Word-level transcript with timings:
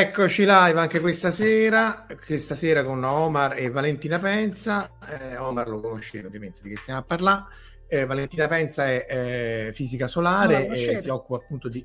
Eccoci 0.00 0.46
live 0.46 0.80
anche 0.80 0.98
questa 0.98 1.30
sera, 1.30 2.06
questa 2.24 2.54
sera 2.54 2.82
con 2.84 3.04
Omar 3.04 3.58
e 3.58 3.68
Valentina 3.68 4.18
Penza. 4.18 4.92
Eh, 5.06 5.36
Omar 5.36 5.68
lo 5.68 5.78
conoscete 5.78 6.26
ovviamente 6.26 6.60
di 6.62 6.70
che 6.70 6.78
stiamo 6.78 7.00
a 7.00 7.02
parlare. 7.02 7.44
Eh, 7.86 8.06
Valentina 8.06 8.48
Penza 8.48 8.86
è, 8.86 9.04
è 9.04 9.70
fisica 9.74 10.08
solare 10.08 10.68
e 10.68 10.96
si 10.96 11.10
occupa 11.10 11.44
appunto 11.44 11.68
di... 11.68 11.84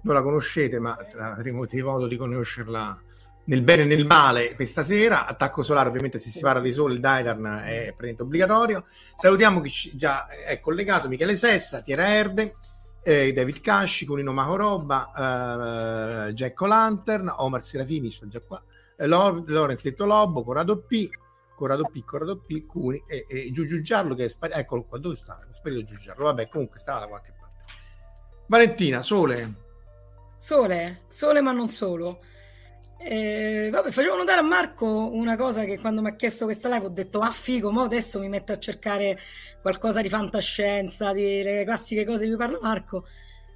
Non 0.00 0.14
la 0.14 0.22
conoscete, 0.22 0.78
ma 0.78 0.96
avremo 1.18 1.66
modo 1.82 2.06
di 2.06 2.16
conoscerla 2.16 2.98
nel 3.44 3.60
bene 3.60 3.82
e 3.82 3.84
nel 3.84 4.06
male 4.06 4.54
questa 4.54 4.82
sera. 4.82 5.26
Attacco 5.26 5.62
solare, 5.62 5.90
ovviamente, 5.90 6.18
se 6.18 6.30
si 6.30 6.40
parla 6.40 6.62
di 6.62 6.72
sole, 6.72 6.94
il 6.94 7.00
Daidarn 7.00 7.64
è 7.66 7.82
praticamente 7.88 8.22
obbligatorio. 8.22 8.86
Salutiamo 9.14 9.60
chi 9.60 9.94
già 9.94 10.26
è 10.26 10.58
collegato: 10.58 11.06
Michele 11.06 11.36
Sessa, 11.36 11.82
Tiera 11.82 12.08
Erde 12.08 12.54
eh, 13.02 13.32
David 13.32 13.60
Casci, 13.60 14.06
Cunino 14.06 14.32
Mahoroba, 14.32 16.28
eh, 16.28 16.32
Jack 16.32 16.60
Lantern, 16.60 17.32
Omar 17.36 17.62
Serafini, 17.62 18.10
sta 18.10 18.28
già 18.28 18.40
qua, 18.40 18.62
eh, 18.96 19.06
Lorenz 19.06 19.82
Detto 19.82 20.04
Lobo, 20.04 20.44
Corrado 20.44 20.78
P, 20.78 21.08
Corrado 21.54 21.84
P, 21.84 22.04
Corrado 22.04 22.38
P, 22.38 22.66
Cuni 22.66 23.02
e, 23.06 23.26
e 23.28 23.52
Giugiu 23.52 23.82
Giallo 23.82 24.14
che 24.14 24.26
è 24.26 24.28
sparito, 24.28 24.58
eccolo 24.58 24.84
qua, 24.84 24.98
dove 24.98 25.16
sta? 25.16 25.40
È 25.48 25.52
sparito 25.52 25.82
Giugiu 25.82 26.00
Giallo, 26.02 26.24
vabbè 26.24 26.48
comunque 26.48 26.78
stava 26.78 27.00
da 27.00 27.06
qualche 27.08 27.34
parte. 27.38 27.72
Valentina, 28.46 29.02
Sole. 29.02 29.54
Sole, 30.38 31.02
Sole 31.08 31.40
ma 31.40 31.52
non 31.52 31.68
solo. 31.68 32.20
Eh, 33.04 33.68
vabbè, 33.70 33.90
facevo 33.90 34.16
notare 34.16 34.40
a 34.40 34.44
Marco 34.44 34.86
una 35.12 35.36
cosa 35.36 35.64
che 35.64 35.78
quando 35.80 36.00
mi 36.02 36.08
ha 36.08 36.14
chiesto 36.14 36.44
questa 36.44 36.68
live 36.68 36.86
ho 36.86 36.90
detto 36.90 37.18
ah 37.18 37.32
figo, 37.32 37.72
mo 37.72 37.82
adesso 37.82 38.20
mi 38.20 38.28
metto 38.28 38.52
a 38.52 38.58
cercare 38.58 39.18
qualcosa 39.60 40.00
di 40.00 40.08
fantascienza, 40.08 41.12
di 41.12 41.42
le 41.42 41.64
classiche 41.64 42.04
cose 42.04 42.24
di 42.24 42.28
cui 42.28 42.38
parla 42.38 42.58
Marco 42.62 43.06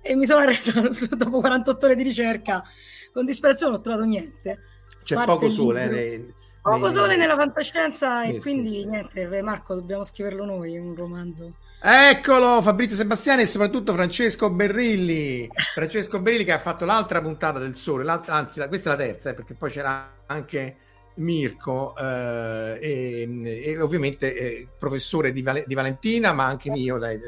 e 0.02 0.14
mi 0.16 0.26
sono 0.26 0.44
resa 0.44 0.72
dopo 1.16 1.40
48 1.40 1.86
ore 1.86 1.94
di 1.94 2.02
ricerca 2.02 2.62
con 3.12 3.24
disperazione 3.24 3.72
non 3.72 3.80
ho 3.80 3.82
trovato 3.82 4.04
niente. 4.04 4.58
C'è 5.04 5.24
poco 5.24 5.50
sole, 5.50 5.84
eh, 5.84 5.88
nei, 5.88 6.34
poco 6.60 6.90
sole 6.90 7.16
nella 7.16 7.36
fantascienza 7.36 8.24
sì, 8.24 8.34
e 8.34 8.40
quindi 8.40 8.80
sì, 8.80 8.86
niente, 8.86 9.42
Marco 9.42 9.74
dobbiamo 9.74 10.04
scriverlo 10.04 10.44
noi 10.44 10.76
un 10.76 10.94
romanzo. 10.94 11.54
Eccolo 11.78 12.62
Fabrizio 12.62 12.96
Sebastiani 12.96 13.42
e 13.42 13.46
soprattutto 13.46 13.92
Francesco 13.92 14.50
Berrilli. 14.50 15.48
Francesco 15.74 16.20
Berrilli 16.20 16.44
che 16.44 16.52
ha 16.52 16.58
fatto 16.58 16.84
l'altra 16.84 17.20
puntata 17.20 17.58
del 17.58 17.76
Sole, 17.76 18.08
anzi 18.26 18.58
la, 18.58 18.68
questa 18.68 18.92
è 18.92 18.96
la 18.96 19.04
terza, 19.04 19.30
eh, 19.30 19.34
perché 19.34 19.54
poi 19.54 19.70
c'era 19.70 20.10
anche 20.26 20.76
Mirko 21.16 21.94
eh, 21.96 22.78
e, 22.80 23.62
e, 23.64 23.80
ovviamente 23.80 24.34
eh, 24.34 24.68
professore 24.78 25.32
di, 25.32 25.42
Val- 25.42 25.64
di, 25.66 25.74
Valentina, 25.74 26.32
ma 26.32 26.46
anche 26.46 26.70
mio 26.70 26.98
dai, 26.98 27.20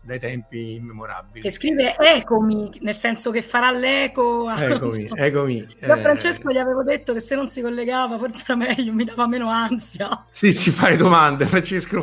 dai 0.00 0.20
tempi 0.20 0.74
immemorabili. 0.74 1.42
Che 1.42 1.50
scrive 1.50 1.96
ecomi, 1.98 2.78
nel 2.80 2.96
senso 2.96 3.30
che 3.32 3.42
farà 3.42 3.72
l'eco. 3.72 4.48
Eccomi, 4.48 5.10
eccomi. 5.14 5.66
Io 5.80 5.92
a 5.92 5.96
Francesco 5.98 6.50
gli 6.50 6.58
avevo 6.58 6.84
detto 6.84 7.12
che 7.12 7.20
se 7.20 7.34
non 7.34 7.48
si 7.48 7.60
collegava 7.60 8.16
forse 8.18 8.44
era 8.44 8.56
meglio, 8.56 8.92
mi 8.92 9.04
dava 9.04 9.26
meno 9.26 9.50
ansia. 9.50 10.26
Sì, 10.30 10.52
si 10.52 10.70
fa 10.70 10.88
le 10.90 10.96
domande. 10.96 11.46
Francesco, 11.46 12.02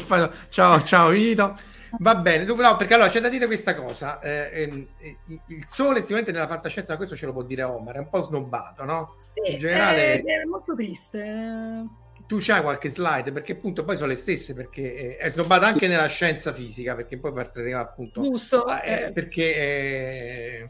ciao, 0.50 0.84
ciao 0.84 1.09
Vito. 1.09 1.72
Va 2.00 2.16
bene, 2.16 2.44
no, 2.46 2.76
perché 2.76 2.96
allora 2.96 3.09
c'è 3.09 3.20
da 3.20 3.30
dire 3.30 3.46
questa 3.46 3.76
cosa. 3.76 4.20
Eh, 4.20 4.88
eh, 5.00 5.18
il 5.48 5.66
sole 5.68 6.00
sicuramente 6.00 6.31
nella 6.31 6.48
fantascienza, 6.48 6.98
questo 6.98 7.16
ce 7.16 7.26
lo 7.26 7.34
può 7.34 7.44
dire 7.44 7.64
Omar, 7.64 7.96
è 7.96 8.00
un 8.00 8.09
po' 8.09 8.22
snobbato, 8.22 8.84
no? 8.84 9.18
Sì, 9.20 9.54
In 9.54 9.59
generale... 9.59 10.22
È, 10.22 10.24
è 10.24 10.44
molto 10.46 10.74
triste. 10.76 11.86
Tu 12.26 12.40
c'hai 12.42 12.62
qualche 12.62 12.90
slide, 12.90 13.31
perché 13.31 13.54
appunto 13.54 13.84
poi 13.84 13.96
sono 13.96 14.08
le 14.09 14.16
stesse, 14.16 14.54
perché 14.54 15.18
è 15.18 15.30
snobbato 15.30 15.66
anche 15.66 15.88
nella 15.88 16.08
scienza 16.08 16.52
fisica, 16.52 16.96
perché 16.96 17.18
poi 17.20 17.34
partiremo 17.34 17.80
appunto... 17.80 18.22
Giusto. 18.22 18.66
Eh, 18.81 19.12
perché 19.14 19.56
eh, 19.56 20.70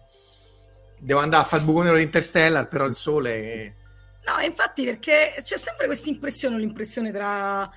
devo 1.00 1.20
andare 1.20 1.44
a 1.44 1.46
fare 1.46 1.62
il 1.62 1.68
buco 1.68 1.84
nero 1.84 1.96
di 1.96 2.04
Interstellar, 2.04 2.68
però 2.68 2.86
il 2.86 2.96
sole... 2.96 3.42
È... 3.42 3.74
No, 4.26 4.40
infatti 4.44 4.84
perché 4.84 5.36
c'è 5.42 5.58
sempre 5.58 5.86
questa 5.86 6.10
impressione, 6.10 6.58
l'impressione 6.58 7.12
tra 7.12 7.70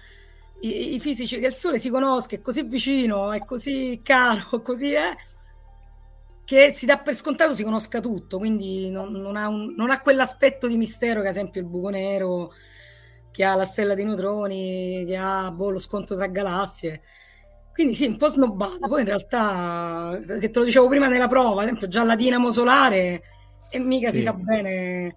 i, 0.61 0.95
i, 0.95 1.01
fisici 1.01 1.39
il 1.39 1.55
Sole 1.55 1.79
si 1.79 1.91
conosca, 1.91 2.37
è 2.37 2.41
così 2.41 2.63
vicino, 2.63 3.33
è 3.33 3.45
così 3.45 4.01
caro, 4.03 4.61
così 4.63 4.93
è, 4.93 5.15
che 6.45 6.71
si 6.71 6.87
dà 6.87 6.99
per 6.99 7.15
scontato 7.15 7.55
si 7.55 7.65
conosca 7.65 8.01
tutto, 8.01 8.39
quindi 8.39 8.91
non, 8.91 9.13
non, 9.13 9.37
ha, 9.37 9.49
un, 9.49 9.75
non 9.77 9.91
ha, 9.91 10.01
quell'aspetto 10.01 10.67
di 10.67 10.77
mistero 10.77 11.21
che 11.21 11.29
ad 11.29 11.35
esempio 11.35 11.61
il 11.61 11.67
buco 11.67 11.91
nero, 11.91 12.53
che 13.31 13.45
ha 13.45 13.55
la 13.55 13.65
stella 13.65 13.95
dei 13.95 14.05
neutroni, 14.05 15.05
che 15.07 15.17
ha 15.17 15.51
boh, 15.51 15.71
lo 15.71 15.79
scontro 15.79 16.17
tra 16.17 16.27
galassie. 16.27 17.03
Quindi 17.73 17.95
sì, 17.95 18.07
un 18.07 18.17
po' 18.17 18.29
snobbata. 18.29 18.87
Poi 18.87 19.01
in 19.01 19.07
realtà, 19.07 20.19
che 20.25 20.49
te 20.51 20.59
lo 20.59 20.65
dicevo 20.65 20.89
prima 20.89 21.09
nella 21.09 21.29
prova, 21.29 21.61
ad 21.61 21.67
esempio 21.67 21.89
già 21.89 22.05
la 22.05 22.17
dinamo 22.17 22.51
solare, 22.51 23.23
e 23.69 23.79
mica 23.79 24.11
sì. 24.11 24.19
si 24.19 24.23
sa 24.23 24.33
bene 24.33 25.15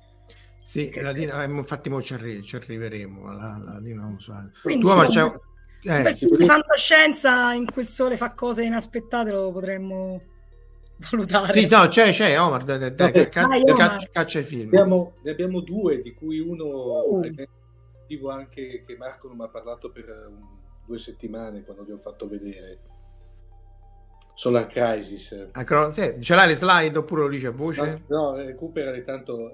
sì, 0.70 0.94
la 1.02 1.14
Dina, 1.14 1.42
eh, 1.42 1.48
infatti 1.48 1.90
ci, 2.04 2.14
arri- 2.14 2.44
ci, 2.44 2.56
arriveremo 2.56 3.28
alla, 3.28 3.56
alla 3.56 3.80
Dinamo 3.80 4.18
Quindi, 4.62 4.86
tu, 4.86 4.94
Marcia... 4.94 5.40
eh, 5.82 6.14
di 6.14 6.46
fantascienza 6.46 7.54
in 7.54 7.66
cui 7.66 7.82
il 7.82 7.88
sole 7.88 8.18
fa 8.18 8.34
cose 8.34 8.66
inaspettate 8.66 9.32
lo 9.32 9.52
potremmo 9.52 10.22
valutare. 11.10 11.54
Sì, 11.54 11.68
no, 11.68 11.88
c'è, 11.88 12.12
c'è 12.12 12.40
Omar, 12.40 12.66
dai, 12.66 12.78
dai, 12.78 12.94
dai, 12.94 13.30
ca- 13.30 13.48
Vai, 13.48 13.64
Omar. 13.64 14.10
caccia 14.12 14.38
i 14.38 14.44
film. 14.44 14.68
Abbiamo, 14.68 15.16
ne 15.24 15.32
abbiamo 15.32 15.62
due, 15.62 16.02
di 16.02 16.14
cui 16.14 16.38
uno 16.38 16.66
uh. 16.66 17.28
dico 18.06 18.30
anche 18.30 18.84
che 18.86 18.96
Marco 18.96 19.28
non 19.28 19.38
mi 19.38 19.46
ha 19.46 19.50
parlato 19.50 19.90
per 19.90 20.28
un, 20.30 20.46
due 20.86 21.00
settimane 21.00 21.64
quando 21.64 21.84
gli 21.84 21.92
ho 21.92 21.98
fatto 21.98 22.28
vedere. 22.28 22.80
Solar 24.36 24.68
Crisis. 24.68 25.50
Ah, 25.52 25.90
sì, 25.90 26.16
ce 26.22 26.36
l'hai 26.36 26.48
le 26.48 26.56
slide 26.56 26.96
oppure 26.96 27.24
lo 27.24 27.28
dice 27.28 27.48
a 27.48 27.52
voce? 27.52 28.04
No, 28.08 28.34
no 28.34 28.36
recuperale 28.36 29.04
tanto 29.04 29.52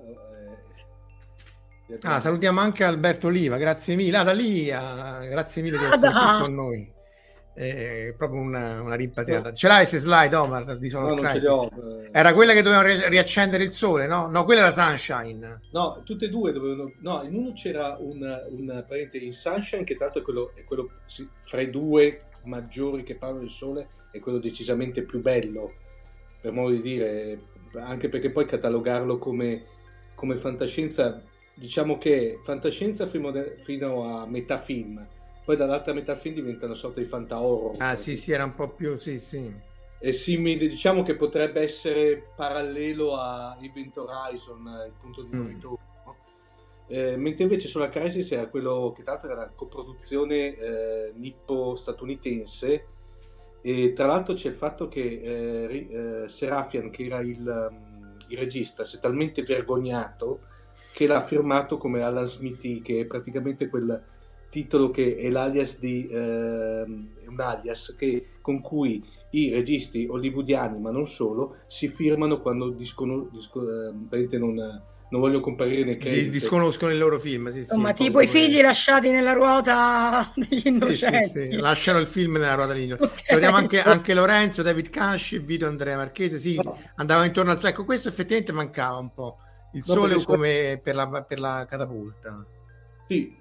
Ah, 2.02 2.20
salutiamo 2.20 2.60
anche 2.60 2.84
Alberto 2.84 3.28
Oliva, 3.28 3.58
grazie 3.58 3.96
mille. 3.96 4.18
Ada 4.18 4.32
Lia, 4.32 5.20
grazie 5.26 5.62
mille 5.62 5.78
di 5.78 5.86
essere 5.86 6.12
qui 6.12 6.40
con 6.42 6.54
noi. 6.54 6.94
È 7.54 8.14
proprio 8.18 8.42
una, 8.42 8.82
una 8.82 8.96
rimpatriata. 8.96 9.50
No. 9.50 9.56
Ce 9.56 9.68
l'hai 9.68 9.86
se 9.86 10.00
slide, 10.00 10.36
Omar? 10.36 10.78
Di 10.78 10.90
no, 10.92 11.14
non 11.14 11.30
ce 11.30 11.40
li 11.40 11.46
ho. 11.46 11.70
Era 12.12 12.34
quella 12.34 12.52
che 12.52 12.62
dovevano 12.62 12.88
ri- 12.88 13.08
riaccendere 13.08 13.64
il 13.64 13.72
sole, 13.72 14.08
no? 14.08 14.28
No, 14.28 14.44
quella 14.44 14.62
era 14.62 14.72
Sunshine. 14.72 15.62
No, 15.72 16.02
tutte 16.04 16.26
e 16.26 16.30
due 16.30 16.52
dovevano... 16.52 16.92
No, 17.00 17.24
in 17.24 17.34
uno 17.34 17.54
c'era 17.54 17.96
un, 17.98 18.20
un 18.50 18.86
parente 18.86 19.20
in 19.20 19.32
Sunshine, 19.32 19.86
che 19.86 19.96
tra 19.96 20.06
l'altro 20.06 20.22
è 20.22 20.26
quello, 20.26 20.52
è 20.56 20.64
quello 20.66 20.90
sì, 21.06 21.26
fra 21.46 21.62
i 21.62 21.70
due 21.70 22.24
maggiori 22.44 23.04
che 23.04 23.16
parlano 23.16 23.42
del 23.42 23.50
sole 23.50 23.88
è 24.12 24.20
quello 24.20 24.40
decisamente 24.40 25.04
più 25.04 25.22
bello, 25.22 25.74
per 26.42 26.52
modo 26.52 26.74
di 26.74 26.82
dire, 26.82 27.40
anche 27.74 28.10
perché 28.10 28.32
poi 28.32 28.46
catalogarlo 28.46 29.18
come, 29.18 29.64
come 30.14 30.38
fantascienza, 30.40 31.22
diciamo 31.56 31.98
che 31.98 32.40
fantascienza 32.44 33.08
fino, 33.08 33.32
a 34.04 34.28
metà 34.28 34.62
film, 34.62 35.06
poi 35.44 35.56
dall'altra 35.58 35.94
metà 35.94 36.16
film 36.16 36.36
diventa 36.36 36.66
una 36.66 36.76
sorta 36.76 37.00
di 37.00 37.08
fanta 37.08 37.40
horror. 37.40 37.76
Ah 37.80 37.96
sì, 37.96 38.16
sì, 38.16 38.32
era 38.32 38.44
un 38.44 38.56
po' 38.56 38.70
più, 38.70 38.98
sì, 38.98 39.20
sì. 39.20 39.52
È 39.98 40.12
simile, 40.12 40.68
diciamo 40.68 41.04
che 41.04 41.16
potrebbe 41.16 41.62
essere 41.62 42.32
parallelo 42.36 43.16
a 43.16 43.58
Event 43.62 43.98
Horizon, 43.98 44.84
il 44.86 44.94
punto 45.00 45.24
di 45.24 45.36
mm. 45.36 45.48
ritorno. 45.48 45.94
Eh, 46.88 47.18
mentre 47.18 47.44
invece 47.44 47.68
sulla 47.68 47.90
Crisis 47.90 48.32
era 48.32 48.48
quello 48.48 48.94
che 48.96 49.02
tra 49.02 49.14
l'altro 49.14 49.32
era 49.32 49.42
una 49.42 49.52
coproduzione 49.56 50.56
eh, 50.56 51.14
nippo-statunitense 51.16 52.86
e 53.62 53.94
tra 53.94 54.06
l'altro 54.06 54.36
c'è 54.36 54.50
il 54.50 54.54
fatto 54.54 54.88
che 54.88 55.02
eh, 55.02 55.88
eh, 55.90 56.30
Serafian, 56.30 56.92
che 56.92 57.06
era 57.06 57.22
il, 57.22 57.40
um, 57.40 58.16
il, 58.28 58.38
regista, 58.38 58.86
si 58.86 58.98
è 58.98 59.00
talmente 59.00 59.42
vergognato 59.42 60.42
che 60.94 61.08
l'ha 61.08 61.26
firmato 61.26 61.78
come 61.78 62.02
Alan 62.02 62.26
Smithy, 62.26 62.82
che 62.82 63.02
è 63.02 63.06
praticamente 63.06 63.70
quel 63.70 64.02
titolo 64.50 64.90
che 64.92 65.18
è 65.18 65.30
l'alias 65.30 65.80
di 65.80 66.08
eh, 66.08 66.18
un 66.18 67.40
alias 67.40 67.96
che, 67.98 68.28
con 68.42 68.62
cui 68.62 69.04
i 69.32 69.50
registi 69.52 70.08
hollywoodiani, 70.10 70.80
ma 70.80 70.92
non 70.92 71.06
solo, 71.08 71.58
si 71.68 71.88
firmano 71.90 72.42
quando 72.42 72.70
discono, 72.70 73.30
disco, 73.32 73.62
eh, 73.62 74.38
non 74.38 74.82
non 75.08 75.22
voglio 75.22 75.40
comparire 75.40 75.84
nei 75.84 75.98
crediti. 75.98 76.30
Disconoscono 76.30 76.92
il 76.92 76.98
loro 76.98 77.20
film. 77.20 77.52
Sì, 77.52 77.64
sì, 77.64 77.78
ma 77.78 77.94
tipo 77.94 78.22
i 78.22 78.28
figli 78.28 78.62
lasciati 78.62 79.12
nella 79.12 79.34
ruota 79.34 80.32
degli 80.36 80.66
innocenti. 80.66 81.30
Sì, 81.30 81.50
sì, 81.52 81.56
Lasciano 81.58 82.00
il 82.00 82.08
film 82.08 82.34
nella 82.34 82.56
ruota 82.56 82.74
degli 82.74 82.84
innocenti. 82.84 83.34
Okay. 83.34 83.44
Anche, 83.44 83.82
anche, 83.82 84.14
Lorenzo, 84.14 84.62
David 84.64 84.90
Casci, 84.90 85.38
Vito 85.40 85.68
Andrea 85.68 85.96
Marchese. 85.96 86.40
Sì, 86.40 86.60
no. 86.62 86.78
andava 86.96 87.24
intorno 87.26 87.52
al 87.52 87.60
secco. 87.60 87.86
Questo 87.86 88.10
effettivamente 88.10 88.52
mancava 88.52 88.98
un 88.98 89.14
po'. 89.14 89.38
Il 89.76 89.84
no, 89.86 89.94
sole 89.94 90.24
come 90.24 90.80
per 90.82 90.96
la, 90.96 91.24
per 91.28 91.40
la 91.40 91.66
catapulta. 91.68 92.46
Sì, 93.08 93.36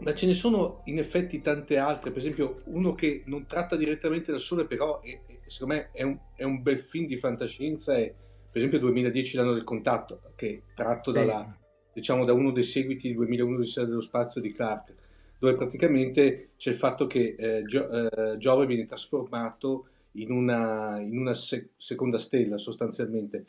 ma 0.00 0.12
ce 0.12 0.26
ne 0.26 0.34
sono 0.34 0.82
in 0.86 0.98
effetti 0.98 1.40
tante 1.40 1.78
altre. 1.78 2.10
Per 2.10 2.18
esempio, 2.18 2.62
uno 2.64 2.94
che 2.94 3.22
non 3.26 3.46
tratta 3.46 3.76
direttamente 3.76 4.32
dal 4.32 4.40
sole, 4.40 4.66
però 4.66 5.00
è, 5.00 5.20
è, 5.26 5.38
secondo 5.46 5.74
me 5.74 5.90
è 5.92 6.02
un, 6.02 6.18
è 6.34 6.42
un 6.42 6.60
bel 6.60 6.80
film 6.80 7.06
di 7.06 7.18
fantascienza. 7.18 7.96
È 7.96 8.12
per 8.50 8.56
esempio 8.56 8.80
2010 8.80 9.36
l'anno 9.36 9.52
del 9.52 9.62
contatto, 9.62 10.20
che 10.34 10.48
è 10.48 10.74
tratto 10.74 11.12
sì. 11.12 11.18
dalla, 11.18 11.56
diciamo, 11.92 12.24
da 12.24 12.32
uno 12.32 12.50
dei 12.50 12.64
seguiti 12.64 13.06
di 13.08 13.14
2001 13.14 13.58
di 13.58 13.66
Sera 13.66 13.86
dello 13.86 14.00
Spazio 14.00 14.40
di 14.40 14.52
Clark, 14.52 14.92
dove 15.38 15.54
praticamente 15.54 16.50
c'è 16.56 16.70
il 16.70 16.76
fatto 16.76 17.06
che 17.06 17.36
eh, 17.38 17.62
Gio, 17.64 17.88
eh, 17.88 18.36
Giove 18.38 18.66
viene 18.66 18.86
trasformato 18.86 19.86
in 20.12 20.32
una, 20.32 20.98
in 20.98 21.16
una 21.16 21.34
sec- 21.34 21.70
seconda 21.76 22.18
stella 22.18 22.58
sostanzialmente. 22.58 23.44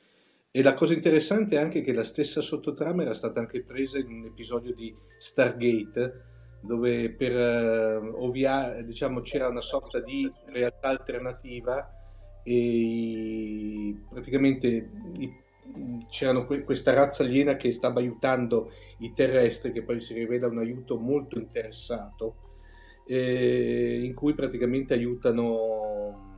E 0.51 0.63
la 0.63 0.73
cosa 0.73 0.93
interessante 0.93 1.55
è 1.55 1.59
anche 1.59 1.81
che 1.81 1.93
la 1.93 2.03
stessa 2.03 2.41
sottotrama 2.41 3.03
era 3.03 3.13
stata 3.13 3.39
anche 3.39 3.63
presa 3.63 3.99
in 3.99 4.11
un 4.11 4.25
episodio 4.25 4.73
di 4.73 4.95
Stargate, 5.19 6.23
dove 6.61 7.11
per 7.11 7.31
eh, 7.31 7.95
ovviare, 7.95 8.83
diciamo, 8.83 9.21
c'era 9.21 9.47
una 9.47 9.61
sorta 9.61 9.99
di 9.99 10.29
realtà 10.47 10.87
alternativa 10.87 11.87
e 12.43 13.95
praticamente 14.09 14.89
c'era 16.09 16.41
que- 16.45 16.63
questa 16.63 16.93
razza 16.93 17.23
aliena 17.23 17.55
che 17.55 17.71
stava 17.71 17.99
aiutando 17.99 18.71
i 18.99 19.13
terrestri, 19.13 19.71
che 19.71 19.83
poi 19.83 20.01
si 20.01 20.15
rivela 20.15 20.47
un 20.47 20.57
aiuto 20.57 20.97
molto 20.97 21.37
interessato, 21.37 22.35
eh, 23.05 24.01
in 24.03 24.13
cui 24.15 24.33
praticamente 24.33 24.93
aiutano, 24.95 26.28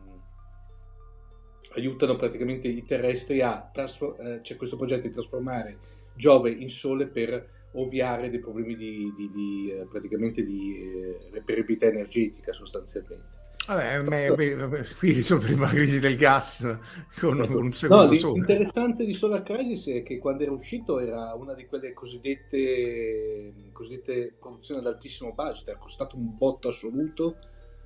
aiutano 1.73 2.15
praticamente 2.15 2.67
i 2.67 2.83
terrestri 2.85 3.41
a 3.41 3.69
trasfor- 3.71 4.19
eh, 4.19 4.41
c'è 4.41 4.55
questo 4.55 4.77
progetto 4.77 5.07
di 5.07 5.13
trasformare 5.13 5.77
Giove 6.15 6.51
in 6.51 6.69
Sole 6.69 7.07
per 7.07 7.45
ovviare 7.73 8.29
dei 8.29 8.39
problemi 8.39 8.75
di, 8.75 9.13
di, 9.15 9.31
di 9.31 9.71
eh, 9.71 9.85
praticamente 9.89 10.43
di 10.43 10.77
eh, 10.77 11.29
reperibilità 11.31 11.85
energetica 11.85 12.51
sostanzialmente. 12.53 13.39
Vabbè, 13.67 14.83
qui 14.97 15.11
risolveremo 15.11 15.61
la 15.61 15.69
crisi 15.69 15.99
del 15.99 16.17
gas 16.17 16.77
con, 17.19 17.39
un 17.39 17.71
secondo 17.71 18.07
no, 18.07 18.15
sole. 18.15 18.33
L'interessante 18.39 19.05
di 19.05 19.13
Solar 19.13 19.43
Crisis 19.43 19.87
è 19.87 20.03
che 20.03 20.17
quando 20.17 20.43
era 20.43 20.51
uscito 20.51 20.99
era 20.99 21.33
una 21.35 21.53
di 21.53 21.67
quelle 21.67 21.93
cosiddette, 21.93 23.53
cosiddette 23.71 24.33
produzioni 24.39 24.81
ad 24.81 24.87
altissimo 24.87 25.31
budget, 25.33 25.69
è 25.69 25.77
costato 25.77 26.17
un 26.17 26.35
botto 26.35 26.69
assoluto, 26.69 27.37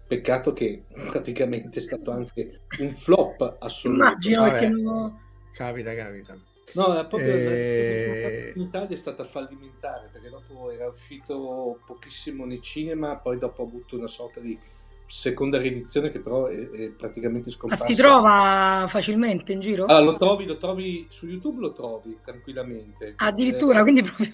peccato 0.07 0.53
che 0.53 0.83
praticamente 1.09 1.79
è 1.79 1.81
stato 1.81 2.11
anche 2.11 2.61
un 2.79 2.95
flop 2.95 3.57
assoluto. 3.59 4.03
Immagino 4.03 4.41
Vabbè. 4.41 4.57
che 4.57 4.69
non... 4.69 5.19
Capita, 5.53 5.95
capita. 5.95 6.37
No, 6.73 7.07
proprio 7.07 7.31
e... 7.31 8.51
in 8.55 8.63
Italia 8.63 8.95
è 8.95 8.99
stata 8.99 9.23
fallimentare 9.23 10.09
perché 10.11 10.29
dopo 10.29 10.71
era 10.71 10.87
uscito 10.87 11.79
pochissimo 11.85 12.45
nei 12.45 12.61
cinema, 12.61 13.17
poi 13.17 13.37
dopo 13.37 13.61
ha 13.61 13.65
avuto 13.65 13.95
una 13.95 14.07
sorta 14.07 14.39
di 14.39 14.59
seconda 15.07 15.57
riedizione 15.57 16.11
che 16.11 16.19
però 16.19 16.47
è, 16.47 16.69
è 16.69 16.89
praticamente 16.89 17.51
scomparsa. 17.51 17.83
Ma 17.83 17.89
si 17.89 17.95
trova 17.95 18.85
facilmente 18.87 19.51
in 19.51 19.59
giro? 19.59 19.85
Ah, 19.85 19.99
lo 19.99 20.17
trovi, 20.17 20.45
lo 20.45 20.57
trovi 20.57 21.05
su 21.09 21.27
YouTube, 21.27 21.59
lo 21.59 21.73
trovi 21.73 22.17
tranquillamente. 22.23 23.13
Addirittura, 23.17 23.79
eh, 23.79 23.81
quindi 23.81 24.03
proprio 24.03 24.31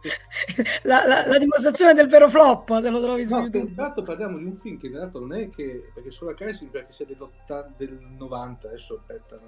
la, 0.84 1.06
la, 1.06 1.26
la, 1.26 1.38
dimostrazione 1.38 1.92
del 1.92 2.08
vero 2.08 2.30
flop 2.30 2.80
se 2.80 2.88
lo 2.88 3.02
trovi 3.02 3.24
su 3.24 3.34
no, 3.34 3.40
YouTube. 3.40 3.68
Intanto 3.68 4.02
parliamo 4.02 4.38
di 4.38 4.44
un 4.44 4.58
film 4.58 4.78
che 4.78 4.86
in 4.86 4.92
realtà 4.94 5.18
non 5.18 5.34
è 5.34 5.50
che 5.50 5.90
perché 5.92 6.10
sulla 6.10 6.34
Crisis 6.34 6.68
perché 6.70 6.92
sia 6.92 7.06
del 7.06 7.98
90, 8.16 8.68
adesso 8.68 8.94
aspetta, 8.94 9.38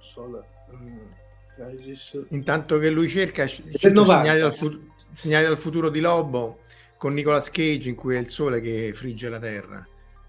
Solar, 0.00 0.44
um, 0.70 1.08
Crisis. 1.54 2.24
Intanto 2.28 2.78
che 2.78 2.90
lui 2.90 3.08
cerca 3.08 3.46
segnali 3.46 4.40
dal, 4.40 4.54
fu- 4.54 4.80
segnali 5.12 5.46
dal 5.46 5.58
futuro 5.58 5.90
di 5.90 6.00
Lobo 6.00 6.60
con 6.96 7.12
Nicolas 7.12 7.50
Cage 7.50 7.88
in 7.88 7.94
cui 7.94 8.16
è 8.16 8.18
il 8.18 8.28
sole 8.28 8.60
che 8.60 8.92
frigge 8.94 9.28
la 9.28 9.38
terra. 9.38 9.86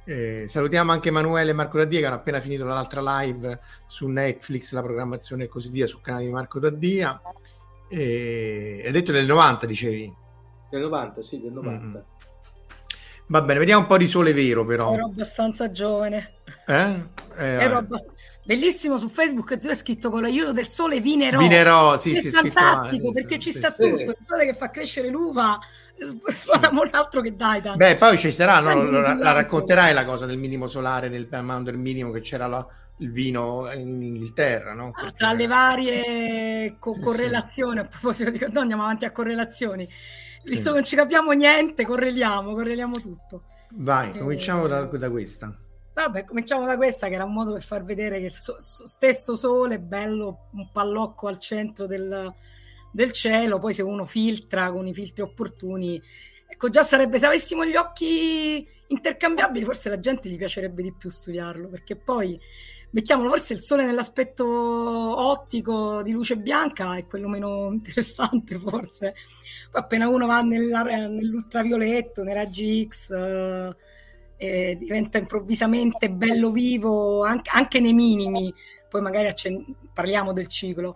Eh, 0.10 0.48
salutiamo 0.48 0.92
anche 0.92 1.10
Emanuele 1.10 1.52
e 1.52 1.54
Marco 1.54 1.78
Daddia 1.78 2.00
che 2.00 2.06
hanno 2.08 2.16
appena 2.16 2.40
finito 2.40 2.66
l'altra 2.66 3.22
live 3.22 3.60
su 3.86 4.08
Netflix, 4.08 4.72
la 4.72 4.82
programmazione 4.82 5.44
e 5.44 5.48
così 5.48 5.70
via 5.70 5.86
sul 5.86 6.02
canale 6.02 6.26
di 6.26 6.32
Marco 6.32 6.58
Daddia. 6.58 7.22
Eh, 7.88 8.82
hai 8.84 8.92
detto 8.92 9.12
del 9.12 9.28
90, 9.28 9.68
dicevi? 9.68 10.12
Del 10.68 10.82
90, 10.82 11.22
sì, 11.22 11.40
del 11.40 11.52
90. 11.52 11.86
Mm. 11.86 12.02
Va 13.28 13.42
bene, 13.44 13.60
vediamo 13.60 13.82
un 13.82 13.88
po' 13.88 13.98
di 13.98 14.08
sole 14.08 14.34
vero 14.34 14.66
però. 14.66 14.94
Ero 14.94 15.06
abbastanza 15.06 15.70
giovane. 15.70 16.38
Eh? 16.66 17.04
eh 17.38 17.46
Ero 17.46 17.78
abbast- 17.78 18.10
Bellissimo 18.44 18.98
su 18.98 19.10
Facebook 19.10 19.60
tu 19.60 19.68
hai 19.68 19.76
scritto 19.76 20.10
con 20.10 20.22
l'aiuto 20.22 20.54
del 20.54 20.70
sole 20.70 21.02
vinerò. 21.02 21.38
Vinerò, 21.38 22.00
sì, 22.00 22.16
è 22.16 22.20
sì, 22.20 22.32
fantastico 22.32 23.12
perché 23.12 23.36
sì, 23.36 23.42
ci 23.42 23.54
sta 23.54 23.72
sì. 23.72 23.88
tutto, 23.88 24.10
il 24.10 24.16
sole 24.18 24.46
che 24.46 24.56
fa 24.56 24.72
crescere 24.72 25.10
l'uva 25.10 25.60
suona 26.28 26.72
molto 26.72 26.98
altro 26.98 27.22
che 27.22 27.36
Titan. 27.36 27.76
Beh, 27.76 27.98
poi 27.98 28.18
ci 28.18 28.32
sarà, 28.32 28.60
no? 28.60 28.90
la, 28.90 29.14
la, 29.16 29.32
racconterai 29.32 29.94
la 29.94 30.06
cosa 30.06 30.26
del 30.26 30.38
minimo 30.38 30.68
solare, 30.68 31.10
del 31.10 31.28
Mounder 31.30 31.76
minimo 31.78 32.12
che 32.12 32.22
c'era 32.22 32.48
la, 32.48 32.66
il 33.00 33.12
vino 33.12 33.72
in 33.72 34.02
Inghilterra, 34.02 34.74
no? 34.74 34.92
Perché... 34.92 35.16
Tra 35.16 35.34
le 35.34 35.48
varie 35.48 36.76
co- 36.80 37.00
correlazioni, 37.00 37.80
a 37.80 37.86
proposito 37.86 38.30
di 38.30 38.40
no, 38.52 38.62
andiamo 38.62 38.84
avanti 38.84 39.06
a 39.06 39.12
correlazioni. 39.12 39.88
Visto 40.44 40.70
che 40.70 40.76
non 40.76 40.86
ci 40.86 40.96
capiamo 40.96 41.32
niente, 41.32 41.86
correliamo, 41.86 42.54
correliamo 42.54 43.00
tutto. 43.00 43.44
Vai, 43.72 44.18
cominciamo 44.18 44.68
da, 44.68 44.84
da, 44.84 45.10
questa. 45.10 45.56
Vabbè, 45.94 46.24
cominciamo 46.24 46.66
da 46.66 46.76
questa 46.76 47.08
che 47.08 47.14
era 47.16 47.26
un 47.26 47.34
modo 47.34 47.54
per 47.54 47.64
far 47.64 47.84
vedere 47.84 48.20
che 48.20 48.26
il 48.26 48.34
so- 48.34 48.58
stesso 48.60 49.36
sole, 49.36 49.80
bello, 49.80 50.48
un 50.54 50.72
pallocco 50.72 51.28
al 51.28 51.40
centro 51.40 51.86
del, 51.86 52.34
del 52.92 53.12
cielo, 53.12 53.60
poi 53.60 53.74
se 53.74 53.82
uno 53.82 54.06
filtra 54.06 54.72
con 54.72 54.88
i 54.88 54.94
filtri 54.94 55.22
opportuni, 55.22 56.02
ecco 56.48 56.70
già 56.70 56.84
sarebbe, 56.84 57.20
se 57.20 57.26
avessimo 57.26 57.66
gli 57.66 57.76
occhi 57.76 58.68
intercambiabili, 58.88 59.66
forse 59.66 59.90
la 59.90 60.00
gente 60.00 60.30
gli 60.30 60.38
piacerebbe 60.38 60.82
di 60.82 60.94
più 60.94 61.10
studiarlo, 61.10 61.68
perché 61.68 61.96
poi 61.96 62.40
mettiamolo, 62.92 63.30
forse 63.30 63.54
il 63.54 63.62
sole 63.62 63.86
nell'aspetto 63.86 64.46
ottico 64.46 66.02
di 66.02 66.12
luce 66.12 66.38
bianca 66.38 66.96
è 66.96 67.06
quello 67.06 67.28
meno 67.28 67.70
interessante 67.74 68.58
forse, 68.58 69.14
poi 69.72 69.82
appena 69.82 70.08
uno 70.08 70.26
va 70.26 70.42
nella, 70.42 70.82
nell'ultravioletto, 70.84 72.24
nei 72.24 72.34
raggi 72.34 72.88
X... 72.88 73.76
Eh, 74.42 74.78
diventa 74.80 75.18
improvvisamente 75.18 76.10
bello 76.10 76.50
vivo 76.52 77.24
anche, 77.24 77.50
anche 77.54 77.82
nei 77.82 77.92
minimi, 77.92 78.54
poi 78.88 79.02
magari 79.02 79.28
accen- 79.28 79.66
parliamo 79.94 80.32
del 80.32 80.48
ciclo, 80.48 80.96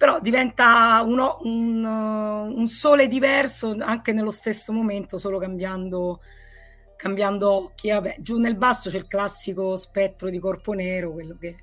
però 0.00 0.18
diventa 0.18 1.02
uno, 1.04 1.40
un, 1.42 1.84
un, 1.84 2.68
sole 2.68 3.06
diverso 3.06 3.76
anche 3.80 4.14
nello 4.14 4.30
stesso 4.30 4.72
momento, 4.72 5.18
solo 5.18 5.36
cambiando, 5.36 6.22
cambiando 6.96 7.50
occhi. 7.50 7.90
Vabbè, 7.90 8.16
giù 8.18 8.38
nel 8.38 8.56
basso 8.56 8.88
c'è 8.88 8.96
il 8.96 9.06
classico 9.06 9.76
spettro 9.76 10.30
di 10.30 10.38
corpo 10.38 10.72
nero, 10.72 11.12
quello 11.12 11.36
che... 11.38 11.56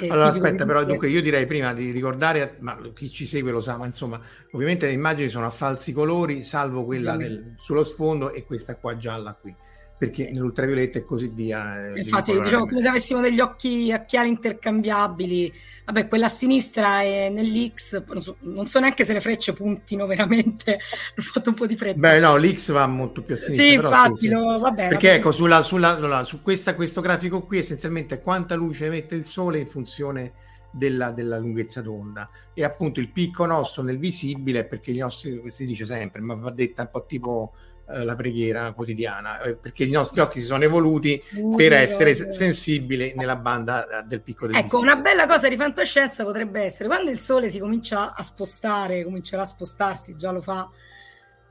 Allora 0.00 0.26
aspetta, 0.26 0.66
però 0.66 0.84
dunque 0.84 1.08
io 1.08 1.22
direi 1.22 1.46
prima 1.46 1.72
di 1.72 1.90
ricordare, 1.92 2.56
ma 2.60 2.78
chi 2.92 3.10
ci 3.10 3.26
segue 3.26 3.50
lo 3.50 3.62
sa, 3.62 3.78
ma 3.78 3.86
insomma, 3.86 4.20
ovviamente 4.50 4.84
le 4.84 4.92
immagini 4.92 5.30
sono 5.30 5.46
a 5.46 5.50
falsi 5.50 5.94
colori, 5.94 6.42
salvo 6.42 6.84
quella 6.84 7.16
del, 7.16 7.54
sullo 7.58 7.84
sfondo 7.84 8.34
e 8.34 8.44
questa 8.44 8.76
qua 8.76 8.98
gialla 8.98 9.32
qui 9.32 9.56
perché 10.02 10.32
nell'ultravioletto 10.32 10.98
e 10.98 11.04
così 11.04 11.30
via. 11.32 11.92
Eh, 11.92 12.00
Infatti, 12.00 12.32
diciamo 12.32 12.66
come 12.66 12.82
se 12.82 12.88
avessimo 12.88 13.20
degli 13.20 13.38
occhi 13.38 13.92
a 13.92 14.04
chiari 14.04 14.30
intercambiabili. 14.30 15.52
Vabbè, 15.84 16.08
quella 16.08 16.26
a 16.26 16.28
sinistra 16.28 17.02
è 17.02 17.28
nell'X, 17.28 18.02
non 18.40 18.66
so 18.66 18.80
neanche 18.80 19.04
se 19.04 19.12
le 19.12 19.20
frecce 19.20 19.52
puntino 19.52 20.06
veramente, 20.06 20.80
ho 21.16 21.22
fatto 21.22 21.50
un 21.50 21.54
po' 21.54 21.66
di 21.66 21.76
freddo. 21.76 22.00
Beh, 22.00 22.18
no, 22.18 22.36
l'X 22.36 22.72
va 22.72 22.84
molto 22.88 23.22
più 23.22 23.34
a 23.34 23.38
sinistra. 23.38 23.64
Sì, 23.64 23.74
infatti, 23.74 24.16
sì, 24.16 24.28
lo, 24.28 24.58
vabbè, 24.58 24.88
Perché 24.88 25.06
vabbè. 25.06 25.18
ecco, 25.20 25.30
sulla, 25.30 25.62
sulla, 25.62 25.96
sulla, 25.96 26.24
su 26.24 26.42
questa, 26.42 26.74
questo 26.74 27.00
grafico 27.00 27.42
qui 27.42 27.58
essenzialmente 27.58 28.20
quanta 28.20 28.56
luce 28.56 28.86
emette 28.86 29.14
il 29.14 29.24
Sole 29.24 29.60
in 29.60 29.68
funzione 29.68 30.32
della, 30.72 31.12
della, 31.12 31.38
lunghezza 31.38 31.80
d'onda 31.80 32.28
e 32.54 32.64
appunto 32.64 32.98
il 32.98 33.10
picco 33.10 33.44
nostro 33.46 33.84
nel 33.84 33.98
visibile 33.98 34.64
perché 34.64 34.90
gli 34.90 34.98
nostri, 34.98 35.42
si 35.46 35.64
dice 35.64 35.86
sempre, 35.86 36.20
ma 36.22 36.34
va 36.34 36.50
detta 36.50 36.82
un 36.82 36.88
po' 36.90 37.04
tipo 37.06 37.52
eh, 37.88 38.04
la 38.04 38.14
preghiera 38.14 38.72
quotidiana, 38.72 39.40
eh, 39.42 39.54
perché 39.56 39.84
i 39.84 39.90
nostri 39.90 40.20
occhi 40.20 40.40
si 40.40 40.46
sono 40.46 40.64
evoluti 40.64 41.22
uh, 41.34 41.56
per 41.56 41.72
essere 41.72 42.14
s- 42.14 42.28
sensibili 42.28 43.12
nella 43.16 43.36
banda 43.36 44.00
eh, 44.00 44.02
del 44.04 44.20
picco 44.20 44.46
del 44.46 44.56
Ecco, 44.56 44.78
visibile. 44.78 44.92
una 44.92 45.02
bella 45.02 45.26
cosa 45.26 45.48
di 45.48 45.56
fantascienza 45.56 46.24
potrebbe 46.24 46.62
essere 46.62 46.88
quando 46.88 47.10
il 47.10 47.18
sole 47.18 47.50
si 47.50 47.58
comincia 47.58 48.14
a 48.14 48.22
spostare, 48.22 49.04
comincerà 49.04 49.42
a 49.42 49.46
spostarsi, 49.46 50.16
già 50.16 50.30
lo 50.30 50.40
fa 50.40 50.68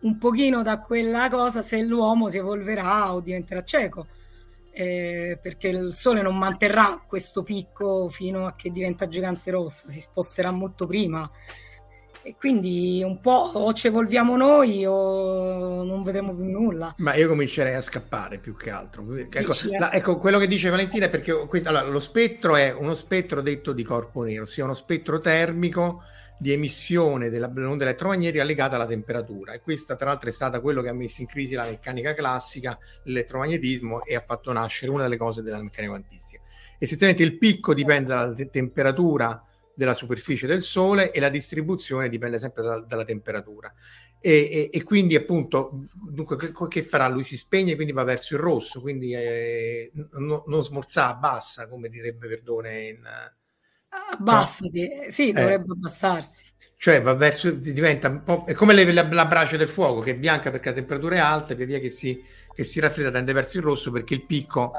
un 0.02 0.18
pochino 0.18 0.64
da 0.64 0.80
quella 0.80 1.30
cosa, 1.30 1.62
se 1.62 1.82
l'uomo 1.84 2.30
si 2.30 2.38
evolverà 2.38 3.14
o 3.14 3.20
diventerà 3.20 3.64
cieco. 3.64 4.08
Eh, 4.74 5.38
perché 5.42 5.68
il 5.68 5.94
sole 5.96 6.22
non 6.22 6.38
manterrà 6.38 7.04
questo 7.06 7.44
picco 7.44 8.08
fino 8.08 8.46
a 8.46 8.56
che 8.56 8.72
diventa 8.72 9.10
gigante 9.10 9.52
rossa, 9.52 9.90
si 9.90 10.00
sposterà 10.00 10.50
molto 10.52 10.88
prima 10.88 11.30
e 12.24 12.36
quindi 12.38 13.02
un 13.04 13.20
po' 13.20 13.52
o 13.54 13.74
ci 13.74 13.88
evolviamo 13.88 14.38
noi 14.38 14.86
o 14.86 15.84
non 15.84 16.04
vedremo 16.04 16.36
più 16.36 16.46
nulla. 16.46 16.94
Ma 16.98 17.16
io 17.16 17.28
comincerei 17.28 17.74
a 17.74 17.82
scappare 17.82 18.38
più 18.38 18.56
che 18.56 18.70
altro. 18.70 19.06
Ecco, 19.16 19.54
la, 19.78 19.92
ecco 19.92 20.18
quello 20.18 20.38
che 20.38 20.48
dice 20.48 20.70
Valentina 20.70 21.06
è 21.06 21.10
perché 21.10 21.32
allora, 21.32 21.84
lo 21.84 22.00
spettro 22.00 22.56
è 22.56 22.74
uno 22.74 22.94
spettro 22.94 23.42
detto 23.42 23.74
di 23.74 23.84
corpo 23.84 24.24
nero, 24.24 24.44
ossia 24.44 24.64
uno 24.64 24.74
spettro 24.74 25.20
termico 25.20 26.04
di 26.38 26.52
emissione 26.52 27.30
dell'onda 27.30 27.84
elettromagnetica 27.84 28.44
legata 28.44 28.76
alla 28.76 28.88
temperatura 28.88 29.54
e 29.54 29.62
questa 29.62 29.96
tra 29.96 30.08
l'altro 30.08 30.30
è 30.30 30.32
stata 30.32 30.60
quello 30.60 30.82
che 30.82 30.90
ha 30.90 30.94
messo 30.94 31.22
in 31.22 31.28
crisi 31.28 31.54
la 31.54 31.66
meccanica 31.66 32.16
classica, 32.16 32.78
l'elettromagnetismo 33.04 34.04
e 34.06 34.16
ha 34.16 34.24
fatto 34.26 34.52
nascere 34.52 34.92
una 34.92 35.04
delle 35.04 35.18
cose 35.18 35.44
della 35.44 35.62
meccanica 35.62 35.94
quantistica. 35.94 36.42
Essenzialmente 36.80 37.24
il 37.24 37.38
picco 37.38 37.76
dipende 37.76 38.08
dalla 38.08 38.34
te- 38.34 38.50
temperatura 38.50 39.46
della 39.76 39.94
superficie 39.94 40.48
del 40.48 40.62
Sole 40.62 41.12
e 41.12 41.20
la 41.20 41.30
distribuzione 41.30 42.10
dipende 42.10 42.38
sempre 42.38 42.64
da, 42.64 42.80
dalla 42.82 43.06
temperatura. 43.06 43.74
E, 44.20 44.32
e, 44.32 44.70
e, 44.72 44.84
quindi 44.84 45.16
appunto 45.16 45.88
dunque 45.94 46.38
che, 46.38 46.52
che, 46.68 46.84
farà? 46.84 47.08
Lui 47.08 47.24
si 47.24 47.36
spegne 47.38 47.74
quindi 47.76 47.92
va 47.92 48.04
verso 48.04 48.36
il 48.36 48.40
rosso, 48.42 48.80
quindi 48.80 49.14
eh, 49.14 49.92
no, 49.94 50.44
non 50.46 50.62
smorzà, 50.62 51.08
abbassa 51.08 51.68
come 51.68 51.90
direbbe 51.90 52.28
Verdone 52.28 52.82
in... 52.84 53.00
Abbassati, 54.12 54.88
no? 54.88 55.10
sì, 55.10 55.30
eh. 55.30 55.34
dovrebbe 55.34 55.70
eh, 55.70 55.72
abbassarsi. 55.72 56.52
Cioè 56.78 57.02
va 57.02 57.14
verso, 57.16 57.52
diventa 57.52 58.10
un 58.10 58.24
po'... 58.24 58.44
è 58.46 58.54
come 58.54 58.74
le, 58.74 58.92
la, 58.94 59.08
la, 59.12 59.26
brace 59.26 59.58
del 59.58 59.68
fuoco 59.68 60.02
che 60.02 60.12
è 60.12 60.18
bianca 60.18 60.52
perché 60.52 60.70
la 60.70 60.76
temperatura 60.76 61.16
è 61.16 61.20
alta 61.20 61.54
e 61.54 61.56
via 61.56 61.66
via 61.66 61.80
che 61.80 61.90
si, 61.90 62.24
che 62.54 62.64
si 62.64 62.80
raffredda 62.80 63.12
tende 63.12 63.34
verso 63.34 63.58
il 63.58 63.64
rosso 63.64 63.92
perché 63.92 64.14
il 64.14 64.26
picco 64.26 64.72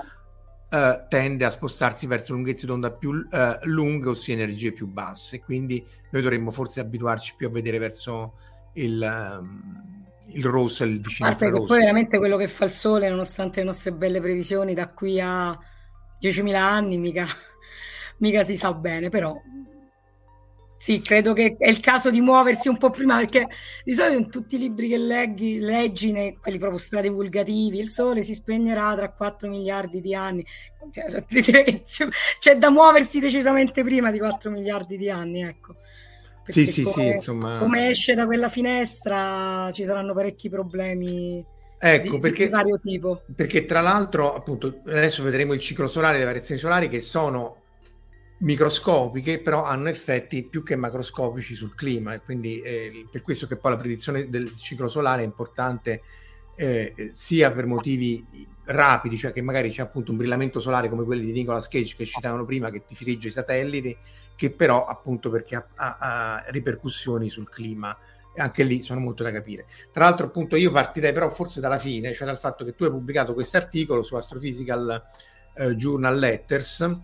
uh, 0.73 1.07
tende 1.09 1.45
a 1.45 1.51
spostarsi 1.51 2.07
verso 2.07 2.33
lunghezze 2.33 2.67
d'onda 2.67 2.91
più 2.91 3.11
uh, 3.11 3.27
lunghe, 3.65 4.09
ossia 4.09 4.35
energie 4.35 4.73
più 4.73 4.87
basse. 4.87 5.41
Quindi 5.41 5.85
noi 6.11 6.23
dovremmo 6.23 6.51
forse 6.51 6.81
abituarci 6.81 7.35
più 7.37 7.47
a 7.47 7.51
vedere 7.51 7.79
verso 7.79 8.35
il, 8.75 9.01
um, 9.39 10.05
il 10.29 10.45
rosso 10.45 10.83
e 10.83 10.87
il 10.87 11.01
vicino 11.01 11.29
Parte 11.29 11.51
che 11.51 11.63
poi 11.65 11.79
veramente 11.79 12.19
quello 12.19 12.37
che 12.37 12.49
fa 12.49 12.65
il 12.65 12.71
sole, 12.71 13.09
nonostante 13.09 13.61
le 13.61 13.67
nostre 13.67 13.93
belle 13.93 14.21
previsioni, 14.21 14.75
da 14.75 14.89
qui 14.89 15.21
a 15.21 15.51
10.000 16.21 16.55
anni 16.55 16.97
mica, 16.97 17.27
mica 18.19 18.43
si 18.43 18.57
sa 18.57 18.73
bene, 18.73 19.11
però 19.11 19.39
sì, 20.83 21.01
credo 21.01 21.33
che 21.33 21.55
è 21.61 21.69
il 21.69 21.79
caso 21.79 22.11
di 22.11 22.21
muoversi 22.21 22.67
un 22.67 22.77
po' 22.77 22.91
prima 22.91 23.17
perché 23.17 23.47
di 23.85 23.95
solito 23.95 24.19
in 24.19 24.29
tutti 24.29 24.57
i 24.57 24.59
libri 24.59 24.89
che 24.89 24.99
leggi, 24.99 25.61
leggi 25.61 26.11
nei, 26.11 26.37
quelli 26.37 26.59
proprio 26.59 26.81
stradivulgativi, 26.81 27.79
il 27.79 27.89
sole 27.89 28.25
si 28.25 28.35
spegnerà 28.35 28.93
tra 28.97 29.13
4 29.13 29.49
miliardi 29.49 30.01
di 30.01 30.13
anni. 30.13 30.45
Cioè, 30.91 31.25
c'è, 31.25 32.11
c'è, 32.41 32.57
da 32.57 32.71
muoversi 32.71 33.21
decisamente 33.21 33.85
prima 33.85 34.11
di 34.11 34.19
4 34.19 34.51
miliardi 34.51 34.99
di 34.99 35.09
anni, 35.09 35.45
ecco. 35.45 35.77
Perché 36.45 36.67
sì, 36.67 36.73
sì, 36.73 36.83
come, 36.83 36.95
sì, 36.97 37.09
insomma. 37.11 37.59
Come 37.59 37.89
esce 37.91 38.15
da 38.15 38.27
quella 38.27 38.49
finestra 38.49 39.71
ci 39.73 39.85
saranno 39.85 40.13
parecchi 40.15 40.49
problemi. 40.49 41.47
Ecco, 41.79 42.15
di, 42.17 42.21
perché, 42.21 42.47
di 42.47 42.51
vario 42.51 42.81
tipo. 42.81 43.23
perché 43.37 43.67
tra 43.67 43.83
l'altro, 43.83 44.35
appunto, 44.35 44.81
adesso 44.85 45.23
vedremo 45.23 45.53
il 45.53 45.61
ciclo 45.61 45.87
solare, 45.87 46.19
le 46.19 46.25
variazioni 46.25 46.59
solari 46.59 46.89
che 46.89 47.01
sono 47.01 47.62
microscopiche, 48.43 49.41
però 49.41 49.65
hanno 49.65 49.89
effetti 49.89 50.43
più 50.43 50.63
che 50.63 50.77
macroscopici 50.77 51.55
sul 51.55 51.75
clima 51.75 52.15
e 52.15 52.21
quindi 52.21 52.61
eh, 52.61 53.07
per 53.11 53.23
questo 53.23 53.47
che 53.47 53.57
poi 53.57 53.73
la 53.73 53.77
predizione 53.77 54.29
del 54.29 54.57
ciclo 54.57 54.89
solare 54.89 55.23
è 55.23 55.25
importante 55.25 56.03
eh, 56.57 57.13
sia 57.15 57.53
per 57.53 57.67
motivi 57.67 58.47
rapidi, 58.65 59.17
cioè 59.17 59.33
che 59.33 59.43
magari 59.43 59.71
c'è 59.71 59.83
appunto 59.83 60.11
un 60.11 60.19
brillamento 60.19 60.61
solare 60.61 60.89
come 60.89 61.05
quelli 61.05 61.25
di 61.25 61.33
Nicolas 61.33 61.69
Cage 61.69 61.95
che 61.97 62.05
citavano 62.05 62.45
prima 62.45 62.71
che 62.71 62.85
ti 62.87 62.95
frigge 62.95 63.29
i 63.29 63.33
satelliti, 63.33 63.97
che 64.35 64.51
però 64.51 64.85
appunto 64.87 65.31
perché 65.31 65.57
ha, 65.57 65.67
ha, 65.75 65.97
ha 65.99 66.45
ripercussioni 66.49 67.29
sul 67.29 67.49
clima 67.49 67.97
anche 68.35 68.63
lì 68.63 68.81
sono 68.81 68.99
molto 68.99 69.23
da 69.23 69.31
capire. 69.31 69.67
Tra 69.93 70.05
l'altro 70.05 70.27
appunto 70.27 70.57
io 70.57 70.71
partirei 70.71 71.13
però 71.13 71.29
forse 71.31 71.61
dalla 71.61 71.79
fine, 71.79 72.15
cioè 72.15 72.27
dal 72.27 72.39
fatto 72.39 72.65
che 72.65 72.75
tu 72.75 72.85
hai 72.85 72.91
pubblicato 72.91 73.35
questo 73.35 73.59
articolo 73.59 74.03
su 74.03 74.15
Astrophysical 74.15 75.03
eh, 75.55 75.75
Journal 75.77 76.19
Letters 76.19 77.01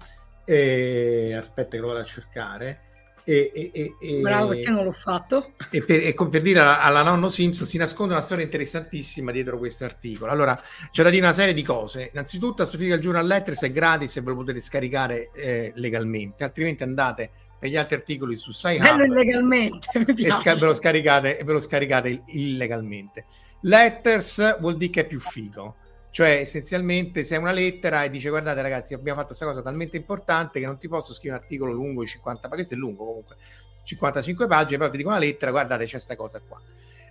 e, 0.48 1.34
aspetta 1.34 1.76
che 1.76 1.78
lo 1.78 1.88
vado 1.88 2.00
a 2.00 2.04
cercare. 2.04 2.80
E, 3.22 3.50
e, 3.52 3.94
e, 4.00 4.20
Bravo, 4.20 4.48
perché 4.48 4.70
non 4.70 4.84
l'ho 4.84 4.92
fatto? 4.92 5.52
E 5.70 5.84
per, 5.84 6.00
e 6.00 6.14
per 6.14 6.40
dire 6.40 6.60
alla, 6.60 6.80
alla, 6.80 7.02
nonno 7.02 7.28
Simpson 7.28 7.66
si 7.66 7.76
nasconde 7.76 8.14
una 8.14 8.22
storia 8.22 8.44
interessantissima 8.44 9.30
dietro 9.30 9.58
questo 9.58 9.84
articolo. 9.84 10.32
Allora, 10.32 10.58
c'è 10.90 11.02
da 11.02 11.10
dire 11.10 11.26
una 11.26 11.34
serie 11.34 11.52
di 11.52 11.62
cose. 11.62 12.08
Innanzitutto, 12.10 12.62
Astrophysical 12.62 13.00
Journal 13.00 13.26
Letters 13.26 13.60
è 13.60 13.70
gratis 13.70 14.16
e 14.16 14.22
ve 14.22 14.30
lo 14.30 14.36
potete 14.36 14.60
scaricare 14.60 15.30
eh, 15.34 15.72
legalmente, 15.74 16.44
altrimenti 16.44 16.82
andate 16.84 17.30
per 17.58 17.68
gli 17.68 17.76
altri 17.76 17.96
articoli 17.96 18.34
su 18.34 18.50
SciHub 18.50 19.04
illegalmente, 19.04 19.88
e 19.92 20.30
sca- 20.30 20.54
ve 20.54 20.64
lo 20.64 20.74
scaricate, 20.74 21.40
ve 21.44 21.52
lo 21.52 21.60
scaricate 21.60 22.22
illegalmente. 22.28 23.26
Letters 23.62 24.58
vuol 24.60 24.78
dire 24.78 24.90
che 24.90 25.00
è 25.02 25.06
più 25.06 25.20
figo 25.20 25.74
cioè, 26.10 26.38
essenzialmente, 26.40 27.22
se 27.22 27.36
è 27.36 27.38
una 27.38 27.52
lettera 27.52 28.02
e 28.02 28.10
dice 28.10 28.30
guardate 28.30 28.62
ragazzi, 28.62 28.94
abbiamo 28.94 29.18
fatto 29.18 29.34
questa 29.34 29.46
cosa 29.46 29.62
talmente 29.62 29.96
importante 29.96 30.58
che 30.58 30.66
non 30.66 30.78
ti 30.78 30.88
posso 30.88 31.12
scrivere 31.12 31.38
un 31.38 31.44
articolo 31.44 31.72
lungo 31.72 32.02
di 32.02 32.08
50, 32.08 32.48
ma 32.48 32.54
questo 32.54 32.74
è 32.74 32.76
lungo 32.76 33.04
comunque, 33.04 33.36
55 33.84 34.46
pagine, 34.46 34.78
però 34.78 34.90
ti 34.90 34.96
dico 34.96 35.08
una 35.10 35.18
lettera, 35.18 35.50
guardate, 35.50 35.84
c'è 35.84 35.92
questa 35.92 36.16
cosa 36.16 36.40
qua. 36.40 36.60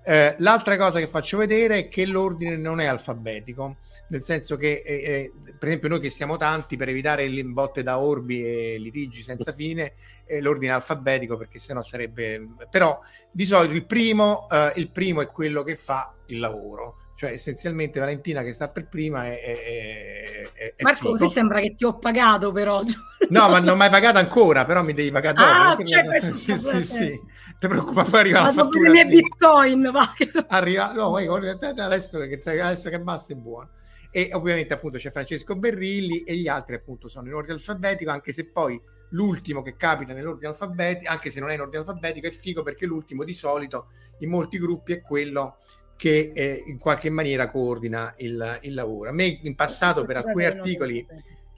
Eh, 0.03 0.35
l'altra 0.39 0.77
cosa 0.77 0.99
che 0.99 1.07
faccio 1.07 1.37
vedere 1.37 1.77
è 1.77 1.87
che 1.89 2.05
l'ordine 2.05 2.55
non 2.55 2.79
è 2.79 2.85
alfabetico, 2.85 3.77
nel 4.09 4.21
senso 4.21 4.55
che, 4.55 4.81
eh, 4.85 4.93
eh, 4.93 5.31
per 5.57 5.67
esempio, 5.67 5.89
noi 5.89 5.99
che 5.99 6.09
siamo 6.09 6.37
tanti, 6.37 6.77
per 6.77 6.89
evitare 6.89 7.27
le 7.27 7.43
botte 7.43 7.83
da 7.83 7.99
orbi 7.99 8.43
e 8.43 8.77
litigi 8.79 9.21
senza 9.21 9.51
fine, 9.55 9.93
eh, 10.25 10.41
l'ordine 10.41 10.71
è 10.71 10.75
alfabetico 10.75 11.37
perché 11.37 11.59
sennò 11.59 11.81
sarebbe... 11.81 12.47
Però 12.69 12.99
di 13.31 13.45
solito 13.45 13.73
il 13.73 13.85
primo, 13.85 14.47
eh, 14.49 14.73
il 14.75 14.89
primo 14.89 15.21
è 15.21 15.27
quello 15.27 15.63
che 15.63 15.75
fa 15.75 16.13
il 16.27 16.39
lavoro 16.39 17.06
cioè, 17.17 17.31
essenzialmente 17.31 17.99
Valentina 17.99 18.43
che 18.43 18.53
sta 18.53 18.69
per 18.69 18.87
prima 18.87 19.25
è... 19.25 19.41
è, 19.41 20.49
è, 20.53 20.73
è 20.75 20.83
Marco, 20.83 21.09
così 21.09 21.27
sembra 21.29 21.59
che 21.59 21.73
ti 21.75 21.83
ho 21.83 21.97
pagato 21.97 22.51
però. 22.51 22.83
No, 23.29 23.49
ma 23.49 23.59
non 23.59 23.75
mi 23.75 23.85
hai 23.85 23.89
pagato 23.89 24.19
ancora, 24.19 24.65
però 24.65 24.83
mi 24.83 24.93
devi 24.93 25.09
pagare 25.09 25.33
dopo. 25.33 25.81
Ah, 25.81 25.83
cioè, 25.83 26.05
questo 26.05 26.33
sì, 26.37 26.55
sì, 26.55 26.83
sì. 26.83 27.19
Ti 27.57 27.67
preoccupa, 27.67 28.03
poi 28.03 28.19
arriva 28.19 28.41
la 28.41 28.51
fattura. 28.51 28.91
le 28.91 28.91
mie 28.91 29.07
bitcoin, 29.07 29.89
va. 29.91 30.13
Arriva, 30.49 30.93
no, 30.93 31.15
adesso, 31.15 32.19
adesso 32.19 32.89
che 32.89 33.01
basta 33.01 33.33
è 33.33 33.35
buono. 33.35 33.69
E 34.11 34.29
ovviamente 34.33 34.75
appunto 34.75 34.99
c'è 34.99 35.09
Francesco 35.09 35.55
Berrilli 35.55 36.21
e 36.21 36.35
gli 36.35 36.47
altri 36.47 36.75
appunto 36.75 37.07
sono 37.07 37.27
in 37.27 37.33
ordine 37.33 37.55
alfabetico, 37.55 38.11
anche 38.11 38.31
se 38.31 38.45
poi 38.45 38.79
l'ultimo 39.09 39.63
che 39.63 39.75
capita 39.75 40.13
nell'ordine 40.13 40.49
alfabetico, 40.49 41.11
anche 41.11 41.31
se 41.31 41.39
non 41.39 41.49
è 41.49 41.55
in 41.55 41.61
ordine 41.61 41.79
alfabetico, 41.79 42.27
è 42.27 42.31
figo 42.31 42.61
perché 42.61 42.85
l'ultimo 42.85 43.23
di 43.23 43.33
solito 43.33 43.87
in 44.19 44.29
molti 44.29 44.59
gruppi 44.59 44.93
è 44.93 45.01
quello 45.01 45.57
che 45.97 46.31
eh, 46.33 46.63
in 46.67 46.77
qualche 46.77 47.09
maniera 47.09 47.49
coordina 47.49 48.13
il, 48.17 48.59
il, 48.61 48.73
lavoro. 48.73 49.09
A 49.09 49.13
me 49.13 49.39
in 49.41 49.55
passato 49.55 50.05
per 50.05 50.17
alcuni 50.17 50.45
articoli, 50.45 51.05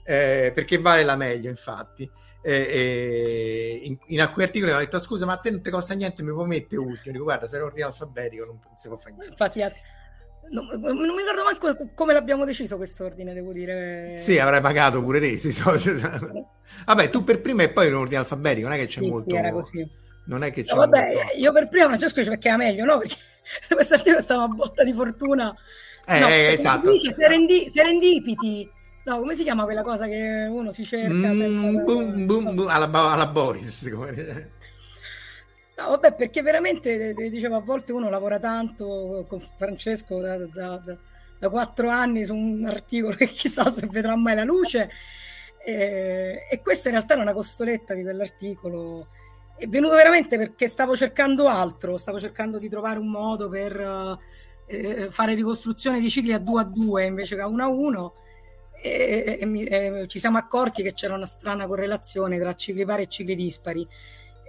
eh, 0.02 0.50
perché 0.52 0.78
vale 0.78 1.04
la 1.04 1.14
meglio 1.14 1.48
infatti, 1.48 2.10
eh, 2.42 2.52
eh, 2.52 3.80
in, 3.84 3.98
in, 4.06 4.20
alcuni 4.20 4.44
articoli 4.44 4.70
mi 4.70 4.76
hanno 4.76 4.86
detto 4.86 4.98
scusa 4.98 5.26
ma 5.26 5.34
a 5.34 5.36
te 5.36 5.50
non 5.50 5.62
ti 5.62 5.70
costa 5.70 5.94
niente, 5.94 6.22
mi 6.22 6.32
puoi 6.32 6.46
mettere 6.46 6.80
ultimo, 6.80 7.12
dico 7.12 7.24
guarda 7.24 7.46
se 7.46 7.58
è 7.58 7.62
ordine 7.62 7.84
alfabetico 7.84 8.46
non, 8.46 8.58
si 8.76 8.88
può 8.88 8.96
fare 8.96 9.14
niente. 9.14 9.32
Infatti 9.32 9.60
non, 10.50 10.66
non, 10.80 10.96
mi 10.96 11.18
ricordo 11.18 11.44
manco 11.44 11.90
come 11.94 12.12
l'abbiamo 12.12 12.44
deciso 12.44 12.76
quest'ordine, 12.76 13.32
devo 13.34 13.52
dire. 13.52 14.14
Sì, 14.16 14.38
avrai 14.38 14.60
pagato 14.60 15.02
pure 15.02 15.20
te. 15.20 15.36
Sì, 15.36 15.52
so. 15.52 15.72
Vabbè, 16.86 17.10
tu 17.10 17.22
per 17.22 17.40
prima 17.40 17.62
e 17.62 17.70
poi 17.70 17.88
in 17.88 17.94
ordine 17.94 18.16
alfabetico, 18.16 18.66
non 18.66 18.76
è 18.76 18.80
che 18.80 18.86
c'è 18.86 19.00
sì, 19.00 19.06
molto... 19.06 19.30
Sì, 19.30 19.36
era 19.36 19.52
così. 19.52 19.88
Non 20.26 20.42
è 20.42 20.50
che 20.50 20.64
c'è 20.64 20.74
no, 20.74 20.80
vabbè, 20.80 21.14
molto... 21.14 21.36
io 21.36 21.52
per 21.52 21.68
prima 21.68 21.86
Francesco 21.86 22.22
ci 22.22 22.28
perché 22.28 22.48
era 22.48 22.56
meglio, 22.56 22.84
no? 22.84 22.98
Perché 22.98 23.16
questa 23.68 23.94
articolo 23.94 24.20
è 24.20 24.22
stata 24.22 24.44
una 24.44 24.54
botta 24.54 24.84
di 24.84 24.92
fortuna 24.92 25.54
Eh, 26.06 26.18
no, 26.18 26.28
eh, 26.28 26.52
esatto. 26.52 26.90
Dice 26.90 27.12
serendi- 27.12 27.68
serendipiti. 27.68 28.68
No, 29.04 29.18
come 29.18 29.34
si 29.34 29.42
chiama 29.42 29.64
quella 29.64 29.82
cosa 29.82 30.06
che 30.06 30.46
uno 30.48 30.70
si 30.70 30.84
cerca? 30.84 31.12
Mm, 31.12 31.38
senza... 31.38 31.82
boom, 31.84 32.26
boom, 32.26 32.54
boom, 32.54 32.68
alla, 32.68 32.90
alla, 32.90 33.26
Boris. 33.26 33.90
Come... 33.92 34.50
No, 35.76 35.88
vabbè, 35.88 36.14
perché 36.14 36.42
veramente, 36.42 37.14
dicevo, 37.14 37.56
a 37.56 37.60
volte 37.60 37.92
uno 37.92 38.10
lavora 38.10 38.38
tanto 38.38 39.24
con 39.26 39.40
Francesco 39.56 40.20
da, 40.20 40.36
da, 40.36 40.82
da, 41.38 41.48
quattro 41.48 41.88
anni 41.88 42.24
su 42.24 42.34
un 42.34 42.64
articolo 42.66 43.14
che 43.16 43.28
chissà 43.28 43.70
se 43.70 43.86
vedrà 43.86 44.14
mai 44.16 44.34
la 44.34 44.44
luce. 44.44 44.90
E, 45.64 46.46
e 46.50 46.60
questa 46.60 46.88
in 46.88 46.96
realtà 46.96 47.14
è 47.14 47.18
una 47.18 47.32
costoletta 47.32 47.94
di 47.94 48.02
quell'articolo. 48.02 49.08
È 49.60 49.66
venuto 49.66 49.94
veramente 49.94 50.38
perché 50.38 50.66
stavo 50.68 50.96
cercando 50.96 51.46
altro, 51.46 51.98
stavo 51.98 52.18
cercando 52.18 52.56
di 52.56 52.70
trovare 52.70 52.98
un 52.98 53.08
modo 53.08 53.50
per 53.50 54.18
eh, 54.64 55.08
fare 55.10 55.34
ricostruzione 55.34 56.00
di 56.00 56.08
cicli 56.08 56.32
a 56.32 56.38
2 56.38 56.60
a 56.62 56.64
2 56.64 57.04
invece 57.04 57.36
che 57.36 57.42
a 57.42 57.46
1 57.46 57.62
a 57.62 57.68
1 57.68 58.14
e, 58.80 59.38
e, 59.38 59.66
e, 59.68 60.06
ci 60.08 60.18
siamo 60.18 60.38
accorti 60.38 60.82
che 60.82 60.94
c'era 60.94 61.12
una 61.14 61.26
strana 61.26 61.66
correlazione 61.66 62.38
tra 62.38 62.54
cicli 62.54 62.86
pari 62.86 63.02
e 63.02 63.06
cicli 63.08 63.34
dispari, 63.34 63.86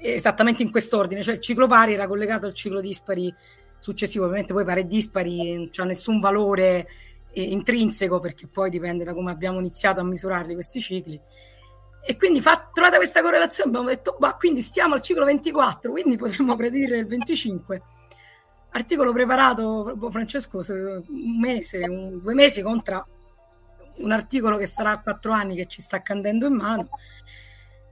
esattamente 0.02 0.64
in 0.64 0.72
quest'ordine, 0.72 1.24
cioè 1.24 1.34
il 1.34 1.42
ciclo 1.42 1.68
pari 1.68 1.92
era 1.92 2.08
collegato 2.08 2.46
al 2.46 2.54
ciclo 2.54 2.80
dispari 2.80 3.36
successivo, 3.80 4.24
ovviamente 4.24 4.54
poi 4.54 4.64
pari 4.64 4.80
e 4.80 4.88
dispari 4.88 5.56
non 5.56 5.70
c'ha 5.74 5.84
nessun 5.84 6.22
valore 6.22 6.88
eh, 7.34 7.42
intrinseco 7.42 8.22
perché 8.22 8.48
poi 8.48 8.70
dipende 8.70 9.04
da 9.04 9.14
come 9.14 9.32
abbiamo 9.32 9.60
iniziato 9.60 10.00
a 10.00 10.06
misurarli 10.06 10.54
questi 10.54 10.80
cicli. 10.80 11.20
E 12.04 12.18
quindi 12.18 12.42
fa, 12.42 12.70
trovata 12.74 12.98
questa 12.98 13.22
correlazione 13.22 13.70
abbiamo 13.70 13.90
detto, 13.90 14.16
bah, 14.20 14.36
quindi 14.36 14.62
stiamo 14.62 14.96
al 14.96 15.02
ciclo 15.02 15.26
24, 15.26 15.92
quindi 15.92 16.18
potremmo 16.18 16.56
predire 16.56 16.98
il 16.98 17.06
25. 17.06 17.82
Articolo 18.72 19.12
preparato, 19.12 19.96
Francesco, 20.10 20.62
un 20.68 21.40
mese, 21.40 21.80
un, 21.88 22.20
due 22.22 22.34
mesi 22.34 22.62
contro 22.62 23.08
un 23.98 24.12
articolo 24.12 24.58
che 24.58 24.66
sarà 24.66 24.92
a 24.92 25.02
quattro 25.02 25.32
anni 25.32 25.56
che 25.56 25.68
ci 25.68 25.82
sta 25.82 26.02
candendo 26.02 26.48
in 26.48 26.56
mano. 26.56 26.90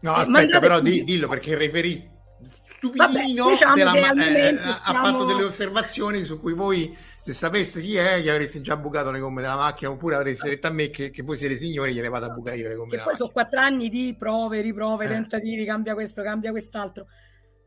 No, 0.01 0.13
aspetta, 0.13 0.59
però 0.59 0.79
di, 0.79 1.03
dillo 1.03 1.27
perché 1.27 1.55
referi 1.55 2.17
stupidino 2.79 3.43
Vabbè, 3.43 3.51
diciamo 3.51 3.75
della, 3.75 3.93
eh, 3.93 4.57
stiamo... 4.57 4.73
ha 4.73 5.03
fatto 5.03 5.25
delle 5.25 5.43
osservazioni 5.43 6.23
su 6.23 6.39
cui 6.39 6.53
voi 6.53 6.97
se 7.19 7.33
sapeste 7.33 7.81
chi 7.81 7.97
è 7.97 8.19
gli 8.19 8.29
avreste 8.29 8.61
già 8.61 8.77
bucato 8.77 9.11
le 9.11 9.19
gomme 9.19 9.41
della 9.41 9.57
macchina 9.57 9.91
oppure 9.91 10.15
avreste 10.15 10.49
detto 10.49 10.67
a 10.67 10.71
me 10.71 10.89
che, 10.89 11.11
che 11.11 11.21
voi 11.21 11.35
siete 11.35 11.57
signori 11.57 11.93
gliene 11.93 12.07
vado 12.07 12.25
a 12.25 12.29
bucare 12.29 12.57
io 12.57 12.69
le 12.69 12.75
gomme 12.75 12.95
e 12.95 13.01
poi 13.01 13.15
sono 13.15 13.29
quattro 13.29 13.59
anni 13.59 13.89
di 13.89 14.15
prove, 14.17 14.61
riprove, 14.61 15.05
eh. 15.05 15.09
tentativi, 15.09 15.65
cambia 15.65 15.93
questo, 15.93 16.23
cambia 16.23 16.51
quest'altro 16.51 17.05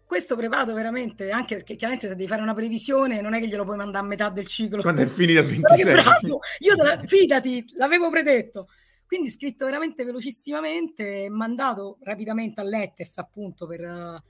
questo 0.04 0.36
preparato 0.36 0.74
veramente, 0.74 1.30
anche 1.30 1.54
perché 1.54 1.74
chiaramente 1.74 2.06
se 2.06 2.14
devi 2.14 2.28
fare 2.28 2.42
una 2.42 2.52
previsione 2.52 3.22
non 3.22 3.32
è 3.32 3.40
che 3.40 3.46
glielo 3.46 3.64
puoi 3.64 3.78
mandare 3.78 4.04
a 4.04 4.06
metà 4.06 4.28
del 4.28 4.46
ciclo. 4.46 4.82
Quando 4.82 5.00
è 5.00 5.06
finito 5.06 5.40
il 5.40 5.46
26. 5.46 6.02
Sì. 6.20 6.26
Io, 6.26 6.76
fidati, 7.06 7.64
l'avevo 7.76 8.10
predetto. 8.10 8.68
Quindi 9.06 9.30
scritto 9.30 9.64
veramente 9.64 10.04
velocissimamente, 10.04 11.28
mandato 11.30 11.96
rapidamente 12.02 12.60
a 12.60 12.64
Letters 12.64 13.16
appunto 13.16 13.66
per 13.66 14.22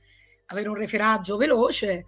avere 0.53 0.69
un 0.69 0.77
referaggio 0.77 1.37
veloce. 1.37 2.05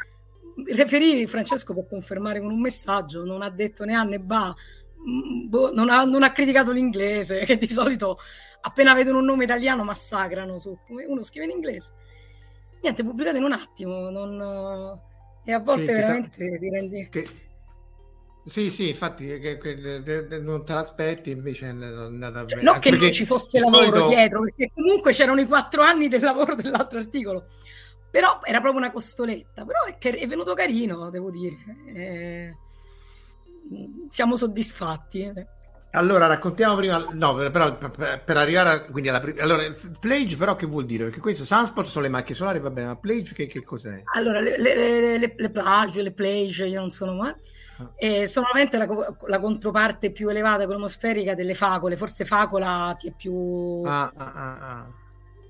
Referì 0.72 1.26
Francesco 1.26 1.74
per 1.74 1.86
confermare 1.88 2.40
con 2.40 2.50
un 2.50 2.60
messaggio, 2.60 3.24
non 3.24 3.42
ha 3.42 3.50
detto 3.50 3.84
né 3.84 3.94
a 3.94 4.04
né 4.04 4.20
ba, 4.20 4.54
mm, 4.54 5.48
boh, 5.48 5.74
non, 5.74 5.90
ha, 5.90 6.04
non 6.04 6.22
ha 6.22 6.32
criticato 6.32 6.70
l'inglese, 6.70 7.40
che 7.44 7.56
di 7.56 7.68
solito 7.68 8.18
appena 8.60 8.94
vedono 8.94 9.18
un 9.18 9.24
nome 9.24 9.44
italiano 9.44 9.84
massacrano 9.84 10.58
su 10.58 10.78
come 10.86 11.04
uno 11.04 11.22
scrive 11.22 11.44
in 11.46 11.50
inglese 11.50 11.92
niente, 12.84 13.02
pubblicato 13.02 13.38
in 13.38 13.44
un 13.44 13.52
attimo, 13.52 14.10
non... 14.10 15.00
e 15.44 15.52
a 15.52 15.58
volte 15.58 15.86
sì, 15.86 15.92
veramente 15.92 16.50
ta... 16.50 16.58
ti 16.58 16.70
rendi... 16.70 17.08
Che... 17.10 17.28
Sì, 18.46 18.70
sì, 18.70 18.88
infatti 18.88 19.26
che, 19.26 19.56
che, 19.56 20.02
che, 20.02 20.38
non 20.38 20.66
te 20.66 20.74
l'aspetti, 20.74 21.30
invece 21.30 21.64
è 21.64 21.70
andata 21.70 22.44
cioè, 22.44 22.58
bene. 22.58 22.70
Non 22.70 22.78
che 22.78 22.90
non 22.90 23.10
ci 23.10 23.24
fosse 23.24 23.58
lavoro 23.58 23.84
solito... 23.84 24.08
dietro, 24.08 24.40
perché 24.40 24.70
comunque 24.74 25.12
c'erano 25.12 25.40
i 25.40 25.46
quattro 25.46 25.80
anni 25.80 26.08
del 26.08 26.20
lavoro 26.20 26.54
dell'altro 26.54 26.98
articolo, 26.98 27.46
però 28.14 28.38
era 28.44 28.60
proprio 28.60 28.80
una 28.80 28.92
costoletta, 28.92 29.64
però 29.64 29.80
è, 29.86 29.98
è 29.98 30.26
venuto 30.28 30.54
carino, 30.54 31.10
devo 31.10 31.32
dire. 31.32 31.56
Eh, 31.92 32.56
siamo 34.08 34.36
soddisfatti. 34.36 35.32
Allora, 35.90 36.28
raccontiamo 36.28 36.76
prima, 36.76 37.04
no, 37.10 37.34
però 37.34 37.76
per, 37.76 38.22
per 38.24 38.36
arrivare 38.36 38.68
a, 38.68 38.80
quindi 38.82 39.08
alla 39.08 39.20
allora, 39.40 39.64
Plage 39.98 40.36
però 40.36 40.54
che 40.54 40.66
vuol 40.66 40.86
dire? 40.86 41.06
Perché 41.06 41.18
questo 41.18 41.44
Sunspot 41.44 41.86
sono 41.86 42.04
le 42.04 42.10
macchie 42.10 42.36
solari, 42.36 42.60
va 42.60 42.70
bene, 42.70 42.86
ma 42.86 42.96
Plage 42.96 43.34
che, 43.34 43.48
che 43.48 43.64
cos'è? 43.64 44.00
Allora, 44.14 44.38
le, 44.38 44.58
le, 44.58 45.18
le, 45.18 45.34
le 45.36 45.50
plage, 45.50 46.00
le 46.00 46.12
Plage, 46.12 46.66
io 46.66 46.78
non 46.78 46.90
sono 46.90 47.14
mai, 47.14 47.34
ah. 47.78 47.90
eh, 47.96 48.28
sono 48.28 48.46
veramente 48.52 48.78
la, 48.78 49.16
la, 49.26 49.40
controparte 49.40 50.12
più 50.12 50.28
elevata 50.28 50.62
economosferica 50.62 51.34
delle 51.34 51.56
facole, 51.56 51.96
forse 51.96 52.24
facola 52.24 52.94
ti 52.96 53.08
è 53.08 53.12
più... 53.12 53.82
Ah, 53.84 54.12
ah, 54.14 54.32
ah, 54.32 54.58
ah. 54.60 55.02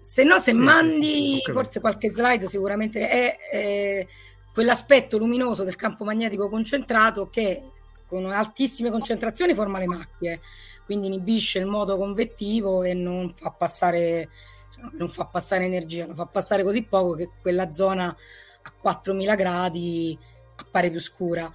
Se 0.05 0.23
no, 0.23 0.39
se 0.39 0.53
mandi 0.53 1.39
okay. 1.41 1.55
forse 1.55 1.81
qualche 1.81 2.11
slide, 2.11 2.47
sicuramente 2.47 3.09
è, 3.09 3.39
è 3.51 4.07
quell'aspetto 4.53 5.17
luminoso 5.17 5.65
del 5.65 5.77
campo 5.77 6.05
magnetico 6.05 6.51
concentrato 6.51 7.31
che 7.31 7.63
con 8.07 8.31
altissime 8.31 8.91
concentrazioni 8.91 9.55
forma 9.55 9.79
le 9.79 9.87
macchie, 9.87 10.43
quindi 10.85 11.07
inibisce 11.07 11.59
il 11.59 11.65
modo 11.65 11.97
convettivo 11.97 12.83
e 12.83 12.93
non 12.93 13.33
fa 13.35 13.51
passare, 13.51 14.29
cioè, 14.75 14.91
non 14.93 15.09
fa 15.09 15.25
passare 15.25 15.65
energia, 15.65 16.05
lo 16.05 16.15
fa 16.15 16.27
passare 16.27 16.63
così 16.63 16.83
poco 16.83 17.15
che 17.15 17.31
quella 17.41 17.73
zona 17.73 18.15
a 18.63 18.73
4000 18.79 19.35
gradi 19.37 20.19
appare 20.57 20.91
più 20.91 21.01
scura. 21.01 21.51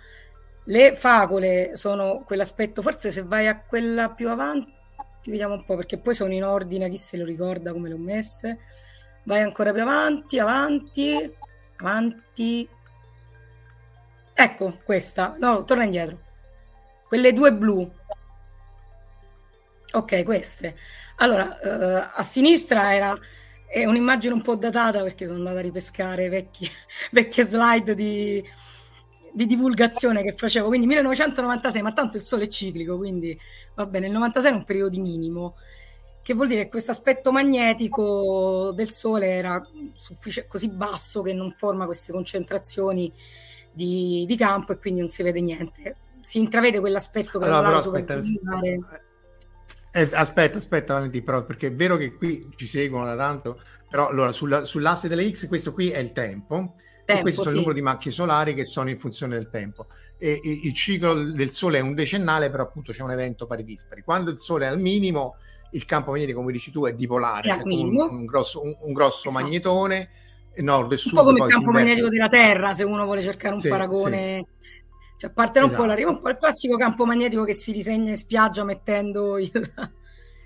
Le 0.64 0.96
facole 0.96 1.76
sono 1.76 2.24
quell'aspetto, 2.26 2.82
forse 2.82 3.12
se 3.12 3.22
vai 3.22 3.46
a 3.46 3.64
quella 3.64 4.10
più 4.10 4.28
avanti, 4.28 4.74
vediamo 5.26 5.56
un 5.56 5.66
po' 5.66 5.76
perché 5.76 5.98
poi 5.98 6.14
sono 6.14 6.34
in 6.34 6.44
ordine, 6.44 6.90
chi 6.90 6.98
se 6.98 7.18
lo 7.18 7.26
ricorda 7.26 7.72
come 7.72 7.90
le 7.90 7.96
ho 7.96 8.00
messe. 8.00 8.60
Vai 9.24 9.42
ancora 9.42 9.72
più 9.72 9.82
avanti, 9.82 10.40
avanti, 10.40 11.36
avanti. 11.78 12.70
Ecco 14.34 14.80
questa, 14.84 15.36
no, 15.38 15.64
torna 15.64 15.84
indietro 15.84 16.28
quelle 17.10 17.34
due 17.34 17.52
blu. 17.52 17.92
Ok, 19.92 20.24
queste. 20.24 20.78
Allora, 21.18 21.60
eh, 21.60 22.08
a 22.14 22.24
sinistra 22.24 22.94
era 22.94 23.20
è 23.68 23.86
un'immagine 23.86 24.34
un 24.34 24.42
po' 24.42 24.56
datata 24.56 25.02
perché 25.04 25.26
sono 25.26 25.40
andata 25.40 25.60
a 25.60 25.62
ripescare 25.62 26.30
vecchie, 26.30 26.70
vecchie 27.12 27.44
slide 27.44 27.96
di, 27.96 28.44
di, 29.34 29.46
divulgazione 29.46 30.24
che 30.24 30.34
facevo, 30.34 30.68
quindi 30.68 30.88
1996, 30.88 31.82
ma 31.82 31.94
tanto 31.94 32.18
il 32.18 32.24
sole 32.24 32.46
è 32.46 32.48
ciclico, 32.48 32.98
quindi 32.98 33.38
va 33.76 33.86
bene, 33.86 34.08
il 34.08 34.14
96 34.14 34.52
è 34.52 34.56
un 34.56 34.64
periodo 34.64 35.00
minimo, 35.00 35.56
che 36.22 36.34
vuol 36.34 36.48
dire 36.48 36.64
che 36.64 36.70
questo 36.70 36.92
aspetto 36.92 37.32
magnetico 37.32 38.72
del 38.76 38.92
sole 38.92 39.28
era 39.28 39.66
suffic- 39.94 40.48
così 40.48 40.70
basso 40.70 41.22
che 41.22 41.34
non 41.34 41.52
forma 41.52 41.86
queste 41.86 42.12
concentrazioni 42.12 43.12
di, 43.72 44.26
di 44.28 44.36
campo 44.36 44.74
e 44.74 44.78
quindi 44.78 45.00
non 45.02 45.10
si 45.10 45.24
vede 45.24 45.42
niente. 45.42 45.96
Si 46.22 46.38
intravede 46.38 46.80
quell'aspetto 46.80 47.40
che 47.40 47.46
allora, 47.46 47.62
però, 47.62 47.78
aspetta, 47.78 48.16
eh, 49.92 50.10
aspetta, 50.12 50.58
aspetta, 50.58 50.94
Valentino, 50.94 51.24
però, 51.24 51.46
perché 51.46 51.68
è 51.68 51.74
vero 51.74 51.98
che 51.98 52.14
qui 52.14 52.48
ci 52.56 52.68
seguono 52.68 53.06
da 53.06 53.16
tanto, 53.16 53.62
però 53.90 54.10
allora 54.10 54.32
sulla, 54.32 54.66
sull'asse 54.66 55.08
delle 55.08 55.32
X 55.32 55.48
questo 55.48 55.74
qui 55.74 55.90
è 55.90 55.98
il 55.98 56.12
tempo, 56.12 56.76
tempo 57.14 57.28
e 57.28 57.34
questo 57.34 57.42
sì. 57.42 57.48
è 57.48 57.52
il 57.52 57.58
numero 57.58 57.74
di 57.74 57.82
macchie 57.82 58.12
solari 58.12 58.54
che 58.54 58.66
sono 58.66 58.90
in 58.90 59.00
funzione 59.00 59.36
del 59.36 59.50
tempo. 59.50 59.88
E, 60.18 60.40
e, 60.44 60.60
il 60.64 60.74
ciclo 60.74 61.14
del 61.14 61.52
Sole 61.52 61.80
è 61.80 61.82
un 61.82 61.94
decennale, 61.94 62.50
però 62.50 62.64
appunto 62.64 62.92
c'è 62.92 63.04
un 63.04 63.12
evento 63.12 63.46
pari 63.46 63.64
dispari. 63.64 64.02
Quando 64.02 64.32
il 64.32 64.40
Sole 64.40 64.66
è 64.66 64.70
al 64.70 64.80
minimo, 64.80 65.36
il 65.72 65.86
campo 65.86 66.12
magnetico, 66.12 66.40
come 66.40 66.52
dici 66.52 66.72
tu, 66.72 66.86
è 66.86 66.94
dipolare, 66.94 67.50
è 67.50 67.62
un, 67.64 67.96
un, 67.96 68.26
grosso, 68.26 68.64
un, 68.64 68.76
un 68.82 68.94
grosso 68.94 69.30
esatto. 69.30 69.44
magnetone 69.44 70.10
nord 70.58 70.92
e 70.92 70.98
sud. 70.98 71.14
Un 71.14 71.20
po' 71.20 71.26
come 71.26 71.46
il 71.46 71.52
campo 71.52 71.72
magnetico 71.72 72.10
della 72.10 72.28
Terra, 72.28 72.74
se 72.74 72.84
uno 72.84 73.06
vuole 73.06 73.22
cercare 73.22 73.54
un 73.54 73.62
sì, 73.62 73.70
paragone. 73.70 74.46
Sì 74.48 74.58
cioè, 75.20 75.32
a 75.32 75.34
parte 75.34 75.60
esatto. 75.60 75.74
un 75.74 75.78
po' 75.78 75.86
l'arrivo, 75.86 76.12
un 76.12 76.22
po' 76.22 76.30
il 76.30 76.38
classico 76.38 76.78
campo 76.78 77.06
magnetico 77.06 77.44
che 77.44 77.54
si 77.54 77.74
disegna 77.74 78.10
in 78.10 78.16
spiaggia 78.16 78.64
mettendo 78.64 79.38
il, 79.38 79.52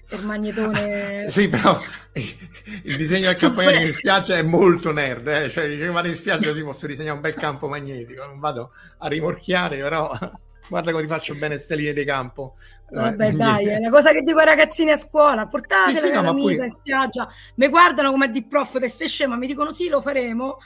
il 0.09 0.25
magnetone. 0.25 1.27
sì, 1.31 1.47
però 1.47 1.79
il 2.13 2.97
disegno 2.97 3.27
del 3.27 3.37
campo 3.37 3.61
magnetico 3.61 3.87
in 3.87 3.93
spiaggia 3.93 4.35
è 4.35 4.43
molto 4.43 4.91
nerd. 4.91 5.27
Eh? 5.27 5.49
Cioè, 5.49 5.67
dice, 5.67 5.85
vado 5.87 6.07
in 6.07 6.15
spiaggia 6.15 6.49
così 6.49 6.63
posso 6.63 6.87
disegnare 6.87 7.15
un 7.15 7.21
bel 7.21 7.35
campo 7.35 7.67
magnetico. 7.67 8.25
Non 8.25 8.39
vado 8.39 8.71
a 8.99 9.07
rimorchiare, 9.07 9.77
però 9.77 10.11
guarda 10.69 10.91
come 10.91 11.03
ti 11.03 11.09
faccio 11.09 11.35
bene 11.35 11.57
ste 11.57 11.75
linee 11.75 11.93
di 11.93 12.05
campo. 12.05 12.55
Vabbè, 12.91 13.29
eh, 13.29 13.31
dai, 13.31 13.65
è 13.65 13.77
una 13.77 13.89
cosa 13.89 14.11
che 14.11 14.21
dico 14.21 14.37
ai 14.39 14.45
ragazzini 14.45 14.91
a 14.91 14.97
scuola: 14.97 15.47
portatela 15.47 15.99
sì, 15.99 16.07
sì, 16.07 16.13
no, 16.13 16.33
pure... 16.33 16.65
in 16.65 16.71
spiaggia, 16.71 17.27
mi 17.55 17.67
guardano 17.67 18.11
come 18.11 18.29
di 18.29 18.45
prof, 18.45 18.79
te 18.79 18.87
stai 18.87 19.07
scema, 19.07 19.35
mi 19.35 19.47
dicono 19.47 19.71
sì, 19.71 19.89
lo 19.89 19.99
faremo. 19.99 20.57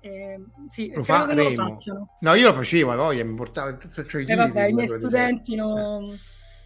Eh, 0.00 0.40
sì, 0.68 0.92
lo 0.92 1.04
faremo. 1.04 1.78
No, 2.20 2.34
io 2.34 2.48
lo 2.48 2.54
facevo, 2.54 2.94
poi 2.96 3.22
mi 3.22 3.34
portavo 3.34 3.78
cioè, 4.08 4.24
eh, 4.26 4.34
vabbè, 4.34 4.66
i 4.66 4.72
miei 4.72 4.88
studenti 4.88 5.54
no, 5.54 6.12
eh. 6.12 6.18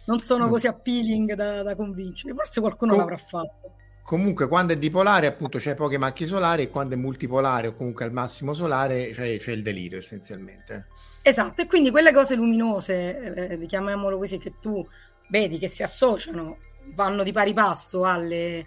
Non 0.05 0.19
sono 0.19 0.49
così 0.49 0.67
appealing 0.67 1.33
da, 1.33 1.63
da 1.63 1.75
convincere. 1.75 2.33
Forse 2.33 2.59
qualcuno 2.59 2.91
Com- 2.91 2.99
l'avrà 3.01 3.17
fatto. 3.17 3.75
Comunque, 4.03 4.47
quando 4.49 4.73
è 4.73 4.77
dipolare, 4.77 5.27
appunto, 5.27 5.59
c'è 5.59 5.75
poche 5.75 5.97
macchie 5.97 6.27
solari, 6.27 6.63
e 6.63 6.69
quando 6.69 6.95
è 6.95 6.97
multipolare 6.97 7.67
o 7.67 7.73
comunque 7.73 8.03
al 8.03 8.11
massimo 8.11 8.53
solare, 8.53 9.11
c'è, 9.11 9.37
c'è 9.37 9.51
il 9.51 9.63
delirio 9.63 9.97
essenzialmente. 9.97 10.87
Esatto, 11.21 11.61
e 11.61 11.67
quindi 11.67 11.89
quelle 11.89 12.11
cose 12.11 12.35
luminose, 12.35 13.59
eh, 13.61 13.65
chiamiamolo 13.65 14.17
così, 14.17 14.37
che 14.37 14.55
tu 14.59 14.85
vedi 15.29 15.57
che 15.57 15.69
si 15.69 15.83
associano, 15.83 16.57
vanno 16.93 17.23
di 17.23 17.31
pari 17.31 17.53
passo 17.53 18.03
alle, 18.03 18.65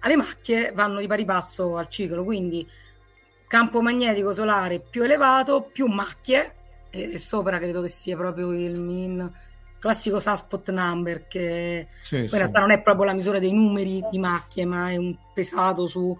alle 0.00 0.16
macchie, 0.16 0.72
vanno 0.72 1.00
di 1.00 1.06
pari 1.06 1.24
passo 1.24 1.78
al 1.78 1.88
ciclo, 1.88 2.22
quindi 2.22 2.68
campo 3.48 3.80
magnetico 3.80 4.34
solare 4.34 4.80
più 4.80 5.02
elevato, 5.02 5.62
più 5.62 5.86
macchie, 5.86 6.54
e, 6.90 7.12
e 7.14 7.18
sopra 7.18 7.58
credo 7.58 7.80
che 7.80 7.88
sia 7.88 8.18
proprio 8.18 8.52
il 8.52 8.78
min 8.78 9.32
classico 9.84 10.18
Sunspot 10.18 10.70
number, 10.70 11.26
che 11.28 11.88
sì, 12.00 12.16
in 12.16 12.30
realtà 12.30 12.58
non 12.60 12.70
è 12.70 12.80
proprio 12.80 13.04
la 13.04 13.12
misura 13.12 13.38
dei 13.38 13.52
numeri 13.52 14.02
di 14.10 14.18
macchie, 14.18 14.64
ma 14.64 14.90
è 14.90 14.96
un 14.96 15.14
pesato 15.34 15.86
su 15.86 16.18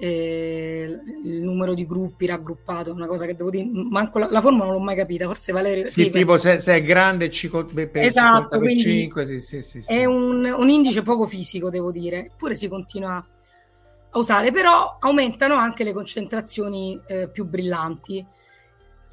eh, 0.00 0.98
il 1.22 1.40
numero 1.40 1.74
di 1.74 1.86
gruppi 1.86 2.26
raggruppato, 2.26 2.92
una 2.92 3.06
cosa 3.06 3.24
che 3.24 3.36
devo 3.36 3.50
dire, 3.50 3.68
manco 3.72 4.18
la, 4.18 4.26
la 4.28 4.40
forma 4.40 4.64
non 4.64 4.72
l'ho 4.72 4.80
mai 4.80 4.96
capita, 4.96 5.26
forse 5.26 5.52
Valerio... 5.52 5.86
Sì, 5.86 6.02
sì 6.02 6.10
tipo 6.10 6.38
se, 6.38 6.58
se, 6.58 6.74
è 6.74 6.82
grande 6.82 7.28
c 7.28 7.48
per 7.48 7.90
esatto, 8.02 8.58
per 8.58 8.76
5, 8.76 9.40
sì, 9.40 9.62
sì, 9.62 9.84
è 9.86 10.04
un, 10.04 10.44
un, 10.44 10.68
indice 10.68 11.02
poco 11.02 11.24
fisico, 11.24 11.70
devo 11.70 11.92
dire, 11.92 12.26
eppure 12.26 12.56
si 12.56 12.66
continua 12.66 13.24
a 14.10 14.18
usare, 14.18 14.50
però 14.50 14.96
aumentano 14.98 15.54
anche 15.54 15.84
le 15.84 15.92
concentrazioni 15.92 17.00
eh, 17.06 17.28
più 17.28 17.44
brillanti. 17.44 18.26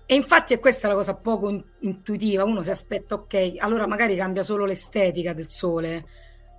E 0.08 0.13
infatti 0.13 0.54
è 0.54 0.60
questa 0.60 0.88
la 0.88 0.94
cosa 0.94 1.15
poco 1.15 1.50
in- 1.50 1.63
intuitiva, 1.80 2.44
uno 2.44 2.62
si 2.62 2.70
aspetta, 2.70 3.15
ok, 3.15 3.56
allora 3.58 3.88
magari 3.88 4.15
cambia 4.15 4.44
solo 4.44 4.65
l'estetica 4.65 5.34
del 5.34 5.50
Sole, 5.50 6.06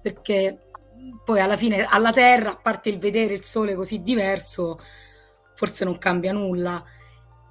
perché 0.03 0.67
poi 1.25 1.41
alla 1.41 1.57
fine 1.57 1.85
alla 1.85 2.13
Terra, 2.13 2.51
a 2.51 2.57
parte 2.57 2.89
il 2.89 2.99
vedere 2.99 3.35
il 3.35 3.43
Sole 3.43 3.75
così 3.75 4.03
diverso, 4.03 4.81
forse 5.55 5.85
non 5.85 5.99
cambia 5.99 6.33
nulla. 6.33 6.85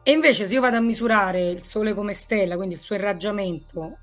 E 0.03 0.11
invece 0.11 0.47
se 0.47 0.53
io 0.53 0.61
vado 0.61 0.75
a 0.75 0.81
misurare 0.81 1.47
il 1.47 1.63
Sole 1.63 1.93
come 1.93 2.13
stella, 2.13 2.57
quindi 2.57 2.75
il 2.75 2.81
suo 2.81 2.95
irraggiamento 2.95 3.97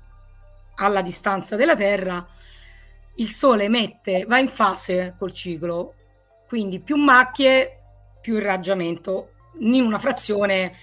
alla 0.75 1.01
distanza 1.03 1.55
della 1.55 1.75
Terra, 1.75 2.25
il 3.15 3.29
Sole 3.29 3.65
emette, 3.65 4.25
va 4.27 4.39
in 4.39 4.49
fase 4.49 5.15
col 5.19 5.31
ciclo, 5.31 5.93
quindi 6.47 6.79
più 6.79 6.95
macchie, 6.95 7.81
più 8.19 8.37
irraggiamento, 8.37 9.29
in 9.59 9.83
una 9.83 9.99
frazione 9.99 10.75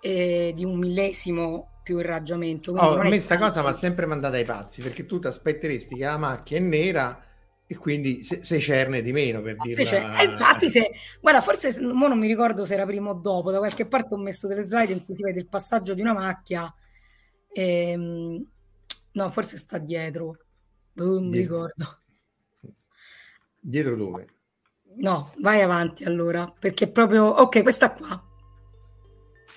eh, 0.00 0.52
di 0.54 0.64
un 0.64 0.78
millesimo 0.78 1.80
più 1.82 1.98
irraggiamento. 1.98 2.72
Oh, 2.72 2.98
a 2.98 3.02
me 3.02 3.08
questa 3.08 3.38
cosa 3.38 3.64
ha 3.64 3.72
sempre 3.72 4.04
mandata 4.04 4.36
ai 4.36 4.44
pazzi, 4.44 4.82
perché 4.82 5.06
tu 5.06 5.18
ti 5.18 5.26
aspetteresti 5.26 5.96
che 5.96 6.04
la 6.04 6.18
macchia 6.18 6.58
è 6.58 6.60
nera 6.60 7.22
e 7.70 7.76
quindi 7.76 8.22
se, 8.22 8.42
se 8.42 8.58
cerne 8.58 9.02
di 9.02 9.12
meno 9.12 9.42
per 9.42 9.56
dire 9.56 9.82
eh, 9.82 10.24
infatti 10.24 10.70
se 10.70 10.90
guarda 11.20 11.42
forse 11.42 11.78
non 11.78 12.18
mi 12.18 12.26
ricordo 12.26 12.64
se 12.64 12.72
era 12.72 12.86
prima 12.86 13.10
o 13.10 13.14
dopo 13.14 13.50
da 13.50 13.58
qualche 13.58 13.84
parte 13.86 14.14
ho 14.14 14.16
messo 14.16 14.46
delle 14.46 14.62
slide 14.62 14.90
in 14.90 15.04
cui 15.04 15.14
si 15.14 15.22
vede 15.22 15.40
il 15.40 15.48
passaggio 15.48 15.92
di 15.92 16.00
una 16.00 16.14
macchia 16.14 16.74
ehm, 17.52 18.42
no 19.12 19.30
forse 19.30 19.58
sta 19.58 19.76
dietro 19.76 20.38
non 20.94 21.28
mi 21.28 21.36
ricordo 21.36 22.00
dietro 23.60 23.96
dove? 23.96 24.28
no 24.96 25.34
vai 25.40 25.60
avanti 25.60 26.04
allora 26.04 26.50
perché 26.58 26.88
proprio 26.88 27.24
ok 27.26 27.62
questa 27.62 27.92
qua 27.92 28.27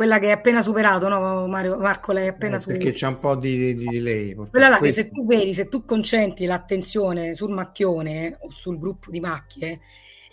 quella 0.01 0.17
che 0.17 0.29
è 0.29 0.31
appena 0.31 0.63
superato, 0.63 1.07
no 1.07 1.45
Mario, 1.45 1.77
Marco, 1.77 2.11
è 2.13 2.25
appena 2.25 2.55
eh, 2.55 2.59
superato. 2.59 2.85
Perché 2.85 2.97
c'è 2.97 3.05
un 3.05 3.19
po' 3.19 3.35
di, 3.35 3.75
di 3.75 3.85
delay. 3.85 4.33
Quella 4.33 4.67
là 4.67 4.77
Questo... 4.79 5.03
che 5.03 5.07
se 5.07 5.13
tu 5.13 5.27
vedi, 5.27 5.53
se 5.53 5.67
tu 5.69 5.85
concentri 5.85 6.47
l'attenzione 6.47 7.35
sul 7.35 7.51
macchione 7.51 8.35
o 8.41 8.49
sul 8.49 8.79
gruppo 8.79 9.11
di 9.11 9.19
macchie 9.19 9.79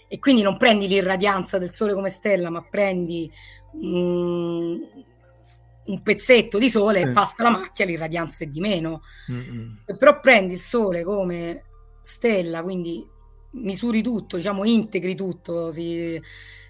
e 0.09 0.19
quindi 0.19 0.41
non 0.41 0.57
prendi 0.57 0.89
l'irradianza 0.89 1.59
del 1.59 1.71
sole 1.75 1.93
come 1.93 2.09
stella, 2.09 2.49
ma 2.49 2.63
prendi 2.63 3.31
um, 3.73 4.81
un 5.85 6.03
pezzetto 6.03 6.57
di 6.57 6.71
sole 6.71 7.03
e 7.03 7.11
passa 7.11 7.43
la 7.43 7.51
macchia, 7.51 7.85
l'irradianza 7.85 8.45
è 8.45 8.47
di 8.47 8.61
meno. 8.61 9.03
Mm-hmm. 9.31 9.71
Se 9.85 9.97
però 9.99 10.19
prendi 10.19 10.55
il 10.55 10.61
sole 10.61 11.05
come 11.05 11.65
stella, 12.03 12.63
quindi 12.63 13.07
misuri 13.51 14.01
tutto, 14.01 14.37
diciamo 14.37 14.65
integri 14.65 15.15
tutto, 15.15 15.71
si, 15.71 16.19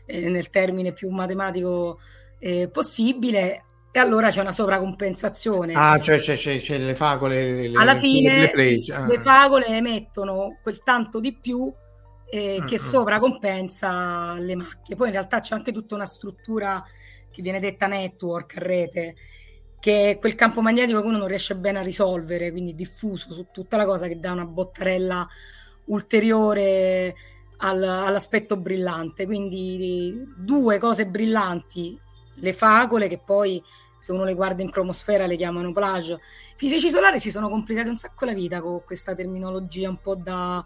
eh, 0.05 0.29
nel 0.29 0.51
termine 0.51 0.93
più 0.93 1.11
matematico 1.11 2.01
eh, 2.39 2.69
possibile 2.69 3.65
e 3.91 3.99
allora 3.99 4.31
c'è 4.31 4.41
una 4.41 4.53
sovracompensazione. 4.53 5.73
Ah, 5.75 5.99
cioè 5.99 6.21
c'è, 6.21 6.37
c'è, 6.37 6.61
c'è 6.61 6.79
le 6.79 6.95
favole. 6.95 7.69
Le, 7.69 7.73
Alla 7.75 7.97
fine 7.97 8.53
le, 8.53 8.53
le, 8.55 8.95
ah. 8.95 9.07
le, 9.07 9.19
favole 9.21 9.67
emettono 9.67 10.59
quel 10.63 10.83
tanto 10.83 11.21
di 11.21 11.35
più 11.35 11.73
eh, 12.31 12.63
che 12.67 12.75
uh-huh. 12.75 12.81
sovracompensa 12.81 14.35
le 14.39 14.55
macchie. 14.55 14.95
Poi 14.95 15.07
in 15.09 15.15
realtà 15.15 15.41
c'è 15.41 15.55
anche 15.55 15.73
tutta 15.73 15.95
una 15.95 16.07
struttura 16.07 16.85
che 17.31 17.43
viene 17.43 17.61
detta 17.61 17.87
network 17.87 18.57
a 18.57 18.61
rete, 18.61 19.15
che 19.81 20.11
è 20.11 20.19
quel 20.19 20.35
campo 20.35 20.61
magnetico 20.61 21.01
che 21.01 21.07
uno 21.07 21.19
non 21.19 21.29
riesce 21.29 21.57
bene 21.57 21.79
a 21.79 21.83
risolvere, 21.83 22.51
quindi 22.51 22.75
diffuso 22.75 23.33
su 23.33 23.47
tutta 23.53 23.77
la 23.77 23.87
cosa 23.87 24.07
che 24.07 24.21
dà 24.21 24.33
una 24.33 24.45
bottarella 24.45 25.27
ulteriore 25.87 27.15
al, 27.59 27.83
all'aspetto 27.83 28.59
brillante. 28.59 29.25
Quindi 29.25 30.25
due 30.37 30.79
cose 30.79 31.07
brillanti 31.07 31.99
le 32.41 32.53
fagole 32.53 33.09
che 33.09 33.19
poi 33.19 33.63
se 33.99 34.13
uno 34.13 34.25
le 34.25 34.35
guarda 34.35 34.63
in 34.63 34.71
cromosfera 34.71 35.27
le 35.27 35.37
chiamano 35.37 35.73
plage. 35.73 36.15
I 36.15 36.19
fisici 36.57 36.89
solari 36.89 37.19
si 37.19 37.31
sono 37.31 37.49
complicati 37.49 37.89
un 37.89 37.97
sacco 37.97 38.25
la 38.25 38.33
vita 38.33 38.61
con 38.61 38.83
questa 38.85 39.15
terminologia 39.15 39.89
un 39.89 40.01
po' 40.01 40.15
da, 40.15 40.65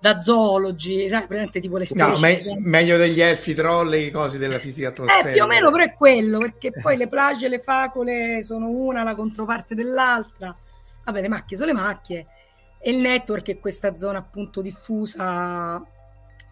da 0.00 0.20
zoologi, 0.20 1.08
sai, 1.08 1.26
presente 1.26 1.60
tipo 1.60 1.78
le 1.78 1.86
specie. 1.86 2.04
No, 2.04 2.18
me- 2.18 2.42
meglio 2.58 2.96
degli 2.96 3.20
elfi, 3.20 3.54
troll 3.54 3.92
e 3.94 4.10
cose 4.10 4.38
della 4.38 4.58
fisica 4.58 4.88
atmosferica. 4.88 5.30
Eh, 5.30 5.32
più 5.32 5.42
o 5.42 5.46
meno 5.46 5.70
però 5.70 5.84
è 5.84 5.94
quello, 5.94 6.38
perché 6.38 6.72
poi 6.82 6.96
le 6.96 7.08
plage 7.08 7.46
e 7.46 7.48
le 7.48 7.60
facole 7.60 8.42
sono 8.42 8.68
una 8.68 9.02
la 9.02 9.14
controparte 9.14 9.74
dell'altra. 9.74 10.56
Vabbè, 11.04 11.20
le 11.20 11.28
macchie 11.28 11.56
sono 11.56 11.68
le 11.68 11.78
macchie 11.78 12.26
e 12.80 12.90
il 12.90 12.98
network 12.98 13.48
è 13.50 13.58
questa 13.60 13.96
zona 13.96 14.18
appunto 14.18 14.60
diffusa 14.60 15.82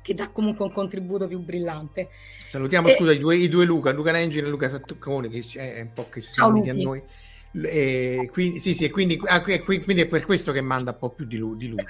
che 0.02 0.14
dà 0.14 0.28
comunque 0.30 0.64
un 0.64 0.72
contributo 0.72 1.26
più 1.26 1.38
brillante. 1.38 2.10
Salutiamo, 2.44 2.88
e... 2.88 2.96
scusa, 2.96 3.12
i 3.12 3.18
due, 3.18 3.36
i 3.36 3.48
due, 3.48 3.64
Luca, 3.64 3.92
Luca 3.92 4.12
Nengine 4.12 4.46
e 4.46 4.50
Luca 4.50 4.68
Sattocone, 4.68 5.28
che 5.28 5.44
è 5.54 5.80
un 5.80 5.92
po' 5.94 6.08
che 6.10 6.20
si 6.20 6.32
sono 6.32 6.62
a 6.62 6.72
noi. 6.72 7.02
E 7.54 8.30
quindi, 8.32 8.58
sì, 8.58 8.74
sì, 8.74 8.88
quindi, 8.90 9.20
ah, 9.24 9.42
quindi, 9.42 10.00
è 10.00 10.06
per 10.06 10.24
questo 10.24 10.52
che 10.52 10.62
manda 10.62 10.92
un 10.92 10.98
po' 10.98 11.10
più 11.10 11.26
di 11.26 11.36
lui. 11.36 11.56
Di 11.56 11.68
lui. 11.68 11.84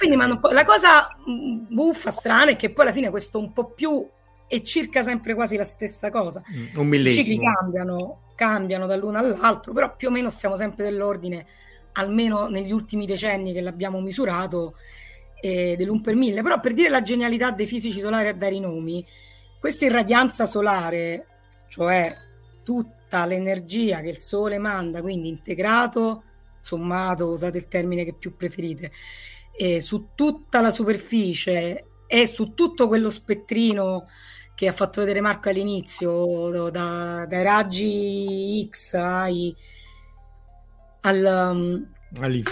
la 0.52 0.64
cosa 0.64 1.16
mm, 1.28 1.66
buffa, 1.68 2.10
strana, 2.10 2.50
è 2.50 2.56
che 2.56 2.70
poi 2.70 2.84
alla 2.84 2.94
fine 2.94 3.10
questo 3.10 3.38
un 3.38 3.52
po' 3.52 3.70
più 3.70 4.04
è 4.48 4.60
circa 4.62 5.02
sempre 5.02 5.34
quasi 5.34 5.56
la 5.56 5.64
stessa 5.64 6.10
cosa. 6.10 6.42
Mm, 6.52 6.78
un 6.78 6.86
millesimo. 6.88 7.22
I 7.22 7.24
cicli 7.24 7.44
cambiano, 7.44 8.22
cambiano 8.34 8.86
dall'uno 8.86 9.18
all'altro, 9.18 9.72
però 9.72 9.94
più 9.94 10.08
o 10.08 10.10
meno 10.10 10.30
stiamo 10.30 10.56
sempre 10.56 10.84
dell'ordine, 10.84 11.46
almeno 11.92 12.48
negli 12.48 12.72
ultimi 12.72 13.06
decenni 13.06 13.52
che 13.52 13.60
l'abbiamo 13.60 14.00
misurato, 14.00 14.74
eh, 15.42 15.74
dell'un 15.76 16.00
per 16.00 16.14
mille, 16.14 16.40
però 16.40 16.60
per 16.60 16.72
dire 16.72 16.88
la 16.88 17.02
genialità 17.02 17.50
dei 17.50 17.66
fisici 17.66 17.98
solari 17.98 18.28
a 18.28 18.34
dare 18.34 18.54
i 18.54 18.60
nomi, 18.60 19.04
questa 19.58 19.84
irradianza 19.84 20.46
solare, 20.46 21.26
cioè 21.68 22.14
tutta 22.62 23.26
l'energia 23.26 24.00
che 24.00 24.10
il 24.10 24.18
Sole 24.18 24.58
manda, 24.58 25.02
quindi 25.02 25.28
integrato, 25.28 26.22
sommato, 26.60 27.26
usate 27.26 27.58
il 27.58 27.66
termine 27.66 28.04
che 28.04 28.14
più 28.14 28.36
preferite, 28.36 28.92
eh, 29.58 29.80
su 29.80 30.10
tutta 30.14 30.60
la 30.60 30.70
superficie 30.70 31.86
e 32.06 32.26
su 32.26 32.54
tutto 32.54 32.86
quello 32.86 33.10
spettrino 33.10 34.06
che 34.54 34.68
ha 34.68 34.72
fatto 34.72 35.00
vedere 35.00 35.20
Marco 35.20 35.48
all'inizio, 35.48 36.70
da, 36.70 37.26
dai 37.28 37.42
raggi 37.42 38.68
X 38.70 38.94
ai, 38.94 39.52
al, 41.00 41.50
um, 41.52 41.88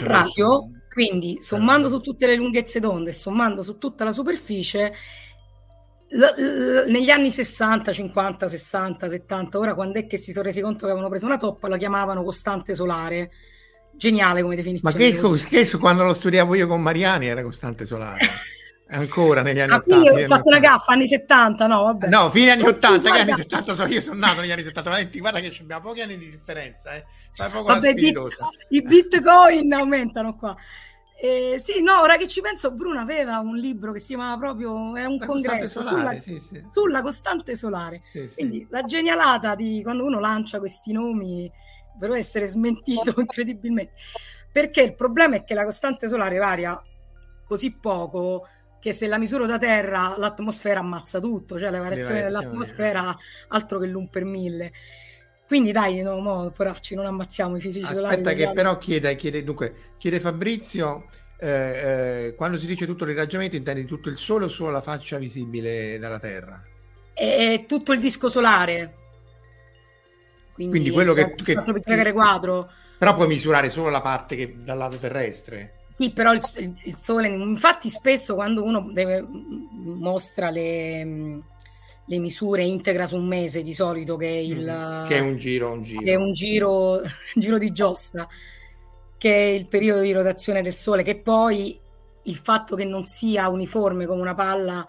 radio, 0.01 0.71
quindi 0.93 1.39
sommando 1.41 1.89
su 1.89 2.01
tutte 2.01 2.27
le 2.27 2.35
lunghezze 2.35 2.81
d'onda 2.81 3.11
e 3.11 3.13
sommando 3.13 3.63
su 3.63 3.79
tutta 3.79 4.05
la 4.05 4.13
superficie, 4.13 4.93
l- 6.09 6.19
l- 6.19 6.91
negli 6.91 7.11
anni 7.11 7.31
60, 7.31 7.93
50, 7.93 8.49
60, 8.49 9.09
70, 9.09 9.59
ora 9.59 9.75
quando 9.75 9.99
è 10.01 10.07
che 10.07 10.17
si 10.17 10.33
sono 10.33 10.47
resi 10.47 10.61
conto 10.61 10.81
che 10.81 10.87
avevano 10.87 11.09
preso 11.09 11.27
una 11.27 11.39
toppa, 11.39 11.69
la 11.69 11.77
chiamavano 11.77 12.25
costante 12.25 12.75
solare. 12.75 13.31
Geniale 13.93 14.41
come 14.41 14.57
definizione. 14.57 15.11
Ma 15.11 15.37
che, 15.37 15.65
che 15.65 15.79
quando 15.79 16.05
lo 16.05 16.15
studiavo 16.15 16.55
io 16.55 16.67
con 16.67 16.81
Mariani 16.81 17.27
era 17.27 17.43
costante 17.43 17.85
solare. 17.85 18.21
ancora 18.91 19.43
negli 19.43 19.61
anni 19.61 19.73
ah, 19.73 19.77
80. 19.77 20.13
Ho 20.13 20.27
fatto 20.27 20.49
una 20.49 20.59
gaffa 20.59 20.93
anni 20.93 21.09
70, 21.09 21.67
no? 21.67 21.83
Vabbè. 21.85 22.09
No, 22.09 22.31
fine 22.31 22.51
anni 22.51 22.67
80, 22.67 23.11
che 23.11 23.19
anni 23.21 23.35
70 23.35 23.75
so 23.75 23.87
io 23.87 24.01
sono 24.01 24.19
nato 24.19 24.41
negli 24.41 24.51
anni 24.51 24.63
70. 24.63 24.91
Valenti, 24.91 25.21
guarda 25.21 25.41
che 25.41 25.57
abbiamo 25.61 25.83
pochi 25.83 26.01
anni 26.01 26.19
di 26.19 26.31
differenza, 26.31 26.95
eh. 26.95 27.05
Vabbè, 27.37 27.95
bit, 27.95 28.19
I 28.71 28.83
bitcoin 28.83 29.73
aumentano 29.73 30.35
qua. 30.37 30.57
Eh, 31.23 31.57
sì, 31.59 31.83
no, 31.83 32.01
ora 32.01 32.17
che 32.17 32.27
ci 32.27 32.41
penso, 32.41 32.71
Bruno 32.73 32.99
aveva 32.99 33.39
un 33.41 33.57
libro 33.57 33.93
che 33.93 34.01
si 34.01 34.15
chiamava 34.15 34.39
proprio, 34.39 34.97
era 34.97 35.07
un 35.07 35.19
la 35.19 35.27
congresso 35.27 35.83
solare, 35.83 36.19
sulla, 36.19 36.39
sì, 36.39 36.41
sì. 36.41 36.65
sulla, 36.71 37.03
costante 37.03 37.55
solare. 37.55 38.03
Sì, 38.07 38.31
Quindi 38.35 38.67
la 38.71 38.83
genialata 38.83 39.55
di 39.55 39.81
quando 39.83 40.05
uno 40.05 40.19
lancia 40.19 40.59
questi 40.59 40.93
nomi 40.93 41.51
per 41.99 42.13
essere 42.13 42.47
smentito 42.47 43.15
incredibilmente. 43.21 43.93
Perché 44.51 44.81
il 44.81 44.95
problema 44.95 45.37
è 45.37 45.45
che 45.45 45.55
la 45.55 45.65
costante 45.65 46.09
solare 46.09 46.39
varia 46.39 46.83
così 47.45 47.77
poco 47.77 48.47
che 48.81 48.93
se 48.93 49.07
la 49.07 49.19
misuro 49.19 49.47
da 49.47 49.59
terra 49.59 50.15
l'atmosfera 50.17 50.81
ammazza 50.81 51.21
tutto, 51.21 51.59
cioè 51.59 51.71
le 51.71 51.79
variazioni, 51.79 52.21
dell'atmosfera 52.23 53.17
altro 53.49 53.79
che 53.79 53.87
l'un 53.87 54.09
per 54.09 54.25
mille. 54.25 54.73
Quindi 55.47 55.73
dai, 55.73 56.01
no, 56.01 56.19
mo, 56.19 56.51
poracci, 56.51 56.95
non 56.95 57.07
ammazziamo 57.07 57.57
i 57.57 57.61
fisici 57.61 57.85
Aspetta 57.85 57.99
solari. 57.99 58.23
che 58.23 58.33
vogliamo- 58.35 58.53
però 58.55 58.79
chiede, 58.79 59.15
chiede, 59.17 59.43
dunque, 59.45 59.75
chiede 59.99 60.21
Fabrizio, 60.21 61.07
eh, 61.39 62.27
eh, 62.29 62.35
quando 62.37 62.57
si 62.57 62.67
dice 62.67 62.87
tutto 62.87 63.05
l'irraggiamento 63.05 63.57
intendi 63.57 63.85
tutto 63.85 64.09
il 64.09 64.17
sole 64.17 64.45
o 64.45 64.49
solo 64.49 64.71
la 64.71 64.81
faccia 64.81 65.19
visibile 65.19 65.99
dalla 65.99 66.19
Terra? 66.19 66.63
È 67.13 67.65
tutto 67.67 67.93
il 67.93 68.01
disco 68.01 68.29
solare. 68.29 68.95
Quindi, 70.55 70.73
Quindi 70.79 70.91
quello 70.91 71.13
che- 71.15 71.35
che- 71.43 71.55
4 71.55 71.73
pi 71.75 71.81
tre 71.81 72.13
quadro. 72.13 72.71
Però 72.99 73.15
puoi 73.15 73.27
misurare 73.29 73.71
solo 73.71 73.89
la 73.89 74.01
parte 74.03 74.37
che 74.37 74.57
dal 74.63 74.77
lato 74.79 74.99
terrestre. 74.99 75.80
Sì, 76.01 76.13
però 76.13 76.33
il, 76.33 76.41
il- 76.85 76.95
sole, 76.97 77.29
infatti 77.29 77.91
spesso 77.91 78.35
quando 78.35 78.65
uno 78.65 78.89
deve, 78.91 79.23
mostra 79.23 80.49
le, 80.49 81.05
le 82.07 82.19
misure, 82.19 82.63
integra 82.63 83.07
su 83.07 83.17
un 83.17 83.27
mese 83.27 83.63
di 83.63 83.75
solito 83.75 84.17
che 84.17 84.27
è 84.27 84.39
il... 84.39 84.65
Mhm. 84.65 85.07
Che 85.09 85.17
è 85.17 85.21
un 85.21 85.37
giro, 85.37 85.73
un 85.73 85.83
giro. 85.83 86.01
che 86.03 86.13
è 86.13 86.15
un 86.15 86.33
giro, 86.33 86.93
un 87.01 87.03
giro 87.35 87.59
di 87.59 87.71
giostra, 87.73 88.27
che 89.19 89.31
è 89.35 89.49
il 89.53 89.67
periodo 89.67 90.01
di 90.01 90.13
rotazione 90.13 90.63
del 90.63 90.75
Sole, 90.75 91.03
che 91.03 91.19
poi 91.19 91.79
il 92.25 92.37
fatto 92.37 92.77
che 92.77 92.85
non 92.85 93.05
sia 93.05 93.49
uniforme 93.51 94.07
come 94.07 94.23
una 94.23 94.35
palla 94.35 94.87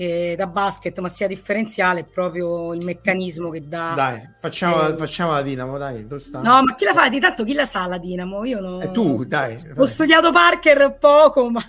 eh, 0.00 0.34
da 0.36 0.46
basket, 0.46 0.96
ma 1.00 1.08
sia 1.08 1.26
differenziale, 1.26 2.00
è 2.00 2.04
proprio 2.04 2.72
il 2.72 2.84
meccanismo 2.84 3.50
che 3.50 3.66
dà... 3.66 3.94
Dai, 3.96 4.20
facciamo, 4.40 4.88
Eh. 4.88 4.96
facciamo 4.96 5.32
la 5.32 5.42
dinamo, 5.42 5.76
dai? 5.76 6.06
No, 6.34 6.62
ma 6.62 6.74
chi 6.76 6.84
la 6.84 6.94
fa? 6.94 7.08
Di 7.08 7.18
tanto 7.18 7.42
chi 7.42 7.52
la 7.52 7.66
sa 7.66 7.86
la 7.86 7.98
Dinamo? 7.98 8.44
Io 8.44 8.60
non... 8.60 8.80
E 8.80 8.92
tu, 8.92 9.24
dai. 9.24 9.60
Ho 9.76 9.86
studiato 9.86 10.30
Parker 10.30 10.96
poco, 11.00 11.50
ma 11.50 11.60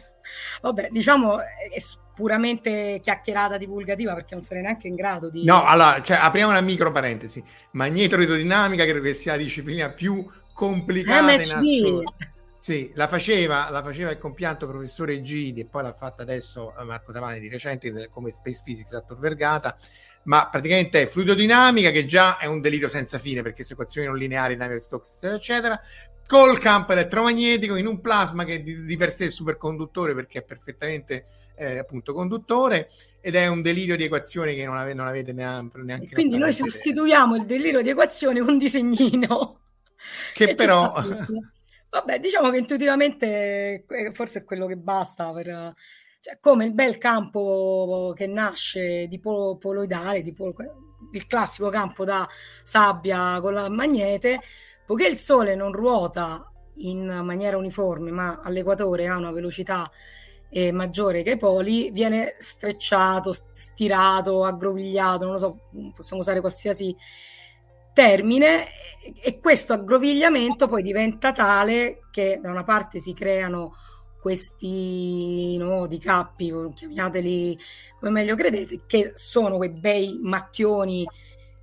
vabbè, 0.62 0.90
diciamo 0.92 1.40
è 1.40 1.82
puramente 2.14 3.00
chiacchierata 3.02 3.58
divulgativa 3.58 4.14
perché 4.14 4.36
non 4.36 4.44
sarei 4.44 4.62
neanche 4.62 4.88
in 4.88 4.94
grado 4.94 5.32
di... 5.32 5.44
No, 5.44 5.64
allora, 5.64 6.00
cioè, 6.04 6.18
apriamo 6.22 6.52
una 6.52 6.62
micro 6.62 6.92
parentesi. 6.92 7.44
Magnetoidrodinamica 7.72 8.84
credo 8.84 9.02
che 9.02 9.16
sia 9.16 9.32
la 9.32 9.40
disciplina 9.40 9.90
più 9.90 10.24
complicata 10.54 11.32
in 11.32 11.40
MHD. 11.40 11.52
assoluto. 11.52 12.14
Sì, 12.60 12.92
la 12.96 13.08
faceva, 13.08 13.70
la 13.70 13.82
faceva 13.82 14.12
il 14.12 14.18
compianto 14.18 14.68
professore 14.68 15.22
Gidi 15.22 15.62
e 15.62 15.66
poi 15.66 15.82
l'ha 15.82 15.94
fatta 15.94 16.24
adesso 16.24 16.76
eh, 16.78 16.84
Marco 16.84 17.14
Tavani 17.14 17.40
di 17.40 17.48
recente 17.48 18.10
come 18.12 18.32
Space 18.32 18.60
Physics 18.62 18.92
a 18.92 19.00
Tor 19.00 19.18
Vergata, 19.18 19.78
ma 20.24 20.50
praticamente 20.50 21.04
è 21.04 21.08
fluidodinamica 21.08 21.90
che 21.90 22.06
già 22.06 22.38
è 22.38 22.48
un 22.48 22.60
delirio 22.60 22.90
senza 22.90 23.18
fine 23.18 23.42
perché 23.42 23.64
su 23.64 23.74
equazioni 23.74 24.08
non 24.08 24.18
lineari, 24.18 24.58
Navier-Stokes, 24.58 25.24
eccetera, 25.24 25.36
eccetera, 25.38 25.82
col 26.28 26.60
campo 26.60 26.92
elettromagnetico 26.92 27.76
in 27.78 27.88
un 27.88 28.02
plasma 28.02 28.44
che 28.44 28.62
di, 28.62 28.84
di 28.84 28.98
per 28.98 29.12
sé 29.12 29.28
è 29.28 29.30
superconduttore 29.30 30.14
perché 30.14 30.40
è 30.40 30.44
perfettamente 30.44 31.26
eh, 31.56 31.78
appunto 31.78 32.14
conduttore 32.14 32.92
ed 33.22 33.36
è 33.36 33.48
un 33.48 33.62
delirio 33.62 33.96
di 33.96 34.04
equazioni 34.04 34.54
che 34.54 34.66
non, 34.66 34.78
ave- 34.78 34.94
non 34.94 35.08
avete 35.08 35.32
neanche, 35.32 35.78
neanche 35.80 36.10
quindi 36.14 36.38
noi 36.38 36.52
sostituiamo 36.52 37.38
il 37.38 37.46
delirio 37.46 37.82
di 37.82 37.90
equazione 37.90 38.42
con 38.42 38.50
un 38.50 38.58
disegnino. 38.58 39.60
che 40.34 40.56
però. 40.56 41.02
Vabbè, 41.90 42.20
diciamo 42.20 42.50
che 42.52 42.58
intuitivamente 42.58 43.86
eh, 43.88 44.12
forse 44.14 44.40
è 44.40 44.44
quello 44.44 44.68
che 44.68 44.78
basta 44.78 45.32
per... 45.32 45.74
Cioè, 46.22 46.38
come 46.42 46.66
il 46.66 46.74
bel 46.74 46.98
campo 46.98 48.14
che 48.16 48.28
nasce 48.28 49.08
di 49.08 49.20
polo, 49.20 49.56
poloidale, 49.58 50.22
di 50.22 50.34
polo- 50.34 50.54
il 51.14 51.26
classico 51.28 51.70
campo 51.70 52.04
da 52.04 52.28
sabbia 52.64 53.40
con 53.42 53.54
la 53.54 53.70
magnete, 53.70 54.42
poiché 54.86 55.08
il 55.08 55.18
Sole 55.18 55.56
non 55.56 55.72
ruota 55.72 56.52
in 56.80 57.06
maniera 57.24 57.58
uniforme, 57.58 58.12
ma 58.12 58.42
all'equatore 58.44 59.08
ha 59.08 59.16
una 59.16 59.32
velocità 59.32 59.90
eh, 60.50 60.72
maggiore 60.74 61.24
che 61.24 61.32
i 61.32 61.38
poli, 61.38 61.90
viene 61.92 62.36
strecciato, 62.40 63.34
stirato, 63.54 64.44
aggrovigliato, 64.44 65.24
non 65.24 65.34
lo 65.34 65.40
so, 65.40 65.60
possiamo 65.96 66.22
usare 66.22 66.42
qualsiasi 66.42 66.94
termine 68.00 68.68
e- 69.22 69.40
questo 69.40 69.74
aggrovigliamento 69.74 70.68
poi 70.68 70.82
diventa 70.82 71.34
tale 71.34 72.04
che 72.12 72.40
da 72.42 72.50
una 72.50 72.64
parte 72.64 73.00
si 73.00 73.14
creano 73.14 73.76
questi 74.22 75.58
nodi, 75.58 75.98
cappi, 75.98 76.54
chiamateli 76.76 77.58
come 78.00 78.12
meglio 78.12 78.36
credete, 78.36 78.80
che 78.86 79.12
sono 79.16 79.58
quei 79.58 79.70
bei 79.70 80.18
macchioni 80.22 81.06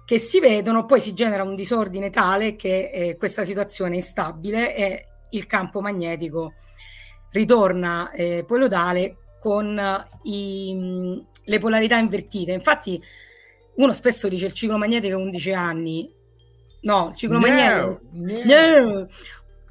che 0.05 0.19
si 0.19 0.39
vedono, 0.39 0.85
poi 0.87 1.01
si 1.01 1.15
genera 1.15 1.43
un 1.43 1.55
disordine 1.55 2.11
tale 2.11 2.55
che 2.55 2.91
eh, 2.93 3.17
questa 3.17 3.45
situazione 3.45 3.93
è 3.93 3.97
instabile 3.97 4.77
e 4.77 5.07
il 5.31 5.47
campo 5.47 5.81
magnetico 5.81 6.55
ritorna 7.31 8.11
eh, 8.13 8.45
polodale 8.47 9.35
con 9.41 9.79
eh, 9.79 10.09
i- 10.25 11.25
le 11.45 11.59
polarità 11.59 11.97
invertite. 11.97 12.53
Infatti 12.53 13.03
uno 13.77 13.93
spesso 13.93 14.29
dice 14.29 14.47
il 14.47 14.53
ciclo 14.53 14.79
magnetico 14.79 15.19
è 15.19 15.21
11 15.21 15.53
anni. 15.53 16.11
No, 16.87 17.09
il 17.11 17.17
ciclo 17.17 17.39
magnetico 17.41 18.01
no, 18.13 18.43
No, 18.45 19.07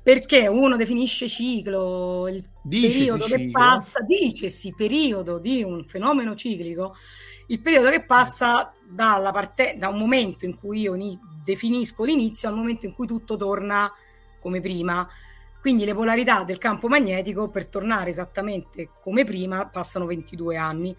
perché 0.04 0.48
uno 0.48 0.76
definisce 0.76 1.28
ciclo 1.28 2.28
il 2.28 2.44
Dicesi 2.62 2.98
periodo 2.98 3.26
che 3.26 3.38
ciclo. 3.38 3.52
passa, 3.52 4.00
dicesi 4.02 4.74
periodo 4.76 5.40
di 5.40 5.64
un 5.64 5.86
fenomeno 5.88 6.36
ciclico, 6.36 6.96
il 7.48 7.62
periodo 7.62 7.90
che 7.90 8.04
passa 8.06 8.74
dalla 8.88 9.32
parte, 9.32 9.76
da 9.78 9.88
un 9.88 9.98
momento 9.98 10.46
in 10.46 10.56
cui 10.56 10.82
io 10.82 10.94
ni- 10.94 11.18
definisco 11.44 12.04
l'inizio 12.04 12.50
al 12.50 12.56
momento 12.56 12.86
in 12.86 12.94
cui 12.94 13.08
tutto 13.08 13.38
torna 13.38 13.92
come 14.40 14.62
prima. 14.62 15.08
Quindi 15.62 15.86
le 15.86 15.96
polarità 15.96 16.44
del 16.44 16.58
campo 16.60 16.88
magnetico 16.88 17.50
per 17.50 17.68
tornare 17.68 18.10
esattamente 18.12 18.90
come 19.02 19.24
prima 19.24 19.68
passano 19.68 20.06
22 20.06 20.58
anni, 20.58 20.96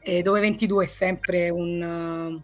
eh, 0.00 0.20
dove 0.22 0.40
22 0.40 0.84
è 0.84 0.86
sempre 0.86 1.48
un, 1.48 1.80
uh, 1.80 2.42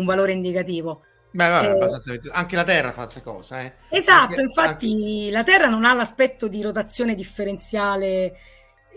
un 0.00 0.04
valore 0.04 0.32
indicativo. 0.32 1.02
Beh, 1.32 1.48
vabbè, 1.48 1.84
Eh, 1.84 2.20
anche 2.32 2.56
la 2.56 2.64
Terra 2.64 2.92
fa 2.92 3.02
questa 3.02 3.20
cosa, 3.20 3.60
eh. 3.62 3.72
Esatto, 3.90 4.30
Anche- 4.30 4.42
infatti 4.42 5.30
la 5.30 5.44
Terra 5.44 5.68
non 5.68 5.84
ha 5.84 5.94
l'aspetto 5.94 6.48
di 6.48 6.60
rotazione 6.62 7.14
differenziale 7.14 8.34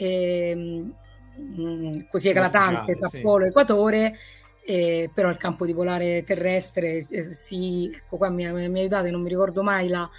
mm, 0.04 2.00
così 2.10 2.30
eclatante 2.30 2.96
tra 2.98 3.08
sì. 3.10 3.20
polo 3.22 3.46
e 3.46 3.50
equatore, 3.50 4.18
eh, 4.66 5.10
però 5.14 5.30
il 5.30 5.38
campo 5.38 5.66
dipolare 5.66 6.24
terrestre 6.24 7.06
eh, 7.08 7.22
si, 7.24 7.92
ecco 7.94 8.18
qua 8.18 8.30
mi, 8.30 8.50
mi 8.70 8.80
aiutate, 8.80 9.10
non 9.12 9.22
mi 9.22 9.30
ricordo 9.30 9.62
mai 9.62 9.88
la, 9.88 10.10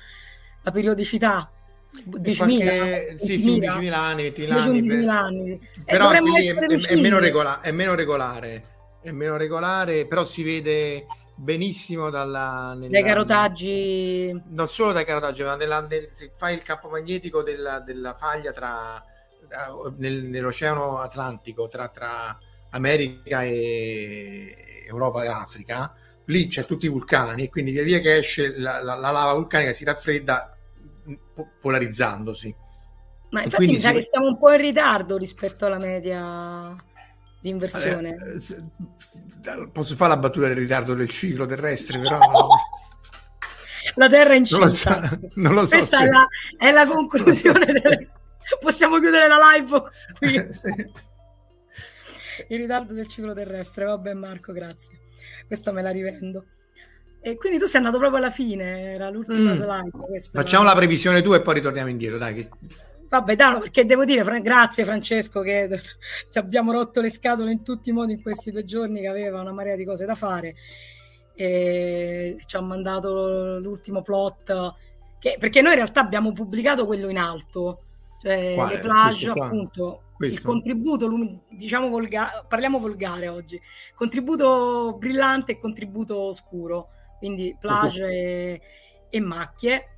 la 0.63 0.71
periodicità. 0.71 1.51
anche- 1.95 2.19
10.000, 2.21 2.77
qualche- 2.77 3.15
sì, 3.19 3.39
sì, 3.39 3.49
11.000, 3.51 3.73
11.000 3.73 3.93
anni, 3.95 4.23
20.000 4.23 4.43
invece 4.43 4.69
anni. 4.69 4.81
11.000 4.81 5.05
beh. 5.05 5.11
anni. 5.11 5.47
sì. 5.73 5.81
Eh, 5.81 5.83
Però 5.85 6.11
è, 6.11 6.17
è- 6.19 6.95
meno 7.01 7.19
regola- 7.19 7.61
è 7.61 7.71
meno 7.71 7.95
regolare, 7.95 8.65
è 9.01 9.11
meno 9.11 9.37
regolare, 9.37 10.07
però 10.07 10.25
si 10.25 10.43
vede 10.43 11.07
benissimo 11.37 12.11
dalla, 12.11 12.75
nella- 12.75 12.91
dai 12.91 13.03
carotaggi 13.03 14.43
non 14.51 14.69
solo 14.69 14.93
dai 14.93 15.05
carotaggi, 15.05 15.43
ma 15.43 15.57
nella- 15.57 15.81
nel- 15.81 16.09
se 16.11 16.33
fai 16.37 16.55
il 16.55 16.63
campo 16.63 16.89
magnetico 16.89 17.43
della, 17.43 17.81
della 17.81 18.15
faglia 18.15 18.53
tra, 18.53 19.03
nel- 19.99 20.25
nell'Oceano 20.25 20.99
Atlantico 20.99 21.69
tra, 21.69 21.89
tra 21.89 22.39
America 22.71 23.43
e 23.45 24.85
Europa 24.87 25.25
e 25.25 25.29
Africa, 25.29 25.93
lì 26.27 26.47
c'è 26.49 26.65
tutti 26.65 26.87
i 26.87 26.89
vulcani 26.89 27.45
e 27.45 27.49
quindi 27.51 27.73
via 27.73 27.83
via 27.83 28.01
che 28.01 28.17
esce 28.17 28.59
la, 28.59 28.83
la- 28.83 28.95
la 28.97 29.11
lava 29.11 29.35
vulcanica 29.35 29.73
si 29.73 29.85
raffredda 29.85 30.57
po- 31.35 31.51
polarizzandosi. 31.61 32.55
Ma 33.31 33.43
infatti 33.43 33.67
mi 33.67 33.79
sa 33.81 33.89
si- 33.89 33.95
che 33.95 34.03
siamo 34.03 34.29
un 34.29 34.39
po' 34.39 34.53
in 34.53 34.61
ritardo 34.61 35.17
rispetto 35.17 35.67
alla 35.67 35.79
media 35.79 36.75
di 37.45 37.51
inversione. 37.51 38.15
Eh, 38.35 38.41
se- 38.41 38.65
Posso 39.71 39.95
fare 39.97 40.15
la 40.15 40.17
battuta 40.19 40.47
del 40.47 40.57
ritardo 40.57 40.95
del 40.95 41.11
ciclo 41.11 41.45
terrestre, 41.45 41.99
però 41.99 42.17
non, 42.19 42.49
La 43.97 44.09
Terra 44.09 44.33
è 44.33 44.39
non 44.51 44.61
lo 44.61 44.69
so. 44.69 44.89
incinta. 44.89 45.19
Non 45.35 45.53
lo 45.53 45.67
so 45.67 45.77
Questa 45.77 45.99
se- 45.99 46.05
è, 46.05 46.09
la, 46.09 46.27
è 46.59 46.71
la 46.73 46.87
conclusione. 46.87 47.67
delle- 47.67 48.11
Possiamo 48.61 48.99
chiudere 48.99 49.29
la 49.29 49.37
live 49.57 49.83
qui. 50.19 50.47
Sì. 50.53 50.69
Il 52.49 52.59
ritardo 52.59 52.95
del 52.95 53.07
ciclo 53.09 53.35
terrestre. 53.35 53.85
Vabbè, 53.85 54.15
Marco, 54.15 54.53
grazie. 54.53 54.99
Questa 55.47 55.71
me 55.73 55.83
la 55.83 55.91
rivendo. 55.91 56.45
E 57.21 57.37
quindi 57.37 57.59
tu 57.59 57.67
sei 57.67 57.77
andato 57.79 57.99
proprio 57.99 58.19
alla 58.19 58.31
fine, 58.31 58.93
era 58.95 59.09
l'ultima 59.11 59.53
Mm. 59.53 59.55
slide. 59.55 60.21
Facciamo 60.33 60.63
era- 60.65 60.73
la 60.73 60.79
previsione 60.79 61.21
tu 61.23 61.33
e 61.35 61.41
poi 61.43 61.55
ritorniamo 61.55 61.89
indietro, 61.91 62.17
dai. 62.19 62.35
Che... 62.35 62.49
Vabbè, 63.09 63.37
Dano, 63.37 63.61
perché 63.61 63.85
devo 63.85 64.05
dire, 64.05 64.25
Fra- 64.25 64.41
grazie 64.41 64.85
Francesco, 64.85 65.41
che 65.41 65.69
ci 66.31 66.39
abbiamo 66.39 66.73
rotto 66.73 67.01
le 67.01 67.11
scatole 67.11 67.53
in 67.53 67.63
tutti 67.63 67.91
i 67.91 67.93
modi 67.93 68.13
in 68.13 68.23
questi 68.23 68.51
due 68.51 68.65
giorni, 68.65 69.01
che 69.01 69.09
aveva 69.09 69.41
una 69.41 69.53
marea 69.53 69.77
di 69.77 69.85
cose 69.85 70.05
da 70.07 70.15
fare. 70.15 70.55
E 71.37 72.37
ci 72.47 72.57
ha 72.57 72.61
mandato 72.61 73.59
l'ultimo 73.59 74.03
plot, 74.03 74.75
che- 75.19 75.37
perché 75.39 75.61
noi 75.61 75.73
in 75.73 75.79
realtà 75.79 76.01
abbiamo 76.01 76.33
pubblicato 76.33 76.87
quello 76.87 77.09
in 77.09 77.19
alto, 77.19 77.81
cioè 78.23 78.55
Quale? 78.55 78.75
le 78.77 78.81
plage, 78.81 79.31
Questo 79.31 79.43
appunto, 79.43 80.03
Questo? 80.17 80.35
il 80.37 80.43
contributo, 80.43 81.41
diciamo 81.51 81.89
volga- 81.89 82.45
parliamo 82.49 82.79
volgare 82.79 83.29
oggi, 83.29 83.61
contributo 83.95 84.97
brillante 84.99 85.53
e 85.53 85.59
contributo 85.59 86.33
scuro, 86.33 86.89
quindi 87.19 87.57
plage 87.59 88.07
e, 88.07 88.61
e 89.11 89.21
macchie. 89.21 89.89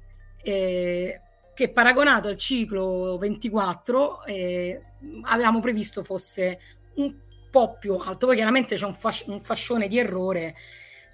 E, 0.42 1.21
che 1.57 1.71
paragonato 1.71 2.29
al 2.29 2.37
ciclo 2.37 3.16
24 3.16 4.25
eh, 4.25 4.79
avevamo 5.23 5.59
previsto 5.61 6.05
fosse 6.05 6.61
un 6.97 7.14
po' 7.51 7.79
più 7.79 7.95
alto, 7.95 8.27
poi 8.27 8.37
chiaramente 8.37 8.77
c'è 8.77 8.85
un, 8.85 8.92
fasc- 8.92 9.27
un 9.29 9.42
fascione 9.42 9.88
di 9.88 9.99
errore 9.99 10.55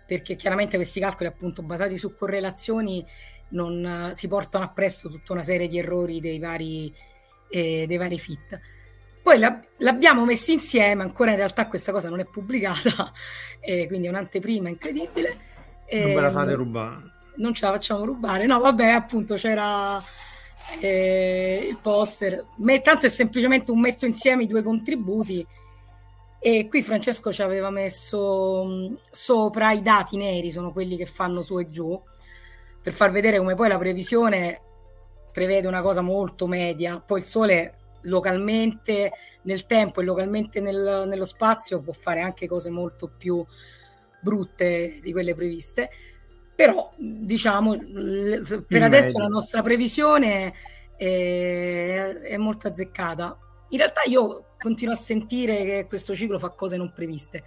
perché 0.04 0.34
chiaramente 0.34 0.74
questi 0.74 0.98
calcoli 0.98 1.28
appunto 1.28 1.62
basati 1.62 1.96
su 1.96 2.16
correlazioni 2.16 3.06
non 3.50 4.08
uh, 4.10 4.16
si 4.16 4.26
portano 4.26 4.64
appresso 4.64 5.08
tutta 5.08 5.32
una 5.32 5.44
serie 5.44 5.68
di 5.68 5.78
errori 5.78 6.18
dei 6.18 6.40
vari, 6.40 6.92
eh, 7.48 7.84
dei 7.86 7.96
vari 7.96 8.18
fit. 8.18 8.58
Poi 9.22 9.38
la, 9.38 9.62
l'abbiamo 9.76 10.24
messa 10.24 10.50
insieme, 10.50 11.04
ancora 11.04 11.30
in 11.30 11.36
realtà 11.36 11.68
questa 11.68 11.92
cosa 11.92 12.08
non 12.08 12.18
è 12.18 12.24
pubblicata, 12.24 13.12
eh, 13.62 13.86
quindi 13.86 14.08
è 14.08 14.10
un'anteprima 14.10 14.68
incredibile. 14.68 15.38
non 15.92 16.14
ve 16.14 16.20
la 16.20 16.32
fate 16.32 16.54
rubare. 16.54 17.00
Non 17.36 17.54
ce 17.54 17.64
la 17.64 17.72
facciamo 17.72 18.04
rubare, 18.04 18.44
no 18.46 18.58
vabbè 18.58 18.88
appunto 18.88 19.36
c'era 19.36 20.02
eh, 20.80 21.66
il 21.68 21.78
poster, 21.78 22.44
Me, 22.56 22.80
tanto 22.80 23.06
è 23.06 23.08
semplicemente 23.08 23.70
un 23.70 23.80
metto 23.80 24.06
insieme 24.06 24.44
i 24.44 24.46
due 24.46 24.62
contributi 24.62 25.46
e 26.38 26.66
qui 26.68 26.82
Francesco 26.82 27.32
ci 27.32 27.42
aveva 27.42 27.70
messo 27.70 28.64
mh, 28.64 28.98
sopra 29.10 29.72
i 29.72 29.82
dati 29.82 30.16
neri, 30.16 30.50
sono 30.50 30.72
quelli 30.72 30.96
che 30.96 31.06
fanno 31.06 31.42
su 31.42 31.58
e 31.58 31.70
giù, 31.70 32.00
per 32.82 32.92
far 32.92 33.12
vedere 33.12 33.38
come 33.38 33.54
poi 33.54 33.68
la 33.68 33.78
previsione 33.78 34.60
prevede 35.32 35.68
una 35.68 35.82
cosa 35.82 36.00
molto 36.00 36.46
media, 36.46 36.98
poi 36.98 37.20
il 37.20 37.24
sole 37.24 37.76
localmente 38.02 39.12
nel 39.42 39.66
tempo 39.66 40.00
e 40.00 40.04
localmente 40.04 40.60
nel, 40.60 41.04
nello 41.06 41.24
spazio 41.24 41.80
può 41.80 41.92
fare 41.92 42.20
anche 42.20 42.48
cose 42.48 42.70
molto 42.70 43.08
più 43.16 43.44
brutte 44.20 44.98
di 45.00 45.12
quelle 45.12 45.34
previste 45.34 45.90
però 46.62 46.92
diciamo 46.96 47.76
per 48.68 48.82
adesso 48.84 49.18
la 49.18 49.26
nostra 49.26 49.62
previsione 49.62 50.54
è, 50.96 52.20
è, 52.22 52.36
molto 52.36 52.68
azzeccata. 52.68 53.36
In 53.70 53.78
realtà 53.78 54.02
io 54.06 54.54
continuo 54.60 54.94
a 54.94 54.96
sentire 54.96 55.64
che 55.64 55.86
questo 55.88 56.14
ciclo 56.14 56.38
fa 56.38 56.50
cose 56.50 56.76
non 56.76 56.92
previste. 56.94 57.42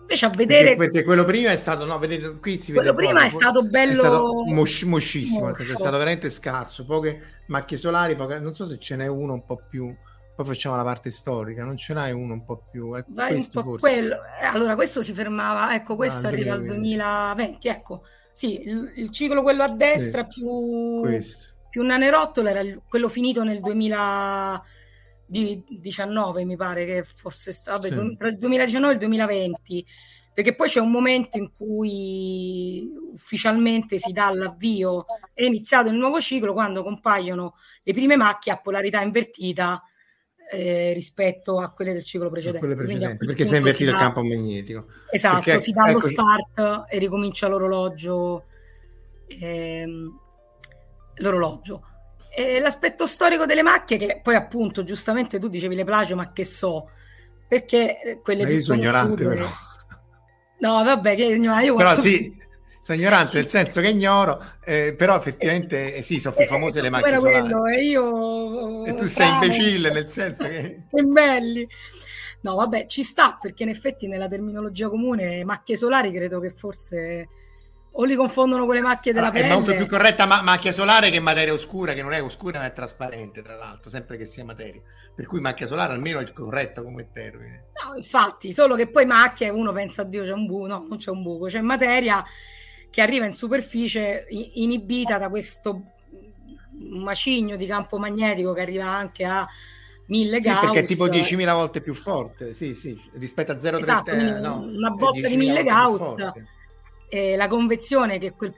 Invece 0.00 0.24
a 0.24 0.30
vedere 0.30 0.64
perché, 0.64 0.76
perché 0.76 1.04
quello 1.04 1.24
prima 1.24 1.50
è 1.50 1.56
stato 1.56 1.84
no 1.84 1.98
vedete 1.98 2.38
qui 2.38 2.56
si 2.56 2.72
quello 2.72 2.92
vede 2.94 3.06
prima 3.06 3.22
poco, 3.22 3.36
è 3.36 3.40
stato 3.40 3.62
bello 3.62 3.92
è 3.92 3.96
stato 3.96 4.44
mos- 4.46 4.82
moscissimo 4.82 5.48
è 5.48 5.64
stato 5.64 5.96
veramente 5.96 6.28
scarso 6.28 6.84
poche 6.84 7.22
macchie 7.46 7.78
solari 7.78 8.14
poche... 8.14 8.38
non 8.38 8.52
so 8.52 8.66
se 8.66 8.78
ce 8.78 8.96
n'è 8.96 9.06
uno 9.06 9.32
un 9.32 9.46
po' 9.46 9.62
più 9.66 9.96
poi 10.34 10.46
facciamo 10.46 10.74
la 10.74 10.82
parte 10.82 11.10
storica, 11.10 11.62
non 11.62 11.76
ce 11.76 11.94
n'hai 11.94 12.10
uno 12.12 12.32
un 12.32 12.44
po' 12.44 12.66
più... 12.70 12.92
Ecco, 12.94 13.10
Vai 13.12 13.36
un 13.36 13.48
po' 13.50 13.76
quello. 13.78 14.16
Eh, 14.40 14.44
allora, 14.44 14.74
questo 14.74 15.00
si 15.00 15.12
fermava, 15.12 15.72
ecco, 15.74 15.94
questo 15.94 16.26
ah, 16.26 16.30
arriva 16.30 16.54
al 16.54 16.64
2020, 16.64 17.68
ecco, 17.68 18.02
sì, 18.32 18.62
il, 18.62 18.92
il, 18.96 19.10
ciclo 19.10 19.42
quello 19.42 19.62
a 19.62 19.68
destra 19.68 20.26
sì, 20.28 20.40
più, 20.40 21.02
più 21.70 21.82
nanerottolo 21.82 22.48
era 22.48 22.58
il, 22.60 22.82
quello 22.88 23.08
finito 23.08 23.44
nel 23.44 23.60
2019, 23.60 26.44
mi 26.44 26.56
pare 26.56 26.84
che 26.84 27.04
fosse 27.04 27.52
stato, 27.52 27.84
sì. 27.84 28.16
tra 28.18 28.26
il 28.26 28.36
2019 28.36 28.90
e 28.90 28.94
il 28.94 29.00
2020, 29.00 29.86
perché 30.34 30.56
poi 30.56 30.68
c'è 30.68 30.80
un 30.80 30.90
momento 30.90 31.38
in 31.38 31.52
cui 31.56 32.90
ufficialmente 33.12 33.98
si 33.98 34.10
dà 34.10 34.34
l'avvio, 34.34 35.04
è 35.32 35.44
iniziato 35.44 35.90
il 35.90 35.94
nuovo 35.94 36.20
ciclo 36.20 36.54
quando 36.54 36.82
compaiono 36.82 37.54
le 37.84 37.92
prime 37.92 38.16
macchie 38.16 38.50
a 38.50 38.58
polarità 38.58 39.00
invertita 39.00 39.80
eh, 40.50 40.92
rispetto 40.92 41.60
a 41.60 41.70
quelle 41.70 41.92
del 41.92 42.04
ciclo 42.04 42.30
precedente. 42.30 42.74
precedenti, 42.74 43.26
perché 43.26 43.46
si 43.46 43.54
è 43.54 43.58
invertito 43.58 43.90
il 43.90 43.96
campo 43.96 44.22
magnetico. 44.22 44.86
Esatto, 45.10 45.42
perché, 45.42 45.60
si 45.60 45.72
dà 45.72 45.88
ecco, 45.88 46.00
lo 46.00 46.06
start 46.06 46.84
e 46.88 46.98
ricomincia 46.98 47.48
l'orologio. 47.48 48.44
Ehm, 49.26 50.18
l'orologio. 51.16 51.82
E 52.36 52.58
l'aspetto 52.58 53.06
storico 53.06 53.46
delle 53.46 53.62
macchie, 53.62 53.96
che 53.96 54.20
poi 54.22 54.34
appunto 54.34 54.82
giustamente 54.82 55.38
tu 55.38 55.48
dicevi 55.48 55.76
le 55.76 55.84
plagio, 55.84 56.16
ma 56.16 56.32
che 56.32 56.44
so, 56.44 56.90
perché 57.46 58.20
quelle 58.22 58.42
ma 58.42 58.50
io 58.50 58.60
sono 58.60 58.80
ignorante 58.80 59.24
però. 59.24 59.46
No, 60.58 60.82
vabbè, 60.82 61.14
che 61.14 61.24
io 61.24 61.74
Però 61.76 61.96
sì, 61.96 62.34
sono 62.84 62.98
ignorante 62.98 63.38
nel 63.38 63.46
senso 63.46 63.80
che 63.80 63.88
ignoro, 63.88 64.56
eh, 64.62 64.94
però 64.94 65.16
effettivamente 65.16 65.94
eh, 65.94 66.02
sì, 66.02 66.18
sono 66.20 66.34
più 66.34 66.44
famose 66.44 66.82
le 66.82 66.90
macchine. 66.90 67.18
Quello, 67.18 67.64
e 67.64 67.82
io... 67.82 68.84
E 68.84 68.92
tu 68.92 69.06
sei 69.06 69.26
imbecille 69.26 69.88
nel 69.90 70.06
senso 70.06 70.44
che... 70.44 70.82
che 70.90 71.02
belli! 71.02 71.66
No, 72.42 72.56
vabbè, 72.56 72.84
ci 72.84 73.02
sta, 73.02 73.38
perché 73.40 73.62
in 73.62 73.70
effetti 73.70 74.06
nella 74.06 74.28
terminologia 74.28 74.90
comune 74.90 75.44
macchie 75.44 75.78
solari 75.78 76.12
credo 76.12 76.40
che 76.40 76.50
forse 76.50 77.28
o 77.92 78.04
li 78.04 78.14
confondono 78.14 78.66
con 78.66 78.74
le 78.74 78.82
macchie 78.82 79.14
della 79.14 79.28
allora, 79.28 79.40
pelle. 79.40 79.54
È 79.54 79.56
molto 79.56 79.74
più 79.74 79.86
corretta 79.86 80.26
ma- 80.26 80.42
macchia 80.42 80.70
solare 80.70 81.08
che 81.08 81.20
materia 81.20 81.54
oscura, 81.54 81.94
che 81.94 82.02
non 82.02 82.12
è 82.12 82.22
oscura 82.22 82.58
ma 82.58 82.66
è 82.66 82.72
trasparente, 82.74 83.40
tra 83.40 83.56
l'altro, 83.56 83.88
sempre 83.88 84.18
che 84.18 84.26
sia 84.26 84.44
materia. 84.44 84.82
Per 85.14 85.24
cui 85.24 85.40
macchia 85.40 85.66
solare 85.66 85.94
almeno 85.94 86.18
è 86.18 86.32
corretta 86.32 86.82
come 86.82 87.08
termine. 87.10 87.68
No, 87.82 87.96
infatti, 87.96 88.52
solo 88.52 88.74
che 88.74 88.88
poi 88.88 89.06
macchia 89.06 89.50
uno 89.54 89.72
pensa, 89.72 90.02
oddio 90.02 90.22
c'è 90.22 90.32
un 90.32 90.44
buco, 90.44 90.66
no, 90.66 90.84
non 90.86 90.98
c'è 90.98 91.10
un 91.10 91.22
buco, 91.22 91.46
c'è 91.46 91.62
materia 91.62 92.22
che 92.94 93.02
arriva 93.02 93.24
in 93.24 93.32
superficie 93.32 94.24
inibita 94.28 95.18
da 95.18 95.28
questo 95.28 95.82
macigno 96.78 97.56
di 97.56 97.66
campo 97.66 97.98
magnetico 97.98 98.52
che 98.52 98.60
arriva 98.60 98.84
anche 98.84 99.24
a 99.24 99.44
1000 100.06 100.40
sì, 100.40 100.48
Gauss. 100.48 100.60
perché 100.60 100.78
è 100.78 100.82
tipo 100.84 101.06
10.000 101.06 101.52
volte 101.54 101.80
più 101.80 101.92
forte, 101.92 102.54
sì, 102.54 102.72
sì, 102.74 102.96
rispetto 103.14 103.50
a 103.50 103.56
0,3. 103.56 103.78
Esatto, 103.78 104.14
no, 104.14 104.60
una 104.60 104.90
botta 104.90 105.26
di 105.26 105.36
1000 105.36 105.64
Gauss. 105.64 106.14
Eh, 107.08 107.34
la 107.34 107.48
convezione, 107.48 108.18
che 108.18 108.28
è 108.28 108.34
quel 108.34 108.54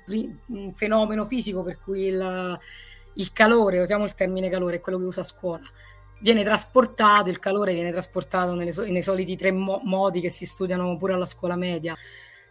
fenomeno 0.74 1.24
fisico 1.24 1.62
per 1.62 1.78
cui 1.82 2.04
il, 2.04 2.60
il 3.14 3.32
calore, 3.32 3.80
usiamo 3.80 4.04
il 4.04 4.14
termine 4.14 4.50
calore, 4.50 4.76
è 4.76 4.80
quello 4.80 4.98
che 4.98 5.04
usa 5.04 5.22
a 5.22 5.24
scuola, 5.24 5.64
viene 6.20 6.44
trasportato, 6.44 7.30
il 7.30 7.38
calore 7.38 7.72
viene 7.72 7.90
trasportato 7.90 8.52
nelle, 8.52 8.74
nei 8.90 9.02
soliti 9.02 9.34
tre 9.34 9.50
mo- 9.50 9.80
modi 9.82 10.20
che 10.20 10.28
si 10.28 10.44
studiano 10.44 10.94
pure 10.98 11.14
alla 11.14 11.24
scuola 11.24 11.56
media 11.56 11.96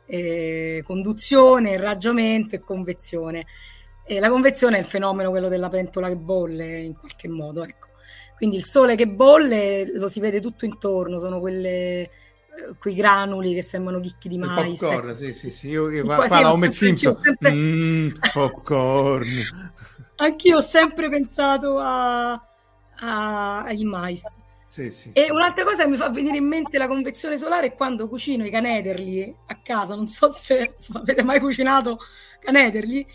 eh, 0.06 0.82
conduzione, 0.86 1.72
irraggiamento 1.72 2.56
e 2.56 2.60
convezione. 2.60 3.46
E 4.06 4.20
la 4.20 4.30
convezione 4.30 4.78
è 4.78 4.80
il 4.80 4.86
fenomeno 4.86 5.32
quello 5.32 5.50
della 5.50 5.70
pentola 5.70 6.08
che 6.08 6.15
bolle 6.15 6.80
in 6.80 6.96
qualche 6.96 7.28
modo, 7.28 7.63
ecco. 7.63 7.88
Quindi 8.38 8.58
il 8.58 8.63
sole 8.63 8.96
che 8.96 9.08
bolle 9.08 9.89
lo 9.98 10.08
si 10.08 10.20
vede 10.20 10.41
tutto 10.41 10.65
intorno, 10.65 11.20
sono 11.20 11.39
quelle 11.39 12.10
eh, 12.56 12.76
quei 12.80 12.96
granuli 12.96 13.54
che 13.54 13.62
sembrano 13.62 14.00
chicchi 14.00 14.30
di 14.30 14.38
mais. 14.38 14.80
Popcorn, 14.80 15.10
ecco. 15.10 15.18
sì, 15.18 15.30
sì, 15.30 15.52
sì. 15.52 15.68
Io, 15.70 15.89
io 15.89 16.06
qua, 16.06 16.28
qua 16.28 16.52
Homer 16.52 16.72
Simpson. 16.72 17.13
Sempre... 17.13 17.52
Mm, 17.52 18.10
popcorn. 18.34 19.28
Anch'io 20.18 20.58
ho 20.58 20.62
sempre 20.62 21.10
pensato 21.10 21.78
a, 21.80 22.32
a, 22.34 23.63
ai 23.63 23.84
mais. 23.84 24.39
Sì, 24.76 24.92
sì, 24.92 25.12
e 25.14 25.32
un'altra 25.32 25.64
cosa 25.64 25.84
che 25.84 25.90
mi 25.90 25.96
fa 25.96 26.10
venire 26.10 26.36
in 26.36 26.48
mente 26.48 26.78
la 26.78 26.90
convezione 26.90 27.38
solare 27.38 27.68
è 27.68 27.76
quando 27.76 28.10
cucino 28.10 28.46
i 28.46 28.50
canederli 28.50 29.34
a 29.46 29.62
casa, 29.62 29.96
non 29.96 30.06
so 30.06 30.30
se 30.30 30.76
avete 30.92 31.24
mai 31.24 31.40
cucinato 31.40 32.00
canederli, 32.42 33.08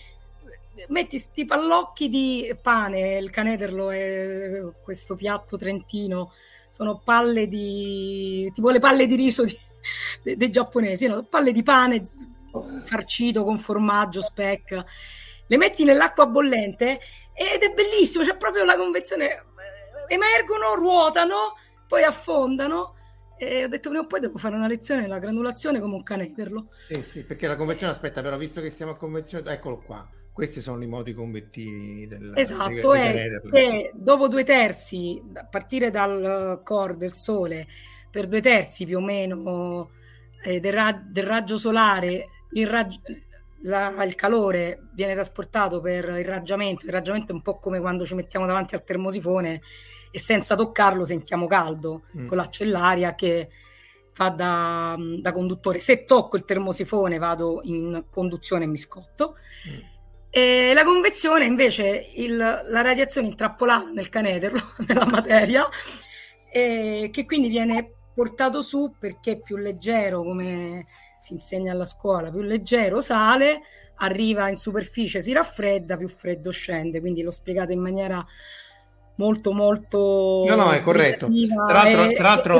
metti 0.88 1.18
sti 1.18 1.44
pallocchi 1.44 2.08
di 2.08 2.56
pane, 2.62 3.18
il 3.18 3.28
canederlo 3.28 3.90
è 3.90 4.62
questo 4.82 5.16
piatto 5.16 5.58
trentino, 5.58 6.32
sono 6.70 7.02
palle 7.04 7.46
di 7.46 8.50
tipo 8.54 8.70
le 8.70 8.78
palle 8.78 9.04
di 9.04 9.16
riso 9.16 9.44
di, 9.44 9.54
dei, 10.22 10.36
dei 10.36 10.48
giapponesi, 10.48 11.08
no? 11.08 11.24
palle 11.24 11.52
di 11.52 11.62
pane 11.62 12.02
farcito 12.84 13.44
con 13.44 13.58
formaggio, 13.58 14.22
speck, 14.22 14.82
le 15.46 15.56
metti 15.58 15.84
nell'acqua 15.84 16.26
bollente 16.26 17.00
ed 17.34 17.62
è 17.62 17.70
bellissimo, 17.74 18.24
c'è 18.24 18.36
proprio 18.36 18.64
la 18.64 18.76
convezione 18.76 19.44
emergono, 20.10 20.74
ruotano, 20.74 21.56
poi 21.86 22.02
affondano. 22.02 22.96
E 23.38 23.64
ho 23.64 23.68
detto 23.68 23.88
prima 23.88 24.04
o 24.04 24.06
poi 24.06 24.20
devo 24.20 24.36
fare 24.36 24.56
una 24.56 24.66
lezione 24.66 25.00
della 25.00 25.18
granulazione 25.18 25.80
come 25.80 25.94
un 25.94 26.02
canederlo. 26.02 26.68
Sì, 26.88 27.02
sì, 27.02 27.24
perché 27.24 27.46
la 27.46 27.56
convezione, 27.56 27.92
aspetta, 27.92 28.20
però 28.20 28.36
visto 28.36 28.60
che 28.60 28.68
stiamo 28.70 28.92
a 28.92 28.96
convezione, 28.96 29.50
eccolo 29.50 29.78
qua. 29.78 30.06
Questi 30.32 30.60
sono 30.60 30.82
i 30.82 30.86
modi 30.86 31.12
convettivi 31.12 32.06
del 32.06 32.32
Esatto, 32.36 32.92
è 32.92 33.30
che 33.50 33.92
dopo 33.94 34.28
due 34.28 34.44
terzi, 34.44 35.22
a 35.34 35.44
partire 35.44 35.90
dal 35.90 36.60
core 36.64 36.96
del 36.96 37.14
Sole, 37.14 37.66
per 38.10 38.26
due 38.26 38.40
terzi 38.40 38.84
più 38.84 38.98
o 38.98 39.00
meno 39.00 39.90
eh, 40.42 40.60
del, 40.60 40.72
ra- 40.72 41.02
del, 41.02 41.24
raggio 41.24 41.56
solare, 41.56 42.28
il, 42.52 42.66
rag- 42.66 43.24
la, 43.62 44.02
il 44.04 44.14
calore 44.14 44.88
viene 44.92 45.14
trasportato 45.14 45.80
per 45.80 46.04
il 46.18 46.24
raggiamento. 46.24 46.86
Il 46.86 46.92
raggiamento 46.92 47.32
è 47.32 47.34
un 47.34 47.42
po' 47.42 47.58
come 47.58 47.80
quando 47.80 48.04
ci 48.04 48.14
mettiamo 48.14 48.46
davanti 48.46 48.74
al 48.74 48.84
termosifone 48.84 49.60
e 50.10 50.18
senza 50.18 50.54
toccarlo 50.54 51.04
sentiamo 51.04 51.46
caldo 51.46 52.02
mm. 52.16 52.26
con 52.26 52.36
l'accellaria 52.36 53.14
che 53.14 53.48
fa 54.12 54.28
da, 54.28 54.96
da, 55.20 55.32
conduttore. 55.32 55.78
Se 55.78 56.04
tocco 56.04 56.36
il 56.36 56.44
termosifone 56.44 57.18
vado 57.18 57.60
in 57.64 58.04
conduzione 58.10 58.64
e 58.64 58.68
mi 58.68 58.76
scotto. 58.76 59.36
Mm. 59.68 59.98
E 60.32 60.72
la 60.74 60.84
convezione 60.84 61.44
invece 61.44 62.06
il, 62.16 62.36
la 62.36 62.80
radiazione 62.82 63.26
intrappolata 63.26 63.90
nel 63.90 64.08
canederlo, 64.08 64.60
nella 64.86 65.06
materia, 65.06 65.66
e 66.52 67.10
che 67.12 67.24
quindi 67.24 67.48
viene 67.48 67.96
portato 68.14 68.62
su 68.62 68.94
perché 68.98 69.32
è 69.32 69.40
più 69.40 69.56
leggero, 69.56 70.22
come 70.22 70.86
si 71.20 71.34
insegna 71.34 71.72
alla 71.72 71.84
scuola, 71.84 72.30
più 72.30 72.40
leggero 72.40 73.00
sale, 73.00 73.60
arriva 73.96 74.48
in 74.48 74.56
superficie, 74.56 75.20
si 75.20 75.32
raffredda, 75.32 75.96
più 75.96 76.08
freddo 76.08 76.50
scende. 76.50 77.00
Quindi 77.00 77.22
l'ho 77.22 77.30
spiegato 77.30 77.72
in 77.72 77.80
maniera 77.80 78.24
molto 79.20 79.52
molto 79.52 80.44
no 80.48 80.54
no 80.54 80.70
è 80.72 80.80
corretto 80.80 81.28
tra 81.66 81.82
l'altro, 81.82 82.12
tra 82.12 82.28
l'altro 82.28 82.56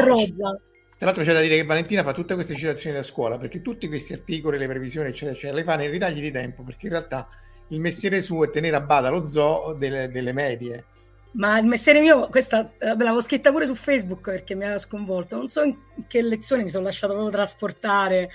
Tra 1.00 1.06
l'altro 1.06 1.24
c'è 1.24 1.32
da 1.32 1.40
dire 1.40 1.56
che 1.56 1.64
Valentina 1.64 2.02
fa 2.02 2.12
tutte 2.12 2.34
queste 2.34 2.54
citazioni 2.54 2.94
da 2.94 3.02
scuola 3.02 3.38
perché 3.38 3.62
tutti 3.62 3.88
questi 3.88 4.12
articoli, 4.12 4.58
le 4.58 4.66
previsioni, 4.68 5.08
eccetera, 5.08 5.32
eccetera, 5.32 5.56
le 5.56 5.64
fa 5.64 5.76
nei 5.76 5.88
ritagli 5.88 6.20
di 6.20 6.30
tempo 6.30 6.62
perché 6.62 6.86
in 6.88 6.92
realtà 6.92 7.26
il 7.68 7.80
mestiere 7.80 8.20
suo 8.20 8.44
è 8.44 8.50
tenere 8.50 8.76
a 8.76 8.82
bada 8.82 9.08
lo 9.08 9.26
zoo 9.26 9.72
delle, 9.72 10.10
delle 10.10 10.34
medie. 10.34 10.84
Ma 11.32 11.58
il 11.58 11.64
mestiere 11.64 12.00
mio, 12.00 12.28
questa 12.28 12.72
eh, 12.78 12.88
l'avevo 12.88 13.22
scritta 13.22 13.50
pure 13.50 13.64
su 13.64 13.74
Facebook 13.74 14.30
perché 14.30 14.54
mi 14.54 14.64
aveva 14.64 14.78
sconvolto. 14.78 15.36
Non 15.36 15.48
so 15.48 15.62
in 15.62 15.74
che 16.06 16.20
lezione 16.20 16.64
mi 16.64 16.70
sono 16.70 16.84
lasciato 16.84 17.14
proprio 17.14 17.32
trasportare 17.32 18.28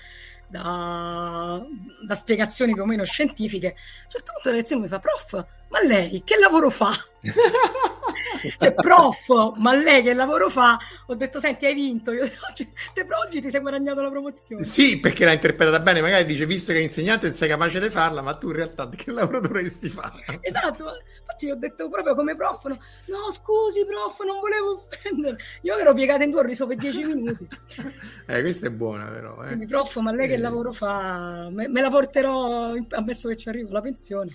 da, 0.47 1.63
da 2.07 2.15
spiegazioni 2.15 2.73
più 2.73 2.81
o 2.81 2.85
meno 2.85 3.03
scientifiche. 3.03 3.67
A 3.67 3.71
un 4.05 4.09
certo 4.09 4.31
punto 4.33 4.49
la 4.49 4.55
lezione 4.55 4.81
mi 4.81 4.87
fa, 4.87 4.99
prof, 4.99 5.45
ma 5.75 5.85
lei 5.85 6.23
che 6.23 6.37
lavoro 6.37 6.69
fa? 6.69 6.93
cioè, 8.59 8.73
prof, 8.73 9.55
ma 9.57 9.75
lei 9.75 10.01
che 10.03 10.13
lavoro 10.13 10.49
fa? 10.49 10.79
Ho 11.07 11.15
detto, 11.15 11.39
senti, 11.39 11.65
hai 11.65 11.73
vinto. 11.73 12.13
Io 12.13 12.23
oggi, 12.49 12.71
te, 12.93 13.05
oggi 13.25 13.41
ti 13.41 13.49
sei 13.49 13.59
guadagnato 13.59 14.01
la 14.01 14.09
promozione. 14.09 14.63
Sì, 14.63 15.01
perché 15.01 15.25
l'ha 15.25 15.33
interpretata 15.33 15.81
bene. 15.81 15.99
Magari 15.99 16.23
dice, 16.23 16.45
visto 16.45 16.71
che 16.71 16.79
insegnante 16.79 17.33
sei 17.33 17.49
capace 17.49 17.81
di 17.81 17.89
farla, 17.89 18.21
ma 18.21 18.35
tu 18.35 18.47
in 18.47 18.55
realtà 18.55 18.87
che 18.87 19.11
lavoro 19.11 19.41
dovresti 19.41 19.89
fare? 19.89 20.39
Esatto. 20.39 20.85
Infatti 21.19 21.49
ho 21.49 21.55
detto 21.55 21.89
proprio 21.89 22.15
come 22.15 22.37
prof, 22.37 22.67
no, 22.67 22.79
no 23.07 23.31
scusi 23.31 23.85
prof, 23.85 24.23
non 24.23 24.39
volevo 24.39 24.71
offendere. 24.71 25.37
Io 25.63 25.77
ero 25.77 25.93
piegata 25.93 26.23
in 26.23 26.31
due, 26.31 26.39
ho 26.39 26.43
riso 26.43 26.67
per 26.67 26.77
dieci 26.77 27.03
minuti. 27.03 27.45
eh, 28.27 28.39
questa 28.39 28.67
è 28.67 28.71
buona 28.71 29.09
però. 29.09 29.43
Eh. 29.43 29.47
Quindi 29.47 29.65
prof, 29.65 29.97
ma 29.97 30.13
lei 30.13 30.29
che 30.29 30.35
eh. 30.35 30.37
lavoro 30.37 30.71
fa? 30.71 31.49
Me, 31.51 31.67
me 31.67 31.81
la 31.81 31.89
porterò, 31.89 32.71
ammesso 32.91 33.27
che 33.27 33.35
ci 33.35 33.49
arrivo, 33.49 33.73
la 33.73 33.81
pensione 33.81 34.33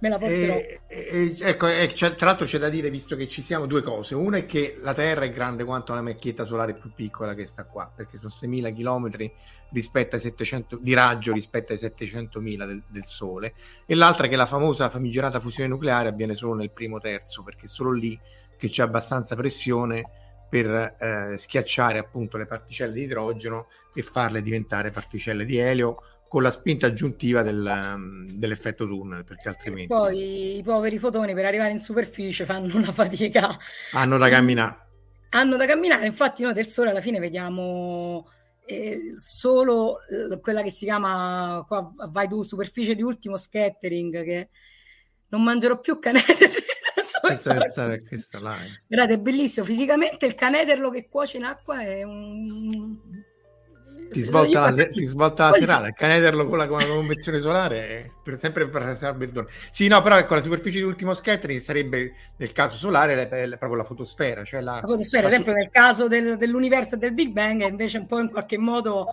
me 0.00 0.08
la 0.08 0.18
porterò. 0.18 0.54
E, 0.54 0.80
e, 0.88 1.36
ecco, 1.40 1.66
e, 1.66 1.88
tra 1.88 2.26
l'altro 2.26 2.46
c'è 2.46 2.58
da 2.58 2.68
dire, 2.68 2.90
visto 2.90 3.16
che 3.16 3.28
ci 3.28 3.42
siamo, 3.42 3.66
due 3.66 3.82
cose. 3.82 4.14
Una 4.14 4.38
è 4.38 4.46
che 4.46 4.76
la 4.78 4.94
Terra 4.94 5.24
è 5.24 5.30
grande 5.30 5.64
quanto 5.64 5.92
una 5.92 6.02
macchietta 6.02 6.44
solare 6.44 6.74
più 6.74 6.92
piccola 6.94 7.34
che 7.34 7.46
sta 7.46 7.64
qua, 7.64 7.90
perché 7.94 8.16
sono 8.16 8.32
6.000 8.34 8.74
km 8.74 9.30
rispetto 9.72 10.16
ai 10.16 10.20
700, 10.20 10.78
di 10.80 10.94
raggio 10.94 11.32
rispetto 11.32 11.72
ai 11.72 11.78
700.000 11.78 12.66
del, 12.66 12.82
del 12.86 13.04
Sole. 13.04 13.54
E 13.86 13.94
l'altra 13.94 14.26
è 14.26 14.28
che 14.28 14.36
la 14.36 14.46
famosa 14.46 14.88
famigerata 14.88 15.40
fusione 15.40 15.68
nucleare 15.68 16.08
avviene 16.08 16.34
solo 16.34 16.54
nel 16.54 16.70
primo 16.70 16.98
terzo, 16.98 17.42
perché 17.42 17.66
è 17.66 17.68
solo 17.68 17.92
lì 17.92 18.18
che 18.56 18.68
c'è 18.68 18.82
abbastanza 18.82 19.36
pressione 19.36 20.04
per 20.48 20.96
eh, 20.98 21.38
schiacciare 21.38 21.98
appunto 21.98 22.36
le 22.36 22.44
particelle 22.44 22.92
di 22.92 23.02
idrogeno 23.02 23.68
e 23.94 24.02
farle 24.02 24.42
diventare 24.42 24.90
particelle 24.90 25.44
di 25.44 25.58
elio 25.58 26.02
con 26.30 26.42
la 26.42 26.52
spinta 26.52 26.86
aggiuntiva 26.86 27.42
del, 27.42 27.92
um, 27.92 28.24
dell'effetto 28.30 28.86
tunnel, 28.86 29.24
perché 29.24 29.48
altrimenti... 29.48 29.88
Poi 29.88 30.58
i 30.58 30.62
poveri 30.62 30.96
fotoni 30.96 31.34
per 31.34 31.44
arrivare 31.44 31.72
in 31.72 31.80
superficie 31.80 32.44
fanno 32.44 32.76
una 32.76 32.92
fatica. 32.92 33.58
Hanno 33.94 34.16
da 34.16 34.28
camminare. 34.28 34.76
Hanno 35.30 35.56
da 35.56 35.66
camminare, 35.66 36.06
infatti 36.06 36.44
noi 36.44 36.52
del 36.52 36.68
Sole 36.68 36.90
alla 36.90 37.00
fine 37.00 37.18
vediamo 37.18 38.28
eh, 38.64 39.14
solo 39.16 39.98
eh, 40.02 40.38
quella 40.38 40.62
che 40.62 40.70
si 40.70 40.84
chiama, 40.84 41.64
qua 41.66 41.92
vai 42.10 42.28
tu, 42.28 42.42
superficie 42.42 42.94
di 42.94 43.02
ultimo 43.02 43.36
scattering, 43.36 44.22
che 44.22 44.50
non 45.30 45.42
mangerò 45.42 45.80
più 45.80 45.98
line. 48.38 48.84
Guardate, 48.86 49.14
è 49.14 49.18
bellissimo. 49.18 49.66
Fisicamente 49.66 50.26
il 50.26 50.36
canederlo 50.36 50.90
che 50.90 51.08
cuoce 51.08 51.38
in 51.38 51.44
acqua 51.44 51.80
è 51.80 52.04
un 52.04 53.19
ti 54.10 54.22
svolta, 54.22 54.60
la, 54.60 54.72
se- 54.72 54.88
ti 54.88 55.04
svolta 55.04 55.50
la 55.50 55.56
serata. 55.56 55.90
Canederlo 55.90 56.48
con 56.48 56.58
la, 56.58 56.66
con 56.66 56.78
la 56.78 56.86
convenzione 56.86 57.40
solare 57.40 58.12
per 58.22 58.38
sempre 58.38 58.68
per 58.68 58.96
salvare 58.96 59.24
il 59.24 59.32
dono 59.32 59.48
sì 59.70 59.88
no 59.88 60.00
però 60.02 60.18
ecco 60.18 60.34
la 60.34 60.42
superficie 60.42 60.78
di 60.78 60.84
ultimo 60.84 61.14
scattering 61.14 61.60
sarebbe 61.60 62.14
nel 62.36 62.52
caso 62.52 62.76
solare 62.76 63.14
la, 63.14 63.46
la, 63.46 63.56
proprio 63.56 63.78
la 63.78 63.84
fotosfera 63.84 64.44
cioè 64.44 64.60
la, 64.60 64.80
fotosfera 64.82 65.26
ad 65.26 65.32
esempio 65.32 65.52
nel 65.52 65.70
caso 65.70 66.06
del, 66.06 66.36
dell'universo 66.36 66.96
del 66.96 67.12
Big 67.12 67.30
Bang 67.30 67.62
è 67.62 67.68
invece 67.68 67.98
un 67.98 68.06
po' 68.06 68.20
in 68.20 68.30
qualche 68.30 68.58
modo 68.58 69.06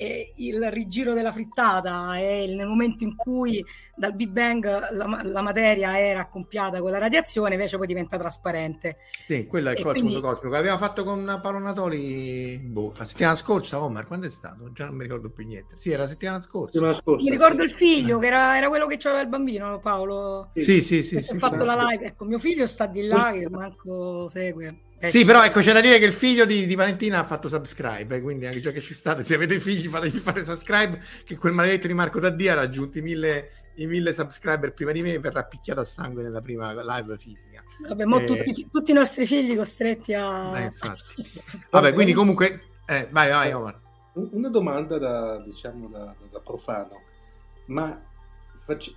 e 0.00 0.32
il 0.36 0.70
rigiro 0.70 1.12
della 1.12 1.32
frittata 1.32 2.16
è 2.16 2.46
nel 2.46 2.68
momento 2.68 3.02
in 3.02 3.16
cui 3.16 3.64
dal 3.96 4.14
Big 4.14 4.28
Bang 4.28 4.64
la, 4.92 5.20
la, 5.24 5.42
materia 5.42 5.98
era 5.98 6.20
accoppiata 6.20 6.80
con 6.80 6.92
la 6.92 6.98
radiazione, 6.98 7.54
invece 7.54 7.78
poi 7.78 7.88
diventa 7.88 8.16
trasparente. 8.16 8.98
Sì, 9.26 9.46
quello 9.46 9.70
è 9.70 9.72
il 9.72 9.82
quindi... 9.82 10.12
fondo 10.12 10.20
cosmico. 10.20 10.54
L'abbiamo 10.54 10.78
fatto 10.78 11.02
con 11.02 11.40
Paolo 11.42 11.58
Natoli 11.58 12.58
boh, 12.62 12.92
la 12.96 13.04
settimana 13.04 13.34
scorsa, 13.34 13.82
Omar, 13.82 14.06
quando 14.06 14.26
è 14.26 14.30
stato? 14.30 14.70
Già 14.72 14.86
non 14.86 14.94
mi 14.94 15.02
ricordo 15.02 15.30
più 15.30 15.44
niente. 15.44 15.76
Sì, 15.76 15.90
era 15.90 16.02
la 16.02 16.08
settimana 16.08 16.38
scorsa. 16.38 16.74
Settimana 16.74 16.94
scorsa 16.94 17.24
mi 17.24 17.30
ricordo 17.30 17.62
il 17.64 17.70
figlio, 17.70 18.18
eh. 18.18 18.20
che 18.20 18.26
era, 18.28 18.56
era, 18.56 18.68
quello 18.68 18.86
che 18.86 18.98
aveva 19.02 19.20
il 19.20 19.28
bambino, 19.28 19.80
Paolo. 19.80 20.52
Sì, 20.54 20.80
sì, 20.80 21.02
sì. 21.02 21.20
sì, 21.20 21.34
ho 21.34 21.38
fatto 21.38 21.64
la 21.64 21.88
live. 21.90 22.04
Ecco, 22.04 22.24
mio 22.24 22.38
figlio 22.38 22.68
sta 22.68 22.86
di 22.86 23.04
là, 23.04 23.32
che 23.32 23.48
manco 23.50 24.28
segue. 24.28 24.86
Eh, 25.00 25.10
sì, 25.10 25.24
però 25.24 25.44
ecco, 25.44 25.60
c'è 25.60 25.72
da 25.72 25.80
dire 25.80 26.00
che 26.00 26.06
il 26.06 26.12
figlio 26.12 26.44
di, 26.44 26.66
di 26.66 26.74
Valentina 26.74 27.20
ha 27.20 27.24
fatto 27.24 27.48
subscribe, 27.48 28.16
eh, 28.16 28.20
quindi 28.20 28.46
anche 28.46 28.60
già 28.60 28.72
che 28.72 28.80
ci 28.80 28.94
state, 28.94 29.22
se 29.22 29.36
avete 29.36 29.60
figli 29.60 29.86
fategli 29.86 30.18
fare 30.18 30.42
subscribe, 30.42 31.00
che 31.24 31.36
quel 31.36 31.52
maledetto 31.52 31.86
di 31.86 31.94
Marco 31.94 32.18
Daddia 32.18 32.52
ha 32.52 32.56
raggiunto 32.56 32.98
i 32.98 33.02
mille, 33.02 33.50
i 33.76 33.86
mille 33.86 34.12
subscriber 34.12 34.74
prima 34.74 34.90
di 34.90 35.02
me 35.02 35.12
e 35.12 35.18
verrà 35.20 35.44
picchiato 35.44 35.78
a 35.80 35.84
sangue 35.84 36.24
nella 36.24 36.40
prima 36.40 36.72
live 36.72 37.16
fisica. 37.16 37.62
Vabbè, 37.86 38.04
mo 38.06 38.18
eh, 38.18 38.24
tutti, 38.24 38.68
tutti, 38.68 38.90
i 38.90 38.94
nostri 38.94 39.24
figli 39.24 39.54
costretti 39.54 40.14
a... 40.14 40.58
Eh, 40.58 40.72
Vabbè, 41.70 41.92
quindi 41.92 42.12
comunque... 42.12 42.62
Eh, 42.84 43.06
vai, 43.12 43.28
vai, 43.28 43.52
Omar. 43.52 43.80
Una 44.14 44.48
domanda 44.48 44.98
da, 44.98 45.38
diciamo, 45.44 45.86
da, 45.86 46.12
da 46.28 46.40
profano, 46.40 47.02
ma 47.66 48.02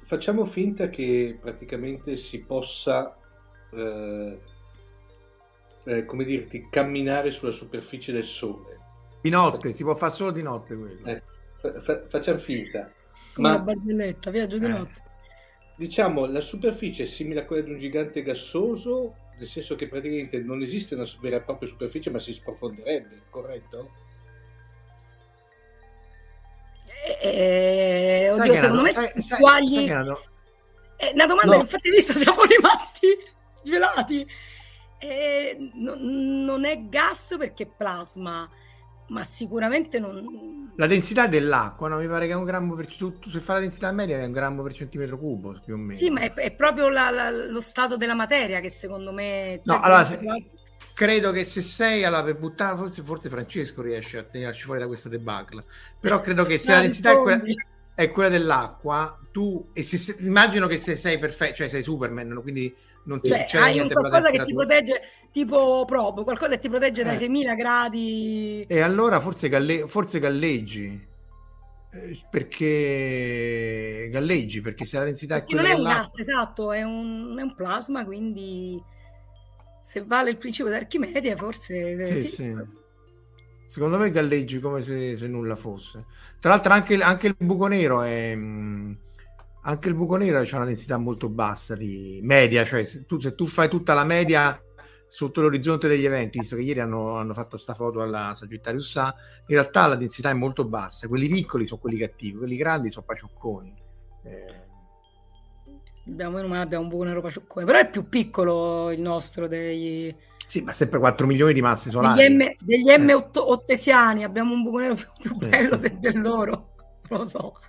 facciamo 0.03 0.47
finta 0.47 0.89
che 0.89 1.37
praticamente 1.39 2.15
si 2.15 2.39
possa... 2.39 3.15
Eh, 3.71 4.49
eh, 5.85 6.05
come 6.05 6.23
dirti, 6.23 6.67
camminare 6.69 7.31
sulla 7.31 7.51
superficie 7.51 8.11
del 8.11 8.23
sole. 8.23 8.77
Di 9.21 9.29
notte, 9.29 9.71
si 9.73 9.83
può 9.83 9.95
fare 9.95 10.13
solo 10.13 10.31
di 10.31 10.41
notte 10.41 10.75
quello. 10.75 11.05
Eh, 11.05 11.21
fa- 11.81 12.03
facciamo 12.07 12.39
finta. 12.39 12.91
Come 13.33 13.47
Ma, 13.47 13.55
una 13.55 13.63
barzelletta, 13.63 14.31
viaggio 14.31 14.57
di 14.57 14.65
eh. 14.65 14.69
notte. 14.69 15.01
Diciamo, 15.75 16.25
la 16.25 16.41
superficie 16.41 17.03
è 17.03 17.07
simile 17.07 17.41
a 17.41 17.45
quella 17.45 17.63
di 17.63 17.71
un 17.71 17.77
gigante 17.77 18.21
gassoso, 18.21 19.15
nel 19.37 19.47
senso 19.47 19.75
che 19.75 19.87
praticamente 19.87 20.39
non 20.39 20.61
esiste 20.61 20.95
una 20.95 21.05
vera 21.19 21.37
e 21.37 21.41
propria 21.41 21.67
superficie, 21.67 22.09
ma 22.09 22.19
si 22.19 22.33
sprofonderebbe, 22.33 23.23
corretto? 23.29 23.89
Eh, 27.23 28.29
oddio, 28.31 28.57
secondo 28.57 28.81
me 28.83 28.91
sai, 28.91 29.11
squagli... 29.17 29.87
Sai, 29.87 29.87
sai 29.87 30.29
eh, 31.01 31.11
una 31.13 31.25
domanda 31.25 31.55
no. 31.55 31.61
infatti 31.61 31.89
visto 31.89 32.13
siamo 32.13 32.43
rimasti 32.43 33.07
gelati 33.63 34.27
eh, 35.01 35.71
no, 35.73 35.95
non 35.97 36.63
è 36.63 36.87
gas 36.87 37.35
perché 37.37 37.63
è 37.63 37.69
plasma, 37.75 38.47
ma 39.07 39.23
sicuramente 39.23 39.99
non... 39.99 40.71
La 40.75 40.85
densità 40.85 41.27
dell'acqua, 41.27 41.87
no? 41.87 41.97
mi 41.97 42.07
pare 42.07 42.27
che 42.27 42.33
è 42.33 42.35
un 42.35 42.45
grammo 42.45 42.75
per 42.75 42.95
tu, 42.95 43.17
se 43.27 43.39
fa 43.39 43.53
la 43.53 43.61
densità 43.61 43.91
media 43.91 44.19
è 44.19 44.25
un 44.25 44.31
grammo 44.31 44.61
per 44.61 44.73
centimetro 44.73 45.17
cubo 45.17 45.59
più 45.65 45.73
o 45.73 45.77
meno. 45.77 45.99
Sì, 45.99 46.11
ma 46.11 46.21
è, 46.21 46.33
è 46.33 46.51
proprio 46.51 46.89
la, 46.89 47.09
la, 47.09 47.31
lo 47.31 47.61
stato 47.61 47.97
della 47.97 48.13
materia 48.13 48.59
che 48.59 48.69
secondo 48.69 49.11
me... 49.11 49.59
No, 49.63 49.79
allora, 49.79 50.05
se, 50.05 50.19
credo 50.93 51.31
che 51.31 51.45
se 51.45 51.63
sei 51.63 52.03
alla 52.03 52.23
per 52.23 52.37
buttare, 52.37 52.77
forse, 52.77 53.01
forse 53.01 53.29
Francesco 53.29 53.81
riesce 53.81 54.19
a 54.19 54.23
tenerci 54.23 54.63
fuori 54.63 54.79
da 54.79 54.87
questa 54.87 55.09
debacle, 55.09 55.65
però 55.99 56.21
credo 56.21 56.45
che 56.45 56.59
se 56.59 56.71
la 56.73 56.81
densità 56.81 57.11
è 57.13 57.17
quella, 57.17 57.41
è 57.95 58.11
quella, 58.11 58.29
dell'acqua, 58.29 59.19
tu, 59.31 59.71
e 59.73 59.81
se, 59.81 59.97
se, 59.97 60.17
immagino 60.19 60.67
che 60.67 60.77
se 60.77 60.95
sei 60.95 61.17
perfetto, 61.17 61.55
cioè 61.55 61.69
sei 61.69 61.81
Superman, 61.81 62.39
quindi 62.43 62.73
non 63.03 63.19
ti 63.19 63.29
cioè, 63.29 63.47
hai 63.53 63.79
un 63.79 63.89
qualcosa 63.89 64.29
che 64.29 64.43
ti 64.43 64.53
protegge 64.53 65.01
tipo 65.31 65.85
proprio 65.85 66.23
qualcosa 66.23 66.55
che 66.55 66.59
ti 66.59 66.69
protegge 66.69 67.03
dai 67.03 67.17
6000 67.17 67.51
eh. 67.51 67.55
gradi 67.55 68.65
e 68.67 68.81
allora 68.81 69.19
forse, 69.19 69.49
galle- 69.49 69.87
forse 69.87 70.19
galleggi 70.19 71.09
eh, 71.93 72.19
perché 72.29 74.07
galleggi 74.11 74.61
perché 74.61 74.85
se 74.85 74.97
la 74.97 75.05
densità 75.05 75.35
perché 75.35 75.53
è 75.53 75.55
non 75.55 75.65
è 75.65 75.73
un 75.73 75.83
gas 75.83 76.19
esatto 76.19 76.71
è 76.71 76.83
un, 76.83 77.35
è 77.37 77.41
un, 77.41 77.55
plasma 77.55 78.05
quindi 78.05 78.81
se 79.81 80.03
vale 80.05 80.29
il 80.29 80.37
principio 80.37 80.71
di 80.71 80.77
Archimede 80.77 81.35
forse 81.35 82.05
sì, 82.05 82.27
sì. 82.27 82.35
Sì. 82.35 82.55
secondo 83.65 83.97
me 83.97 84.11
galleggi 84.11 84.59
come 84.59 84.83
se, 84.83 85.17
se, 85.17 85.27
nulla 85.27 85.55
fosse 85.55 86.05
tra 86.39 86.51
l'altro 86.51 86.73
anche, 86.73 86.95
anche 87.01 87.27
il 87.27 87.35
buco 87.37 87.67
nero 87.67 88.01
è 88.03 88.35
mh, 88.35 88.97
anche 89.61 89.89
il 89.89 89.95
buco 89.95 90.15
nero 90.15 90.39
ha 90.39 90.55
una 90.55 90.65
densità 90.65 90.97
molto 90.97 91.29
bassa 91.29 91.75
di 91.75 92.19
media, 92.23 92.63
cioè 92.63 92.83
se 92.83 93.05
tu, 93.05 93.19
se 93.19 93.35
tu 93.35 93.45
fai 93.45 93.69
tutta 93.69 93.93
la 93.93 94.03
media 94.03 94.59
sotto 95.07 95.41
l'orizzonte 95.41 95.87
degli 95.87 96.05
eventi, 96.05 96.39
visto 96.39 96.55
che 96.55 96.61
ieri 96.61 96.79
hanno, 96.79 97.17
hanno 97.17 97.33
fatto 97.33 97.49
questa 97.49 97.73
foto 97.73 98.01
alla 98.01 98.33
Sagittarius 98.33 98.95
A, 98.95 99.13
in 99.47 99.55
realtà 99.55 99.85
la 99.85 99.95
densità 99.95 100.29
è 100.29 100.33
molto 100.33 100.65
bassa, 100.65 101.07
quelli 101.07 101.27
piccoli 101.27 101.67
sono 101.67 101.81
quelli 101.81 101.97
cattivi, 101.97 102.37
quelli 102.37 102.55
grandi 102.55 102.89
sono 102.89 103.05
paciocconi. 103.05 103.73
Eh... 104.23 104.69
Abbiamo, 106.07 106.37
abbiamo 106.59 106.83
un 106.83 106.89
buco 106.89 107.03
nero 107.03 107.21
pacioccone, 107.21 107.65
però 107.65 107.79
è 107.79 107.89
più 107.89 108.09
piccolo 108.09 108.89
il 108.89 109.01
nostro 109.01 109.47
dei... 109.47 110.15
Sì, 110.47 110.61
ma 110.61 110.71
sempre 110.71 110.99
4 110.99 111.27
milioni 111.27 111.53
di 111.53 111.61
masse 111.61 111.89
solari. 111.91 112.19
Degli 112.19 112.35
M, 112.35 112.55
degli 112.59 112.97
M 112.97 113.09
eh. 113.09 113.29
ottesiani, 113.33 114.23
abbiamo 114.23 114.53
un 114.53 114.63
buco 114.63 114.77
nero 114.79 114.95
più, 114.95 115.07
più 115.19 115.35
bello 115.35 115.77
sì, 115.77 115.87
sì. 115.87 115.99
del 115.99 116.21
loro, 116.21 116.73
non 117.09 117.19
lo 117.19 117.25
so. 117.25 117.59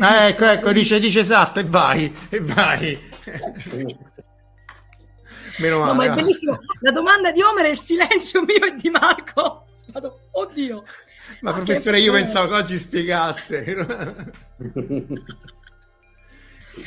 Ah, 0.00 0.28
ecco, 0.28 0.44
ecco, 0.44 0.72
dice, 0.72 1.00
dice 1.00 1.20
esatto 1.20 1.60
e 1.60 1.64
vai, 1.64 2.14
e 2.28 2.40
vai. 2.40 3.08
Meno 5.58 5.78
male. 5.78 5.90
No, 5.90 5.94
ma 5.94 6.04
è 6.04 6.10
bellissimo. 6.14 6.58
La 6.80 6.90
domanda 6.90 7.32
di 7.32 7.42
Homer 7.42 7.66
è 7.66 7.70
il 7.70 7.78
silenzio 7.78 8.42
mio 8.44 8.64
e 8.64 8.76
di 8.76 8.90
Marco. 8.90 9.66
Stato 9.74 10.28
oddio. 10.32 10.84
Ma, 11.40 11.50
Ma 11.50 11.56
professore, 11.56 11.98
io 11.98 12.12
pensavo 12.12 12.48
che 12.48 12.54
oggi 12.54 12.78
spiegasse. 12.78 13.64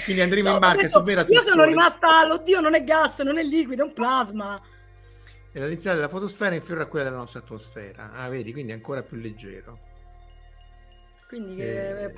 Quindi 0.03 0.21
andremo 0.21 0.49
no, 0.49 0.53
in 0.55 0.59
barca 0.59 0.81
detto, 0.83 1.31
Io 1.31 1.41
sono 1.41 1.63
rimasta 1.63 2.19
all'oddio, 2.19 2.59
non 2.59 2.75
è 2.75 2.81
gas, 2.81 3.19
non 3.19 3.37
è 3.37 3.43
liquido, 3.43 3.83
è 3.83 3.85
un 3.85 3.93
plasma. 3.93 4.61
E 5.51 5.59
la 5.59 5.67
densità 5.67 5.93
della 5.93 6.09
fotosfera 6.09 6.51
è 6.51 6.55
inferiore 6.55 6.83
a 6.83 6.87
quella 6.87 7.05
della 7.05 7.17
nostra 7.17 7.39
atmosfera. 7.39 8.11
Ah, 8.11 8.29
vedi, 8.29 8.51
quindi 8.53 8.71
è 8.71 8.75
ancora 8.75 9.03
più 9.03 9.17
leggero. 9.17 9.79
Quindi 11.27 11.57
e... 11.57 11.65
Eh, 11.65 12.13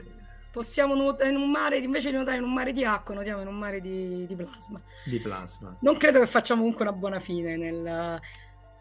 possiamo 0.55 0.95
nuotare 0.95 1.31
in 1.31 1.35
un 1.35 1.51
mare, 1.51 1.79
invece 1.79 2.11
di 2.11 2.15
nuotare 2.15 2.37
in 2.37 2.43
un 2.43 2.53
mare 2.53 2.71
di 2.71 2.85
acqua, 2.85 3.13
nuotiamo 3.13 3.41
in 3.41 3.47
un 3.47 3.57
mare 3.57 3.81
di, 3.81 4.25
di 4.25 4.35
plasma. 4.35 4.81
Di 5.03 5.19
plasma. 5.19 5.75
Non 5.81 5.97
credo 5.97 6.21
che 6.21 6.27
facciamo 6.27 6.61
comunque 6.61 6.85
una 6.85 6.93
buona 6.93 7.19
fine 7.19 7.57
nel... 7.57 8.21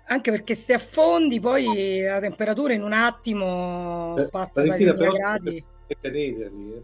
Anche 0.06 0.30
perché 0.30 0.54
se 0.54 0.74
affondi 0.74 1.40
poi 1.40 2.02
la 2.02 2.20
temperatura 2.20 2.74
in 2.74 2.82
un 2.82 2.92
attimo 2.92 4.16
eh, 4.18 4.28
passa 4.28 4.62
dai 4.62 4.78
6 4.78 4.94
gradi. 4.94 5.64
Canederli, 6.00 6.74
eh. 6.74 6.82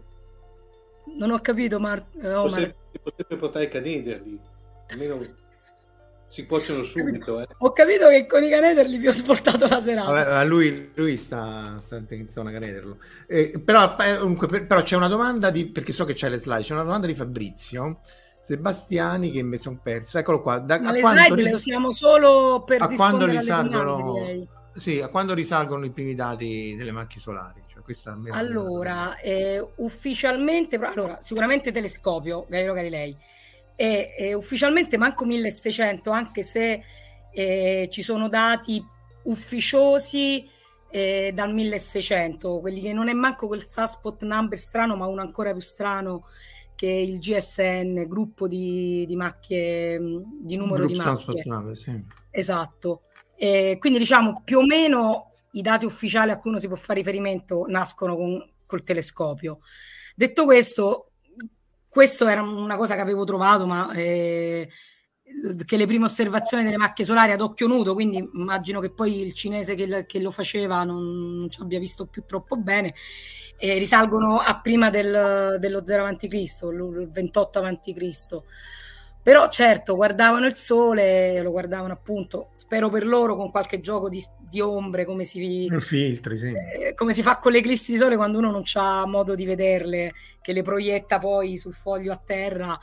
Non 1.17 1.31
ho 1.31 1.39
capito, 1.39 1.79
Mar- 1.79 2.07
eh, 2.21 2.33
Omar. 2.33 2.75
Si 2.87 2.99
potrebbe 3.01 3.37
portare 3.37 3.65
i 3.65 3.69
canederli. 3.69 4.39
Almeno 4.89 5.19
si 6.31 6.45
cuociono 6.45 6.81
subito. 6.81 7.41
Eh. 7.41 7.47
Ho 7.57 7.73
capito 7.73 8.07
che 8.07 8.25
con 8.25 8.41
i 8.41 8.49
canederli 8.49 8.97
vi 8.97 9.09
ho 9.09 9.11
sportato 9.11 9.67
la 9.67 9.81
serata. 9.81 10.11
Vabbè, 10.11 10.45
lui, 10.45 10.91
lui, 10.95 11.17
sta, 11.17 11.77
sta 11.81 12.01
iniziando 12.09 12.49
a 12.49 12.53
canederlo. 12.53 12.97
Eh, 13.27 13.61
però, 13.63 13.97
eh, 13.99 14.17
comunque, 14.17 14.47
per, 14.47 14.65
però 14.65 14.81
c'è 14.81 14.95
una 14.95 15.09
domanda 15.09 15.49
di, 15.49 15.67
perché 15.67 15.91
so 15.91 16.05
che 16.05 16.13
c'è 16.13 16.29
le 16.29 16.37
slide, 16.37 16.63
c'è 16.63 16.71
una 16.71 16.83
domanda 16.83 17.05
di 17.05 17.15
Fabrizio 17.15 17.99
Sebastiani 18.41 19.29
che 19.29 19.43
mi 19.43 19.57
sono 19.57 19.79
perso. 19.83 20.17
Eccolo 20.19 20.41
qua. 20.41 20.59
Da, 20.59 20.79
Ma 20.79 20.93
le 20.93 21.01
slide 21.01 21.41
le 21.41 21.53
usiamo 21.53 21.91
solo 21.91 22.63
per 22.65 22.81
a 22.81 22.87
quando 22.87 23.25
risalgono, 23.25 24.15
sì, 24.77 25.01
a 25.01 25.09
quando 25.09 25.33
risalgono 25.33 25.83
i 25.83 25.91
primi 25.91 26.15
dati 26.15 26.75
delle 26.77 26.93
macchie 26.93 27.19
solari. 27.19 27.61
Cioè, 27.67 28.29
allora, 28.29 29.17
eh, 29.17 29.65
ufficialmente, 29.77 30.77
allora, 30.77 31.17
sicuramente 31.19 31.73
telescopio 31.73 32.45
Galileo 32.47 32.73
Galilei 32.73 33.17
e, 33.75 34.13
e 34.17 34.33
ufficialmente 34.33 34.97
manco 34.97 35.25
1600, 35.25 36.11
anche 36.11 36.43
se 36.43 36.83
eh, 37.31 37.87
ci 37.91 38.01
sono 38.01 38.29
dati 38.29 38.83
ufficiosi 39.23 40.47
eh, 40.89 41.31
dal 41.33 41.53
1600, 41.53 42.59
quelli 42.59 42.81
che 42.81 42.93
non 42.93 43.07
è 43.07 43.13
manco 43.13 43.47
quel 43.47 43.65
Saspot 43.65 44.23
number 44.23 44.57
strano, 44.57 44.95
ma 44.95 45.07
uno 45.07 45.21
ancora 45.21 45.51
più 45.51 45.61
strano 45.61 46.25
che 46.75 46.87
il 46.87 47.19
GSN, 47.19 48.05
gruppo 48.07 48.47
di, 48.47 49.05
di 49.07 49.15
macchie, 49.15 49.99
di 49.99 50.55
numero 50.55 50.85
di 50.85 50.95
macchie. 50.95 51.43
Number, 51.45 51.77
sì. 51.77 52.03
Esatto. 52.31 53.03
Eh, 53.35 53.77
quindi 53.79 53.99
diciamo 53.99 54.41
più 54.43 54.59
o 54.59 54.65
meno 54.65 55.33
i 55.51 55.61
dati 55.61 55.85
ufficiali 55.85 56.31
a 56.31 56.37
cui 56.37 56.49
uno 56.49 56.59
si 56.59 56.67
può 56.67 56.75
fare 56.75 56.99
riferimento 56.99 57.65
nascono 57.67 58.15
con, 58.15 58.51
col 58.65 58.83
telescopio. 58.83 59.59
Detto 60.15 60.43
questo, 60.45 61.10
questo 61.91 62.25
era 62.25 62.41
una 62.41 62.77
cosa 62.77 62.95
che 62.95 63.01
avevo 63.01 63.25
trovato, 63.25 63.67
ma 63.67 63.91
eh, 63.91 64.69
che 65.65 65.75
le 65.75 65.85
prime 65.85 66.05
osservazioni 66.05 66.63
delle 66.63 66.77
macchie 66.77 67.03
solari 67.03 67.33
ad 67.33 67.41
occhio 67.41 67.67
nudo, 67.67 67.93
quindi 67.93 68.25
immagino 68.33 68.79
che 68.79 68.91
poi 68.91 69.19
il 69.19 69.33
cinese 69.33 69.75
che, 69.75 70.05
che 70.05 70.19
lo 70.21 70.31
faceva 70.31 70.85
non, 70.85 71.39
non, 71.39 71.49
ci 71.49 71.59
abbia 71.59 71.79
visto 71.79 72.05
più 72.05 72.23
troppo 72.25 72.55
bene, 72.55 72.93
eh, 73.57 73.77
risalgono 73.77 74.37
a 74.37 74.61
prima 74.61 74.89
del, 74.89 75.57
dello 75.59 75.85
0 75.85 76.05
a.C., 76.05 76.23
il 76.31 77.09
28 77.11 77.59
a.C. 77.59 78.41
Però 79.21 79.49
certo, 79.49 79.95
guardavano 79.95 80.45
il 80.45 80.55
sole, 80.55 81.41
lo 81.41 81.51
guardavano 81.51 81.91
appunto, 81.91 82.51
spero 82.53 82.89
per 82.89 83.05
loro, 83.05 83.35
con 83.35 83.51
qualche 83.51 83.81
gioco 83.81 84.07
di, 84.07 84.23
di 84.51 84.59
ombre, 84.59 85.05
come 85.05 85.23
si, 85.23 85.69
filtri, 85.79 86.37
sì. 86.37 86.51
eh, 86.51 86.93
come 86.93 87.13
si 87.13 87.21
fa 87.21 87.37
con 87.37 87.53
le 87.53 87.59
eclissi 87.59 87.93
di 87.93 87.97
sole 87.97 88.17
quando 88.17 88.37
uno 88.37 88.51
non 88.51 88.63
ha 88.73 89.05
modo 89.05 89.33
di 89.33 89.45
vederle, 89.45 90.11
che 90.41 90.51
le 90.51 90.61
proietta 90.61 91.19
poi 91.19 91.57
sul 91.57 91.73
foglio 91.73 92.11
a 92.11 92.21
terra, 92.21 92.77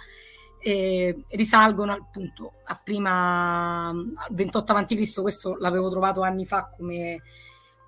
e 0.61 1.15
risalgono 1.29 1.93
appunto 1.93 2.55
a 2.65 2.81
prima, 2.83 3.89
al 3.89 4.29
28 4.31 4.73
a.C., 4.73 5.21
questo 5.21 5.57
l'avevo 5.59 5.91
trovato 5.91 6.23
anni 6.23 6.47
fa 6.47 6.71
come, 6.75 7.21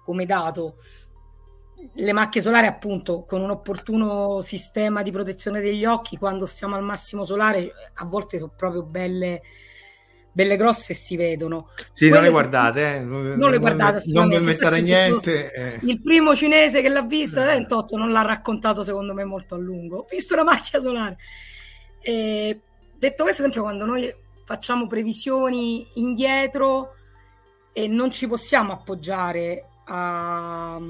come 0.05 0.27
dato 0.27 0.77
le 1.95 2.13
macchie 2.13 2.43
solari 2.43 2.67
appunto 2.67 3.25
con 3.25 3.41
un 3.41 3.49
opportuno 3.49 4.43
sistema 4.43 5.03
di 5.03 5.11
protezione 5.11 5.63
degli 5.63 5.87
occhi 5.87 6.19
quando 6.19 6.45
stiamo 6.45 6.77
al 6.77 6.83
massimo 6.83 7.25
solare 7.25 7.73
a 7.95 8.05
volte 8.05 8.39
sono 8.39 8.53
proprio 8.55 8.83
belle 8.83 9.41
belle 10.33 10.57
grosse 10.57 10.95
si 10.95 11.17
vedono 11.17 11.71
sì 11.93 12.09
Quelle 12.09 12.15
non 12.15 12.23
le 12.25 12.31
guardate 12.31 12.95
eh. 12.95 13.01
non 13.01 13.51
le 13.51 13.59
guardate 13.59 14.03
non 14.13 14.29
mi 14.29 14.37
inventare 14.37 14.81
niente 14.81 15.53
eh. 15.53 15.81
il 15.83 16.01
primo 16.01 16.35
cinese 16.35 16.83
che 16.83 16.89
l'ha 16.89 17.03
vista 17.03 17.43
eh. 17.43 17.59
28 17.59 17.97
non 17.97 18.11
l'ha 18.11 18.23
raccontato 18.23 18.83
secondo 18.83 19.13
me 19.13 19.25
molto 19.25 19.57
a 19.57 19.59
lungo 19.59 19.99
ho 19.99 20.07
visto 20.09 20.35
una 20.35 20.45
macchia 20.45 20.81
solare 20.81 21.17
e, 22.01 22.61
detto 22.97 23.23
questo 23.25 23.43
sempre 23.43 23.61
quando 23.61 23.85
noi 23.85 24.13
facciamo 24.45 24.87
previsioni 24.87 25.87
indietro 25.95 26.95
e 27.73 27.87
non 27.89 28.11
ci 28.11 28.27
possiamo 28.27 28.73
appoggiare 28.73 29.65
a 29.87 30.81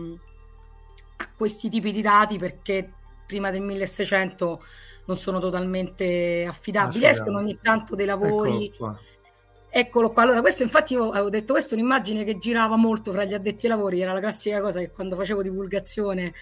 a 1.21 1.29
questi 1.37 1.69
tipi 1.69 1.93
di 1.93 2.01
dati 2.01 2.39
perché 2.39 2.89
prima 3.27 3.51
del 3.51 3.61
1600 3.61 4.65
non 5.05 5.17
sono 5.17 5.39
totalmente 5.39 6.47
affidabili. 6.49 7.05
Escono 7.05 7.39
ogni 7.39 7.59
tanto 7.61 7.95
dei 7.95 8.07
lavori. 8.07 8.67
Eccolo 8.67 8.93
qua. 8.93 9.01
Eccolo 9.73 10.11
qua. 10.11 10.23
Allora, 10.23 10.41
questo 10.41 10.63
infatti 10.63 10.95
io 10.95 11.11
avevo 11.11 11.31
detto, 11.31 11.53
questa 11.53 11.75
è 11.75 11.79
un'immagine 11.79 12.25
che 12.25 12.39
girava 12.39 12.77
molto 12.77 13.13
fra 13.13 13.25
gli 13.25 13.35
addetti 13.35 13.67
ai 13.67 13.73
lavori, 13.73 14.01
era 14.01 14.13
la 14.13 14.21
classica 14.21 14.61
cosa 14.61 14.81
che 14.81 14.91
quando 14.91 15.17
facevo 15.17 15.43
divulgazione 15.43 16.33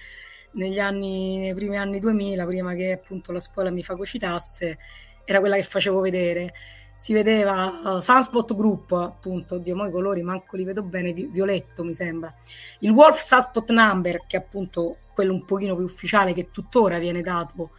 negli 0.53 0.79
anni, 0.79 1.39
nei 1.39 1.55
primi 1.55 1.76
anni 1.76 2.01
2000, 2.01 2.47
prima 2.47 2.74
che 2.74 2.93
appunto 2.93 3.33
la 3.33 3.41
scuola 3.41 3.70
mi 3.70 3.83
fagocitasse, 3.83 4.79
era 5.24 5.41
quella 5.41 5.57
che 5.57 5.62
facevo 5.62 6.01
vedere 6.01 6.53
si 6.99 7.12
vedeva 7.12 7.81
uh, 7.85 8.01
Sunspot 8.01 8.57
Group, 8.57 8.91
appunto, 8.91 9.55
oddio, 9.55 9.76
mo 9.76 9.87
i 9.87 9.91
colori 9.91 10.20
manco 10.22 10.57
li 10.57 10.64
vedo 10.64 10.83
bene, 10.83 11.12
vi- 11.12 11.26
violetto 11.26 11.85
mi 11.85 11.95
sembra. 11.95 12.35
Il 12.81 12.91
Wolf 12.91 13.22
Sunspot 13.24 13.70
Number, 13.70 14.24
che 14.26 14.37
è 14.37 14.41
appunto 14.41 14.97
quello 15.14 15.33
un 15.33 15.45
pochino 15.45 15.76
più 15.76 15.85
ufficiale, 15.85 16.33
che 16.33 16.51
tuttora 16.51 16.99
viene 16.99 17.22
dato 17.22 17.70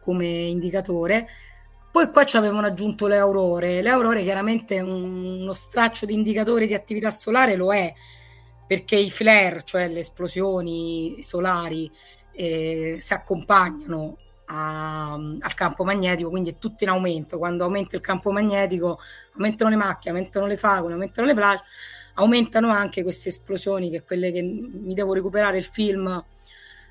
come 0.00 0.26
indicatore. 0.26 1.28
Poi 1.94 2.10
qua 2.10 2.24
ci 2.24 2.36
avevano 2.36 2.66
aggiunto 2.66 3.06
le 3.06 3.18
aurore. 3.18 3.80
Le 3.80 3.88
aurore 3.88 4.24
chiaramente 4.24 4.80
un, 4.80 5.42
uno 5.42 5.52
straccio 5.52 6.06
di 6.06 6.12
indicatore 6.12 6.66
di 6.66 6.74
attività 6.74 7.12
solare 7.12 7.54
lo 7.54 7.72
è, 7.72 7.94
perché 8.66 8.96
i 8.96 9.12
flare, 9.12 9.62
cioè 9.64 9.86
le 9.86 10.00
esplosioni 10.00 11.18
solari, 11.22 11.88
eh, 12.32 12.96
si 12.98 13.12
accompagnano 13.12 14.16
a, 14.46 15.12
al 15.12 15.54
campo 15.54 15.84
magnetico, 15.84 16.30
quindi 16.30 16.50
è 16.50 16.58
tutto 16.58 16.82
in 16.82 16.90
aumento. 16.90 17.38
Quando 17.38 17.62
aumenta 17.62 17.94
il 17.94 18.02
campo 18.02 18.32
magnetico, 18.32 18.98
aumentano 19.34 19.70
le 19.70 19.76
macchie, 19.76 20.10
aumentano 20.10 20.46
le 20.46 20.56
fagole, 20.56 20.94
aumentano 20.94 21.28
le 21.28 21.34
flash, 21.34 21.60
aumentano 22.14 22.70
anche 22.70 23.04
queste 23.04 23.28
esplosioni, 23.28 23.88
che 23.88 24.02
quelle 24.02 24.32
che 24.32 24.42
mi 24.42 24.94
devo 24.94 25.14
recuperare 25.14 25.58
il 25.58 25.64
film 25.64 26.24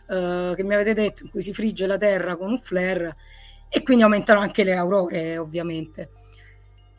eh, 0.08 0.54
che 0.56 0.64
mi 0.64 0.74
avete 0.74 0.94
detto, 0.94 1.24
in 1.24 1.30
cui 1.30 1.42
si 1.42 1.54
frigge 1.54 1.88
la 1.88 1.98
Terra 1.98 2.38
con 2.38 2.52
un 2.52 2.60
flare, 2.62 3.18
e 3.76 3.82
quindi 3.82 4.04
aumentano 4.04 4.40
anche 4.40 4.64
le 4.64 4.76
aurore, 4.76 5.38
ovviamente. 5.40 6.10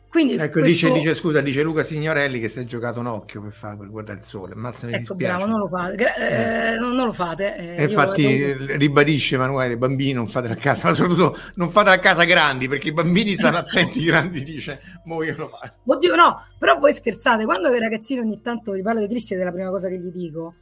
Quindi 0.09 0.35
ecco, 0.35 0.59
questo... 0.59 0.87
dice, 0.87 0.91
dice, 0.91 1.15
scusa, 1.15 1.41
dice 1.41 1.61
Luca 1.61 1.83
Signorelli 1.83 2.39
che 2.39 2.49
si 2.49 2.59
è 2.59 2.63
giocato 2.63 2.99
un 2.99 3.07
occhio 3.07 3.41
per 3.41 3.51
fare 3.53 3.77
per 3.77 3.89
guardare 3.89 4.19
il 4.19 4.25
sole. 4.25 4.53
Ammazza, 4.53 4.87
mi 4.87 4.93
ecco, 4.93 5.13
dispiace. 5.13 5.35
Bravo, 5.35 5.49
non 5.49 5.59
lo 5.59 5.67
fate. 5.67 5.95
Gra- 5.95 6.15
eh. 6.15 6.73
Eh, 6.73 6.79
non, 6.79 6.95
non, 6.95 7.05
lo 7.07 7.13
fate. 7.13 7.75
Eh, 7.75 7.83
infatti 7.83 8.37
devo... 8.37 8.77
ribadisce 8.77 9.35
Emanuele, 9.35 9.77
bambini 9.77 10.13
non 10.13 10.27
fate 10.27 10.49
a 10.49 10.55
casa, 10.55 10.87
ma 10.87 10.93
soprattutto 10.93 11.37
non 11.55 11.69
fate 11.69 11.89
a 11.89 11.99
casa 11.99 12.23
grandi, 12.23 12.67
perché 12.67 12.89
i 12.89 12.93
bambini 12.93 13.35
stanno 13.35 13.57
attenti, 13.59 14.01
i 14.01 14.05
grandi 14.05 14.43
dice 14.43 14.81
muoiono. 15.05 15.49
Oddio 15.85 16.15
no, 16.15 16.45
però 16.59 16.77
voi 16.77 16.93
scherzate, 16.93 17.45
quando 17.45 17.73
i 17.73 17.79
ragazzini 17.79 18.19
ogni 18.19 18.41
tanto 18.41 18.71
vi 18.71 18.81
parlo 18.81 18.99
di 18.99 19.05
eclissi 19.05 19.33
è 19.33 19.43
la 19.43 19.51
prima 19.51 19.69
cosa 19.69 19.87
che 19.87 19.97
gli 19.97 20.11
dico. 20.11 20.55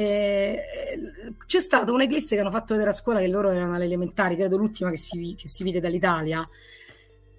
Eh, 0.00 0.60
c'è 1.44 1.58
stata 1.58 1.90
un'eclisse 1.90 2.36
che 2.36 2.40
hanno 2.40 2.52
fatto 2.52 2.74
vedere 2.74 2.90
a 2.90 2.92
scuola 2.92 3.18
che 3.18 3.26
loro 3.26 3.50
erano 3.50 3.74
alle 3.74 3.86
elementari, 3.86 4.36
credo 4.36 4.56
l'ultima 4.56 4.90
che 4.90 4.96
si, 4.96 5.34
che 5.36 5.48
si 5.48 5.64
vide 5.64 5.80
dall'Italia 5.80 6.48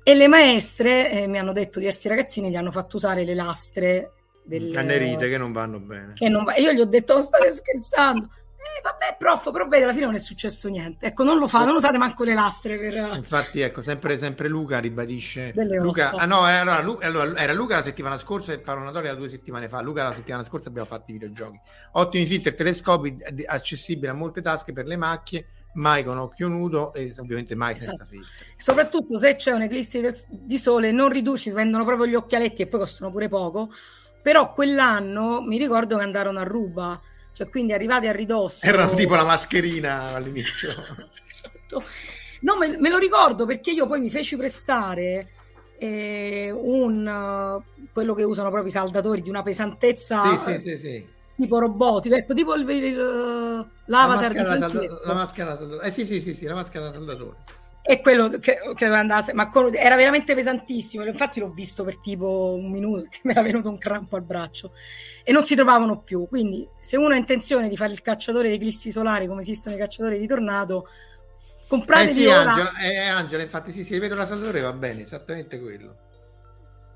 e 0.03 0.13
le 0.13 0.27
maestre 0.27 1.09
eh, 1.09 1.27
mi 1.27 1.39
hanno 1.39 1.53
detto 1.53 1.79
diversi 1.79 2.09
ragazzini 2.09 2.49
gli 2.49 2.57
hanno 2.57 2.71
fatto 2.71 2.97
usare 2.97 3.23
le 3.23 3.33
lastre 3.33 4.11
del 4.43 4.73
cannerite 4.73 5.29
che 5.29 5.37
non 5.37 5.53
vanno 5.53 5.79
bene. 5.79 6.15
Non 6.27 6.43
va- 6.43 6.55
io 6.55 6.73
gli 6.73 6.81
ho 6.81 6.85
detto: 6.85 7.13
oh, 7.13 7.21
state 7.21 7.53
scherzando. 7.53 8.27
Eh, 8.61 8.81
vabbè, 8.83 9.15
prof, 9.17 9.51
però 9.51 9.67
vedi, 9.67 9.83
alla 9.83 9.93
fine 9.93 10.05
non 10.05 10.15
è 10.15 10.19
successo 10.19 10.67
niente. 10.67 11.05
Ecco, 11.05 11.23
non 11.23 11.37
lo 11.37 11.47
fa, 11.47 11.63
non 11.63 11.75
usate 11.75 11.97
manco 11.97 12.25
le 12.25 12.33
lastre 12.33 12.77
per... 12.77 12.93
Infatti, 13.15 13.61
ecco, 13.61 13.81
sempre, 13.81 14.17
sempre 14.17 14.49
Luca 14.49 14.79
ribadisce... 14.79 15.53
Luca, 15.55 16.11
ah 16.11 16.25
no, 16.25 16.45
era, 16.45 16.77
allora, 16.77 17.35
era 17.37 17.53
Luca 17.53 17.77
la 17.77 17.83
settimana 17.83 18.17
scorsa 18.17 18.51
e 18.51 18.59
Paronatoria 18.59 19.15
due 19.15 19.29
settimane 19.29 19.69
fa. 19.69 19.81
Luca 19.81 20.03
la 20.03 20.11
settimana 20.11 20.43
scorsa 20.43 20.67
abbiamo 20.67 20.87
fatto 20.87 21.11
i 21.11 21.13
videogiochi. 21.13 21.59
Ottimi 21.93 22.25
filtri 22.25 22.49
e 22.49 22.55
telescopi 22.55 23.17
accessibili 23.45 24.07
a 24.07 24.13
molte 24.13 24.41
tasche 24.41 24.73
per 24.73 24.85
le 24.85 24.97
macchie 24.97 25.47
mai 25.75 26.03
con 26.03 26.17
occhio 26.17 26.47
nudo 26.47 26.93
e 26.93 27.13
ovviamente 27.19 27.55
mai 27.55 27.73
esatto. 27.73 27.95
senza 27.95 28.05
filtri. 28.05 28.45
Soprattutto 28.57 29.17
se 29.19 29.35
c'è 29.35 29.51
un'eclissi 29.51 30.01
del, 30.01 30.15
di 30.27 30.57
sole, 30.57 30.91
non 30.91 31.09
riduci, 31.09 31.51
vendono 31.51 31.85
proprio 31.85 32.07
gli 32.07 32.15
occhialetti 32.15 32.63
e 32.63 32.67
poi 32.67 32.81
costano 32.81 33.11
pure 33.11 33.29
poco. 33.29 33.69
però 34.21 34.51
quell'anno 34.53 35.41
mi 35.41 35.57
ricordo 35.57 35.97
che 35.97 36.03
andarono 36.03 36.39
a 36.39 36.43
ruba, 36.43 36.99
cioè 37.39 37.49
quindi 37.49 37.71
arrivati 37.71 38.05
a 38.07 38.11
ridosso. 38.11 38.65
Era 38.65 38.89
tipo 38.89 39.15
la 39.15 39.23
mascherina 39.23 40.13
all'inizio. 40.13 40.71
esatto. 41.31 41.81
No, 42.41 42.57
me, 42.57 42.75
me, 42.77 42.89
lo 42.89 42.97
ricordo 42.97 43.45
perché 43.45 43.71
io 43.71 43.87
poi 43.87 44.01
mi 44.01 44.09
feci 44.09 44.35
prestare 44.35 45.29
eh, 45.77 46.51
un 46.51 47.61
quello 47.93 48.13
che 48.13 48.23
usano 48.23 48.49
proprio 48.49 48.69
i 48.69 48.73
saldatori 48.73 49.21
di 49.21 49.29
una 49.29 49.41
pesantezza 49.41 50.37
sì, 50.37 50.59
sì, 50.59 50.59
sì, 50.59 50.77
sì. 50.77 51.07
tipo 51.37 51.59
robotico, 51.59 52.15
ecco, 52.15 52.33
tipo 52.33 52.55
il, 52.55 52.69
il, 52.69 52.95
l'avatar 53.85 54.35
la 54.35 54.57
maschera, 54.57 54.81
di 54.81 54.87
la 55.05 55.13
maschera 55.13 55.81
eh 55.81 55.91
sì, 55.91 56.05
sì, 56.05 56.19
sì, 56.19 56.33
sì, 56.33 56.45
la 56.45 56.55
maschera 56.55 56.85
da 56.85 56.91
saldatore 56.91 57.37
e 57.81 58.01
quello 58.01 58.29
che, 58.29 58.39
che 58.39 58.59
doveva 58.85 58.99
andare, 58.99 59.33
ma 59.33 59.49
era 59.73 59.95
veramente 59.95 60.35
pesantissimo. 60.35 61.05
Infatti, 61.05 61.39
l'ho 61.39 61.51
visto 61.51 61.83
per 61.83 61.97
tipo 61.99 62.55
un 62.55 62.69
minuto 62.69 63.05
che 63.09 63.21
mi 63.23 63.31
era 63.31 63.41
venuto 63.41 63.69
un 63.69 63.77
crampo 63.77 64.15
al 64.15 64.23
braccio 64.23 64.73
e 65.23 65.31
non 65.31 65.43
si 65.43 65.55
trovavano 65.55 66.01
più. 66.01 66.27
Quindi, 66.27 66.67
se 66.81 66.97
uno 66.97 67.13
ha 67.13 67.17
intenzione 67.17 67.69
di 67.69 67.77
fare 67.77 67.91
il 67.91 68.01
cacciatore 68.01 68.49
dei 68.49 68.59
glissi 68.59 68.91
solari 68.91 69.27
come 69.27 69.41
esistono 69.41 69.75
i 69.75 69.79
cacciatori 69.79 70.19
di 70.19 70.27
tornado, 70.27 70.87
comprate 71.67 72.09
eh 72.09 72.13
sì, 72.13 72.25
ora... 72.25 72.51
Angela, 72.51 72.77
eh, 72.79 72.97
Angela, 72.97 73.43
infatti, 73.43 73.71
sì, 73.71 73.83
si 73.83 73.93
ripeto 73.93 74.15
la 74.15 74.25
saldatore 74.25 74.61
va 74.61 74.73
bene, 74.73 75.01
esattamente 75.01 75.59
quello. 75.59 75.95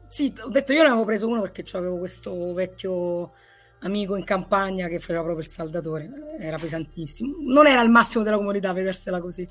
Sì, 0.09 0.31
ho 0.43 0.49
detto 0.49 0.73
io 0.73 0.83
ne 0.83 0.89
avevo 0.89 1.05
preso 1.05 1.27
uno 1.27 1.41
perché 1.41 1.63
avevo 1.75 1.97
questo 1.97 2.53
vecchio 2.53 3.31
amico 3.79 4.15
in 4.15 4.23
campagna 4.23 4.87
che 4.87 4.99
faceva 4.99 5.23
proprio 5.23 5.43
il 5.43 5.49
saldatore, 5.49 6.09
era 6.39 6.57
pesantissimo. 6.57 7.37
Non 7.39 7.65
era 7.65 7.81
il 7.81 7.89
massimo 7.89 8.23
della 8.23 8.37
comodità 8.37 8.73
vedersela 8.73 9.19
così. 9.19 9.47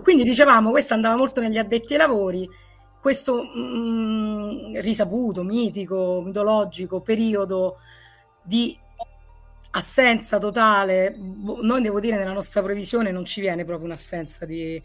Quindi 0.00 0.22
dicevamo, 0.22 0.70
questo 0.70 0.94
andava 0.94 1.16
molto 1.16 1.40
negli 1.40 1.58
addetti 1.58 1.92
ai 1.92 1.98
lavori, 1.98 2.48
questo 3.00 3.42
mh, 3.42 3.60
mm, 3.60 4.76
risaputo, 4.80 5.42
mitico, 5.42 6.22
mitologico 6.24 7.00
periodo 7.00 7.78
di 8.44 8.78
assenza 9.72 10.38
totale, 10.38 11.14
boh, 11.16 11.58
noi 11.62 11.82
devo 11.82 12.00
dire 12.00 12.16
nella 12.16 12.32
nostra 12.32 12.62
previsione 12.62 13.10
non 13.10 13.24
ci 13.24 13.40
viene 13.40 13.64
proprio 13.64 13.86
un'assenza 13.86 14.44
di, 14.44 14.80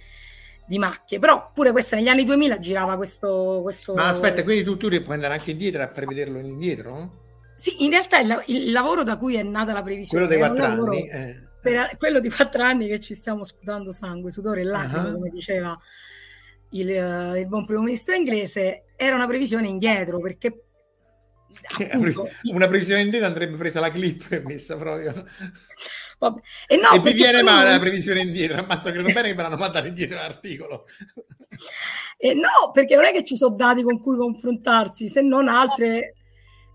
di 0.66 0.80
macchie, 0.80 1.20
però 1.20 1.52
pure 1.54 1.72
questa 1.72 1.96
negli 1.96 2.08
anni 2.08 2.26
2000 2.26 2.60
girava 2.60 2.96
questo... 2.96 3.60
questo... 3.62 3.94
Ma 3.94 4.08
aspetta, 4.08 4.44
quindi 4.44 4.64
tu, 4.64 4.78
tu 4.78 4.90
puoi 4.90 5.16
andare 5.16 5.34
anche 5.34 5.52
indietro 5.52 5.84
a 5.84 5.88
prevederlo 5.88 6.40
indietro? 6.40 7.26
Sì, 7.56 7.84
in 7.84 7.90
realtà 7.92 8.20
il, 8.20 8.44
il, 8.48 8.72
lavoro 8.72 9.04
da 9.04 9.18
cui 9.18 9.36
è 9.36 9.44
nata 9.44 9.74
la 9.74 9.82
previsione... 9.82 10.26
Quello 10.26 10.42
dei 10.42 10.48
quattro 10.48 10.66
anni? 10.66 10.76
Lavoro, 10.76 10.94
eh 10.94 11.47
per 11.68 11.98
quello 11.98 12.20
di 12.20 12.30
quattro 12.30 12.64
anni 12.64 12.88
che 12.88 13.00
ci 13.00 13.14
stiamo 13.14 13.44
sputando 13.44 13.92
sangue, 13.92 14.32
sudore 14.32 14.62
e 14.62 14.64
lacrime, 14.64 15.08
uh-huh. 15.08 15.14
come 15.14 15.30
diceva 15.30 15.78
il, 16.72 16.88
uh, 16.88 17.36
il, 17.36 17.48
buon 17.48 17.66
primo 17.66 17.82
ministro 17.82 18.16
inglese, 18.16 18.86
era 18.96 19.16
una 19.16 19.28
previsione 19.28 19.68
indietro 19.68 20.20
perché 20.20 20.64
appunto, 21.92 22.30
una 22.52 22.68
previsione 22.68 23.02
indietro 23.02 23.28
andrebbe 23.28 23.58
presa 23.58 23.80
la 23.80 23.92
clip 23.92 24.32
e 24.32 24.42
messa 24.42 24.78
proprio. 24.78 25.26
Vabbè. 26.20 26.42
E, 26.68 26.78
no, 26.78 26.92
e 26.92 27.00
vi 27.00 27.14
viene 27.14 27.44
male 27.44 27.72
la 27.72 27.80
previsione 27.80 28.22
indietro, 28.22 28.60
ammazza 28.60 28.92
credo 28.92 29.12
bene 29.12 29.30
che 29.30 29.36
me 29.36 29.42
l'hanno 29.44 29.58
mandata 29.58 29.88
indietro 29.88 30.18
l'articolo. 30.18 30.86
E 32.18 32.34
no, 32.34 32.72
perché 32.72 32.96
non 32.96 33.06
è 33.06 33.12
che 33.12 33.24
ci 33.24 33.36
sono 33.36 33.56
dati 33.56 33.84
con 33.84 34.00
cui 34.00 34.18
confrontarsi, 34.18 35.08
se 35.08 35.22
non 35.22 35.48
altre, 35.48 36.16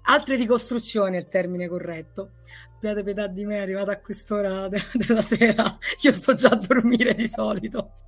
altre 0.02 0.36
ricostruzioni 0.36 1.16
è 1.16 1.20
il 1.20 1.28
termine 1.28 1.66
corretto 1.66 2.34
abbiate 2.82 3.04
pietà 3.04 3.28
di 3.28 3.44
me, 3.44 3.58
è 3.58 3.60
arrivata 3.60 3.92
a 3.92 4.00
quest'ora 4.00 4.66
de- 4.68 4.82
della 4.94 5.22
sera, 5.22 5.78
io 6.00 6.12
sto 6.12 6.34
già 6.34 6.48
a 6.48 6.56
dormire 6.56 7.14
di 7.14 7.28
solito. 7.28 7.98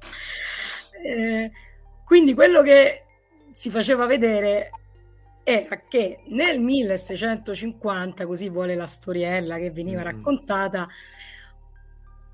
Eh, 1.05 1.51
quindi 2.05 2.35
quello 2.35 2.62
che 2.62 3.05
si 3.53 3.70
faceva 3.70 4.07
vedere 4.07 4.70
era 5.45 5.81
che 5.89 6.22
nel 6.29 6.59
1650, 6.59 8.27
così 8.27 8.49
vuole 8.49 8.75
la 8.75 8.87
storiella 8.87 9.59
che 9.59 9.70
veniva 9.70 10.01
mm. 10.01 10.05
raccontata, 10.05 10.89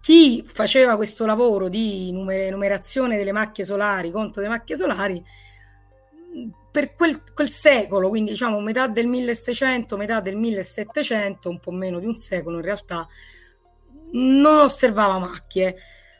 chi 0.00 0.42
faceva 0.46 0.96
questo 0.96 1.26
lavoro 1.26 1.68
di 1.68 2.10
numer- 2.10 2.50
numerazione 2.50 3.18
delle 3.18 3.32
macchie 3.32 3.64
solari, 3.64 4.10
conto 4.10 4.40
delle 4.40 4.52
macchie 4.52 4.76
solari, 4.76 5.22
per 6.70 6.94
quel, 6.94 7.22
quel, 7.34 7.50
secolo, 7.50 8.08
quindi 8.08 8.30
diciamo 8.30 8.60
metà 8.60 8.86
del 8.86 9.06
1600, 9.06 9.96
metà 9.96 10.20
del 10.20 10.36
1700, 10.36 11.48
un 11.48 11.58
po' 11.58 11.70
meno 11.72 11.98
di 11.98 12.06
un 12.06 12.16
secolo 12.16 12.56
in 12.56 12.62
realtà, 12.62 13.06
non 14.12 14.58
osservava 14.58 15.18
macchie. 15.18 15.76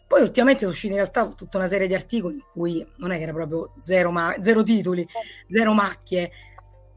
Poi 0.06 0.22
ultimamente 0.22 0.60
sono 0.60 0.72
usciti 0.72 0.92
in 0.92 0.98
realtà 0.98 1.26
tutta 1.28 1.58
una 1.58 1.68
serie 1.68 1.86
di 1.86 1.94
articoli 1.94 2.34
in 2.34 2.44
cui 2.52 2.84
non 2.96 3.12
è 3.12 3.16
che 3.16 3.22
era 3.22 3.32
proprio 3.32 3.74
zero, 3.78 4.10
ma- 4.10 4.34
zero 4.40 4.62
titoli, 4.64 5.06
zero 5.48 5.72
macchie, 5.72 6.30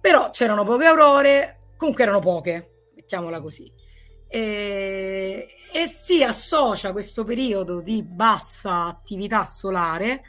però 0.02 0.32
c'erano 0.32 0.64
poche 0.64 0.86
aurore, 0.86 1.58
comunque 1.78 2.04
erano 2.04 2.20
poche, 2.20 2.82
mettiamola 2.96 3.40
così. 3.40 3.72
E, 4.28 5.48
e 5.72 5.88
si 5.88 6.24
associa 6.24 6.92
questo 6.92 7.24
periodo 7.24 7.82
di 7.82 8.02
bassa 8.02 8.86
attività 8.86 9.46
solare 9.46 10.24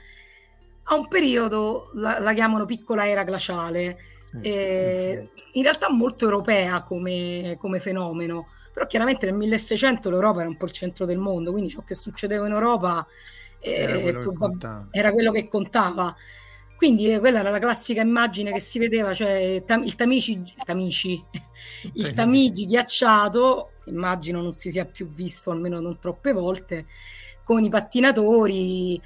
a 0.85 0.95
un 0.95 1.09
periodo, 1.09 1.91
la, 1.95 2.19
la 2.19 2.33
chiamano 2.33 2.65
piccola 2.65 3.09
era 3.09 3.25
glaciale, 3.25 3.97
mm, 4.37 4.41
eh, 4.43 5.29
in 5.53 5.63
realtà 5.63 5.91
molto 5.91 6.25
europea 6.25 6.83
come, 6.83 7.57
come, 7.59 7.81
fenomeno, 7.81 8.49
però 8.73 8.87
chiaramente 8.87 9.27
nel 9.27 9.35
1600 9.35 10.11
l'Europa 10.11 10.41
era 10.41 10.49
un 10.49 10.57
po' 10.57 10.67
il 10.67 10.73
centro 10.73 11.07
del 11.07 11.19
mondo, 11.19 11.53
quindi 11.53 11.71
ciò 11.71 11.83
che 11.83 11.95
succedeva 11.95 12.47
in 12.47 12.53
Europa 12.53 13.07
eh, 13.61 13.73
era, 13.73 13.99
quello 13.99 14.33
prob- 14.33 14.89
era, 14.91 15.13
quello 15.13 15.31
che 15.31 15.49
contava. 15.49 16.15
Quindi 16.77 17.13
eh, 17.13 17.19
quella 17.21 17.39
era 17.39 17.51
la 17.51 17.61
classica 17.61 18.03
immagine 18.03 18.53
che 18.53 18.61
si 18.61 18.79
vedeva, 18.79 19.15
cioè 19.15 19.63
tam- 19.65 19.85
il 19.85 19.95
Tamigi, 19.95 20.33
il, 20.33 20.55
Tamici, 20.65 21.25
il 21.95 22.13
Tamigi 22.13 22.67
ghiacciato, 22.67 23.71
immagino 23.87 24.43
non 24.43 24.53
si 24.53 24.71
sia 24.71 24.85
più 24.85 25.11
visto 25.11 25.51
almeno 25.51 25.81
non 25.81 25.97
troppe 25.99 26.33
volte, 26.33 26.87
con 27.43 27.63
i 27.63 27.71
pattinatori, 27.71 29.01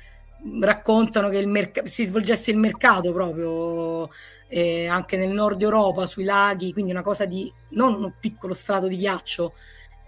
raccontano 0.60 1.28
che 1.28 1.44
merc- 1.46 1.86
si 1.86 2.04
svolgesse 2.04 2.50
il 2.50 2.58
mercato 2.58 3.12
proprio 3.12 4.08
eh, 4.48 4.86
anche 4.86 5.16
nel 5.16 5.30
nord 5.30 5.60
Europa, 5.60 6.06
sui 6.06 6.24
laghi, 6.24 6.72
quindi 6.72 6.90
una 6.90 7.02
cosa 7.02 7.26
di 7.26 7.52
non 7.70 8.02
un 8.02 8.12
piccolo 8.18 8.54
strato 8.54 8.86
di 8.86 8.96
ghiaccio, 8.96 9.54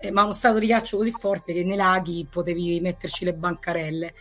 eh, 0.01 0.11
ma 0.11 0.23
uno 0.23 0.33
strato 0.33 0.59
di 0.59 0.67
ghiaccio 0.67 0.97
così 0.97 1.11
forte 1.11 1.53
che 1.53 1.65
nei 1.65 1.77
laghi 1.77 2.27
potevi 2.31 2.81
metterci 2.81 3.25
le 3.25 3.35
bancarelle. 3.35 4.15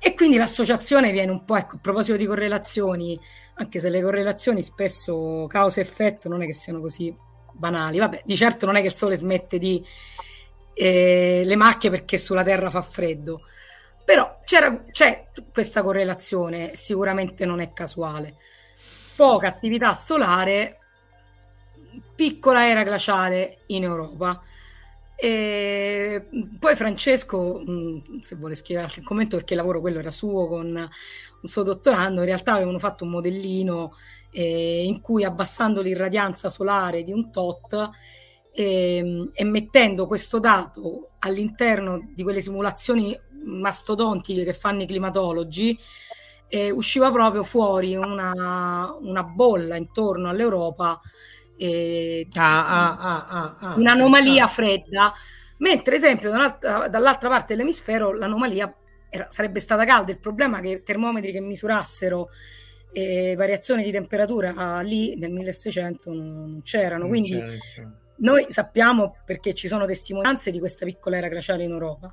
E 0.00 0.14
quindi 0.14 0.36
l'associazione 0.36 1.10
viene 1.12 1.32
un 1.32 1.44
po', 1.44 1.56
ecco, 1.56 1.76
a 1.76 1.78
proposito 1.80 2.16
di 2.16 2.26
correlazioni, 2.26 3.18
anche 3.54 3.80
se 3.80 3.88
le 3.90 4.00
correlazioni 4.00 4.62
spesso 4.62 5.46
causa 5.48 5.80
e 5.80 5.82
effetto 5.82 6.28
non 6.28 6.42
è 6.42 6.46
che 6.46 6.54
siano 6.54 6.80
così 6.80 7.14
banali. 7.52 7.98
Vabbè, 7.98 8.22
di 8.24 8.36
certo 8.36 8.66
non 8.66 8.76
è 8.76 8.80
che 8.80 8.88
il 8.88 8.94
sole 8.94 9.16
smette 9.16 9.58
di 9.58 9.84
eh, 10.74 11.42
le 11.44 11.56
macchie 11.56 11.90
perché 11.90 12.18
sulla 12.18 12.44
Terra 12.44 12.70
fa 12.70 12.82
freddo 12.82 13.42
però 14.08 14.38
c'è 14.42 15.26
questa 15.52 15.82
correlazione, 15.82 16.70
sicuramente 16.76 17.44
non 17.44 17.60
è 17.60 17.74
casuale. 17.74 18.36
Poca 19.14 19.48
attività 19.48 19.92
solare, 19.92 20.78
piccola 22.14 22.66
era 22.66 22.84
glaciale 22.84 23.64
in 23.66 23.82
Europa. 23.82 24.42
E 25.14 26.26
poi 26.58 26.74
Francesco, 26.74 27.62
se 28.22 28.36
vuole 28.36 28.54
scrivere 28.54 28.86
qualche 28.86 29.04
commento 29.04 29.36
perché 29.36 29.52
il 29.52 29.58
lavoro 29.58 29.80
quello 29.80 29.98
era 29.98 30.10
suo 30.10 30.48
con 30.48 30.68
un 30.68 31.48
suo 31.48 31.62
dottorando, 31.62 32.20
in 32.20 32.28
realtà 32.28 32.54
avevano 32.54 32.78
fatto 32.78 33.04
un 33.04 33.10
modellino 33.10 33.94
eh, 34.30 34.84
in 34.86 35.02
cui 35.02 35.22
abbassando 35.22 35.82
l'irradianza 35.82 36.48
solare 36.48 37.04
di 37.04 37.12
un 37.12 37.30
tot 37.30 37.90
eh, 38.54 39.30
e 39.34 39.44
mettendo 39.44 40.06
questo 40.06 40.38
dato 40.38 41.10
all'interno 41.18 42.08
di 42.14 42.22
quelle 42.22 42.40
simulazioni 42.40 43.14
mastodontiche 43.44 44.44
che 44.44 44.52
fanno 44.52 44.82
i 44.82 44.86
climatologi, 44.86 45.78
eh, 46.48 46.70
usciva 46.70 47.10
proprio 47.10 47.44
fuori 47.44 47.94
una, 47.94 48.94
una 49.00 49.22
bolla 49.22 49.76
intorno 49.76 50.28
all'Europa, 50.28 51.00
eh, 51.56 52.26
ah, 52.34 52.66
ah, 52.66 53.26
ah, 53.28 53.56
ah 53.58 53.74
un'anomalia 53.76 54.46
fredda, 54.46 55.12
mentre 55.58 55.96
esempio 55.96 56.30
dall'altra, 56.30 56.88
dall'altra 56.88 57.28
parte 57.28 57.54
dell'emisfero 57.54 58.14
l'anomalia 58.14 58.72
era, 59.10 59.26
sarebbe 59.30 59.60
stata 59.60 59.84
calda. 59.84 60.12
Il 60.12 60.20
problema 60.20 60.58
è 60.58 60.62
che 60.62 60.82
termometri 60.82 61.32
che 61.32 61.40
misurassero 61.40 62.28
eh, 62.92 63.34
variazioni 63.36 63.82
di 63.82 63.90
temperatura 63.90 64.80
lì 64.80 65.16
nel 65.16 65.30
1600 65.30 66.12
non 66.12 66.60
c'erano. 66.62 67.00
Non 67.00 67.08
Quindi 67.08 67.32
c'era, 67.32 67.92
noi 68.18 68.46
sappiamo 68.48 69.16
perché 69.24 69.54
ci 69.54 69.68
sono 69.68 69.86
testimonianze 69.86 70.50
di 70.50 70.58
questa 70.58 70.84
piccola 70.84 71.16
era 71.16 71.28
glaciale 71.28 71.64
in 71.64 71.70
Europa. 71.70 72.12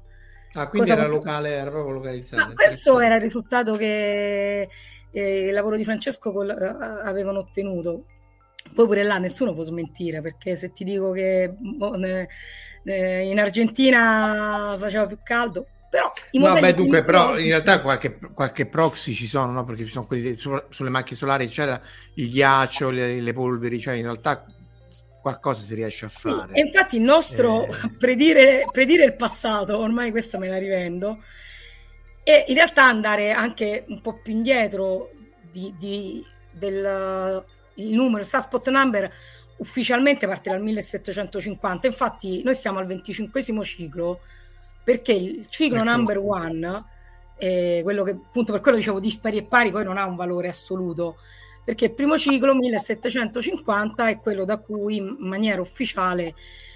Ah, 0.56 0.68
quindi 0.68 0.90
era 0.90 1.04
posso... 1.04 1.16
locale, 1.16 1.50
era 1.52 1.70
proprio 1.70 1.94
localizzato. 1.94 2.48
No, 2.48 2.54
questo 2.54 3.00
era 3.00 3.16
il 3.16 3.22
risultato 3.22 3.76
che 3.76 4.70
eh, 5.12 5.48
il 5.48 5.54
lavoro 5.54 5.76
di 5.76 5.84
Francesco 5.84 6.32
col, 6.32 6.48
uh, 6.48 7.08
avevano 7.08 7.40
ottenuto. 7.40 8.06
Poi 8.74 8.86
pure 8.86 9.04
là 9.04 9.18
nessuno 9.18 9.54
può 9.54 9.64
smentire, 9.64 10.22
perché 10.22 10.56
se 10.56 10.72
ti 10.72 10.84
dico 10.84 11.12
che 11.12 11.54
boh, 11.58 11.96
ne, 11.96 12.30
ne, 12.84 13.24
in 13.24 13.40
Argentina 13.40 14.76
faceva 14.80 15.06
più 15.06 15.20
caldo, 15.22 15.68
però 15.90 16.12
i 16.32 16.40
no, 16.40 16.54
beh, 16.54 16.74
dunque, 16.74 17.04
però 17.04 17.38
in 17.38 17.48
realtà 17.48 17.82
qualche, 17.82 18.18
qualche, 18.34 18.66
proxy 18.66 19.14
ci 19.14 19.28
sono, 19.28 19.52
no? 19.52 19.64
Perché 19.66 19.86
ci 19.86 19.92
sono 19.92 20.06
quelli 20.06 20.36
su, 20.36 20.52
sulle 20.70 20.90
macchie 20.90 21.16
solari, 21.16 21.48
c'era 21.48 21.80
il 22.16 22.30
ghiaccio, 22.30 22.90
le, 22.90 23.22
le 23.22 23.34
polveri, 23.34 23.80
cioè 23.80 23.94
in 23.94 24.04
realtà 24.04 24.46
qualcosa 25.26 25.64
si 25.64 25.74
riesce 25.74 26.06
a 26.06 26.10
fare. 26.10 26.54
E 26.54 26.60
infatti 26.60 26.98
il 26.98 27.02
nostro 27.02 27.66
eh... 27.66 27.90
predire, 27.98 28.68
predire 28.72 29.06
il 29.06 29.16
passato, 29.16 29.76
ormai 29.80 30.12
questa 30.12 30.38
me 30.38 30.48
la 30.48 30.60
rivendo, 30.60 31.24
e 32.24 32.46
in 32.48 32.54
realtà 32.54 32.84
andare 32.84 33.32
anche 33.32 33.86
un 33.88 34.02
po' 34.02 34.20
più 34.22 34.34
indietro 34.34 35.10
di, 35.52 35.74
di, 35.80 36.24
del 36.52 37.44
il 37.78 37.94
numero, 37.94 38.22
il 38.22 38.28
Suspot 38.28 38.70
Number 38.70 39.12
ufficialmente 39.58 40.28
parte 40.28 40.52
dal 40.52 40.62
1750, 40.62 41.88
infatti 41.88 42.44
noi 42.44 42.54
siamo 42.54 42.78
al 42.78 42.86
25 42.86 43.42
ciclo 43.64 44.20
perché 44.84 45.14
il 45.14 45.48
ciclo 45.50 45.78
ecco. 45.78 45.90
number 45.90 46.18
one, 46.20 46.84
eh, 47.38 47.80
quello 47.82 48.04
che 48.04 48.12
appunto 48.12 48.52
per 48.52 48.62
quello 48.62 48.78
dicevo 48.78 49.00
dispari 49.00 49.38
e 49.38 49.44
pari, 49.44 49.72
poi 49.72 49.84
non 49.84 49.98
ha 49.98 50.06
un 50.06 50.16
valore 50.16 50.50
assoluto, 50.50 51.18
perché 51.66 51.86
il 51.86 51.94
primo 51.94 52.18
ciclo 52.18 52.56
1750 52.56 54.08
è 54.08 54.18
quello 54.18 54.46
da 54.46 54.58
cui 54.58 54.98
in 54.98 55.16
maniera 55.20 55.60
ufficiale 55.60 56.36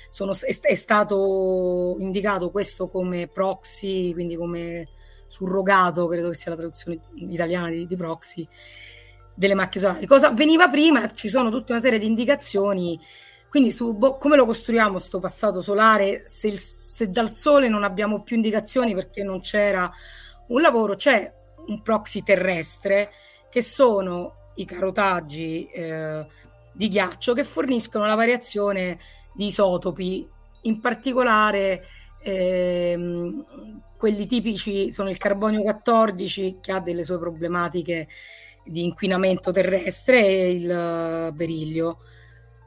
sono, 0.10 0.34
è, 0.34 0.60
è, 0.60 0.76
stato 0.76 1.96
indicato 2.00 2.50
questo 2.50 2.90
come 2.90 3.28
proxy, 3.28 4.12
quindi 4.12 4.36
come 4.36 4.90
surrogato, 5.28 6.08
credo 6.08 6.30
che 6.30 6.36
sia 6.36 6.52
la 6.52 6.58
traduzione 6.58 7.00
italiana 7.16 7.70
di, 7.70 7.86
di 7.86 7.96
proxy, 7.96 8.46
delle 9.36 9.54
macchie 9.54 9.80
solari. 9.80 10.06
Cosa 10.08 10.30
avveniva 10.30 10.68
prima? 10.68 11.14
Ci 11.14 11.30
sono 11.30 11.52
tutta 11.52 11.74
una 11.74 11.82
serie 11.82 12.00
di 12.00 12.08
indicazioni 12.08 13.00
quindi 13.50 13.72
su 13.72 13.96
boh, 13.96 14.18
come 14.18 14.36
lo 14.36 14.46
costruiamo 14.46 14.92
questo 14.92 15.20
passato 15.20 15.62
solare 15.62 16.22
se, 16.28 16.48
il, 16.48 16.60
se, 16.60 17.10
dal 17.10 17.32
Sole 17.32 17.68
non 17.68 17.84
abbiamo 17.84 18.22
più 18.22 18.36
indicazioni 18.36 18.94
perché 18.94 19.24
non 19.24 19.42
c'era 19.42 19.92
un 20.50 20.62
lavoro, 20.62 20.96
c'è 20.96 21.34
un 21.66 21.82
proxy 21.82 22.22
terrestre 22.22 23.10
che 23.50 23.64
sono 23.64 24.49
i 24.62 24.66
carotaggi 24.66 25.68
eh, 25.68 26.26
di 26.72 26.88
ghiaccio 26.88 27.34
che 27.34 27.44
forniscono 27.44 28.06
la 28.06 28.16
variazione 28.16 29.00
di 29.34 29.48
isotopi, 29.48 30.28
in 30.64 30.80
particolare 30.80 31.86
ehm, 32.22 33.46
quelli 33.98 34.26
tipici 34.26 34.92
sono 34.92 35.10
il 35.10 35.18
carbonio 35.18 35.62
14 35.62 36.58
che 36.62 36.72
ha 36.72 36.80
delle 36.80 37.04
sue 37.04 37.20
problematiche 37.20 38.08
di 38.66 38.84
inquinamento 38.84 39.52
terrestre 39.52 40.26
e 40.26 40.50
il 40.50 41.32
berillio. 41.34 42.00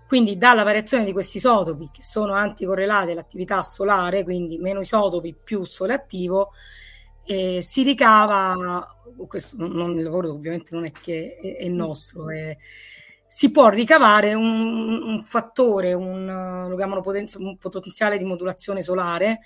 Quindi 0.07 0.37
dalla 0.37 0.63
variazione 0.63 1.05
di 1.05 1.13
questi 1.13 1.39
isotopi 1.39 1.89
che 1.91 2.03
sono 2.03 2.35
anticorrelati 2.35 3.13
all'attività 3.13 3.63
solare, 3.63 4.25
quindi 4.25 4.59
meno 4.59 4.81
isotopi 4.81 5.35
più 5.35 5.65
sole 5.65 5.95
attivo, 5.95 6.53
eh, 7.25 7.61
si 7.63 7.83
ricava, 7.83 8.87
questo 9.27 9.57
non, 9.59 9.97
il 9.97 10.05
lavoro 10.05 10.33
ovviamente 10.33 10.75
non 10.75 10.85
è 10.85 10.93
che 10.93 11.39
è, 11.41 11.57
è 11.57 11.69
nostro, 11.69 12.31
è, 12.31 12.57
si 13.27 13.51
può 13.51 13.69
ricavare 13.69 14.35
un, 14.35 15.03
un 15.03 15.23
fattore, 15.25 15.93
un, 15.95 16.67
lo 16.69 16.77
chiamano 16.77 17.01
potenza, 17.01 17.39
un 17.39 17.57
potenziale 17.57 18.19
di 18.19 18.25
modulazione 18.25 18.83
solare, 18.83 19.41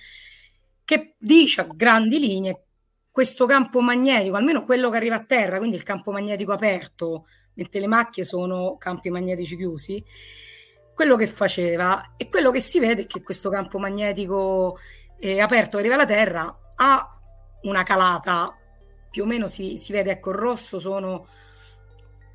che 0.84 1.14
dice 1.18 1.60
a 1.62 1.68
grandi 1.72 2.18
linee 2.18 2.64
questo 3.10 3.46
campo 3.46 3.80
magnetico, 3.80 4.36
almeno 4.36 4.62
quello 4.62 4.90
che 4.90 4.96
arriva 4.96 5.16
a 5.16 5.24
terra, 5.24 5.58
quindi 5.58 5.76
il 5.76 5.82
campo 5.82 6.12
magnetico 6.12 6.52
aperto, 6.52 7.26
mentre 7.54 7.80
le 7.80 7.86
macchie 7.86 8.24
sono 8.24 8.76
campi 8.76 9.08
magnetici 9.08 9.56
chiusi, 9.56 10.04
quello 10.94 11.16
che 11.16 11.26
faceva 11.26 12.14
e 12.16 12.28
quello 12.28 12.50
che 12.50 12.60
si 12.60 12.78
vede 12.78 13.02
è 13.02 13.06
che 13.06 13.22
questo 13.22 13.50
campo 13.50 13.78
magnetico 13.78 14.78
eh, 15.18 15.40
aperto 15.40 15.76
che 15.76 15.78
arriva 15.78 15.94
alla 15.94 16.06
Terra 16.06 16.74
ha 16.74 17.20
una 17.62 17.82
calata, 17.82 18.54
più 19.16 19.24
o 19.24 19.26
meno 19.26 19.48
si, 19.48 19.78
si 19.78 19.92
vede, 19.92 20.10
ecco, 20.10 20.28
il 20.28 20.36
rosso 20.36 20.78
sono 20.78 21.26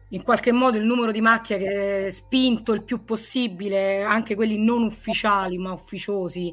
in 0.09 0.23
qualche 0.23 0.51
modo 0.51 0.77
il 0.77 0.83
numero 0.83 1.11
di 1.11 1.21
macchie 1.21 1.59
che 1.59 2.07
è 2.07 2.09
spinto 2.09 2.73
il 2.73 2.81
più 2.81 3.03
possibile, 3.03 4.01
anche 4.01 4.33
quelli 4.33 4.57
non 4.57 4.81
ufficiali 4.81 5.59
ma 5.59 5.73
ufficiosi, 5.73 6.51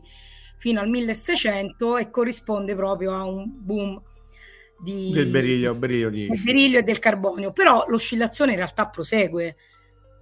fino 0.58 0.80
al 0.80 0.90
1600 0.90 1.96
e 1.96 2.10
corrisponde 2.10 2.74
proprio 2.74 3.14
a 3.14 3.24
un 3.24 3.46
boom 3.50 4.02
di, 4.78 5.12
del 5.14 5.30
beriglio, 5.30 5.74
beriglio, 5.74 6.10
di... 6.10 6.26
del 6.26 6.42
beriglio 6.42 6.78
e 6.80 6.82
del 6.82 6.98
carbonio, 6.98 7.50
però 7.52 7.86
l'oscillazione 7.88 8.50
in 8.50 8.58
realtà 8.58 8.86
prosegue 8.88 9.56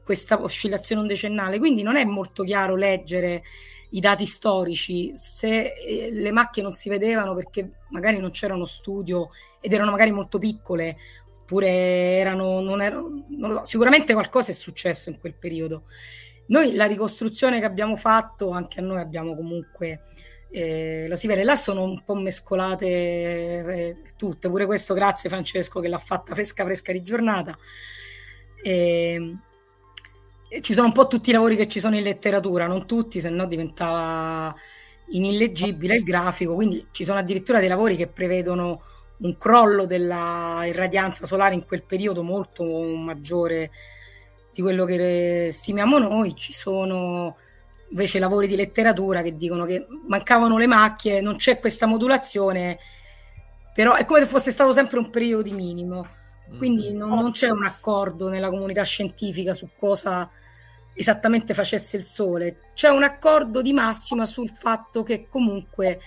questa 0.05 0.41
oscillazione 0.41 1.05
decennale, 1.09 1.59
quindi 1.59 1.83
non 1.83 1.97
è 1.97 2.05
molto 2.05 2.45
chiaro 2.45 2.77
leggere 2.77 3.43
i 3.91 4.01
dati 4.01 4.27
storici. 4.27 5.13
Se 5.15 5.73
eh, 5.75 6.11
le 6.13 6.33
macchie 6.33 6.63
non 6.63 6.73
si 6.73 6.89
vedevano 6.89 7.35
perché 7.35 7.71
magari 7.91 8.19
non 8.19 8.31
c'era 8.31 8.55
uno 8.55 8.65
studio 8.65 9.31
ed 9.61 9.73
erano 9.73 9.91
magari 9.91 10.13
molto 10.13 10.39
piccole 10.39 10.97
oppure 11.43 11.69
erano, 11.69 12.61
non 12.61 12.83
erano 12.83 13.25
non 13.29 13.53
so, 13.53 13.65
sicuramente 13.65 14.13
qualcosa 14.13 14.51
è 14.51 14.55
successo 14.55 15.11
in 15.11 15.19
quel 15.19 15.35
periodo. 15.35 15.85
Noi 16.49 16.75
la 16.75 16.87
ricostruzione 16.87 17.59
che 17.61 17.67
abbiamo 17.67 17.97
fatto 17.97 18.51
anche 18.51 18.81
a 18.81 18.83
noi 18.83 19.01
abbiamo 19.01 19.35
comunque 19.35 20.03
eh, 20.51 21.07
la 21.09 21.17
si 21.17 21.27
vede. 21.27 21.45
Là 21.45 21.57
sono 21.57 21.83
un 21.83 22.03
po' 22.05 22.15
mescolate 22.15 22.87
eh, 22.87 23.97
tutte. 24.17 24.49
Pure 24.49 24.67
questo 24.67 24.95
grazie 24.95 25.29
Francesco 25.29 25.81
che 25.81 25.89
l'ha 25.89 25.99
fatta 25.99 26.35
fresca 26.35 26.65
fresca 26.65 26.93
di 26.93 27.03
giornata 27.03 27.57
eh, 28.67 29.37
ci 30.61 30.73
sono 30.73 30.87
un 30.87 30.93
po' 30.93 31.07
tutti 31.07 31.31
i 31.31 31.33
lavori 31.33 31.57
che 31.57 31.69
ci 31.69 31.81
sono 31.81 31.97
in 31.97 32.03
letteratura, 32.03 32.67
non 32.67 32.87
tutti, 32.87 33.21
se 33.21 33.29
no 33.31 33.47
diventava 33.47 34.55
inilleggibile 35.09 35.95
il 35.95 36.03
grafico, 36.03 36.55
quindi 36.55 36.87
ci 36.91 37.05
sono 37.05 37.19
addirittura 37.19 37.61
dei 37.61 37.69
lavori 37.69 37.97
che 37.97 38.07
prevedono 38.07 38.83
un 39.19 39.37
crollo 39.37 39.87
della 39.87 40.63
irradianza 40.67 41.27
solare 41.27 41.55
in 41.55 41.65
quel 41.65 41.83
periodo 41.85 42.23
molto 42.23 42.65
maggiore 42.65 43.71
di 44.53 44.63
quello 44.63 44.85
che 44.85 45.51
stimiamo 45.53 45.99
noi, 45.99 46.35
ci 46.35 46.53
sono 46.53 47.37
invece 47.91 48.19
lavori 48.19 48.47
di 48.47 48.57
letteratura 48.57 49.23
che 49.23 49.37
dicono 49.37 49.65
che 49.65 49.87
mancavano 50.07 50.59
le 50.59 50.67
macchie, 50.67 51.21
non 51.21 51.37
c'è 51.37 51.61
questa 51.61 51.87
modulazione, 51.87 52.79
però 53.75 53.95
è 53.95 54.05
come 54.05 54.21
se 54.21 54.27
fosse 54.27 54.51
stato 54.51 54.73
sempre 54.73 54.99
un 54.99 55.11
periodo 55.11 55.53
minimo. 55.53 56.07
Quindi 56.57 56.91
mm. 56.91 56.97
non, 56.97 57.09
non, 57.11 57.31
c'è 57.33 57.49
un 57.49 57.65
accordo 57.65 58.29
nella 58.29 58.51
comunità 58.51 58.83
scientifica 58.83 59.55
su 59.55 59.71
cosa 59.77 60.31
esattamente 60.95 61.55
facesse 61.55 61.97
il 61.97 62.05
Sole. 62.05 62.59
C'è 62.75 62.89
un 62.89 63.03
accordo 63.03 63.63
di 63.63 63.73
massima 63.73 64.27
sul 64.27 64.51
fatto 64.51 65.03
che 65.03 65.27
comunque 65.29 66.01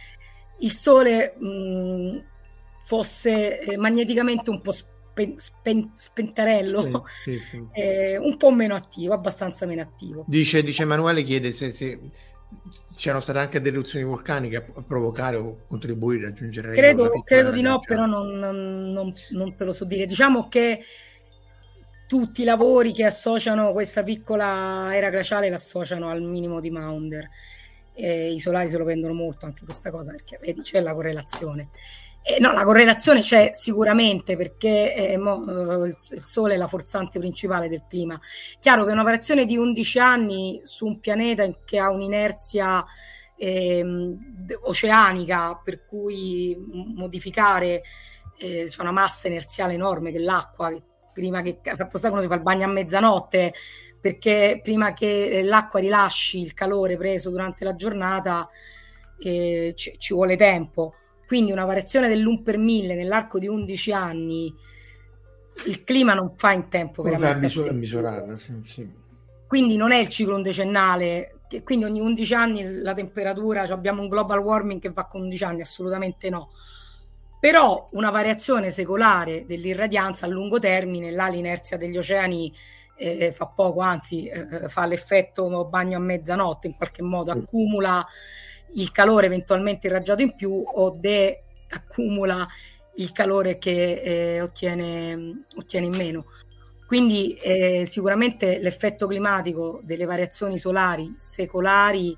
il 0.60 0.72
Sole 0.72 1.36
mh, 1.38 1.48
mm, 1.48 2.18
fosse 2.86 3.60
eh, 3.60 3.78
magneticamente 3.78 4.50
un 4.50 4.62
po' 4.62 4.72
spen- 4.72 5.38
spen- 5.38 5.92
spentarello, 5.96 7.06
sì, 7.22 7.38
sì, 7.40 7.40
sì. 7.40 7.68
Eh, 7.74 8.18
un 8.18 8.36
po' 8.38 8.52
meno 8.52 8.76
attivo, 8.76 9.14
abbastanza 9.14 9.66
meno 9.66 9.82
attivo. 9.82 10.26
Dice, 10.28 10.64
dice 10.64 10.84
Emanuele, 10.84 11.24
chiede 11.24 11.52
se, 11.52 11.72
se 11.72 12.00
c'erano 12.96 13.22
state 13.22 13.40
anche 13.40 13.62
delle 13.62 13.78
eruzioni 13.78 14.06
vulcaniche 14.06 14.58
a 14.58 14.82
provocare 14.82 15.38
o 15.38 15.62
contribuire 15.68 16.26
a 16.26 16.30
raggiungere 16.30 16.74
credo, 16.74 17.22
credo 17.24 17.52
di 17.52 17.62
no 17.62 17.80
però 17.80 18.06
non, 18.06 18.38
non, 18.38 19.14
non, 19.30 19.56
te 19.56 19.64
lo 19.64 19.74
so 19.74 19.86
dire. 19.86 20.06
Diciamo 20.06 20.48
che 20.48 20.84
tutti 22.08 22.42
i 22.42 22.46
lavori 22.46 22.92
che 22.92 23.06
associano 23.06 23.72
questa 23.72 24.04
piccola 24.04 24.96
era 24.96 25.10
glaciale 25.10 25.50
l'associano 25.50 26.10
al 26.10 26.22
minimo 26.22 26.60
di 26.60 26.70
Maunder. 26.70 27.30
E 27.94 28.32
i 28.32 28.40
solari 28.40 28.70
se 28.70 28.78
lo 28.78 28.86
prendono 28.86 29.14
molto 29.14 29.46
anche 29.46 29.66
questa 29.66 29.92
cosa 29.92 30.12
perché 30.12 30.40
vedi 30.42 30.62
c'è 30.62 30.80
la 30.80 30.94
correlazione 30.94 31.70
eh, 32.22 32.40
no, 32.40 32.52
la 32.52 32.64
correlazione 32.64 33.22
c'è 33.22 33.52
sicuramente 33.54 34.36
perché 34.36 34.94
eh, 34.94 35.18
mo, 35.18 35.84
eh, 35.84 35.88
il, 35.88 35.96
Sole 35.98 36.56
è 36.56 36.58
la 36.58 36.68
forzante 36.68 37.18
principale 37.18 37.70
del 37.70 37.86
clima. 37.88 38.20
Chiaro 38.60 38.86
che 38.86 38.92
una 38.92 39.04
variazione 39.04 39.46
di 39.46 39.58
11 39.58 40.00
anni 40.00 40.62
su 40.64 40.86
un 40.86 41.00
pianeta 41.00 41.50
che 41.66 41.80
ha 41.80 41.90
un'inerzia 41.90 42.86
eh, 43.38 43.86
oceanica 44.64 45.60
per 45.64 45.86
cui 45.86 46.56
modificare 46.96 47.84
eh, 48.38 48.66
c'è 48.68 48.82
una 48.82 48.92
massa 48.92 49.28
inerziale 49.28 49.74
enorme 49.74 50.12
che 50.12 50.20
l'acqua, 50.20 50.70
che 50.70 50.84
prima 51.14 51.42
che 51.42 51.60
fatto 51.64 51.98
sta 51.98 52.10
quando 52.10 52.22
si 52.22 52.28
fa 52.32 52.36
il 52.36 52.42
bagno 52.42 52.66
a 52.66 52.70
mezzanotte, 52.70 53.54
perché 54.00 54.60
prima 54.62 54.94
che 54.94 55.42
l'acqua 55.44 55.80
rilasci 55.80 56.40
il 56.40 56.54
calore 56.54 56.98
preso 56.98 57.30
durante 57.30 57.64
la 57.64 57.76
giornata 57.76 58.48
eh, 59.22 59.74
ci, 59.76 59.96
ci 59.98 60.14
vuole 60.14 60.36
tempo 60.36 60.94
quindi 61.30 61.52
una 61.52 61.66
variazione 61.66 62.08
dell'1 62.08 62.42
per 62.42 62.58
1000 62.58 62.96
nell'arco 62.96 63.38
di 63.38 63.48
11 63.48 63.92
anni, 63.92 64.52
il 65.68 65.84
clima 65.84 66.16
non 66.16 66.34
fa 66.36 66.54
in 66.54 66.70
tempo 66.70 67.04
veramente 67.04 67.42
misura, 67.46 67.72
misurarla. 67.72 68.36
Sì, 68.40 68.62
sì. 68.66 68.92
Quindi 69.46 69.78
non 69.78 69.92
è 69.92 69.98
il 69.98 70.10
ciclo 70.10 70.42
decennale, 70.42 71.42
che 71.48 71.62
quindi 71.62 71.86
ogni 71.86 72.00
11 72.00 72.34
anni 72.34 72.82
la 72.82 72.96
temperatura, 72.96 73.68
cioè 73.68 73.76
abbiamo 73.76 74.02
un 74.02 74.08
global 74.08 74.40
warming 74.40 74.82
che 74.82 74.90
va 74.90 75.06
con 75.06 75.22
11 75.22 75.44
anni, 75.44 75.62
assolutamente 75.62 76.32
no. 76.32 76.50
Però 77.40 77.90
una 77.92 78.10
variazione 78.10 78.72
secolare 78.72 79.46
dell'irradianza 79.46 80.26
a 80.26 80.30
lungo 80.30 80.58
termine, 80.58 81.12
là 81.12 81.28
l'inerzia 81.28 81.78
degli 81.78 81.96
oceani 82.00 82.52
eh, 82.98 83.32
fa 83.34 83.46
poco, 83.46 83.82
anzi 83.82 84.26
eh, 84.26 84.68
fa 84.68 84.88
l'effetto 84.88 85.66
bagno 85.66 85.98
a 85.98 86.02
mezzanotte, 86.02 86.66
in 86.66 86.76
qualche 86.76 87.04
modo 87.04 87.30
accumula 87.30 88.04
il 88.74 88.92
calore 88.92 89.26
eventualmente 89.26 89.88
irraggiato 89.88 90.22
in 90.22 90.36
più 90.36 90.62
o 90.66 90.92
de 90.92 91.44
accumula 91.70 92.48
il 92.96 93.12
calore 93.12 93.58
che 93.58 94.02
eh, 94.02 94.42
ottiene, 94.42 95.46
ottiene 95.56 95.86
in 95.86 95.96
meno. 95.96 96.26
Quindi 96.86 97.36
eh, 97.36 97.86
sicuramente 97.86 98.60
l'effetto 98.60 99.08
climatico 99.08 99.80
delle 99.84 100.06
variazioni 100.06 100.58
solari 100.58 101.14
secolari 101.16 102.18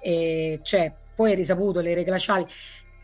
eh, 0.00 0.58
c'è, 0.62 0.92
poi 1.14 1.32
è 1.32 1.34
risaputo 1.34 1.80
le 1.80 1.92
ere 1.92 2.04
glaciali. 2.04 2.44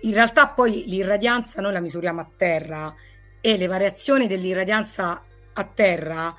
In 0.00 0.12
realtà 0.12 0.48
poi 0.48 0.84
l'irradianza 0.86 1.62
noi 1.62 1.72
la 1.72 1.80
misuriamo 1.80 2.20
a 2.20 2.28
terra 2.36 2.94
e 3.40 3.56
le 3.56 3.66
variazioni 3.66 4.26
dell'irradianza 4.26 5.22
a 5.52 5.64
terra, 5.64 6.34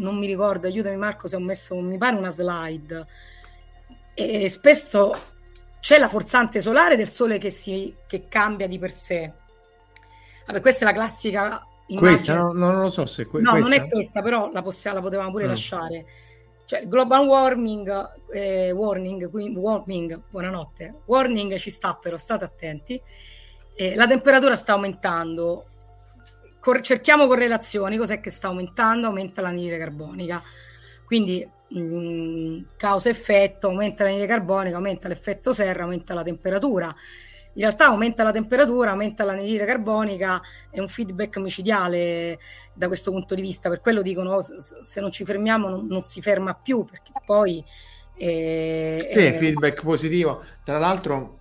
non 0.00 0.18
mi 0.18 0.26
ricordo, 0.26 0.66
aiutami 0.66 0.96
Marco 0.96 1.28
se 1.28 1.36
ho 1.36 1.40
messo, 1.40 1.76
mi 1.76 1.96
pare 1.96 2.16
una 2.16 2.30
slide, 2.30 3.06
e 4.14 4.50
spesso 4.50 5.14
c'è 5.80 5.98
la 5.98 6.08
forzante 6.08 6.60
solare 6.60 6.96
del 6.96 7.08
Sole 7.08 7.38
che, 7.38 7.50
si, 7.50 7.94
che 8.06 8.28
cambia 8.28 8.66
di 8.66 8.78
per 8.78 8.90
sé. 8.90 9.32
Vabbè, 10.46 10.60
questa 10.60 10.84
è 10.84 10.88
la 10.88 10.94
classica 10.94 11.66
immagine. 11.88 12.16
Questa 12.16 12.34
no, 12.34 12.52
non 12.52 12.80
lo 12.80 12.90
so 12.90 13.06
se 13.06 13.26
que- 13.26 13.40
no, 13.40 13.52
questa. 13.52 13.68
non 13.68 13.78
è 13.78 13.88
questa, 13.88 14.22
però 14.22 14.50
la, 14.52 14.62
possiamo, 14.62 14.96
la 14.96 15.02
potevamo 15.02 15.30
pure 15.30 15.44
no. 15.44 15.50
lasciare. 15.50 16.06
Cioè, 16.64 16.86
global 16.86 17.26
warming, 17.26 18.10
eh, 18.30 18.70
warning, 18.72 19.30
quindi, 19.30 19.58
warming, 19.58 20.20
buonanotte. 20.28 20.94
Warning 21.06 21.56
ci 21.56 21.70
sta, 21.70 21.94
però 21.94 22.16
state 22.16 22.44
attenti. 22.44 23.00
Eh, 23.74 23.94
la 23.94 24.06
temperatura 24.06 24.56
sta 24.56 24.72
aumentando. 24.72 25.66
Cor- 26.60 26.82
cerchiamo 26.82 27.26
correlazioni. 27.26 27.96
Cos'è 27.96 28.20
che 28.20 28.30
sta 28.30 28.48
aumentando? 28.48 29.06
Aumenta 29.06 29.40
l'anidride 29.40 29.78
carbonica. 29.78 30.42
Quindi 31.06 31.48
causa-effetto, 32.76 33.68
aumenta 33.68 34.04
l'anidride 34.04 34.32
carbonica, 34.32 34.76
aumenta 34.76 35.08
l'effetto 35.08 35.52
serra, 35.52 35.82
aumenta 35.82 36.14
la 36.14 36.22
temperatura. 36.22 36.94
In 37.54 37.64
realtà 37.64 37.86
aumenta 37.86 38.22
la 38.22 38.30
temperatura, 38.30 38.90
aumenta 38.90 39.24
l'anidride 39.24 39.64
carbonica, 39.64 40.40
è 40.70 40.78
un 40.80 40.88
feedback 40.88 41.38
micidiale 41.38 42.38
da 42.72 42.86
questo 42.86 43.10
punto 43.10 43.34
di 43.34 43.42
vista, 43.42 43.68
per 43.68 43.80
quello 43.80 44.00
dicono 44.00 44.34
oh, 44.34 44.42
se 44.42 45.00
non 45.00 45.10
ci 45.10 45.24
fermiamo 45.24 45.68
non, 45.68 45.86
non 45.86 46.00
si 46.00 46.20
ferma 46.22 46.54
più, 46.54 46.84
perché 46.84 47.12
poi... 47.24 47.64
Eh, 48.16 49.08
sì, 49.12 49.26
eh, 49.26 49.32
feedback 49.34 49.82
positivo. 49.82 50.44
Tra 50.64 50.78
l'altro 50.78 51.36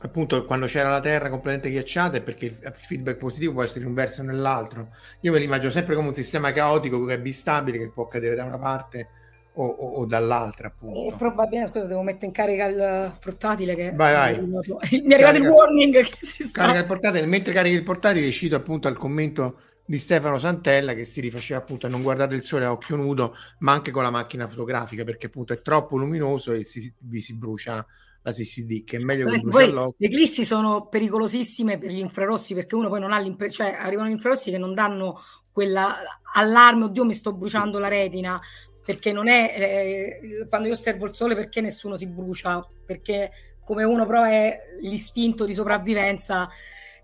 appunto 0.00 0.44
quando 0.44 0.66
c'era 0.66 0.90
la 0.90 1.00
terra 1.00 1.30
completamente 1.30 1.70
ghiacciata 1.70 2.18
è 2.18 2.22
perché 2.22 2.44
il 2.46 2.74
feedback 2.76 3.16
positivo 3.16 3.54
può 3.54 3.62
essere 3.62 3.86
un 3.86 3.94
verso 3.94 4.20
o 4.22 4.24
nell'altro. 4.24 4.88
Io 5.20 5.32
me 5.32 5.38
l'immagino 5.38 5.70
sempre 5.70 5.94
come 5.94 6.08
un 6.08 6.14
sistema 6.14 6.52
caotico 6.52 7.04
che 7.04 7.14
è 7.14 7.20
bistabile, 7.20 7.78
che 7.78 7.90
può 7.90 8.06
cadere 8.06 8.34
da 8.34 8.44
una 8.44 8.58
parte 8.58 9.08
o, 9.54 9.66
o, 9.66 9.92
o 10.00 10.06
dall'altra 10.06 10.68
appunto. 10.68 11.12
E 11.12 11.16
probabilmente, 11.16 11.72
scusa, 11.72 11.86
devo 11.86 12.02
mettere 12.02 12.26
in 12.26 12.32
carica 12.32 12.66
il 12.66 13.16
portatile 13.20 13.74
che 13.74 13.92
vai, 13.94 14.36
vai. 14.36 14.40
mi 15.02 15.10
è 15.10 15.14
arrivato 15.14 15.36
il 15.36 15.46
warning 15.46 16.02
che 16.02 16.16
si 16.20 16.44
sta... 16.44 16.62
Carica 16.62 16.78
il 16.80 16.86
portatile, 16.86 17.26
mentre 17.26 17.52
carichi 17.52 17.76
il 17.76 17.82
portatile 17.82 18.30
cito 18.30 18.56
appunto 18.56 18.88
al 18.88 18.96
commento 18.96 19.58
di 19.86 19.98
Stefano 19.98 20.38
Santella 20.38 20.94
che 20.94 21.04
si 21.04 21.20
rifaceva 21.20 21.60
appunto 21.60 21.86
a 21.86 21.90
non 21.90 22.02
guardare 22.02 22.34
il 22.34 22.42
sole 22.42 22.64
a 22.64 22.72
occhio 22.72 22.96
nudo 22.96 23.34
ma 23.58 23.72
anche 23.72 23.90
con 23.90 24.02
la 24.02 24.10
macchina 24.10 24.48
fotografica 24.48 25.04
perché 25.04 25.26
appunto 25.26 25.52
è 25.52 25.60
troppo 25.60 25.98
luminoso 25.98 26.52
e 26.52 26.64
si, 26.64 26.90
vi 27.00 27.20
si 27.20 27.34
brucia 27.34 27.86
la 28.22 28.32
CCD 28.32 28.84
che 28.84 28.96
è 28.96 29.00
meglio 29.00 29.30
che 29.30 29.40
poi 29.40 29.70
le 29.70 29.94
eclissi 29.98 30.46
sono 30.46 30.86
pericolosissime 30.86 31.76
per 31.76 31.90
gli 31.90 31.98
infrarossi 31.98 32.54
perché 32.54 32.74
uno 32.74 32.88
poi 32.88 33.00
non 33.00 33.12
ha 33.12 33.18
l'impressione 33.18 33.72
cioè 33.72 33.78
arrivano 33.78 34.08
gli 34.08 34.12
infrarossi 34.12 34.50
che 34.50 34.56
non 34.56 34.72
danno 34.72 35.20
quella 35.52 35.98
allarme 36.32 36.84
oddio 36.84 37.04
mi 37.04 37.14
sto 37.14 37.34
bruciando 37.34 37.78
la 37.78 37.88
retina 37.88 38.40
perché 38.84 39.12
non 39.12 39.28
è 39.28 40.20
eh, 40.20 40.46
quando 40.48 40.68
io 40.68 40.74
osservo 40.74 41.06
il 41.06 41.14
sole 41.14 41.34
perché 41.34 41.60
nessuno 41.60 41.96
si 41.96 42.06
brucia? 42.06 42.66
Perché 42.84 43.30
come 43.64 43.84
uno 43.84 44.06
prova 44.06 44.28
è 44.28 44.58
l'istinto 44.80 45.44
di 45.44 45.54
sopravvivenza 45.54 46.48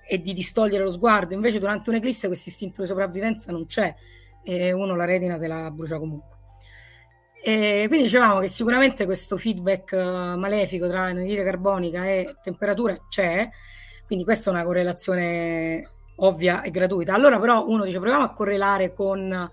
e 0.07 0.21
di 0.21 0.33
distogliere 0.33 0.85
lo 0.85 0.91
sguardo. 0.91 1.35
Invece 1.35 1.59
durante 1.59 1.91
un'eclisse 1.91 2.27
questo 2.27 2.51
istinto 2.51 2.83
di 2.83 2.89
sopravvivenza 2.89 3.51
non 3.53 3.67
c'è 3.67 3.95
e 4.43 4.73
uno 4.73 4.95
la 4.95 5.05
retina 5.05 5.39
se 5.39 5.47
la 5.47 5.71
brucia 5.71 5.99
comunque. 5.99 6.39
E 7.43 7.85
quindi 7.87 8.05
dicevamo 8.05 8.41
che 8.41 8.49
sicuramente 8.49 9.07
questo 9.07 9.39
feedback 9.39 9.93
uh, 9.93 10.39
malefico 10.39 10.87
tra 10.89 11.03
anidride 11.03 11.43
carbonica 11.43 12.07
e 12.07 12.37
temperatura 12.43 12.95
c'è 13.09 13.49
quindi 14.11 14.27
questa 14.27 14.51
è 14.51 14.55
una 14.55 14.65
correlazione 14.65 15.89
ovvia 16.17 16.63
e 16.63 16.73
gratuita. 16.73 17.15
Allora 17.15 17.39
però 17.39 17.65
uno 17.69 17.85
dice 17.85 18.01
proviamo 18.01 18.25
a 18.25 18.33
correlare 18.33 18.93
con 18.93 19.49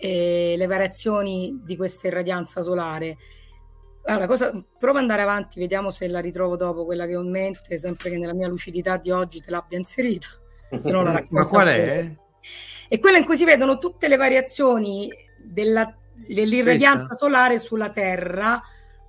eh, 0.00 0.54
le 0.56 0.66
variazioni 0.66 1.60
di 1.62 1.76
questa 1.76 2.08
irradianza 2.08 2.62
solare. 2.62 3.18
Allora, 4.04 4.26
cosa, 4.26 4.50
prova 4.78 4.98
ad 4.98 5.04
andare 5.04 5.22
avanti, 5.22 5.60
vediamo 5.60 5.90
se 5.90 6.08
la 6.08 6.20
ritrovo 6.20 6.56
dopo, 6.56 6.86
quella 6.86 7.06
che 7.06 7.16
ho 7.16 7.22
in 7.22 7.30
mente, 7.30 7.76
sempre 7.76 8.08
che 8.08 8.16
nella 8.16 8.32
mia 8.32 8.48
lucidità 8.48 8.96
di 8.96 9.10
oggi 9.10 9.40
te 9.40 9.50
l'abbia 9.50 9.76
inserita. 9.76 10.26
Se 10.78 10.90
no 10.90 11.02
la 11.02 11.22
Ma 11.28 11.46
qual 11.46 11.68
è? 11.68 12.10
È 12.88 12.98
quella 12.98 13.18
in 13.18 13.24
cui 13.24 13.36
si 13.36 13.44
vedono 13.44 13.78
tutte 13.78 14.08
le 14.08 14.16
variazioni 14.16 15.12
della, 15.38 15.94
dell'irradianza 16.14 17.08
Questa? 17.08 17.14
solare 17.16 17.58
sulla 17.58 17.90
Terra. 17.90 18.60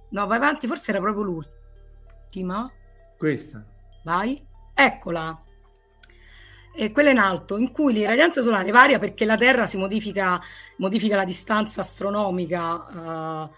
No, 0.09 0.27
vai 0.27 0.37
avanti, 0.37 0.67
forse 0.67 0.91
era 0.91 0.99
proprio 0.99 1.23
l'ultima. 1.23 2.69
Questa. 3.17 3.65
Vai. 4.03 4.45
Eccola 4.73 5.41
e 6.73 6.91
quella 6.91 7.09
in 7.09 7.17
alto, 7.17 7.57
in 7.57 7.71
cui 7.71 7.93
l'irradianza 7.93 8.41
solare 8.41 8.71
varia 8.71 8.97
perché 8.97 9.25
la 9.25 9.35
Terra 9.35 9.67
si 9.67 9.77
modifica, 9.77 10.39
modifica 10.77 11.15
la 11.15 11.25
distanza 11.25 11.81
astronomica 11.81 13.49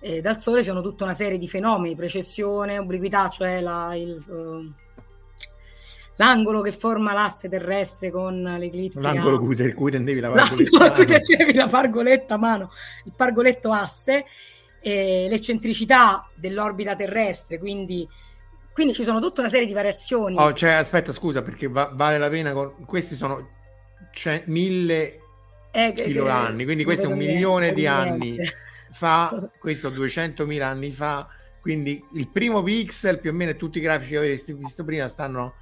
uh, 0.00 0.20
dal 0.20 0.40
Sole, 0.40 0.60
ci 0.60 0.68
sono 0.68 0.80
tutta 0.80 1.04
una 1.04 1.14
serie 1.14 1.38
di 1.38 1.48
fenomeni, 1.48 1.94
precessione, 1.94 2.78
obliquità, 2.78 3.28
cioè 3.28 3.60
la, 3.60 3.94
il, 3.94 4.24
uh, 4.26 4.72
l'angolo 6.16 6.60
che 6.60 6.72
forma 6.72 7.12
l'asse 7.12 7.48
terrestre 7.48 8.10
con 8.10 8.42
l'eclittica. 8.58 9.12
L'angolo 9.12 9.38
cui, 9.38 9.74
cui 9.74 9.90
tendevi 9.90 10.20
la 10.20 10.30
pargoletta. 10.30 10.92
cui 10.92 11.06
tendevi 11.06 11.54
la 11.54 11.68
pargoletta 11.68 12.34
a 12.34 12.38
mano, 12.38 12.70
il 13.04 13.12
pargoletto 13.14 13.70
asse, 13.70 14.24
e 14.80 15.26
l'eccentricità 15.28 16.28
dell'orbita 16.34 16.96
terrestre, 16.96 17.58
quindi 17.58 18.08
quindi 18.72 18.94
ci 18.94 19.04
sono 19.04 19.20
tutta 19.20 19.40
una 19.40 19.50
serie 19.50 19.66
di 19.66 19.72
variazioni. 19.72 20.36
Oh, 20.38 20.52
cioè, 20.54 20.72
aspetta, 20.72 21.12
scusa, 21.12 21.42
perché 21.42 21.68
va- 21.68 21.90
vale 21.92 22.18
la 22.18 22.28
pena. 22.28 22.52
Con... 22.52 22.84
Questi 22.86 23.14
sono 23.14 23.48
cioè, 24.12 24.42
mille 24.46 25.20
eh, 25.70 25.92
kilo 25.94 26.28
anni, 26.28 26.64
quindi 26.64 26.84
questo 26.84 27.08
è 27.08 27.10
un 27.10 27.18
milione 27.18 27.72
di 27.72 27.86
anni 27.86 28.36
fa, 28.92 29.50
questo 29.58 29.90
200.000 29.90 30.62
anni 30.62 30.90
fa. 30.90 31.28
Quindi 31.60 32.04
il 32.14 32.28
primo 32.28 32.62
pixel, 32.62 33.20
più 33.20 33.30
o 33.30 33.32
meno 33.32 33.54
tutti 33.54 33.78
i 33.78 33.80
grafici 33.80 34.12
che 34.12 34.16
avete 34.18 34.52
visto 34.54 34.84
prima, 34.84 35.08
stanno 35.08 35.54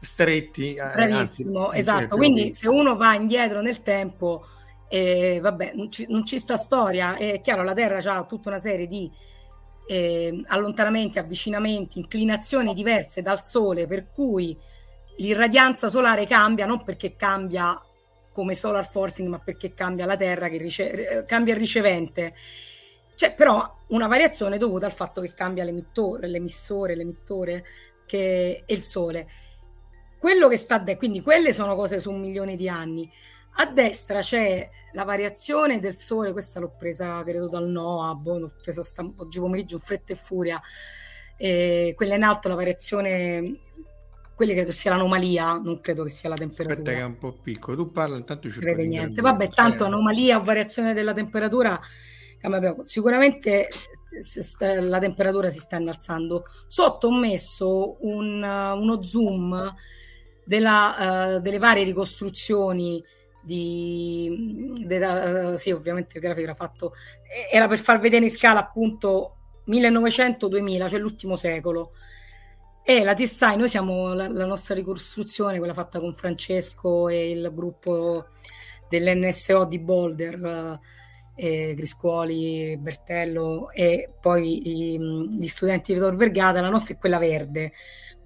stretti. 0.00 0.74
Eh, 0.74 0.92
Bravissimo, 0.94 1.66
anzi, 1.66 1.78
esatto. 1.78 2.16
Quindi 2.16 2.44
pixel. 2.44 2.60
se 2.60 2.68
uno 2.68 2.96
va 2.96 3.14
indietro 3.14 3.60
nel 3.60 3.82
tempo, 3.82 4.46
eh, 4.88 5.38
vabbè, 5.40 5.72
non 5.74 5.90
ci, 5.90 6.06
non 6.08 6.24
ci 6.24 6.38
sta 6.38 6.56
storia. 6.56 7.16
È 7.16 7.40
chiaro, 7.40 7.62
la 7.64 7.74
Terra 7.74 7.98
ha 8.16 8.24
tutta 8.24 8.48
una 8.48 8.58
serie 8.58 8.86
di 8.86 9.10
eh, 9.90 10.44
allontanamenti, 10.46 11.18
avvicinamenti, 11.18 11.98
inclinazioni 11.98 12.74
diverse 12.74 13.22
dal 13.22 13.42
Sole, 13.42 13.88
per 13.88 14.08
cui 14.08 14.56
l'irradianza 15.16 15.88
solare 15.88 16.26
cambia 16.26 16.64
non 16.64 16.84
perché 16.84 17.16
cambia 17.16 17.76
come 18.32 18.54
solar 18.54 18.88
forcing, 18.88 19.28
ma 19.28 19.40
perché 19.40 19.70
cambia 19.70 20.06
la 20.06 20.14
Terra, 20.14 20.48
che 20.48 20.58
rice- 20.58 21.24
cambia 21.26 21.54
il 21.54 21.58
ricevente. 21.58 22.34
C'è 23.16 23.34
però 23.34 23.78
una 23.88 24.06
variazione 24.06 24.58
dovuta 24.58 24.86
al 24.86 24.92
fatto 24.92 25.20
che 25.20 25.34
cambia 25.34 25.64
l'emittore, 25.64 26.28
l'emissore, 26.28 26.94
l'emittore 26.94 27.64
che 28.06 28.62
è 28.64 28.72
il 28.72 28.82
Sole. 28.82 29.26
Quello 30.20 30.46
che 30.46 30.56
sta 30.56 30.78
de- 30.78 30.96
quindi 30.96 31.20
quelle 31.20 31.52
sono 31.52 31.74
cose 31.74 31.98
su 31.98 32.12
un 32.12 32.20
milione 32.20 32.54
di 32.54 32.68
anni. 32.68 33.10
A 33.60 33.66
destra 33.66 34.20
c'è 34.20 34.66
la 34.92 35.04
variazione 35.04 35.80
del 35.80 35.94
sole, 35.98 36.32
questa 36.32 36.60
l'ho 36.60 36.74
presa 36.78 37.22
credo 37.24 37.46
dal 37.46 37.68
NOAA, 37.68 38.14
boh, 38.14 38.38
l'ho 38.38 38.52
presa 38.62 38.82
stamp- 38.82 39.20
oggi 39.20 39.38
pomeriggio 39.38 39.74
in 39.74 39.82
fretta 39.82 40.14
e 40.14 40.16
furia. 40.16 40.58
E 41.36 41.92
quella 41.94 42.14
in 42.14 42.22
alto 42.22 42.48
la 42.48 42.54
variazione, 42.54 43.60
quella 44.34 44.54
credo 44.54 44.72
sia 44.72 44.92
l'anomalia, 44.92 45.58
non 45.58 45.78
credo 45.82 46.04
che 46.04 46.08
sia 46.08 46.30
la 46.30 46.36
temperatura. 46.36 46.78
Aspetta 46.78 46.96
che 46.96 47.02
è 47.02 47.04
un 47.04 47.18
po' 47.18 47.32
piccolo, 47.34 47.76
tu 47.76 47.90
parla 47.92 48.16
intanto 48.16 48.48
ci 48.48 48.60
crede 48.60 48.86
niente. 48.86 49.20
Vabbè, 49.20 49.50
tanto 49.50 49.84
anomalia 49.84 50.38
o 50.38 50.42
variazione 50.42 50.94
della 50.94 51.12
temperatura, 51.12 51.78
sicuramente 52.84 53.68
la 54.60 54.98
temperatura 54.98 55.50
si 55.50 55.58
sta 55.58 55.76
innalzando. 55.76 56.44
Sotto 56.66 57.08
ho 57.08 57.14
messo 57.14 57.98
un, 58.06 58.42
uno 58.42 59.02
zoom 59.02 59.74
della, 60.44 61.36
uh, 61.36 61.40
delle 61.40 61.58
varie 61.58 61.84
ricostruzioni 61.84 63.04
di, 63.42 64.72
della, 64.84 65.56
sì, 65.56 65.70
ovviamente 65.70 66.18
il 66.18 66.22
grafico 66.22 66.46
era 66.46 66.54
fatto, 66.54 66.92
era 67.50 67.68
per 67.68 67.78
far 67.78 68.00
vedere 68.00 68.24
in 68.24 68.30
scala 68.30 68.60
appunto 68.60 69.36
1900-2000, 69.68 70.88
cioè 70.88 70.98
l'ultimo 70.98 71.36
secolo. 71.36 71.92
E 72.82 73.04
la 73.04 73.14
TSI, 73.14 73.56
noi 73.56 73.68
siamo 73.68 74.12
la, 74.14 74.28
la, 74.28 74.46
nostra 74.46 74.74
ricostruzione, 74.74 75.58
quella 75.58 75.74
fatta 75.74 76.00
con 76.00 76.12
Francesco 76.12 77.08
e 77.08 77.30
il 77.30 77.52
gruppo 77.54 78.26
dell'NSO 78.88 79.64
di 79.64 79.78
Boulder, 79.78 80.78
eh, 81.36 81.74
Griscuoli, 81.74 82.76
Bertello 82.78 83.70
e 83.70 84.12
poi 84.20 84.94
i, 84.94 85.28
gli 85.30 85.46
studenti 85.46 85.94
di 85.94 86.00
Tor 86.00 86.16
Vergata, 86.16 86.60
la 86.60 86.68
nostra 86.68 86.94
è 86.94 86.98
quella 86.98 87.18
verde. 87.18 87.72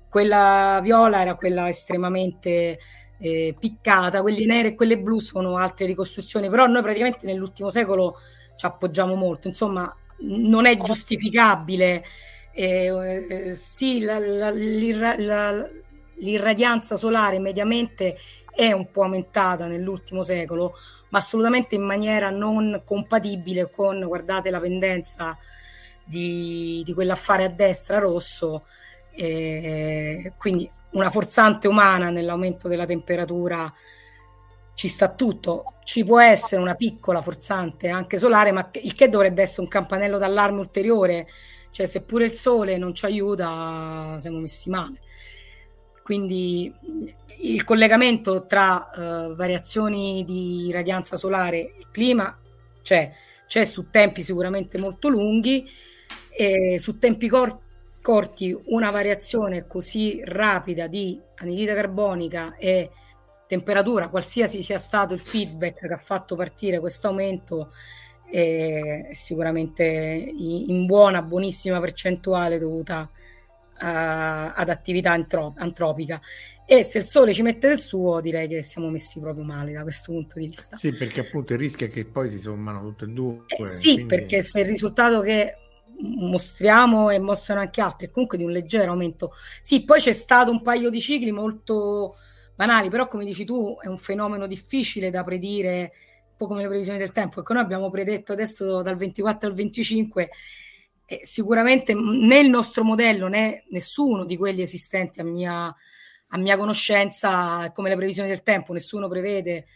Quella 0.09 0.81
viola 0.83 1.21
era 1.21 1.35
quella 1.35 1.69
estremamente 1.69 2.79
eh, 3.19 3.55
piccata, 3.59 4.23
quelle 4.23 4.45
nere 4.45 4.69
e 4.69 4.75
quelle 4.75 4.99
blu 4.99 5.19
sono 5.19 5.57
altre 5.57 5.87
ricostruzioni, 5.87 6.49
però 6.49 6.67
noi 6.67 6.83
praticamente 6.83 7.27
nell'ultimo 7.27 7.71
secolo 7.71 8.19
ci 8.57 8.67
appoggiamo 8.67 9.15
molto, 9.15 9.49
insomma 9.49 9.95
non 10.21 10.67
è 10.67 10.77
giustificabile. 10.77 12.05
Eh, 12.53 13.27
eh, 13.29 13.55
sì, 13.55 14.01
la, 14.01 14.19
la, 14.19 14.51
l'irra, 14.51 15.17
la, 15.19 15.67
l'irradianza 16.17 16.97
solare 16.97 17.41
mediamente 17.41 18.17
è 18.55 18.71
un 18.71 18.91
po' 18.91 19.03
aumentata 19.03 19.67
nell'ultimo 19.67 20.23
secolo, 20.23 20.75
ma 21.09 21.19
assolutamente 21.19 21.75
in 21.75 21.83
maniera 21.83 22.31
non 22.31 22.83
compatibile 22.85 23.71
con, 23.71 24.05
guardate 24.07 24.51
la 24.51 24.61
pendenza 24.61 25.37
di, 26.05 26.83
di 26.85 26.93
quell'affare 26.93 27.45
a 27.45 27.49
destra 27.49 27.99
rosso, 27.99 28.67
eh, 29.11 30.33
quindi 30.39 30.71
una 30.95 31.11
forzante 31.11 31.69
umana 31.69 32.11
nell'aumento 32.11 32.67
della 32.69 32.87
temperatura 32.87 33.73
ci 34.75 34.89
sta 34.89 35.09
tutto, 35.09 35.75
ci 35.85 36.05
può 36.05 36.21
essere 36.21 36.61
una 36.61 36.75
piccola 36.75 37.23
forzante 37.23 37.89
anche 37.89 38.19
solare, 38.19 38.51
ma 38.51 38.69
il 38.73 38.95
che 38.95 39.09
dovrebbe 39.09 39.43
essere 39.43 39.63
un 39.63 39.69
campanello 39.69 40.19
d'allarme 40.19 40.59
ulteriore, 40.59 41.29
cioè 41.71 41.87
seppure 41.87 42.25
il 42.25 42.33
sole 42.33 42.77
non 42.77 42.95
ci 42.95 43.05
aiuta 43.05 44.17
siamo 44.19 44.39
messi 44.39 44.71
male. 44.71 45.01
Quindi 46.03 46.73
il 47.41 47.65
collegamento 47.65 48.47
tra 48.47 48.91
uh, 48.95 49.35
variazioni 49.35 50.25
di 50.25 50.71
radianza 50.73 51.17
solare 51.17 51.59
e 51.59 51.87
clima 51.91 52.37
c'è, 52.83 53.13
c'è 53.47 53.65
su 53.65 53.91
tempi 53.91 54.23
sicuramente 54.23 54.77
molto 54.79 55.09
lunghi 55.09 55.67
e 56.31 56.79
su 56.79 56.99
tempi 56.99 57.29
cor- 57.29 57.59
corti 58.05 58.55
una 58.67 58.91
variazione 58.91 59.67
così 59.67 60.21
rapida 60.23 60.89
di 60.89 61.19
anidride 61.37 61.75
carbonica 61.75 62.55
e 62.59 62.91
temperatura, 63.47 64.11
qualsiasi 64.11 64.63
sia 64.63 64.77
stato 64.77 65.15
il 65.15 65.21
feedback 65.21 65.87
che 65.87 65.95
ha 65.95 65.97
fatto 65.97 66.37
partire 66.37 66.81
questo 66.81 67.07
aumento, 67.07 67.71
è 68.31 69.09
sicuramente 69.13 69.95
in 70.37 70.85
buona, 70.85 71.23
buonissima 71.23 71.81
percentuale 71.81 72.59
dovuta 72.59 73.09
a, 73.79 74.53
ad 74.53 74.69
attività 74.69 75.13
antrop- 75.13 75.59
antropica. 75.59 76.21
E 76.67 76.83
se 76.83 76.99
il 76.99 77.07
sole 77.07 77.33
ci 77.33 77.41
mette 77.41 77.69
del 77.69 77.79
suo, 77.79 78.21
direi 78.21 78.49
che 78.49 78.63
siamo 78.63 78.91
messi 78.91 79.19
proprio 79.19 79.45
male 79.45 79.73
da 79.73 79.83
questo 79.83 80.13
punto 80.13 80.39
di 80.39 80.49
vista. 80.49 80.77
Sì, 80.77 80.93
perché 80.93 81.21
appunto 81.21 81.55
il 81.55 81.59
rischio 81.59 81.87
è 81.87 81.91
che 81.91 82.05
poi 82.05 82.29
si 82.29 82.39
sommano 82.39 82.83
tutte 82.83 83.07
e 83.07 83.09
due. 83.09 83.45
Eh, 83.47 83.67
sì, 83.67 83.95
quindi... 83.95 84.05
perché 84.05 84.43
se 84.43 84.61
il 84.61 84.67
risultato 84.67 85.23
che 85.23 85.57
mostriamo 85.99 87.11
e 87.11 87.19
mostrano 87.19 87.61
anche 87.61 87.81
altri 87.81 88.11
comunque 88.11 88.39
di 88.39 88.45
un 88.45 88.51
leggero 88.51 88.91
aumento. 88.91 89.33
Sì, 89.61 89.85
poi 89.85 90.01
c'è 90.01 90.13
stato 90.13 90.51
un 90.51 90.63
paio 90.63 90.91
di 90.91 91.01
cicli 91.01 91.33
molto 91.33 92.17
banali, 92.55 92.89
però 92.89 93.09
come 93.09 93.25
dici 93.25 93.45
tu 93.45 93.77
è 93.81 93.87
un 93.87 93.99
fenomeno 93.99 94.47
difficile 94.47 95.11
da 95.11 95.25
predire, 95.25 95.93
un 96.31 96.37
po' 96.37 96.47
come 96.47 96.63
le 96.63 96.69
previsioni 96.69 96.99
del 96.99 97.13
tempo, 97.13 97.41
ecco 97.41 97.53
noi 97.53 97.63
abbiamo 97.63 97.91
predetto 97.91 98.33
adesso 98.33 98.83
dal 98.83 98.97
24 98.97 99.49
al 99.49 99.55
25 99.55 100.31
e 101.07 101.21
sicuramente 101.23 101.95
né 101.95 102.39
il 102.39 102.49
nostro 102.49 102.83
modello 102.83 103.29
né 103.29 103.65
nessuno 103.71 104.25
di 104.25 104.37
quelli 104.37 104.63
esistenti 104.63 105.21
a 105.21 105.25
mia, 105.25 105.67
a 105.67 106.39
mia 106.39 106.57
conoscenza, 106.57 107.71
come 107.73 107.89
le 107.89 107.97
previsioni 107.97 108.29
del 108.29 108.43
tempo, 108.43 108.73
nessuno 108.73 109.09
prevede 109.09 109.67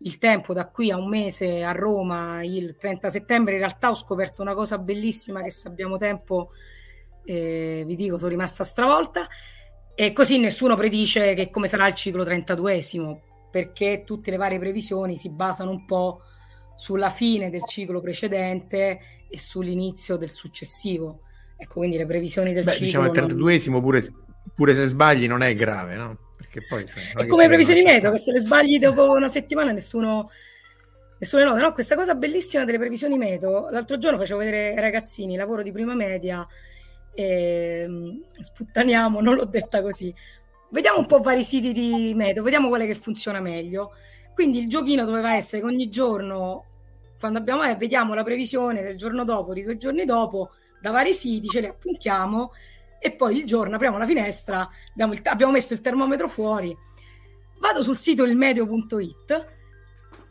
il 0.00 0.18
tempo 0.18 0.52
da 0.52 0.68
qui 0.68 0.90
a 0.90 0.96
un 0.96 1.08
mese 1.08 1.64
a 1.64 1.72
Roma 1.72 2.42
il 2.42 2.76
30 2.76 3.10
settembre. 3.10 3.54
In 3.54 3.60
realtà 3.60 3.90
ho 3.90 3.94
scoperto 3.94 4.42
una 4.42 4.54
cosa 4.54 4.78
bellissima 4.78 5.42
che 5.42 5.50
se 5.50 5.68
abbiamo 5.68 5.96
tempo 5.96 6.50
eh, 7.24 7.82
vi 7.86 7.96
dico, 7.96 8.18
sono 8.18 8.30
rimasta 8.30 8.64
stravolta. 8.64 9.26
E 9.94 10.12
così 10.12 10.38
nessuno 10.38 10.76
predice 10.76 11.34
che 11.34 11.50
come 11.50 11.66
sarà 11.66 11.88
il 11.88 11.94
ciclo 11.94 12.22
32esimo, 12.22 13.18
perché 13.50 14.04
tutte 14.06 14.30
le 14.30 14.36
varie 14.36 14.60
previsioni 14.60 15.16
si 15.16 15.30
basano 15.30 15.70
un 15.70 15.84
po' 15.84 16.20
sulla 16.76 17.10
fine 17.10 17.50
del 17.50 17.64
ciclo 17.64 18.00
precedente 18.00 19.00
e 19.28 19.38
sull'inizio 19.38 20.16
del 20.16 20.30
successivo. 20.30 21.22
Ecco, 21.56 21.80
quindi 21.80 21.96
le 21.96 22.06
previsioni 22.06 22.52
del 22.52 22.62
Beh, 22.62 22.70
ciclo... 22.70 22.86
Diciamo 22.86 23.06
il 23.06 23.34
32esimo 23.34 23.72
non... 23.72 23.80
pure, 23.80 24.14
pure 24.54 24.74
se 24.76 24.86
sbagli 24.86 25.26
non 25.26 25.42
è 25.42 25.52
grave, 25.56 25.96
no? 25.96 26.27
Perché 26.50 26.66
poi, 26.66 26.86
cioè, 26.86 27.24
è 27.24 27.26
come 27.26 27.46
previsioni 27.46 27.82
meteo, 27.82 28.10
che 28.10 28.18
se 28.18 28.32
le 28.32 28.40
sbagli 28.40 28.78
dopo 28.78 29.10
una 29.10 29.28
settimana 29.28 29.70
nessuno, 29.72 30.30
nessuno 31.18 31.44
nota. 31.44 31.60
No, 31.60 31.72
questa 31.72 31.94
cosa 31.94 32.14
bellissima 32.14 32.64
delle 32.64 32.78
previsioni 32.78 33.18
meteo, 33.18 33.68
l'altro 33.68 33.98
giorno 33.98 34.18
facevo 34.18 34.38
vedere 34.38 34.68
ai 34.70 34.80
ragazzini 34.80 35.36
lavoro 35.36 35.62
di 35.62 35.72
prima 35.72 35.94
media, 35.94 36.46
e, 37.12 37.82
ehm, 37.84 38.22
sputtaniamo, 38.38 39.20
non 39.20 39.34
l'ho 39.34 39.44
detta 39.44 39.82
così. 39.82 40.14
Vediamo 40.70 40.98
un 40.98 41.06
po' 41.06 41.20
vari 41.20 41.44
siti 41.44 41.72
di 41.72 42.12
meteo, 42.14 42.42
vediamo 42.42 42.68
quale 42.68 42.86
che 42.86 42.94
funziona 42.94 43.40
meglio. 43.40 43.92
Quindi 44.32 44.58
il 44.60 44.68
giochino 44.68 45.04
doveva 45.04 45.34
essere 45.34 45.60
che 45.60 45.66
ogni 45.66 45.90
giorno, 45.90 46.64
quando 47.18 47.38
abbiamo, 47.38 47.62
eh, 47.64 47.74
vediamo 47.74 48.14
la 48.14 48.22
previsione 48.22 48.82
del 48.82 48.96
giorno 48.96 49.24
dopo, 49.24 49.52
di 49.52 49.64
due 49.64 49.76
giorni 49.76 50.04
dopo, 50.04 50.50
da 50.80 50.92
vari 50.92 51.12
siti, 51.12 51.48
ce 51.48 51.60
le 51.60 51.68
appuntiamo 51.68 52.52
e 52.98 53.12
poi 53.12 53.38
il 53.38 53.44
giorno 53.46 53.76
apriamo 53.76 53.98
la 53.98 54.06
finestra, 54.06 54.68
abbiamo, 54.90 55.12
il, 55.12 55.20
abbiamo 55.24 55.52
messo 55.52 55.72
il 55.72 55.80
termometro 55.80 56.28
fuori, 56.28 56.76
vado 57.58 57.82
sul 57.82 57.96
sito 57.96 58.24
ilmeteo.it 58.24 59.46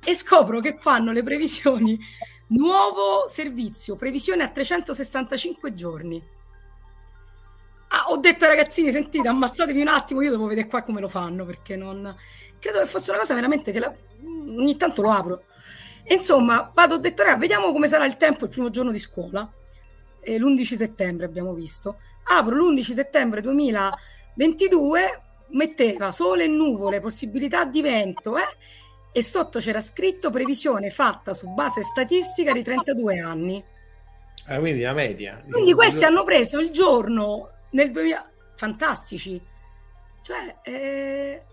e 0.04 0.14
scopro 0.16 0.60
che 0.60 0.78
fanno 0.78 1.12
le 1.12 1.24
previsioni 1.24 2.00
nuovo 2.48 3.28
servizio, 3.28 3.96
previsione 3.96 4.44
a 4.44 4.50
365 4.50 5.74
giorni. 5.74 6.36
Ah, 7.90 8.06
ho 8.10 8.18
detto 8.18 8.46
ragazzini, 8.46 8.92
sentite, 8.92 9.28
ammazzatevi 9.28 9.80
un 9.80 9.88
attimo, 9.88 10.22
io 10.22 10.32
devo 10.32 10.46
vedere 10.46 10.68
qua 10.68 10.82
come 10.82 11.00
lo 11.00 11.08
fanno, 11.08 11.46
perché 11.46 11.76
non... 11.76 12.16
Credo 12.60 12.80
che 12.80 12.86
fosse 12.86 13.12
una 13.12 13.20
cosa 13.20 13.34
veramente 13.34 13.72
che 13.72 13.80
la... 13.80 13.94
ogni 14.24 14.76
tanto 14.76 15.02
lo 15.02 15.12
apro. 15.12 15.44
Insomma, 16.10 16.70
vado, 16.74 16.96
ho 16.96 16.98
detto, 16.98 17.22
ragazzi, 17.22 17.42
vediamo 17.42 17.72
come 17.72 17.88
sarà 17.88 18.06
il 18.06 18.18
tempo 18.18 18.46
il 18.46 18.50
primo 18.50 18.70
giorno 18.70 18.92
di 18.92 19.00
scuola. 19.00 19.50
E 20.20 20.38
l'11 20.38 20.76
settembre 20.76 21.26
abbiamo 21.26 21.54
visto 21.54 22.00
apro 22.28 22.56
l'11 22.56 22.94
settembre 22.94 23.42
2022, 23.42 25.22
metteva 25.50 26.12
sole 26.12 26.44
e 26.46 26.48
nuvole, 26.48 27.00
possibilità 27.00 27.66
di 27.66 27.82
vento, 27.82 28.38
eh? 28.38 28.56
e 29.12 29.24
sotto 29.24 29.60
c'era 29.60 29.82
scritto 29.82 30.30
previsione 30.30 30.92
fatta 30.92 31.34
su 31.34 31.48
base 31.50 31.82
statistica 31.82 32.52
di 32.52 32.62
32 32.62 33.20
anni. 33.20 33.64
Ah, 34.46 34.60
quindi 34.60 34.82
la 34.82 34.94
media. 34.94 35.44
Quindi 35.50 35.74
questi 35.74 36.06
hanno 36.06 36.24
preso 36.24 36.60
il 36.60 36.72
giorno 36.72 37.50
nel 37.72 37.92
2000, 37.92 38.32
fantastici, 38.56 39.42
cioè 40.22 40.56
eh, 40.64 41.44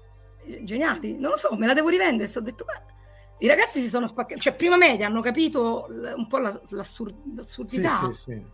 geniali, 0.63 1.19
non 1.19 1.31
lo 1.31 1.37
so, 1.37 1.57
me 1.57 1.67
la 1.67 1.75
devo 1.75 1.89
rivendere, 1.89 2.31
ho 2.35 2.41
detto, 2.41 2.65
beh, 2.65 2.93
i 3.39 3.49
ragazzi 3.49 3.81
si 3.81 3.89
sono 3.89 4.07
spaccati, 4.07 4.41
cioè 4.41 4.55
prima 4.55 4.77
media 4.77 5.07
hanno 5.07 5.21
capito 5.21 5.87
un 5.89 6.27
po' 6.29 6.39
la, 6.39 6.61
l'assur- 6.71 7.15
l'assurdità. 7.35 8.13
Sì, 8.13 8.13
sì, 8.13 8.33
sì. 8.33 8.47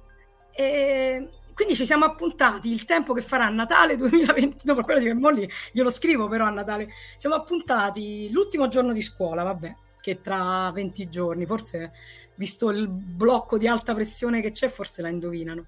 E 0.53 1.29
quindi 1.55 1.75
ci 1.75 1.87
siamo 1.87 2.05
appuntati 2.05 2.71
il 2.71 2.85
tempo 2.85 3.13
che 3.13 3.23
farà 3.23 3.49
Natale 3.49 3.97
2020, 3.99 4.65
dopo 4.65 4.83
quello 4.83 5.01
di 5.01 5.13
Molli, 5.13 5.49
io 5.73 5.83
lo 5.83 5.91
scrivo 5.91 6.29
però 6.29 6.47
a 6.47 6.51
Natale, 6.51 6.89
siamo 7.17 7.37
appuntati 7.37 8.31
l'ultimo 8.31 8.69
giorno 8.69 8.93
di 8.93 9.03
scuola, 9.03 9.43
vabbè, 9.43 9.75
che 10.01 10.21
tra 10.21 10.71
20 10.73 11.09
giorni, 11.09 11.47
forse 11.47 11.93
visto 12.35 12.71
il 12.71 12.89
blocco 12.89 13.59
di 13.59 13.67
alta 13.67 13.95
pressione 13.95 14.41
che 14.41 14.53
c'è, 14.53 14.69
forse 14.69 15.03
la 15.03 15.09
indovinano. 15.09 15.67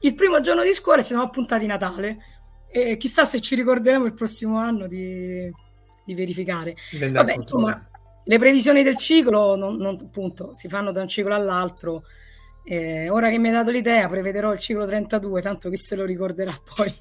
Il 0.00 0.14
primo 0.14 0.40
giorno 0.40 0.62
di 0.62 0.72
scuola 0.72 1.02
ci 1.02 1.08
siamo 1.08 1.22
appuntati 1.22 1.66
Natale 1.66 2.16
e 2.68 2.96
chissà 2.96 3.26
se 3.26 3.40
ci 3.40 3.54
ricorderemo 3.54 4.06
il 4.06 4.14
prossimo 4.14 4.56
anno 4.56 4.86
di, 4.86 5.50
di 6.04 6.14
verificare. 6.14 6.74
Vabbè, 6.98 7.34
insomma, 7.34 7.88
le 8.24 8.38
previsioni 8.38 8.82
del 8.82 8.96
ciclo 8.96 9.54
non, 9.54 9.76
non, 9.76 9.98
appunto, 10.00 10.52
si 10.54 10.68
fanno 10.68 10.92
da 10.92 11.02
un 11.02 11.08
ciclo 11.08 11.34
all'altro 11.34 12.04
eh, 12.64 13.08
ora 13.08 13.30
che 13.30 13.38
mi 13.38 13.48
hai 13.48 13.54
dato 13.54 13.70
l'idea, 13.70 14.08
prevederò 14.08 14.52
il 14.52 14.58
ciclo 14.58 14.86
32, 14.86 15.42
tanto 15.42 15.68
chi 15.68 15.76
se 15.76 15.96
lo 15.96 16.04
ricorderà 16.04 16.52
poi 16.74 16.94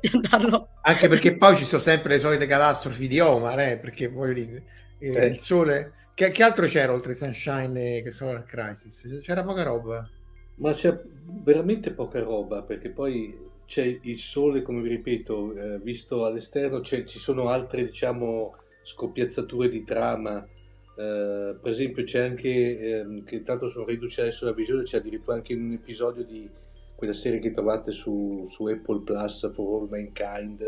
di 0.00 0.10
andarlo. 0.12 0.68
Anche 0.82 1.08
perché 1.08 1.36
poi 1.36 1.56
ci 1.56 1.64
sono 1.64 1.82
sempre 1.82 2.14
le 2.14 2.20
solite 2.20 2.46
catastrofi 2.46 3.06
di 3.06 3.20
Omar, 3.20 3.60
eh, 3.60 3.78
perché 3.78 4.08
voglio 4.08 4.32
dire, 4.32 4.64
eh, 4.98 5.14
eh. 5.14 5.26
il 5.26 5.38
sole. 5.38 5.94
Che, 6.14 6.30
che, 6.30 6.42
altro 6.42 6.66
c'era 6.66 6.92
oltre 6.92 7.14
Sunshine 7.14 8.02
e 8.02 8.12
Solar 8.12 8.44
Crisis? 8.44 9.20
C'era 9.22 9.42
poca 9.42 9.62
roba. 9.62 10.08
Ma 10.56 10.72
c'è 10.74 10.98
veramente 11.42 11.92
poca 11.92 12.20
roba, 12.20 12.62
perché 12.62 12.90
poi 12.90 13.36
c'è 13.66 13.98
il 14.02 14.18
sole, 14.18 14.62
come 14.62 14.82
vi 14.82 14.90
ripeto, 14.90 15.54
eh, 15.54 15.78
visto 15.78 16.26
all'esterno, 16.26 16.82
ci 16.82 17.06
sono 17.06 17.48
altre, 17.48 17.86
diciamo, 17.86 18.54
scoppiazzature 18.82 19.70
di 19.70 19.84
trama 19.84 20.46
eh, 20.94 21.56
per 21.60 21.70
esempio 21.70 22.04
c'è 22.04 22.24
anche, 22.24 22.48
eh, 22.48 23.22
che 23.24 23.42
tanto 23.42 23.66
sono 23.66 23.86
riduce 23.86 24.20
adesso 24.20 24.44
la 24.44 24.52
visione, 24.52 24.82
c'è 24.82 24.98
addirittura 24.98 25.36
anche 25.36 25.54
un 25.54 25.72
episodio 25.72 26.24
di 26.24 26.48
quella 26.94 27.14
serie 27.14 27.40
che 27.40 27.50
trovate 27.50 27.92
su, 27.92 28.44
su 28.46 28.66
Apple 28.66 29.00
Plus 29.00 29.52
for 29.54 29.82
All 29.82 29.88
Mankind, 29.88 30.58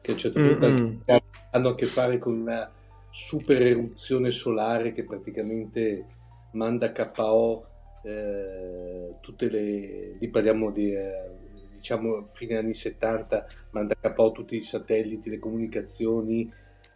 che 0.00 0.10
a 0.10 0.14
un 0.14 0.18
certo 0.18 0.40
punto 0.40 0.68
mm-hmm. 0.68 1.16
hanno 1.52 1.68
a 1.68 1.74
che 1.74 1.86
fare 1.86 2.18
con 2.18 2.34
una 2.34 2.70
super 3.10 3.62
eruzione 3.62 4.30
solare 4.30 4.92
che 4.92 5.04
praticamente 5.04 6.06
manda 6.52 6.92
KO 6.92 7.66
eh, 8.02 9.14
tutte 9.20 9.48
le... 9.48 10.16
lì 10.18 10.28
parliamo 10.28 10.70
di... 10.70 10.92
Eh, 10.92 11.42
diciamo 11.84 12.28
fine 12.32 12.56
anni 12.56 12.72
70 12.72 13.46
manda 13.72 13.94
KO 14.00 14.32
tutti 14.32 14.56
i 14.56 14.62
satelliti, 14.62 15.28
le 15.28 15.38
comunicazioni, 15.38 16.50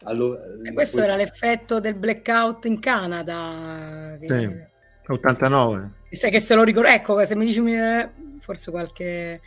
Allora, 0.08 0.40
e 0.64 0.72
questo 0.72 0.96
poi... 0.96 1.04
era 1.04 1.16
l'effetto 1.16 1.80
del 1.80 1.94
blackout 1.94 2.64
in 2.64 2.80
Canada. 2.80 4.16
Che... 4.18 4.26
Sì, 4.26 5.12
89. 5.12 5.90
Sai 6.10 6.30
che 6.30 6.40
se 6.40 6.54
lo 6.54 6.64
ricordo, 6.64 6.88
ecco, 6.88 7.24
se 7.24 7.36
mi 7.36 7.46
dici 7.46 7.62
eh, 7.72 8.08
forse 8.40 8.70
qualche... 8.70 9.40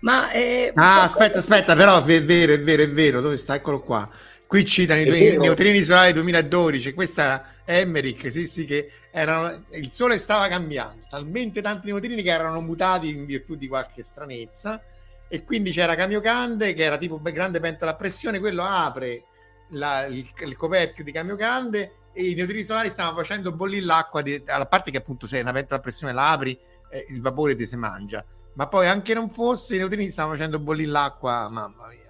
Ma, 0.00 0.32
eh, 0.32 0.72
ah, 0.74 1.04
aspetta, 1.04 1.38
aspetta, 1.38 1.76
però 1.76 2.02
è 2.02 2.22
vero, 2.24 2.52
è 2.52 2.60
vero, 2.60 2.82
è 2.82 2.90
vero, 2.90 3.20
dove 3.20 3.36
sta? 3.36 3.54
Eccolo 3.54 3.80
qua. 3.80 4.08
Qui 4.46 4.64
citano 4.64 5.00
i 5.00 5.36
neutrini 5.38 5.80
solari 5.82 6.12
2012, 6.12 6.92
questa 6.92 7.22
era 7.22 7.44
Emmerich, 7.64 8.30
sì, 8.30 8.46
sì, 8.46 8.64
che 8.64 8.90
erano, 9.10 9.64
il 9.70 9.90
sole 9.90 10.18
stava 10.18 10.48
cambiando, 10.48 11.06
talmente 11.08 11.62
tanti 11.62 11.86
neutrini 11.86 12.22
che 12.22 12.30
erano 12.30 12.60
mutati 12.60 13.08
in 13.08 13.24
virtù 13.24 13.54
di 13.54 13.68
qualche 13.68 14.02
stranezza 14.02 14.82
e 15.28 15.44
quindi 15.44 15.70
c'era 15.70 15.94
Kamiokande 15.94 16.74
che 16.74 16.82
era 16.82 16.98
tipo 16.98 17.18
grande 17.22 17.60
pentola 17.60 17.92
a 17.92 17.96
pressione, 17.96 18.40
quello 18.40 18.62
apre 18.62 19.24
la, 19.72 20.06
il, 20.06 20.26
il, 20.44 20.56
coperchio 20.56 21.04
di 21.04 21.12
Kamiokande 21.12 21.92
e 22.12 22.30
i 22.30 22.34
neutrini 22.34 22.62
solari 22.62 22.88
stavano 22.88 23.16
facendo 23.16 23.52
bollire 23.52 23.84
l'acqua, 23.84 24.22
di, 24.22 24.42
a 24.46 24.66
parte 24.66 24.90
che 24.90 24.98
appunto 24.98 25.26
se 25.26 25.40
una 25.40 25.52
pentola 25.52 25.78
a 25.78 25.82
pressione 25.82 26.12
la 26.12 26.30
apri 26.30 26.58
eh, 26.90 27.06
il 27.08 27.20
vapore 27.20 27.54
ti 27.54 27.66
si 27.66 27.76
mangia, 27.76 28.24
ma 28.54 28.66
poi 28.66 28.86
anche 28.86 29.14
non 29.14 29.30
fosse 29.30 29.74
i 29.74 29.78
neutrini 29.78 30.08
stavano 30.08 30.34
facendo 30.34 30.58
bollire 30.58 30.90
l'acqua, 30.90 31.48
mamma 31.48 31.88
mia. 31.88 32.00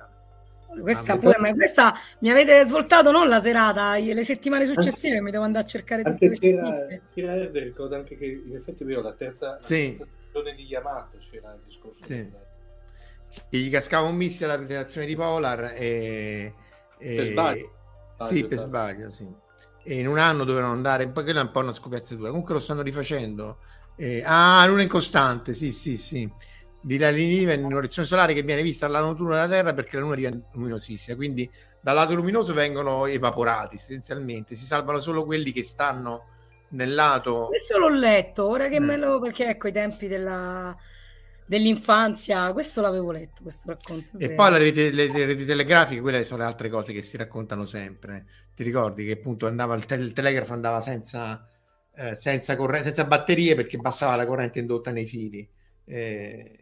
Questa, 0.80 1.18
pure, 1.18 1.36
ma 1.38 1.52
questa 1.52 1.94
mi 2.20 2.30
avete 2.30 2.64
svoltato 2.64 3.10
non 3.10 3.28
la 3.28 3.40
serata, 3.40 3.98
le 3.98 4.24
settimane 4.24 4.64
successive 4.64 5.20
mi 5.20 5.30
devo 5.30 5.44
andare 5.44 5.66
a 5.66 5.68
cercare 5.68 6.02
tutte 6.02 6.28
le 6.28 6.38
c'era, 6.38 6.86
c'era 7.12 7.50
ricordo 7.60 7.94
anche 7.94 8.16
che 8.16 8.24
in 8.24 8.56
effetti 8.56 8.82
vero, 8.82 9.02
la 9.02 9.12
terza, 9.12 9.58
sì. 9.60 9.94
stagione 9.94 10.54
di 10.54 10.64
Yamato 10.64 11.18
c'era 11.18 11.52
il 11.52 11.60
discorso 11.66 12.02
sì. 12.04 12.08
Della... 12.08 12.38
gli 13.50 13.70
cascava 13.70 14.06
un 14.06 14.16
missile 14.16 14.46
alla 14.46 14.56
presentazione 14.56 15.06
di 15.06 15.14
Polar 15.14 15.74
e... 15.76 16.54
per 17.02 17.26
sbaglio 17.26 17.72
sì, 18.28 18.44
per 18.44 18.58
sbaglio, 18.58 19.10
sì. 19.10 19.26
E 19.84 19.98
in 19.98 20.06
un 20.06 20.18
anno 20.18 20.44
dovevano 20.44 20.72
andare, 20.72 21.08
poi 21.08 21.24
quella 21.24 21.40
è 21.40 21.44
un 21.44 21.50
po' 21.50 21.60
una 21.60 21.72
scopiazzatura. 21.72 22.28
Comunque 22.28 22.54
lo 22.54 22.60
stanno 22.60 22.82
rifacendo. 22.82 23.58
Eh, 23.96 24.22
ah, 24.24 24.64
luna 24.66 24.82
incostante, 24.82 25.54
sì, 25.54 25.72
sì, 25.72 25.96
sì 25.96 26.30
di 26.84 26.98
la 26.98 27.10
linea 27.10 27.54
in 27.54 27.64
un'orizzone 27.64 28.06
solare 28.06 28.34
che 28.34 28.42
viene 28.42 28.62
vista 28.62 28.88
dalla 28.88 29.06
natura 29.06 29.36
della 29.36 29.54
Terra 29.54 29.72
perché 29.72 29.96
la 29.96 30.02
Luna 30.02 30.16
diventa 30.16 30.48
luminosissima. 30.52 31.16
Quindi 31.16 31.48
dal 31.80 31.94
lato 31.94 32.14
luminoso 32.14 32.52
vengono 32.52 33.06
evaporati 33.06 33.76
essenzialmente, 33.76 34.56
si 34.56 34.64
salvano 34.64 34.98
solo 34.98 35.24
quelli 35.24 35.52
che 35.52 35.62
stanno 35.62 36.26
nel 36.70 36.92
lato. 36.92 37.46
Questo 37.48 37.78
l'ho 37.78 37.88
letto, 37.88 38.46
ora 38.46 38.68
che 38.68 38.76
eh. 38.76 38.80
me 38.80 38.96
lo. 38.96 39.20
perché 39.20 39.46
ecco 39.46 39.68
i 39.68 39.72
tempi 39.72 40.08
della 40.08 40.76
dell'infanzia, 41.52 42.50
questo 42.54 42.80
l'avevo 42.80 43.10
letto, 43.10 43.42
questo 43.42 43.68
racconto. 43.68 44.16
E 44.16 44.32
poi 44.32 44.58
rete, 44.58 44.90
le, 44.90 45.08
le, 45.08 45.26
reti 45.26 45.44
telegrafiche, 45.44 46.00
quelle 46.00 46.24
sono 46.24 46.42
le 46.42 46.48
altre 46.48 46.70
cose 46.70 46.94
che 46.94 47.02
si 47.02 47.18
raccontano 47.18 47.66
sempre. 47.66 48.24
Ti 48.54 48.62
ricordi 48.62 49.04
che 49.04 49.12
appunto 49.12 49.46
andava 49.46 49.74
il, 49.74 49.84
te- 49.84 49.96
il 49.96 50.14
telegrafo 50.14 50.54
andava 50.54 50.80
senza, 50.80 51.46
eh, 51.94 52.14
senza, 52.14 52.56
corre- 52.56 52.82
senza 52.82 53.04
batterie 53.04 53.54
perché 53.54 53.76
bastava 53.76 54.16
la 54.16 54.24
corrente 54.24 54.60
indotta 54.60 54.92
nei 54.92 55.04
fili. 55.04 55.46
Eh, 55.84 56.58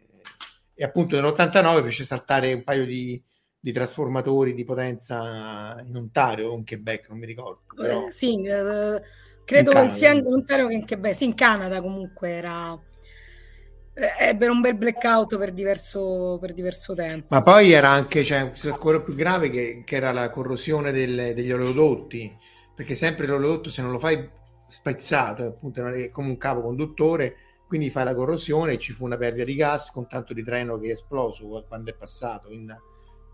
e 0.73 0.83
appunto 0.83 1.15
nell'89 1.15 1.83
fece 1.83 2.03
saltare 2.03 2.51
un 2.51 2.63
paio 2.65 2.85
di, 2.85 3.23
di 3.57 3.71
trasformatori 3.71 4.53
di 4.53 4.65
potenza 4.65 5.81
in 5.87 5.95
Ontario 5.95 6.49
o 6.49 6.57
in 6.57 6.65
Quebec, 6.65 7.07
non 7.07 7.17
mi 7.17 7.27
ricordo. 7.27 7.61
Però... 7.73 8.07
Eh, 8.07 8.11
sì, 8.11 8.45
eh, 8.45 9.01
credo 9.45 9.71
in 9.71 9.93
sia 9.93 10.11
in 10.11 10.25
Ontario 10.25 10.67
che 10.67 10.73
in 10.73 10.85
Quebec, 10.85 11.15
sì, 11.15 11.23
in 11.23 11.35
Canada 11.35 11.81
comunque 11.81 12.29
era 12.31 12.77
ebbero 14.17 14.51
un 14.51 14.61
bel 14.61 14.75
blackout 14.75 15.37
per 15.37 15.51
diverso, 15.51 16.37
per 16.39 16.53
diverso 16.53 16.93
tempo. 16.93 17.27
Ma 17.29 17.41
poi 17.41 17.71
era 17.71 17.89
anche, 17.89 18.23
cioè, 18.23 18.51
ancora 18.65 19.01
più 19.01 19.13
grave 19.13 19.49
che, 19.49 19.83
che 19.85 19.95
era 19.95 20.11
la 20.11 20.29
corrosione 20.29 20.91
del, 20.91 21.33
degli 21.33 21.51
oleodotti, 21.51 22.35
perché 22.75 22.95
sempre 22.95 23.27
l'oleodotto 23.27 23.69
se 23.69 23.81
non 23.81 23.91
lo 23.91 23.99
fai 23.99 24.27
spezzato, 24.65 25.43
appunto 25.43 25.85
è 25.87 26.09
come 26.09 26.29
un 26.29 26.37
capo 26.37 26.61
conduttore, 26.61 27.35
quindi 27.67 27.89
fai 27.89 28.03
la 28.03 28.15
corrosione 28.15 28.73
e 28.73 28.77
ci 28.77 28.91
fu 28.91 29.05
una 29.05 29.15
perdita 29.15 29.45
di 29.45 29.55
gas 29.55 29.91
con 29.91 30.05
tanto 30.05 30.33
di 30.33 30.43
treno 30.43 30.77
che 30.77 30.89
è 30.89 30.91
esploso 30.91 31.63
quando 31.67 31.89
è 31.89 31.93
passato 31.93 32.51
in, 32.51 32.69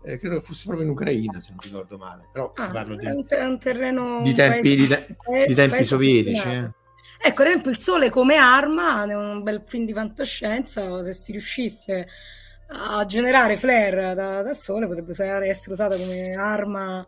eh, 0.04 0.16
credo 0.16 0.36
che 0.38 0.44
fosse 0.44 0.62
proprio 0.66 0.86
in 0.86 0.92
Ucraina 0.92 1.40
se 1.40 1.50
non 1.50 1.58
ricordo 1.60 1.96
male 1.96 2.28
però 2.30 2.52
ah, 2.54 2.70
parlo 2.70 2.94
di, 2.94 3.04
un, 3.06 3.26
te- 3.26 3.40
un 3.40 3.58
terreno 3.58 4.22
di 4.22 4.32
tempi, 4.34 4.76
di, 4.76 4.88
di 5.44 5.54
tempi 5.54 5.84
sovietici 5.84 6.48
eh. 6.48 6.70
Ecco 7.20 7.42
ad 7.42 7.48
esempio 7.48 7.70
il 7.70 7.78
sole 7.78 8.10
come 8.10 8.36
arma 8.36 9.04
è 9.04 9.14
un 9.14 9.42
bel 9.42 9.62
film 9.66 9.84
di 9.84 9.92
fantascienza 9.92 11.02
se 11.02 11.12
si 11.12 11.32
riuscisse 11.32 12.06
a 12.70 13.04
generare 13.06 13.56
flare 13.56 14.14
da, 14.14 14.42
dal 14.42 14.56
sole 14.56 14.86
potrebbe 14.86 15.12
essere 15.48 15.72
usata 15.72 15.96
come 15.96 16.34
arma 16.34 17.06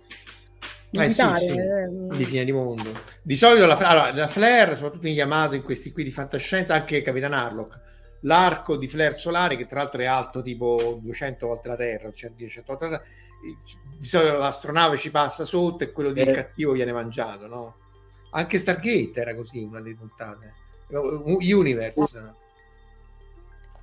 militare. 0.91 1.45
Eh, 1.45 1.49
sì, 1.49 1.53
sì. 1.53 1.59
Eh. 1.59 2.17
Di 2.17 2.25
fine 2.25 2.45
di 2.45 2.53
mondo. 2.53 2.93
Di 3.23 3.37
solito 3.37 3.67
la, 3.67 3.77
allora, 3.77 4.13
la 4.13 4.29
flare, 4.29 4.75
soprattutto 4.75 5.07
in 5.07 5.15
Yamato, 5.15 5.55
in 5.55 5.63
questi 5.63 5.93
qui 5.93 6.05
di 6.05 6.11
fantascienza, 6.11 6.75
anche 6.75 7.03
Capitan 7.03 7.33
Harlock, 7.33 7.79
l'arco 8.23 8.77
di 8.77 8.89
flare 8.89 9.13
solare, 9.13 9.57
che 9.57 9.67
tra 9.67 9.81
l'altro 9.81 10.01
è 10.01 10.07
alto 10.07 10.43
tipo 10.43 10.99
200 11.03 11.47
volte 11.47 11.69
la 11.69 11.77
Terra, 11.77 12.13
cioè 12.13 12.31
200 12.31 12.73
volte 12.73 12.89
la 12.89 12.99
Terra, 12.99 13.11
di 13.99 14.07
solito 14.07 14.37
l'astronave 14.37 14.97
ci 14.99 15.11
passa 15.11 15.45
sotto 15.45 15.85
e 15.85 15.93
quello 15.93 16.13
del 16.13 16.29
eh. 16.29 16.33
cattivo 16.33 16.73
viene 16.73 16.93
mangiato, 16.93 17.47
no? 17.47 17.77
Anche 18.31 18.59
Stargate 18.59 19.20
era 19.20 19.35
così, 19.35 19.62
una 19.62 19.81
delle 19.81 19.97
puntate. 19.97 20.55
Universe. 20.91 22.35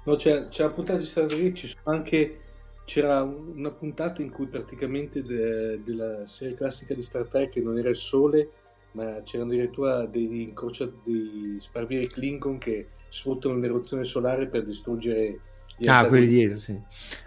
No, 0.04 0.16
c'è, 0.16 0.48
c'è 0.48 0.64
la 0.64 0.70
puntata 0.70 1.00
di 1.00 1.06
Stargate, 1.06 1.54
ci 1.54 1.68
sono 1.68 1.96
anche 1.96 2.40
c'era 2.88 3.22
una 3.22 3.70
puntata 3.70 4.22
in 4.22 4.32
cui 4.32 4.48
praticamente 4.48 5.22
de, 5.22 5.84
della 5.84 6.26
serie 6.26 6.56
classica 6.56 6.94
di 6.94 7.04
Star 7.04 7.28
Trek 7.28 7.58
non 7.58 7.78
era 7.78 7.90
il 7.90 7.98
sole, 7.98 8.50
ma 8.94 9.22
c'erano 9.24 9.52
addirittura 9.52 10.06
degli 10.06 10.40
incrociati, 10.40 10.94
dei 11.04 11.58
sparvieri 11.60 12.08
Klingon 12.08 12.58
che 12.58 12.88
sfruttano 13.10 13.58
l'eruzione 13.60 14.06
solare 14.06 14.48
per 14.48 14.64
distruggere 14.64 15.40
gli 15.78 15.88
Ah, 15.90 16.06
quelli 16.08 16.28
dietro, 16.28 16.56
sì. 16.56 16.80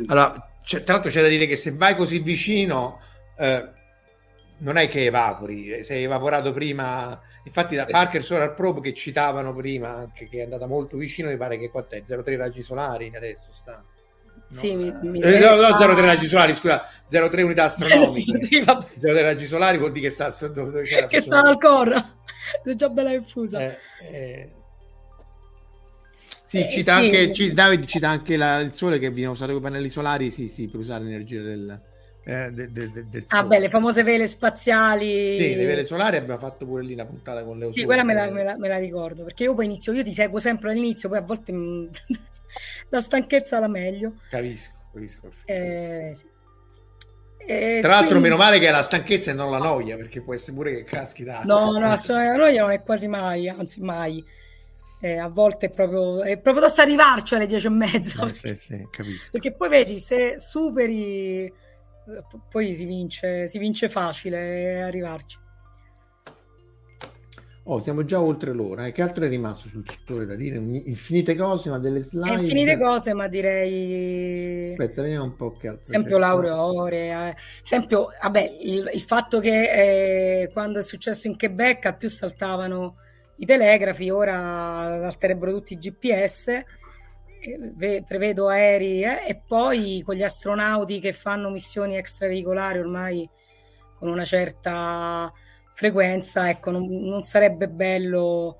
Allora, 0.06 0.50
tra 0.64 0.82
l'altro 0.86 1.10
c'è 1.10 1.20
da 1.20 1.28
dire 1.28 1.46
che 1.46 1.56
se 1.56 1.72
vai 1.72 1.94
così 1.94 2.20
vicino, 2.20 2.98
eh, 3.36 3.70
non 4.60 4.76
è 4.76 4.88
che 4.88 5.04
evapori, 5.04 5.82
sei 5.82 6.04
evaporato 6.04 6.52
prima. 6.52 7.20
Infatti, 7.44 7.76
da 7.76 7.86
Parker 7.86 8.22
Solar 8.22 8.54
Probe 8.54 8.80
che 8.80 8.94
citavano 8.94 9.54
prima, 9.54 10.10
che, 10.14 10.28
che 10.28 10.38
è 10.38 10.42
andata 10.42 10.66
molto 10.66 10.96
vicino, 10.96 11.28
mi 11.28 11.36
pare 11.36 11.58
che 11.58 11.70
qua 11.70 11.86
è 11.88 12.02
0,3 12.06 12.36
raggi 12.36 12.62
solari 12.62 13.12
adesso 13.14 13.48
sta. 13.52 13.82
Sì, 14.48 14.74
mi, 14.74 14.92
mi 15.02 15.20
eh, 15.20 15.38
no, 15.38 15.54
no, 15.54 15.68
0,3 15.68 16.00
raggi 16.00 16.26
solari, 16.26 16.54
scusa, 16.54 16.84
0,3 17.10 17.42
unità 17.42 17.64
astronomiche. 17.64 18.38
sì, 18.40 18.60
0,3 18.60 19.22
raggi 19.22 19.46
solari 19.46 19.78
vuol 19.78 19.92
dire 19.92 20.08
che 20.08 20.14
sta 20.14 20.30
sotto 20.30 20.64
dove 20.64 20.82
c'era. 20.82 21.06
Che 21.06 21.20
sta 21.20 21.40
al 21.40 21.58
corro, 21.58 22.22
è 22.64 22.74
già 22.74 22.88
bella 22.88 23.12
infusa. 23.12 23.60
Eh, 23.60 23.78
eh. 24.10 24.52
Sì, 26.44 26.64
eh, 26.64 26.68
cita 26.68 26.98
sì. 26.98 27.04
anche, 27.04 27.52
David 27.52 27.84
cita 27.86 28.08
anche 28.08 28.36
la, 28.36 28.58
il 28.58 28.74
sole 28.74 28.98
che 28.98 29.10
viene 29.10 29.30
usato 29.30 29.52
con 29.52 29.60
i 29.60 29.64
pannelli 29.64 29.88
solari, 29.88 30.30
sì, 30.32 30.48
sì, 30.48 30.68
per 30.68 30.80
usare 30.80 31.04
l'energia 31.04 31.42
del, 31.42 31.80
eh, 32.24 32.50
de, 32.50 32.70
de, 32.70 32.90
de, 32.90 33.08
del 33.08 33.22
ah, 33.22 33.36
sole. 33.36 33.42
Ah, 33.42 33.44
beh, 33.44 33.58
le 33.58 33.68
famose 33.70 34.02
vele 34.02 34.26
spaziali. 34.26 35.38
Sì, 35.38 35.54
le 35.54 35.64
vele 35.64 35.84
solari 35.84 36.16
abbiamo 36.16 36.38
fatto 36.38 36.66
pure 36.66 36.82
lì 36.82 36.94
la 36.94 37.06
puntata 37.06 37.42
con 37.44 37.58
le 37.58 37.72
Sì, 37.72 37.84
quella 37.84 38.04
me 38.04 38.14
la, 38.14 38.30
me, 38.30 38.44
la, 38.44 38.56
me 38.56 38.68
la, 38.68 38.78
ricordo, 38.78 39.24
perché 39.24 39.44
io 39.44 39.54
poi 39.54 39.64
inizio, 39.64 39.92
io 39.92 40.02
ti 40.02 40.14
seguo 40.14 40.38
sempre 40.38 40.70
all'inizio, 40.70 41.08
poi 41.08 41.18
a 41.18 41.22
volte 41.22 41.52
la 42.90 43.00
stanchezza 43.00 43.58
la 43.58 43.68
meglio. 43.68 44.14
Capisco, 44.28 44.72
capisco. 44.92 45.30
Eh, 45.44 46.12
sì. 46.14 46.26
Eh, 47.46 47.78
Tra 47.80 47.90
l'altro, 47.90 48.10
quindi... 48.18 48.28
meno 48.28 48.36
male 48.36 48.58
che 48.58 48.68
è 48.68 48.70
la 48.70 48.82
stanchezza 48.82 49.30
e 49.30 49.34
non 49.34 49.50
la 49.50 49.58
noia, 49.58 49.96
perché 49.96 50.22
può 50.22 50.34
essere 50.34 50.52
pure 50.52 50.72
che 50.72 50.84
caschi 50.84 51.24
da. 51.24 51.42
No, 51.44 51.72
no, 51.72 51.78
la 51.78 52.36
noia 52.36 52.60
non 52.60 52.70
è 52.70 52.82
quasi 52.82 53.08
mai, 53.08 53.48
anzi, 53.48 53.80
mai. 53.80 54.24
Eh, 55.02 55.16
a 55.16 55.28
volte 55.28 55.66
è 55.66 55.70
proprio, 55.70 56.22
è 56.22 56.36
proprio 56.38 56.64
tosto 56.64 56.82
arrivarci 56.82 57.34
alle 57.34 57.46
dieci 57.46 57.66
e 57.66 57.70
mezza. 57.70 58.28
Eh, 58.28 58.34
sì, 58.34 58.54
sì, 58.54 58.86
capisco. 58.90 59.30
Perché 59.32 59.52
poi 59.52 59.68
vedi, 59.70 59.98
se 59.98 60.38
superi, 60.38 61.44
eh, 61.46 61.52
poi 62.50 62.74
si 62.74 62.84
vince, 62.84 63.46
si 63.48 63.58
vince 63.58 63.88
facile 63.88 64.82
arrivarci. 64.82 65.38
Oh, 67.64 67.78
siamo 67.78 68.04
già 68.04 68.20
oltre 68.20 68.52
l'ora. 68.52 68.86
Eh. 68.86 68.92
Che 68.92 69.00
altro 69.00 69.24
è 69.24 69.28
rimasto 69.28 69.68
sul 69.68 69.84
settore 69.86 70.26
da 70.26 70.34
dire? 70.34 70.56
Infinite 70.56 71.36
cose, 71.36 71.70
ma 71.70 71.78
delle 71.78 72.00
slide. 72.00 72.42
Infinite 72.42 72.78
cose, 72.78 73.12
ma 73.12 73.28
direi. 73.28 74.70
Aspetta, 74.70 75.02
vediamo 75.02 75.24
un 75.24 75.36
po' 75.36 75.52
che 75.52 75.68
altro. 75.68 75.84
Esempio, 75.84 76.18
l'aureore. 76.18 76.96
Eh. 77.08 77.36
Esempio, 77.62 78.08
vabbè, 78.20 78.56
il, 78.62 78.90
il 78.92 79.00
fatto 79.02 79.38
che 79.38 80.42
eh, 80.42 80.50
quando 80.52 80.80
è 80.80 80.82
successo 80.82 81.28
in 81.28 81.38
Quebec 81.38 81.86
al 81.86 81.96
più 81.96 82.08
saltavano 82.08 82.96
i 83.36 83.46
telegrafi, 83.46 84.10
ora 84.10 84.98
salterebbero 85.02 85.52
tutti 85.52 85.74
i 85.74 85.78
GPS. 85.78 86.64
Eh, 87.40 88.04
prevedo 88.06 88.48
aerei 88.48 89.02
eh, 89.02 89.24
e 89.28 89.42
poi 89.46 90.02
con 90.04 90.14
gli 90.14 90.22
astronauti 90.22 91.00
che 91.00 91.14
fanno 91.14 91.48
missioni 91.48 91.96
extraveicolari 91.96 92.78
ormai 92.78 93.28
con 93.98 94.08
una 94.08 94.24
certa 94.24 95.32
frequenza, 95.72 96.50
ecco, 96.50 96.70
non, 96.70 96.86
non 96.86 97.22
sarebbe 97.22 97.68
bello. 97.68 98.58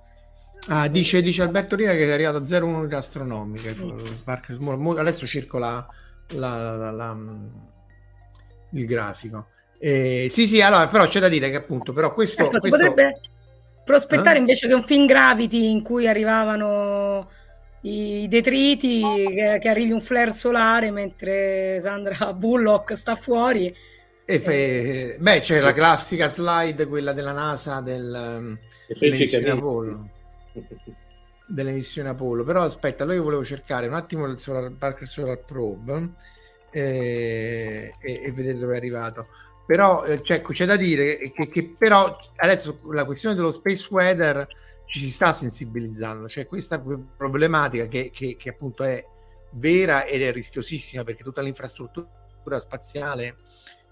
Ah, 0.69 0.89
dice, 0.89 1.21
dice, 1.21 1.43
Alberto 1.43 1.77
Riga 1.77 1.93
che 1.93 2.07
è 2.07 2.11
arrivato 2.11 2.39
a 2.39 2.43
0,1 2.43 2.63
unità 2.63 2.99
astronomiche. 2.99 3.75
Mm. 3.75 4.97
Adesso 4.97 5.27
circola 5.27 5.87
la, 6.29 6.77
la, 6.77 6.91
la, 6.91 7.19
il 8.73 8.87
grafico. 8.87 9.49
Eh, 9.79 10.29
sì, 10.31 10.47
sì, 10.47 10.61
allora, 10.61 10.89
però 10.89 11.07
c'è 11.09 11.21
da 11.21 11.29
dire 11.29 11.51
che 11.51 11.57
appunto, 11.57 11.93
però 11.93 12.13
questo... 12.13 12.45
Ecco, 12.45 12.59
questo... 12.59 12.77
potrebbe 12.77 13.21
prospettare 13.85 14.37
eh? 14.37 14.41
invece 14.41 14.69
che 14.69 14.75
un 14.75 14.85
film 14.85 15.07
Gravity 15.07 15.71
in 15.71 15.83
cui 15.83 16.07
arrivavano 16.07 17.29
i 17.83 18.27
detriti, 18.29 19.01
che, 19.01 19.59
che, 19.61 19.69
arrivi 19.69 19.93
un 19.93 20.01
flare 20.01 20.33
solare 20.33 20.91
mentre 20.91 21.79
Sandra 21.81 22.33
Bullock 22.35 22.97
sta 22.97 23.17
fuori. 23.17 23.75
E 24.25 24.39
fe... 24.39 25.17
Beh, 25.19 25.41
c'è 25.41 25.61
la 25.61 25.73
classica 25.73 26.29
slide, 26.29 26.87
quella 26.87 27.13
della 27.13 27.33
NASA 27.33 27.81
del, 27.81 28.59
dell'emissione 28.99 29.51
Apollo. 29.51 30.09
dell'emissione 31.47 32.09
Apollo. 32.11 32.45
Però 32.45 32.63
aspetta, 32.63 33.03
allora 33.03 33.19
io 33.19 33.25
volevo 33.25 33.45
cercare 33.45 33.87
un 33.89 33.95
attimo 33.95 34.27
il 34.27 34.39
Solar, 34.39 34.71
Parker 34.79 35.09
Solar 35.09 35.43
Probe 35.45 36.11
eh, 36.71 37.95
e, 37.99 38.21
e 38.23 38.33
vedere 38.33 38.59
dove 38.59 38.75
è 38.75 38.77
arrivato 38.77 39.27
però 39.71 40.05
eh, 40.05 40.21
cioè, 40.25 40.43
c'è 40.43 40.67
da 40.67 40.75
dire 40.75 41.31
che, 41.31 41.49
che, 41.49 41.75
però 41.79 42.19
adesso 42.39 42.81
la 42.91 43.05
questione 43.05 43.37
dello 43.37 43.53
space 43.53 43.87
weather 43.89 44.45
ci 44.91 45.01
si 45.01 45.11
sta 45.11 45.33
sensibilizzando, 45.33 46.29
cioè 46.29 46.47
questa 46.47 46.81
problematica 46.81 47.87
che, 47.87 48.11
che, 48.13 48.37
che 48.37 48.49
appunto 48.49 48.83
è 48.83 49.05
vera 49.53 50.05
ed 50.05 50.23
è 50.23 50.33
rischiosissima 50.33 51.05
perché 51.05 51.23
tutta 51.23 51.43
l'infrastruttura 51.43 52.59
spaziale 52.59 53.37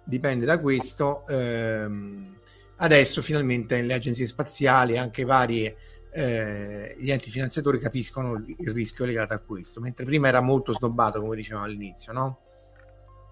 dipende 0.05 0.45
da 0.45 0.59
questo, 0.59 1.27
ehm, 1.29 2.37
adesso 2.77 3.23
finalmente 3.23 3.81
le 3.83 3.95
agenzie 3.95 4.27
spaziali, 4.27 4.99
anche 4.99 5.25
varie 5.25 5.77
eh, 6.11 6.97
gli 6.99 7.11
enti 7.11 7.31
finanziatori 7.31 7.79
capiscono 7.79 8.35
il 8.35 8.73
rischio 8.73 9.05
legato 9.05 9.35
a 9.35 9.39
questo, 9.39 9.81
mentre 9.81 10.05
prima 10.05 10.27
era 10.27 10.41
molto 10.41 10.73
snobbato, 10.73 11.21
come 11.21 11.37
dicevamo 11.37 11.65
all'inizio, 11.65 12.13
no? 12.13 12.41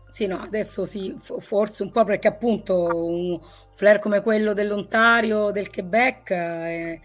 Sì, 0.07 0.27
no, 0.27 0.39
adesso 0.39 0.85
sì, 0.85 1.19
forse 1.41 1.83
un 1.83 1.91
po' 1.91 2.05
perché 2.05 2.29
appunto 2.29 3.09
un 3.09 3.41
flare 3.73 3.99
come 3.99 4.21
quello 4.21 4.53
dell'Ontario, 4.53 5.51
del 5.51 5.69
Quebec, 5.69 6.31
è 6.31 7.01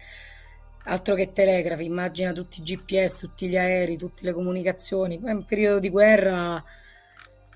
altro 0.84 1.14
che 1.14 1.32
telegrafi, 1.32 1.84
immagina 1.84 2.32
tutti 2.32 2.60
i 2.60 2.62
GPS, 2.62 3.18
tutti 3.18 3.48
gli 3.48 3.56
aerei, 3.56 3.96
tutte 3.96 4.24
le 4.24 4.32
comunicazioni, 4.32 5.14
in 5.14 5.24
un 5.24 5.44
periodo 5.44 5.78
di 5.78 5.90
guerra 5.90 6.62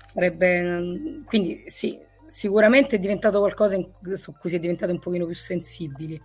sarebbe... 0.05 1.23
Quindi 1.25 1.63
sì, 1.65 1.99
sicuramente 2.27 2.95
è 2.95 2.99
diventato 2.99 3.39
qualcosa 3.39 3.75
in, 3.75 3.87
su 4.13 4.33
cui 4.37 4.49
si 4.49 4.55
è 4.55 4.59
diventati 4.59 4.91
un 4.91 4.99
pochino 4.99 5.25
più 5.25 5.35
sensibili. 5.35 6.21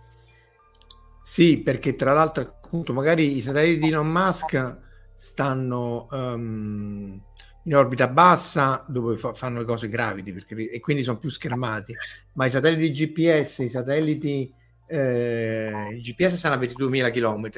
Sì, 1.23 1.61
perché 1.61 1.95
tra 1.95 2.13
l'altro 2.13 2.43
appunto 2.43 2.93
magari 2.93 3.37
i 3.37 3.41
satelliti 3.41 3.79
di 3.79 3.87
Elon 3.89 4.07
Musk 4.07 4.77
stanno... 5.13 6.07
Um 6.11 7.21
in 7.65 7.75
orbita 7.75 8.07
bassa 8.07 8.83
dove 8.87 9.17
fa, 9.17 9.33
fanno 9.33 9.59
le 9.59 9.65
cose 9.65 9.87
gravidi 9.87 10.33
perché, 10.33 10.69
e 10.69 10.79
quindi 10.79 11.03
sono 11.03 11.17
più 11.17 11.29
schermati 11.29 11.95
ma 12.33 12.45
i 12.45 12.49
satelliti 12.49 12.91
GPS 12.91 13.59
i 13.59 13.69
satelliti 13.69 14.53
eh, 14.93 15.89
i 15.91 16.01
GPS 16.01 16.35
stanno 16.35 16.55
a 16.55 16.59
22.000 16.59 17.11
km 17.11 17.49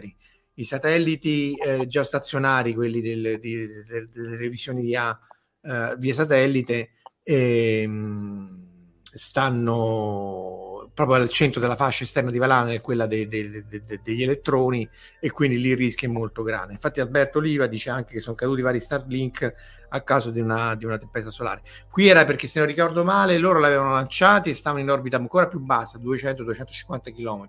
i 0.58 0.64
satelliti 0.64 1.54
eh, 1.56 1.86
geostazionari 1.86 2.74
quelli 2.74 3.02
del, 3.02 3.40
di, 3.42 3.68
delle, 3.68 4.10
delle 4.10 4.38
revisioni 4.38 4.84
via, 4.84 5.20
eh, 5.62 5.96
via 5.98 6.14
satellite 6.14 6.92
ehm, 7.24 8.64
stanno 9.02 10.65
proprio 10.96 11.18
al 11.18 11.30
centro 11.30 11.60
della 11.60 11.76
fascia 11.76 12.06
esterna 12.06 12.32
di 12.32 12.38
Valana, 12.38 12.72
è 12.72 12.80
quella 12.80 13.06
dei, 13.06 13.28
dei, 13.28 13.66
dei, 13.68 14.00
degli 14.02 14.24
elettroni, 14.24 14.90
e 15.20 15.30
quindi 15.30 15.60
lì 15.60 15.70
il 15.70 15.78
rischio 15.78 16.08
è 16.08 16.12
molto 16.12 16.42
grande. 16.42 16.72
Infatti, 16.72 17.02
Alberto 17.02 17.40
Oliva 17.40 17.68
dice 17.68 17.90
anche 17.90 18.14
che 18.14 18.22
sono 18.22 18.36
caduti 18.36 18.62
vari 18.62 18.80
Starlink 18.80 19.54
a 19.90 20.02
causa 20.02 20.32
di 20.32 20.40
una, 20.40 20.74
di 20.76 20.86
una 20.86 20.98
tempesta 20.98 21.32
solare. 21.32 21.62
Qui 21.92 22.08
era 22.08 22.24
perché, 22.24 22.48
se 22.48 22.60
non 22.60 22.68
ricordo 22.68 23.04
male, 23.04 23.38
loro 23.38 23.60
l'avevano 23.60 23.92
lanciati 23.92 24.50
e 24.50 24.54
stavano 24.54 24.82
in 24.82 24.90
orbita 24.90 25.18
ancora 25.18 25.50
più 25.50 25.60
bassa, 25.60 26.00
200-250 26.00 27.14
km. 27.14 27.48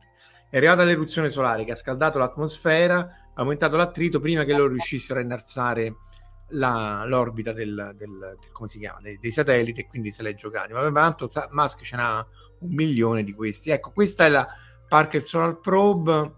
È 0.50 0.56
arrivata 0.56 0.82
l'eruzione 0.82 1.30
solare 1.30 1.64
che 1.64 1.70
ha 1.70 1.76
scaldato 1.76 2.18
l'atmosfera, 2.18 2.98
ha 2.98 3.40
aumentato 3.40 3.76
l'attrito 3.76 4.18
prima 4.18 4.42
che 4.42 4.54
loro 4.54 4.70
riuscissero 4.70 5.20
a 5.20 5.22
innalzare 5.22 5.94
la, 6.50 7.04
l'orbita 7.06 7.52
del, 7.52 7.94
del, 7.96 8.36
del, 8.38 8.68
chiama, 8.68 9.00
dei, 9.00 9.18
dei, 9.20 9.32
satelliti 9.32 9.80
e 9.80 9.86
quindi 9.86 10.10
se 10.10 10.22
l'è 10.22 10.34
giocati. 10.34 10.72
Ma 10.72 10.90
tanto 10.90 11.28
Musk 11.50 11.82
ce 11.82 11.96
n'ha 11.96 12.26
un 12.60 12.72
milione 12.72 13.24
di 13.24 13.32
questi. 13.32 13.70
Ecco, 13.70 13.92
questa 13.92 14.26
è 14.26 14.28
la 14.28 14.46
Parker 14.88 15.22
Solar 15.22 15.58
Probe. 15.58 16.34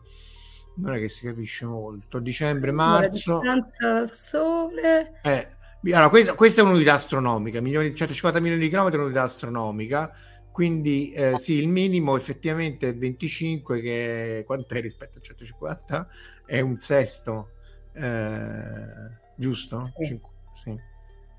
Non 0.76 0.94
è 0.94 0.98
che 0.98 1.08
si 1.08 1.26
capisce 1.26 1.66
molto. 1.66 2.18
Dicembre, 2.18 2.70
marzo. 2.70 3.42
La 3.42 3.54
distanza 3.54 3.92
dal 3.92 4.14
Sole. 4.14 5.20
Eh, 5.22 5.48
allora, 5.92 6.08
questa, 6.08 6.34
questa, 6.34 6.60
è 6.60 6.64
un'unità 6.64 6.94
astronomica, 6.94 7.60
milioni, 7.60 7.94
150 7.94 8.40
milioni 8.40 8.62
di 8.62 8.68
chilometri 8.68 8.98
è 8.98 9.00
un'unità 9.00 9.22
astronomica. 9.24 10.12
Quindi 10.50 11.12
eh, 11.12 11.36
sì, 11.38 11.54
il 11.54 11.68
minimo 11.68 12.16
effettivamente 12.16 12.88
è 12.88 12.94
25, 12.94 13.80
che 13.80 14.42
quant'è 14.44 14.80
rispetto 14.80 15.18
a 15.18 15.20
150? 15.20 16.08
È 16.44 16.60
un 16.60 16.76
sesto, 16.78 17.50
eh, 17.92 19.20
giusto? 19.36 19.84
Sì. 19.84 20.04
Cinque, 20.04 20.30
sì. 20.54 20.76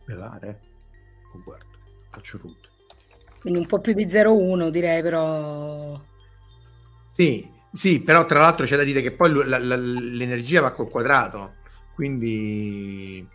Velare. 0.06 0.62
Oh, 1.34 1.42
guarda, 1.44 1.76
faccio 2.10 2.38
tutto 2.38 2.69
quindi 3.40 3.60
un 3.60 3.66
po' 3.66 3.80
più 3.80 3.94
di 3.94 4.06
0,1 4.06 4.70
direi 4.70 5.02
però. 5.02 6.00
Sì, 7.12 7.50
sì, 7.72 8.02
però 8.02 8.26
tra 8.26 8.40
l'altro 8.40 8.66
c'è 8.66 8.76
da 8.76 8.84
dire 8.84 9.02
che 9.02 9.12
poi 9.12 9.34
la, 9.46 9.58
la, 9.58 9.76
l'energia 9.76 10.62
va 10.62 10.72
col 10.72 10.90
quadrato, 10.90 11.56
quindi 11.96 13.28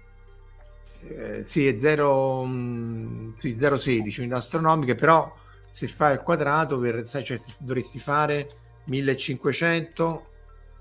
eh, 1.09 1.43
sì, 1.47 1.67
è 1.67 1.79
0, 1.81 2.45
mm, 2.47 3.33
sì, 3.37 3.57
0,16 3.57 4.23
in 4.23 4.35
astronomiche, 4.35 4.95
però 4.95 5.33
se 5.71 5.87
fai 5.87 6.15
il 6.15 6.21
quadrato 6.21 6.79
per, 6.79 7.05
sai, 7.05 7.25
cioè, 7.25 7.39
dovresti 7.59 7.99
fare 7.99 8.49
1500 8.85 10.29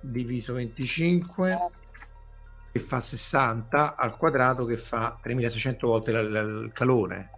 diviso 0.01 0.53
25 0.53 1.57
che 2.71 2.79
fa 2.79 2.99
60 2.99 3.95
al 3.95 4.17
quadrato 4.17 4.65
che 4.65 4.77
fa 4.77 5.17
3600 5.21 5.87
volte 5.87 6.11
il 6.11 6.71
calore 6.73 7.29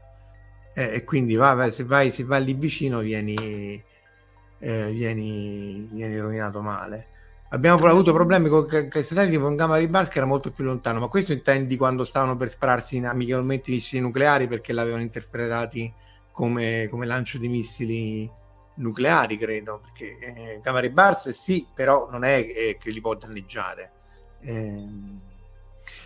eh, 0.78 0.96
e 0.96 1.04
quindi 1.06 1.36
va, 1.36 1.54
vai, 1.54 1.72
se, 1.72 1.86
vai, 1.86 2.12
se 2.12 2.26
vai 2.26 2.44
lì 2.44 2.54
vicino 2.54 3.00
vieni, 3.00 3.82
eh, 4.60 4.92
vieni, 4.92 5.88
vieni 5.92 6.20
rovinato 6.20 6.62
male. 6.62 7.08
Abbiamo 7.50 7.84
avuto 7.88 8.12
problemi 8.12 8.50
con 8.50 8.68
i 8.70 9.04
satelliti 9.04 9.38
con 9.38 9.56
Gamma 9.56 9.78
Ribars 9.78 10.10
che 10.10 10.18
era 10.18 10.28
molto 10.28 10.52
più 10.52 10.66
lontano, 10.66 11.00
ma 11.00 11.08
questo 11.08 11.32
intendi 11.32 11.78
quando 11.78 12.04
stavano 12.04 12.36
per 12.36 12.50
spararsi 12.50 12.98
amichevolmente 12.98 13.70
i 13.70 13.76
missili 13.76 14.02
nucleari 14.02 14.48
perché 14.48 14.74
l'avevano 14.74 15.02
interpretati 15.02 15.92
come, 16.32 16.88
come 16.90 17.06
lancio 17.06 17.38
di 17.38 17.48
missili 17.48 18.30
nucleari, 18.76 19.38
credo, 19.38 19.80
perché 19.80 20.18
eh, 20.20 20.60
Gamma 20.62 20.80
Ribars 20.80 21.30
sì, 21.32 21.66
però 21.74 22.10
non 22.12 22.26
è 22.26 22.40
eh, 22.40 22.78
che 22.78 22.90
li 22.90 23.00
può 23.00 23.16
danneggiare. 23.16 23.92
Eh, 24.42 24.84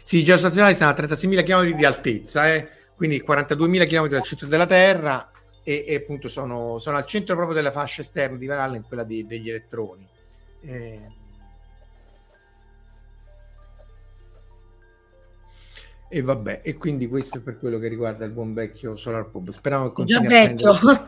sì, 0.03 0.17
i 0.17 0.23
geostazionari 0.23 0.75
stanno 0.75 0.91
a 0.91 1.01
36.000 1.01 1.43
km 1.43 1.75
di 1.75 1.85
altezza, 1.85 2.53
eh 2.53 2.77
quindi 2.99 3.23
42.000 3.25 3.87
km 3.87 4.07
dal 4.09 4.23
centro 4.23 4.47
della 4.47 4.65
Terra 4.65 5.31
e, 5.63 5.85
e 5.87 5.95
appunto 5.95 6.27
sono, 6.27 6.79
sono, 6.79 6.97
al 6.97 7.05
centro 7.05 7.33
proprio 7.35 7.55
della 7.55 7.71
fascia 7.71 8.01
esterna 8.01 8.35
di 8.35 8.45
Van 8.45 8.59
Allen, 8.59 8.83
quella 8.83 9.05
di, 9.05 9.25
degli 9.25 9.47
elettroni. 9.47 10.05
Eh, 10.59 10.99
e 16.09 16.21
vabbè, 16.21 16.59
e 16.61 16.73
quindi 16.75 17.07
questo 17.07 17.37
è 17.37 17.41
per 17.41 17.57
quello 17.57 17.79
che 17.79 17.87
riguarda 17.87 18.25
il 18.25 18.31
buon 18.31 18.53
vecchio 18.53 18.97
Solar 18.97 19.29
Pub. 19.29 19.47
Speriamo 19.51 19.87
che 19.87 19.93
continui 19.93 20.27
Già 20.27 20.27
vecchio, 20.27 20.73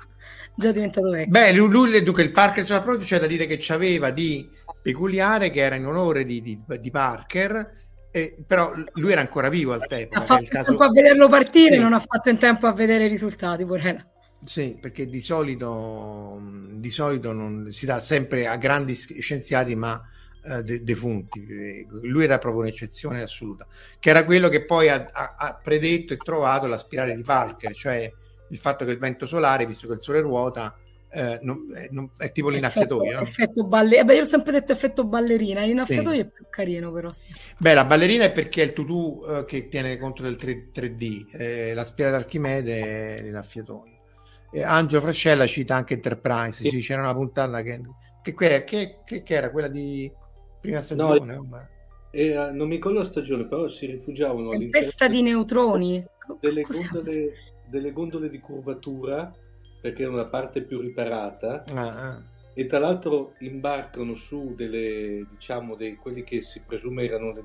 già 0.56 0.72
diventato 0.72 1.10
vecchio. 1.10 1.30
Beh, 1.30 1.52
lui, 1.52 1.70
lui 1.70 2.04
dunque, 2.04 2.24
il 2.24 2.32
Parker 2.32 2.64
Solar 2.64 2.84
Pub 2.86 3.02
c'è 3.02 3.20
da 3.20 3.28
dire 3.28 3.46
che 3.46 3.58
c'aveva 3.60 4.12
di 4.12 4.50
peculiare 4.82 5.50
che 5.50 5.60
era 5.60 5.76
in 5.76 5.86
onore 5.86 6.24
di, 6.24 6.42
di, 6.42 6.58
di 6.80 6.90
Parker 6.90 7.80
eh, 8.12 8.36
però 8.46 8.74
lui 8.94 9.12
era 9.12 9.22
ancora 9.22 9.50
vivo 9.50 9.74
al 9.74 9.88
tempo. 9.88 10.18
Ha 10.18 10.22
fatto 10.22 10.46
caso... 10.50 10.70
tempo 10.70 10.84
a 10.84 10.90
vederlo 10.90 11.30
partire, 11.30 11.76
sì. 11.76 11.82
non 11.82 11.94
ha 11.94 12.00
fatto 12.00 12.30
in 12.30 12.38
tempo 12.38 12.68
a 12.68 12.74
vedere 12.74 13.06
i 13.06 13.10
risultati, 13.10 13.66
Porena. 13.66 14.06
Sì, 14.44 14.78
perché 14.80 15.08
di 15.08 15.22
solito, 15.22 16.42
di 16.72 16.90
solito 16.90 17.32
non, 17.32 17.72
si 17.72 17.86
dà 17.86 18.00
sempre 18.00 18.48
a 18.48 18.58
grandi 18.58 18.96
scienziati, 18.96 19.76
ma 19.76 20.02
eh, 20.44 20.62
de- 20.64 20.84
defunti. 20.84 21.86
Lui 22.02 22.24
era 22.24 22.38
proprio 22.38 22.64
un'eccezione 22.64 23.22
assoluta, 23.22 23.66
che 24.00 24.10
era 24.10 24.26
quello 24.26 24.50
che 24.50 24.66
poi 24.66 24.90
ha, 24.90 25.10
ha, 25.12 25.36
ha 25.38 25.60
predetto 25.62 26.14
e 26.14 26.18
trovato 26.18 26.66
la 26.66 26.78
spirale 26.78 27.14
di 27.14 27.22
Parker, 27.22 27.74
cioè 27.76 28.12
il 28.50 28.58
fatto 28.58 28.84
che 28.84 28.92
il 28.92 28.98
vento 28.98 29.26
solare, 29.26 29.66
visto 29.66 29.88
che 29.88 29.94
il 29.94 30.02
Sole 30.02 30.20
ruota, 30.20 30.76
eh, 31.14 31.40
non, 31.42 31.70
è, 31.76 31.90
non, 31.92 32.10
è, 32.16 32.32
tipo 32.32 32.48
l'inaffiatoio. 32.48 33.20
Effetto, 33.20 33.24
effetto 33.24 33.64
balle- 33.66 34.04
Beh, 34.06 34.16
io 34.16 34.22
ho 34.22 34.26
sempre 34.26 34.54
detto 34.54 34.72
effetto 34.72 35.04
ballerina, 35.04 35.66
l'inaffiatoio 35.66 36.16
sì. 36.16 36.22
è 36.22 36.30
più 36.30 36.46
carino 36.50 36.92
però. 36.92 37.12
Sì. 37.12 37.26
Beh, 37.58 37.74
la 37.74 37.84
ballerina 37.84 38.24
è 38.24 38.32
perché 38.32 38.62
è 38.62 38.66
il 38.66 38.74
tutù 38.74 39.22
uh, 39.22 39.44
che 39.44 39.68
tiene 39.68 39.98
conto 39.98 40.24
del 40.24 40.38
3, 40.38 40.72
d 40.72 41.26
eh, 41.34 41.74
la 41.74 41.84
spirale 41.84 42.16
d'Archimede 42.16 43.18
è 43.18 43.22
l'inaffiatoio. 43.24 44.00
Eh, 44.54 44.64
Angelo 44.64 45.02
Frascella 45.02 45.46
cita 45.48 45.76
anche 45.76 45.96
Enterprise, 45.96 46.64
sì. 46.64 46.70
Sì, 46.70 46.82
c'era 46.82 47.02
una 47.02 47.14
puntata 47.14 47.62
che, 47.62 47.82
che, 48.24 48.64
che, 48.64 49.00
che, 49.04 49.24
che 49.24 49.34
era 49.34 49.52
quella 49.52 49.68
di 49.68 50.10
prima 50.62 50.82
stagione. 50.82 51.36
No, 51.36 51.68
era, 52.10 52.52
non 52.52 52.70
mi 52.70 52.76
ricordo 52.76 53.00
la 53.00 53.06
stagione, 53.06 53.48
però 53.48 53.68
si 53.68 53.86
rifugiavano 53.86 54.52
all'interno 54.52 54.88
testa 54.88 55.10
di 55.10 55.22
neutroni 55.22 56.06
delle 56.40 56.62
gondole, 56.62 57.34
delle 57.68 57.92
gondole 57.92 58.30
di 58.30 58.40
curvatura 58.40 59.34
perché 59.82 60.04
era 60.04 60.12
una 60.12 60.26
parte 60.26 60.62
più 60.62 60.80
riparata. 60.80 61.64
Ah, 61.74 62.10
ah. 62.10 62.22
E 62.54 62.66
tra 62.68 62.80
l'altro 62.80 63.34
imbarcano 63.40 64.14
su 64.14 64.54
delle, 64.56 65.26
diciamo, 65.32 65.76
dei, 65.76 65.96
quelli 65.96 66.24
che 66.24 66.44
si 66.44 66.62
presume 66.66 67.06
erano 67.06 67.34
dei, 67.34 67.44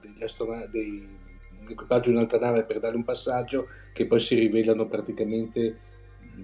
degli 0.00 0.22
astronauti, 0.22 0.70
dei, 0.70 1.08
l'equipaggio 1.66 2.10
di 2.10 2.16
un'altra 2.16 2.38
nave 2.38 2.64
per 2.64 2.80
dare 2.80 2.96
un 2.96 3.04
passaggio, 3.04 3.68
che 3.92 4.06
poi 4.06 4.18
si 4.20 4.34
rivelano 4.34 4.86
praticamente, 4.86 5.78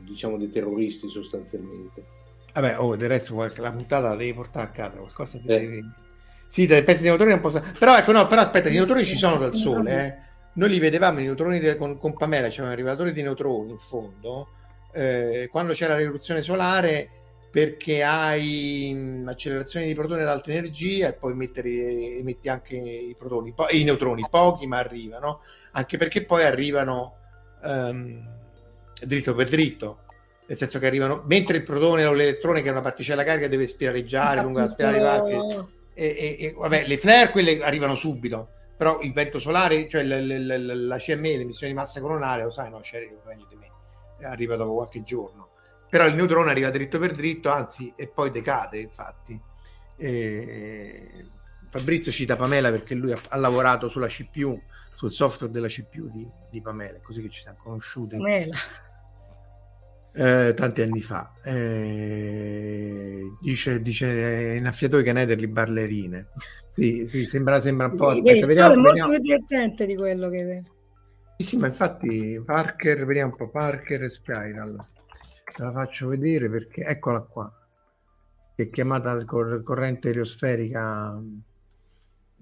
diciamo, 0.04 0.36
dei 0.36 0.50
terroristi 0.50 1.08
sostanzialmente. 1.08 2.04
Vabbè, 2.52 2.78
oh, 2.78 2.96
del 2.96 3.08
resto 3.08 3.34
la 3.56 3.72
puntata 3.72 4.08
la 4.08 4.16
devi 4.16 4.34
portare 4.34 4.66
a 4.66 4.70
casa, 4.70 4.98
qualcosa 4.98 5.38
ti 5.38 5.46
eh. 5.46 5.60
devi... 5.60 5.84
Sì, 6.46 6.66
dai 6.66 6.82
pezzi 6.82 7.02
di 7.02 7.08
neutroni 7.08 7.32
un 7.32 7.40
po'... 7.40 7.50
Però 7.78 7.96
ecco, 7.96 8.12
no, 8.12 8.26
però 8.26 8.40
aspetta, 8.40 8.68
i 8.68 8.74
neutroni 8.74 9.04
ci 9.04 9.16
sono 9.16 9.38
dal 9.38 9.54
Sole, 9.54 10.06
eh. 10.06 10.28
Noi 10.54 10.68
li 10.68 10.80
vedevamo, 10.80 11.20
i 11.20 11.24
neutroni 11.24 11.76
con, 11.76 11.96
con 11.96 12.16
Pamela, 12.16 12.48
c'era 12.48 12.66
un 12.66 12.72
arrivatore 12.72 13.12
di 13.12 13.22
neutroni 13.22 13.70
in 13.70 13.78
fondo, 13.78 14.48
eh, 14.92 15.48
quando 15.50 15.72
c'era 15.72 15.96
l'eruzione 15.96 16.42
solare 16.42 17.08
perché 17.50 18.02
hai 18.02 18.92
mh, 18.94 19.28
accelerazione 19.28 19.86
di 19.86 19.94
protoni 19.94 20.22
ad 20.22 20.28
alta 20.28 20.50
energia 20.50 21.08
e 21.08 21.12
poi 21.12 21.34
mettere, 21.34 21.68
emetti 22.18 22.48
anche 22.48 22.76
i 22.76 23.14
protoni, 23.18 23.52
po- 23.52 23.66
i 23.70 23.82
neutroni, 23.82 24.26
pochi 24.30 24.66
ma 24.66 24.78
arrivano, 24.78 25.40
anche 25.72 25.98
perché 25.98 26.24
poi 26.24 26.44
arrivano 26.44 27.16
um, 27.62 28.22
dritto 29.02 29.34
per 29.34 29.48
dritto, 29.48 29.98
nel 30.46 30.56
senso 30.56 30.78
che 30.78 30.86
arrivano, 30.86 31.24
mentre 31.26 31.56
il 31.56 31.64
protone 31.64 32.04
o 32.04 32.12
l'elettrone 32.12 32.62
che 32.62 32.68
è 32.68 32.72
una 32.72 32.82
particella 32.82 33.24
carica 33.24 33.48
deve 33.48 33.66
spiraleggiare 33.66 34.42
lungo 34.42 34.60
la 34.60 34.68
spirale 34.68 34.98
di 34.98 35.78
e, 35.92 36.06
e, 36.16 36.46
e, 36.46 36.54
vabbè, 36.56 36.86
le 36.86 36.96
flare 36.96 37.30
quelle 37.30 37.62
arrivano 37.62 37.94
subito, 37.94 38.48
però 38.76 39.00
il 39.00 39.12
vento 39.12 39.38
solare, 39.38 39.86
cioè 39.88 40.02
l, 40.02 40.08
l, 40.08 40.46
l, 40.46 40.86
la 40.86 40.96
CME, 40.96 41.36
l'emissione 41.36 41.72
di 41.72 41.78
massa 41.78 42.00
coronale, 42.00 42.44
lo 42.44 42.50
sai, 42.50 42.70
no, 42.70 42.80
c'è 42.80 43.06
meglio 43.26 43.46
di 43.48 43.56
me, 43.56 43.59
arriva 44.22 44.56
dopo 44.56 44.74
qualche 44.74 45.02
giorno 45.02 45.50
però 45.90 46.06
il 46.06 46.14
neutrone 46.14 46.52
arriva 46.52 46.70
dritto 46.70 47.00
per 47.00 47.14
dritto, 47.14 47.50
anzi, 47.50 47.92
e 47.96 48.06
poi 48.06 48.30
decade, 48.30 48.78
infatti. 48.78 49.38
E... 49.96 51.26
Fabrizio 51.68 52.12
cita 52.12 52.36
Pamela 52.36 52.70
perché 52.70 52.94
lui 52.94 53.12
ha, 53.12 53.18
ha, 53.28 53.36
lavorato 53.36 53.88
sulla 53.88 54.06
CPU, 54.06 54.60
sul 54.94 55.10
software 55.10 55.52
della 55.52 55.66
CPU 55.66 56.08
di, 56.08 56.26
di 56.48 56.60
Pamela, 56.62 57.00
così 57.02 57.20
che 57.22 57.28
ci 57.28 57.40
siamo 57.40 57.58
conosciuti. 57.60 58.16
Pamela. 58.16 58.56
Eh, 60.12 60.54
tanti 60.56 60.82
anni 60.82 61.02
fa 61.02 61.32
eh, 61.44 63.22
dice, 63.40 63.80
dice 63.80 64.56
innaffiatoi 64.56 65.04
che 65.04 65.12
Nederli 65.12 65.46
ballerine 65.46 66.30
sì, 66.70 67.06
sì, 67.06 67.24
sembra, 67.24 67.60
sembra 67.60 67.86
un 67.86 67.94
po' 67.94 68.08
aspetta, 68.08 68.44
vediamo, 68.44 68.72
è 68.72 68.76
molto 68.76 68.90
vediamo. 68.90 69.10
più 69.12 69.20
divertente 69.20 69.86
di 69.86 69.94
quello 69.94 70.28
che 70.28 70.62
sì, 71.42 71.56
ma 71.56 71.66
infatti 71.66 72.40
Parker, 72.44 73.04
vediamo 73.04 73.30
un 73.30 73.36
po' 73.36 73.48
Parker 73.48 74.02
e 74.02 74.10
Spiral 74.10 74.88
te 75.50 75.62
la 75.62 75.72
faccio 75.72 76.08
vedere 76.08 76.48
perché 76.48 76.82
eccola 76.82 77.20
qua. 77.20 77.52
È 78.54 78.68
chiamata 78.70 79.24
cor- 79.24 79.62
corrente 79.62 80.10
eliosferica 80.10 81.20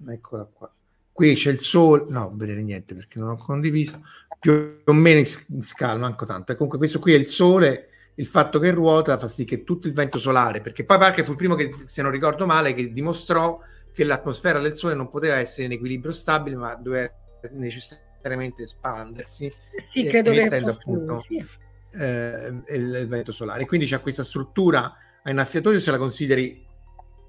eccola 0.07 0.43
qua. 0.51 0.71
Qui 1.11 1.35
c'è 1.35 1.51
il 1.51 1.59
sole. 1.59 2.05
No 2.09 2.25
non 2.25 2.37
vedere 2.37 2.61
niente 2.61 2.93
perché 2.93 3.19
non 3.19 3.31
ho 3.31 3.35
condiviso. 3.35 4.01
Più 4.39 4.81
o 4.85 4.93
meno 4.93 5.19
in 5.19 5.61
scala 5.61 5.97
manco 5.97 6.25
tanto. 6.25 6.51
E 6.51 6.55
comunque 6.55 6.77
questo 6.77 6.99
qui 6.99 7.13
è 7.13 7.17
il 7.17 7.27
sole 7.27 7.85
il 8.15 8.25
fatto 8.25 8.59
che 8.59 8.71
ruota 8.71 9.17
fa 9.17 9.29
sì 9.29 9.45
che 9.45 9.63
tutto 9.63 9.87
il 9.87 9.93
vento 9.93 10.19
solare 10.19 10.59
perché 10.59 10.83
poi 10.83 10.97
Parker 10.97 11.23
fu 11.23 11.31
il 11.31 11.37
primo 11.37 11.55
che 11.55 11.73
se 11.85 12.01
non 12.01 12.11
ricordo 12.11 12.45
male 12.45 12.73
che 12.73 12.91
dimostrò 12.91 13.61
che 13.93 14.03
l'atmosfera 14.03 14.59
del 14.59 14.75
sole 14.75 14.93
non 14.93 15.07
poteva 15.07 15.35
essere 15.35 15.67
in 15.67 15.71
equilibrio 15.71 16.11
stabile 16.11 16.57
ma 16.57 16.75
doveva 16.75 17.09
necessariamente 17.51 18.08
espandersi 18.21 19.51
sì 19.85 20.05
credo 20.05 20.31
che 20.31 20.43
appunto, 20.43 21.15
sì 21.17 21.43
eh, 21.91 22.61
il, 22.67 23.07
vento 23.07 23.31
solare. 23.31 23.65
Quindi 23.65 23.85
c'è 23.85 24.01
questa 24.01 24.23
struttura 24.23 24.95
a 25.21 25.29
innaffiatoio 25.29 25.79
se 25.79 25.91
la 25.91 25.97
consideri 25.97 26.65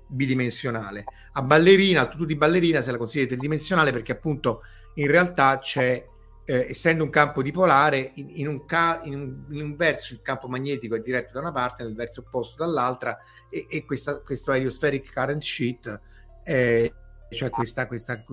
bidimensionale, 0.07 1.05
a 1.33 1.43
ballerina, 1.43 2.01
al 2.01 2.11
tutù 2.11 2.25
di 2.25 2.35
ballerina 2.35 2.83
se 2.83 2.91
la 2.91 2.99
consideri 2.99 3.31
tridimensionale 3.31 3.93
perché 3.93 4.13
appunto 4.13 4.63
in 4.95 5.07
realtà 5.07 5.59
c'è, 5.61 6.05
eh, 6.45 6.67
essendo 6.69 7.05
un 7.05 7.11
campo 7.11 7.43
dipolare, 7.43 8.11
in, 8.15 8.31
in, 8.39 8.49
un 8.49 8.65
ca- 8.65 9.01
in, 9.05 9.15
un, 9.15 9.45
in, 9.51 9.63
un 9.63 9.77
verso 9.77 10.15
il 10.15 10.21
campo 10.21 10.49
magnetico 10.49 10.97
è 10.97 11.01
diretto 11.01 11.33
da 11.35 11.41
una 11.41 11.53
parte, 11.53 11.85
nel 11.85 11.95
verso 11.95 12.25
opposto 12.27 12.57
dall'altra 12.65 13.19
e, 13.49 13.67
e 13.71 13.85
questa, 13.85 14.19
questo 14.19 14.53
heliospheric 14.53 15.13
current 15.13 15.43
sheet, 15.43 16.01
eh, 16.45 16.93
cioè 17.31 17.51
questa, 17.51 17.87
questa 17.87 18.25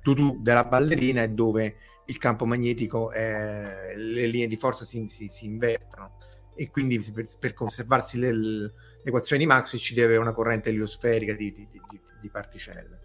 tutù 0.00 0.40
della 0.40 0.64
ballerina 0.64 1.22
è 1.22 1.28
dove 1.28 1.76
il 2.06 2.18
campo 2.18 2.46
magnetico, 2.46 3.12
eh, 3.12 3.96
le 3.96 4.26
linee 4.26 4.46
di 4.46 4.56
forza 4.56 4.84
si, 4.84 5.06
si, 5.08 5.28
si 5.28 5.44
invertono 5.44 6.18
e 6.54 6.70
quindi 6.70 6.98
per, 7.12 7.26
per 7.38 7.52
conservarsi 7.52 8.18
le, 8.18 8.32
l'equazione 9.02 9.42
di 9.42 9.48
Maxwell 9.48 9.80
ci 9.80 9.94
deve 9.94 10.16
una 10.16 10.32
corrente 10.32 10.70
eliosferica 10.70 11.34
di, 11.34 11.52
di, 11.52 11.68
di, 11.70 12.00
di, 12.20 12.30
particelle. 12.30 13.00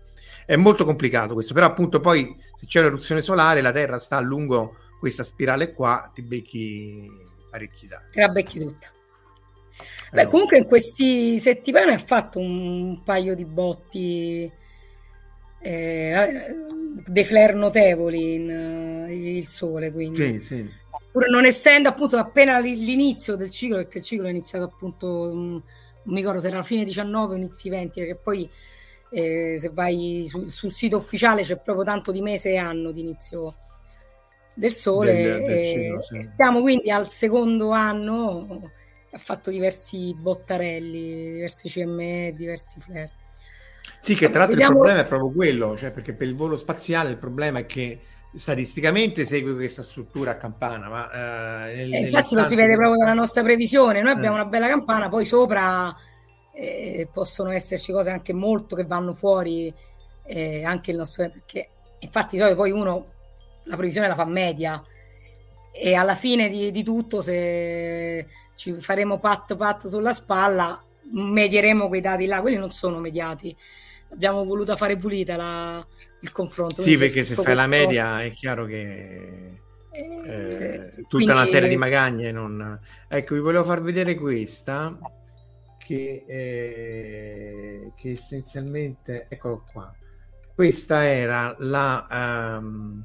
È 0.46 0.56
molto 0.56 0.86
complicato 0.86 1.34
questo, 1.34 1.54
però 1.54 1.66
appunto 1.66 2.00
poi 2.00 2.36
se 2.56 2.66
c'è 2.66 2.80
un'eruzione 2.80 3.22
solare 3.22 3.62
la 3.62 3.72
Terra 3.72 4.00
sta 4.00 4.20
lungo 4.20 4.78
questa 5.00 5.24
spirale 5.24 5.74
qua, 5.74 6.10
ti 6.14 6.22
becchi 6.22 7.10
parecchi 7.50 7.88
dati. 7.88 8.12
Te 8.12 8.22
la 8.22 8.30
becchi 8.30 8.60
tutta. 8.60 8.92
Beh, 10.12 10.28
comunque 10.28 10.58
in 10.58 10.66
questi 10.66 11.40
settimane 11.40 11.94
ha 11.94 11.98
fatto 11.98 12.40
un 12.40 13.02
paio 13.04 13.34
di 13.34 13.46
botti 13.46 14.52
eh, 15.60 16.56
dei 17.08 17.24
flare 17.24 17.54
notevoli 17.54 18.36
in 18.36 19.06
uh, 19.08 19.12
il 19.12 19.48
sole 19.48 19.92
quindi 19.92 20.40
sì, 20.40 20.46
sì. 20.46 20.70
pur 21.12 21.30
non 21.30 21.46
essendo 21.46 21.90
appunto 21.90 22.18
appena 22.18 22.60
l'inizio 22.60 23.36
del 23.36 23.50
ciclo 23.50 23.78
perché 23.78 24.00
il 24.00 24.04
ciclo 24.04 24.28
è 24.28 24.30
iniziato 24.30 24.66
appunto 24.66 25.08
um, 25.08 25.52
non 26.04 26.14
mi 26.14 26.20
ricordo 26.20 26.40
se 26.40 26.48
era 26.48 26.58
la 26.58 26.64
fine 26.64 26.84
19 26.84 27.34
o 27.34 27.38
inizi 27.38 27.70
20 27.70 28.06
che 28.06 28.16
poi 28.16 28.50
eh, 29.12 29.58
se 29.58 29.70
vai 29.70 30.26
su, 30.28 30.46
sul 30.46 30.72
sito 30.72 30.98
ufficiale 30.98 31.44
c'è 31.44 31.60
proprio 31.60 31.86
tanto 31.86 32.12
di 32.12 32.22
mese 32.22 32.52
e 32.52 32.58
anno 32.58 32.92
di 32.92 33.02
inizio 33.02 33.56
del 34.54 34.74
sole 34.74 35.14
del, 35.14 35.44
del 35.44 35.68
ciclo, 35.68 36.02
sì. 36.02 36.22
stiamo 36.24 36.62
quindi 36.62 36.92
al 36.92 37.10
secondo 37.10 37.72
anno 37.72 38.72
ha 39.12 39.18
fatto 39.18 39.50
diversi 39.50 40.14
bottarelli 40.14 41.34
diversi 41.34 41.70
CME 41.70 42.34
diversi 42.36 42.80
flare 42.80 43.12
sì, 44.02 44.16
che 44.16 44.30
tra 44.30 44.40
l'altro 44.40 44.58
Vediamo... 44.58 44.72
il 44.72 44.78
problema 44.80 45.00
è 45.02 45.08
proprio 45.08 45.30
quello, 45.32 45.78
cioè 45.78 45.92
perché 45.92 46.14
per 46.14 46.28
il 46.28 46.36
volo 46.36 46.56
spaziale 46.56 47.12
il 47.12 47.18
problema 47.18 47.60
è 47.60 47.66
che 47.68 48.00
statisticamente 48.34 49.26
segue 49.26 49.54
questa 49.54 49.84
struttura 49.84 50.32
a 50.32 50.38
campana, 50.38 50.90
ma 50.90 51.68
eh, 51.70 51.76
nel, 51.76 51.94
eh, 51.94 52.00
infatti 52.06 52.34
lo 52.34 52.44
si 52.44 52.56
vede 52.56 52.76
proprio 52.76 52.98
dalla 52.98 53.14
nostra 53.14 53.44
previsione. 53.44 54.02
Noi 54.02 54.14
abbiamo 54.14 54.38
eh. 54.38 54.42
una 54.42 54.50
bella 54.50 54.68
campana, 54.68 55.08
poi 55.08 55.24
sopra 55.24 55.96
eh, 56.52 57.08
possono 57.14 57.52
esserci 57.52 57.92
cose 57.92 58.10
anche 58.10 58.34
molto 58.34 58.76
che 58.76 58.86
vanno 58.86 59.14
fuori, 59.14 59.72
eh, 60.24 60.64
anche 60.64 60.92
il 60.92 60.98
nostro 60.98 61.30
perché 61.30 61.70
infatti 62.00 62.40
poi 62.56 62.72
uno 62.72 63.06
la 63.66 63.76
previsione 63.76 64.08
la 64.08 64.16
fa 64.16 64.26
media 64.26 64.84
e 65.72 65.94
alla 65.94 66.16
fine 66.16 66.50
di, 66.50 66.72
di 66.72 66.84
tutto 66.84 67.22
se 67.22 68.26
ci 68.56 68.74
faremo 68.80 69.20
pat 69.20 69.56
pat 69.56 69.86
sulla 69.86 70.14
spalla 70.14 70.84
medieremo 71.12 71.88
quei 71.88 72.02
dati 72.02 72.26
là, 72.26 72.42
quelli 72.42 72.58
non 72.58 72.72
sono 72.72 73.00
mediati. 73.00 73.56
Abbiamo 74.12 74.44
voluto 74.44 74.76
fare 74.76 74.98
pulita 74.98 75.36
la, 75.36 75.86
il 76.20 76.32
confronto. 76.32 76.82
Sì, 76.82 76.98
perché 76.98 77.24
se 77.24 77.36
fai 77.36 77.56
la 77.56 77.68
media 77.68 78.24
è 78.24 78.32
chiaro 78.34 78.66
che 78.66 79.60
eh, 79.92 80.24
eh, 80.26 80.82
tutta 80.94 81.08
quindi... 81.10 81.32
una 81.32 81.46
serie 81.46 81.70
di 81.70 81.78
magagne. 81.78 82.32
Non... 82.32 82.80
Ecco, 83.08 83.36
vi 83.36 83.40
volevo 83.40 83.64
far 83.64 83.82
vedere 83.82 84.16
questa 84.16 84.98
che, 85.78 86.24
eh, 86.28 87.92
che 87.96 88.12
essenzialmente, 88.12 89.28
eccolo 89.30 89.64
qua. 89.72 89.94
Questa 90.54 91.06
era 91.06 91.56
la, 91.60 92.58
um, 92.60 93.04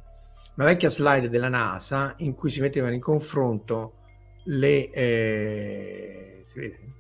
una 0.56 0.66
vecchia 0.66 0.90
slide 0.90 1.28
della 1.28 1.48
NASA 1.48 2.14
in 2.18 2.34
cui 2.34 2.50
si 2.50 2.60
mettevano 2.60 2.94
in 2.94 3.00
confronto 3.00 3.94
le 4.44 4.90
eh, 4.90 6.40
si 6.44 6.58
vede 6.58 6.94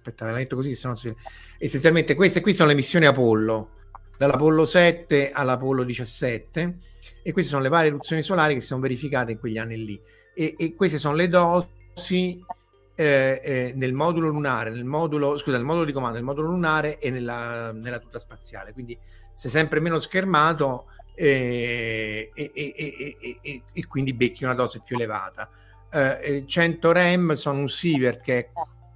aspetta, 0.00 0.24
ve 0.24 0.30
la 0.32 0.38
metto 0.38 0.56
così, 0.56 0.74
se 0.74 0.88
no 0.88 0.94
si... 0.94 1.14
essenzialmente 1.62 2.14
queste 2.14 2.40
qui 2.40 2.54
sono 2.54 2.70
le 2.70 2.74
missioni 2.74 3.04
Apollo, 3.04 3.70
dall'Apollo 4.16 4.64
7 4.64 5.30
all'Apollo 5.30 5.84
17, 5.84 6.78
e 7.22 7.32
queste 7.32 7.50
sono 7.50 7.62
le 7.62 7.68
varie 7.68 7.88
eruzioni 7.88 8.22
solari 8.22 8.54
che 8.54 8.60
si 8.60 8.68
sono 8.68 8.80
verificate 8.80 9.32
in 9.32 9.38
quegli 9.38 9.58
anni 9.58 9.84
lì. 9.84 10.00
E, 10.34 10.54
e 10.56 10.74
queste 10.74 10.98
sono 10.98 11.14
le 11.14 11.28
dosi 11.28 12.42
eh, 12.94 13.40
eh, 13.44 13.72
nel 13.76 13.92
modulo 13.92 14.28
lunare, 14.28 14.70
nel 14.70 14.84
modulo, 14.84 15.36
scusa, 15.36 15.58
nel 15.58 15.66
modulo 15.66 15.84
di 15.84 15.92
comando, 15.92 16.16
nel 16.16 16.24
modulo 16.24 16.48
lunare 16.48 16.98
e 16.98 17.10
nella, 17.10 17.72
nella 17.72 17.98
tuta 17.98 18.18
spaziale. 18.18 18.72
Quindi 18.72 18.98
sei 19.34 19.50
sempre 19.50 19.80
meno 19.80 19.98
schermato 19.98 20.86
eh, 21.14 22.30
e, 22.34 23.86
quindi 23.86 24.14
becchi 24.14 24.44
una 24.44 24.54
dose 24.54 24.80
più 24.82 24.96
elevata. 24.96 25.50
100 25.90 26.92
REM 26.92 27.32
sono 27.34 27.58
un 27.58 27.68
sievert 27.68 28.22
che 28.22 28.38
è 28.38 28.48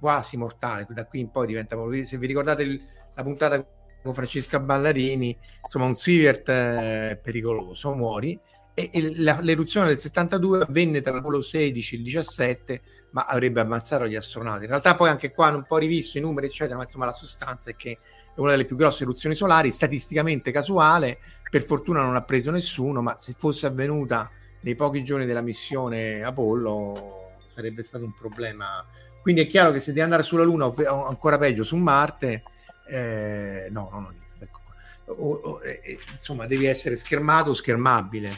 quasi 0.05 0.37
mortale, 0.37 0.85
da 0.87 1.07
qui 1.07 1.21
in 1.21 1.31
poi 1.31 1.47
diventa 1.47 1.75
se 2.03 2.19
vi 2.19 2.27
ricordate 2.27 2.61
il, 2.61 2.79
la 3.15 3.23
puntata 3.23 3.65
con 4.03 4.13
Francesca 4.13 4.59
Ballarini, 4.59 5.35
insomma 5.63 5.85
un 5.85 5.95
Sievert 5.95 6.47
eh, 6.47 7.19
pericoloso, 7.23 7.95
muori 7.95 8.39
e, 8.75 8.91
e 8.93 9.15
la, 9.15 9.39
l'eruzione 9.41 9.87
del 9.87 9.97
72 9.97 10.61
avvenne 10.61 11.01
tra 11.01 11.11
l'Apollo 11.11 11.41
16 11.41 11.95
e 11.95 11.97
il 11.97 12.03
17 12.03 12.81
ma 13.13 13.25
avrebbe 13.25 13.61
ammazzato 13.61 14.05
gli 14.05 14.13
astronauti. 14.13 14.65
In 14.65 14.69
realtà 14.69 14.95
poi 14.95 15.09
anche 15.09 15.31
qua 15.31 15.47
hanno 15.47 15.57
un 15.57 15.65
po' 15.65 15.77
rivisto 15.77 16.19
i 16.19 16.21
numeri, 16.21 16.45
eccetera, 16.45 16.75
ma 16.75 16.83
insomma 16.83 17.05
la 17.05 17.11
sostanza 17.11 17.71
è 17.71 17.75
che 17.75 17.97
è 18.35 18.39
una 18.39 18.51
delle 18.51 18.65
più 18.65 18.75
grosse 18.75 19.01
eruzioni 19.01 19.33
solari, 19.33 19.71
statisticamente 19.71 20.51
casuale, 20.51 21.17
per 21.49 21.63
fortuna 21.63 22.03
non 22.03 22.15
ha 22.15 22.21
preso 22.21 22.51
nessuno, 22.51 23.01
ma 23.01 23.17
se 23.17 23.33
fosse 23.35 23.65
avvenuta 23.65 24.29
nei 24.61 24.75
pochi 24.75 25.03
giorni 25.03 25.25
della 25.25 25.41
missione 25.41 26.21
Apollo 26.21 27.23
sarebbe 27.55 27.83
stato 27.83 28.03
un 28.03 28.13
problema. 28.13 28.85
Quindi 29.25 29.41
è 29.41 29.47
chiaro 29.47 29.71
che 29.71 29.79
se 29.79 29.87
devi 29.87 30.01
andare 30.01 30.21
sulla 30.21 30.43
Luna 30.43 30.67
o 30.67 31.07
ancora 31.07 31.39
peggio 31.39 31.63
su 31.63 31.77
Marte, 31.77 32.43
eh, 32.87 33.69
no, 33.71 33.89
no, 33.91 33.99
no, 33.99 34.13
ecco 34.37 34.61
o, 35.05 35.31
o, 35.33 35.63
eh, 35.63 35.97
insomma 36.15 36.45
devi 36.45 36.67
essere 36.67 36.95
schermato 36.95 37.49
o 37.49 37.53
schermabile. 37.55 38.31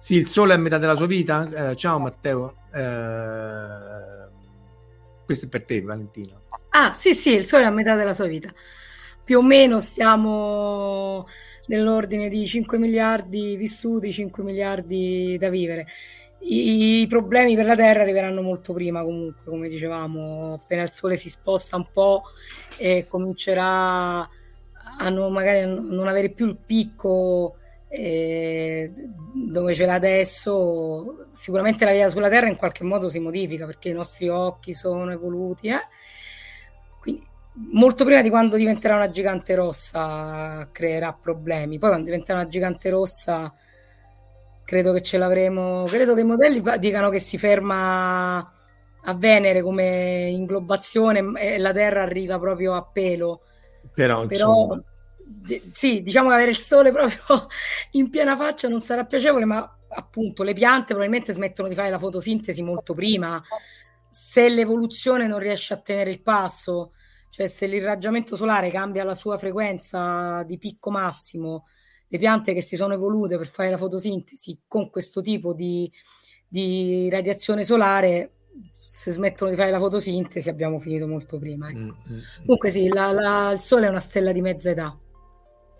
Sì, 0.00 0.16
il 0.16 0.26
Sole 0.26 0.54
è 0.54 0.56
a 0.56 0.58
metà 0.58 0.78
della 0.78 0.96
sua 0.96 1.06
vita. 1.06 1.70
Eh, 1.70 1.76
ciao 1.76 2.00
Matteo. 2.00 2.56
Eh, 2.74 4.28
questo 5.24 5.46
è 5.46 5.48
per 5.48 5.62
te, 5.62 5.82
Valentino. 5.82 6.42
Ah, 6.70 6.94
sì, 6.94 7.14
sì, 7.14 7.34
il 7.34 7.44
Sole 7.44 7.62
è 7.62 7.66
a 7.66 7.70
metà 7.70 7.94
della 7.94 8.12
sua 8.12 8.26
vita. 8.26 8.52
Più 9.22 9.38
o 9.38 9.42
meno 9.42 9.78
stiamo 9.78 11.28
nell'ordine 11.66 12.28
di 12.28 12.44
5 12.44 12.76
miliardi 12.76 13.54
vissuti, 13.54 14.12
5 14.12 14.42
miliardi 14.42 15.36
da 15.38 15.48
vivere. 15.48 15.86
I, 16.40 17.00
I, 17.02 17.06
problemi 17.06 17.56
per 17.56 17.66
la 17.66 17.74
Terra 17.74 18.02
arriveranno 18.02 18.42
molto 18.42 18.72
prima, 18.72 19.02
comunque, 19.02 19.42
come 19.44 19.68
dicevamo, 19.68 20.54
appena 20.54 20.82
il 20.82 20.92
Sole 20.92 21.16
si 21.16 21.28
sposta 21.28 21.76
un 21.76 21.86
po' 21.92 22.22
e 22.76 23.06
comincerà 23.08 24.20
a 24.20 25.08
non, 25.10 25.32
magari 25.32 25.66
non 25.66 26.06
avere 26.08 26.30
più 26.30 26.46
il 26.46 26.56
picco 26.56 27.56
eh, 27.88 28.92
dove 29.32 29.74
ce 29.74 29.86
l'ha 29.86 29.94
adesso, 29.94 31.26
sicuramente 31.30 31.84
la 31.84 31.92
vita 31.92 32.10
sulla 32.10 32.28
Terra 32.28 32.48
in 32.48 32.56
qualche 32.56 32.84
modo 32.84 33.08
si 33.08 33.18
modifica 33.18 33.66
perché 33.66 33.88
i 33.88 33.94
nostri 33.94 34.28
occhi 34.28 34.72
sono 34.72 35.10
evoluti. 35.10 35.68
Eh? 35.68 35.80
Quindi, 37.00 37.26
molto 37.72 38.04
prima 38.04 38.22
di 38.22 38.28
quando 38.28 38.56
diventerà 38.56 38.96
una 38.96 39.10
gigante 39.10 39.54
rossa 39.54 40.68
creerà 40.70 41.12
problemi. 41.12 41.78
Poi 41.78 41.88
quando 41.88 42.10
diventerà 42.10 42.40
una 42.40 42.48
gigante 42.48 42.90
rossa 42.90 43.52
credo 44.68 44.92
che 44.92 45.00
ce 45.00 45.16
l'avremo. 45.16 45.84
Credo 45.84 46.12
che 46.12 46.20
i 46.20 46.24
modelli 46.24 46.62
dicano 46.78 47.08
che 47.08 47.20
si 47.20 47.38
ferma 47.38 48.36
a 48.36 49.14
Venere 49.14 49.62
come 49.62 50.28
inglobazione 50.28 51.24
e 51.40 51.56
la 51.56 51.72
Terra 51.72 52.02
arriva 52.02 52.38
proprio 52.38 52.74
a 52.74 52.84
pelo. 52.84 53.44
Però, 53.94 54.26
Però 54.26 54.76
sì, 55.72 56.02
diciamo 56.02 56.28
che 56.28 56.34
avere 56.34 56.50
il 56.50 56.58
sole 56.58 56.92
proprio 56.92 57.48
in 57.92 58.10
piena 58.10 58.36
faccia 58.36 58.68
non 58.68 58.82
sarà 58.82 59.06
piacevole, 59.06 59.46
ma 59.46 59.78
appunto 59.88 60.42
le 60.42 60.52
piante 60.52 60.88
probabilmente 60.88 61.32
smettono 61.32 61.68
di 61.68 61.74
fare 61.74 61.88
la 61.88 61.98
fotosintesi 61.98 62.62
molto 62.62 62.92
prima. 62.92 63.42
Se 64.10 64.50
l'evoluzione 64.50 65.26
non 65.26 65.38
riesce 65.38 65.72
a 65.72 65.78
tenere 65.78 66.10
il 66.10 66.20
passo, 66.20 66.92
cioè 67.30 67.46
se 67.46 67.66
l'irraggiamento 67.66 68.36
solare 68.36 68.70
cambia 68.70 69.02
la 69.02 69.14
sua 69.14 69.38
frequenza 69.38 70.42
di 70.42 70.58
picco 70.58 70.90
massimo, 70.90 71.64
le 72.08 72.18
piante 72.18 72.54
che 72.54 72.62
si 72.62 72.76
sono 72.76 72.94
evolute 72.94 73.36
per 73.36 73.48
fare 73.48 73.70
la 73.70 73.76
fotosintesi 73.76 74.62
con 74.66 74.90
questo 74.90 75.20
tipo 75.20 75.52
di, 75.52 75.90
di 76.46 77.08
radiazione 77.10 77.64
solare 77.64 78.32
se 78.74 79.12
smettono 79.12 79.50
di 79.50 79.56
fare 79.56 79.70
la 79.70 79.78
fotosintesi 79.78 80.48
abbiamo 80.48 80.78
finito 80.78 81.06
molto 81.06 81.38
prima. 81.38 81.68
Ecco. 81.68 81.78
Mm-hmm. 81.78 82.20
Comunque 82.40 82.70
sì, 82.70 82.88
la, 82.88 83.12
la, 83.12 83.50
il 83.52 83.58
Sole 83.58 83.86
è 83.86 83.90
una 83.90 84.00
stella 84.00 84.32
di 84.32 84.40
mezza 84.40 84.70
età. 84.70 84.98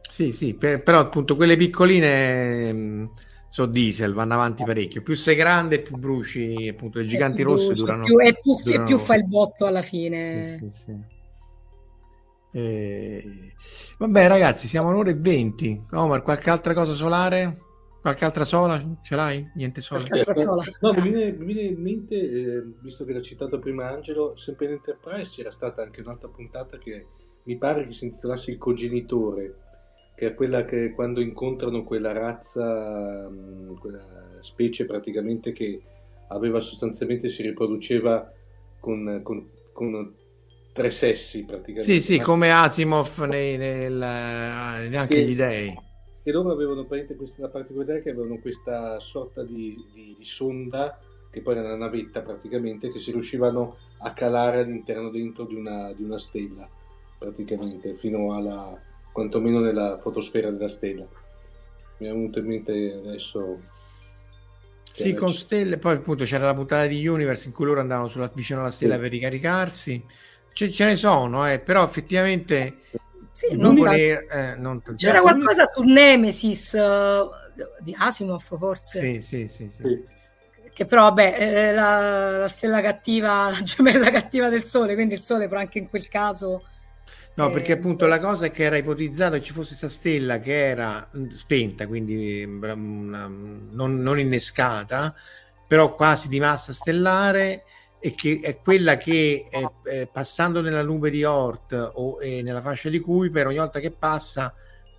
Sì, 0.08 0.32
sì, 0.32 0.54
per, 0.54 0.82
però 0.82 1.00
appunto 1.00 1.36
quelle 1.36 1.56
piccoline 1.56 2.72
mh, 2.72 2.78
mm, 2.78 3.04
sono 3.48 3.70
diesel, 3.70 4.12
vanno 4.12 4.34
avanti 4.34 4.64
parecchio. 4.64 5.02
Più 5.02 5.14
sei 5.14 5.36
grande, 5.36 5.80
più 5.80 5.96
bruci, 5.96 6.68
appunto 6.68 6.98
le 6.98 7.06
giganti 7.06 7.42
rosse 7.42 7.72
durano. 7.72 8.04
Più, 8.04 8.18
e 8.20 8.38
più, 8.40 8.54
durano... 8.62 8.84
più 8.84 8.98
fa 8.98 9.14
il 9.14 9.26
botto 9.26 9.66
alla 9.66 9.82
fine. 9.82 10.58
Sì, 10.60 10.70
sì, 10.70 10.82
sì. 10.84 11.16
Eh... 12.50 13.54
Vabbè, 13.98 14.28
ragazzi, 14.28 14.66
siamo 14.66 14.88
all'ora 14.88 15.10
e 15.10 15.14
20. 15.14 15.86
Omar, 15.92 16.22
qualche 16.22 16.50
altra 16.50 16.74
cosa 16.74 16.92
solare? 16.92 17.62
Qualche 18.00 18.24
altra 18.24 18.44
sola? 18.44 18.82
Ce 19.02 19.14
l'hai? 19.14 19.50
Niente 19.54 19.80
sola? 19.80 20.04
sola. 20.32 20.64
No, 20.80 20.92
mi 20.94 21.00
viene, 21.02 21.36
mi 21.36 21.52
viene, 21.52 21.68
in 21.68 21.80
mente, 21.80 22.14
eh, 22.16 22.64
visto 22.80 23.04
che 23.04 23.12
l'ha 23.12 23.20
citato 23.20 23.58
prima 23.58 23.88
Angelo, 23.88 24.36
sempre 24.36 24.66
in 24.66 24.72
Enterprise 24.72 25.30
c'era 25.30 25.50
stata 25.50 25.82
anche 25.82 26.00
un'altra 26.00 26.28
puntata 26.28 26.78
che 26.78 27.06
mi 27.42 27.56
pare 27.56 27.86
che 27.86 27.92
si 27.92 28.04
intitolasse 28.04 28.52
Il 28.52 28.58
cogenitore 28.58 29.56
che 30.18 30.26
è 30.26 30.34
quella 30.34 30.64
che 30.64 30.90
quando 30.96 31.20
incontrano 31.20 31.84
quella 31.84 32.10
razza, 32.10 33.28
mm, 33.30 33.76
quella 33.76 34.38
specie 34.40 34.84
praticamente 34.84 35.52
che 35.52 35.80
aveva 36.28 36.58
sostanzialmente 36.58 37.28
si 37.28 37.42
riproduceva 37.42 38.28
con, 38.80 39.20
con, 39.22 39.48
con 39.72 40.12
tre 40.78 40.90
sessi 40.90 41.44
praticamente. 41.44 41.92
Sì, 41.92 42.00
sì, 42.00 42.20
come 42.20 42.52
Asimov 42.52 43.18
nei, 43.24 43.56
nel, 43.56 43.94
neanche 44.88 45.20
gli 45.22 45.34
dei. 45.34 45.86
E 46.22 46.30
loro 46.30 46.52
avevano 46.52 46.84
questa, 46.84 47.14
la 47.36 47.48
particolarità 47.48 48.00
che 48.00 48.10
avevano 48.10 48.38
questa 48.38 49.00
sorta 49.00 49.42
di, 49.42 49.82
di, 49.92 50.14
di, 50.16 50.24
sonda, 50.24 50.98
che 51.30 51.40
poi 51.40 51.56
era 51.56 51.66
una 51.66 51.76
navetta 51.76 52.20
praticamente, 52.20 52.92
che 52.92 52.98
si 52.98 53.10
riuscivano 53.10 53.76
a 53.98 54.12
calare 54.12 54.60
all'interno 54.60 55.10
dentro 55.10 55.44
di 55.44 55.54
una, 55.54 55.92
di 55.92 56.02
una 56.02 56.18
stella, 56.18 56.68
praticamente, 57.18 57.94
fino 57.94 58.34
alla, 58.34 58.78
quantomeno 59.10 59.60
nella 59.60 59.98
fotosfera 59.98 60.50
della 60.50 60.68
stella. 60.68 61.06
Mi 61.98 62.06
è 62.06 62.10
venuto 62.12 62.38
in 62.38 62.46
mente 62.46 62.92
adesso. 62.92 63.60
Sì, 64.92 65.14
con 65.14 65.32
stelle, 65.32 65.78
poi 65.78 65.94
appunto 65.94 66.24
c'era 66.24 66.46
la 66.46 66.54
puntata 66.54 66.86
di 66.86 67.06
Universe 67.06 67.46
in 67.46 67.54
cui 67.54 67.64
loro 67.64 67.80
andavano 67.80 68.08
sulla, 68.08 68.30
vicino 68.34 68.60
alla 68.60 68.70
stella 68.70 68.94
sì. 68.94 69.00
per 69.00 69.10
ricaricarsi. 69.10 70.04
C- 70.52 70.70
ce 70.70 70.84
ne 70.84 70.96
sono, 70.96 71.48
eh, 71.48 71.58
però 71.58 71.84
effettivamente 71.84 72.76
sì, 73.32 73.56
non 73.56 73.74
voler, 73.74 74.26
eh, 74.30 74.54
non... 74.56 74.82
c'era 74.96 75.20
qualcosa 75.20 75.66
su 75.72 75.82
Nemesis 75.82 76.72
uh, 76.72 77.28
di 77.80 77.94
Asimov 77.96 78.42
forse? 78.42 79.00
Sì, 79.00 79.22
sì, 79.22 79.48
sì, 79.48 79.70
sì. 79.70 80.04
che 80.72 80.84
però 80.86 81.02
vabbè 81.02 81.36
eh, 81.38 81.72
la, 81.72 82.38
la, 82.38 82.48
stella 82.48 82.80
cattiva 82.80 83.50
la 83.54 83.62
gemella 83.62 84.10
cattiva 84.10 84.48
del 84.48 84.64
sole 84.64 84.94
quindi 84.94 85.14
il 85.14 85.20
sole 85.20 85.46
però 85.46 85.60
anche 85.60 85.78
in 85.78 85.88
quel 85.88 86.08
caso 86.08 86.64
No, 87.38 87.50
perché 87.50 87.70
appunto 87.70 88.08
la 88.08 88.18
cosa 88.18 88.46
è 88.46 88.50
che 88.50 88.64
era 88.64 88.76
ipotizzato 88.76 89.36
che 89.36 89.42
ci 89.42 89.52
fosse 89.52 89.68
questa 89.68 89.88
stella 89.88 90.40
che 90.40 90.70
era 90.70 91.08
mm, 91.16 91.28
spenta, 91.28 91.86
quindi 91.86 92.44
mm, 92.44 93.70
non, 93.70 94.00
non, 94.00 94.18
innescata, 94.18 95.14
però 95.64 95.94
quasi 95.94 96.26
di 96.26 96.40
massa 96.40 96.72
stellare 96.72 97.62
e 98.00 98.14
che 98.14 98.40
è 98.42 98.58
quella 98.60 98.96
che 98.96 99.48
è 99.82 100.06
passando 100.06 100.60
nella 100.60 100.82
nube 100.82 101.10
di 101.10 101.24
Oort 101.24 101.90
o 101.94 102.18
nella 102.20 102.62
fascia 102.62 102.88
di 102.88 103.00
Kuiper 103.00 103.46
ogni 103.46 103.58
volta 103.58 103.80
che 103.80 103.90
passa 103.90 104.54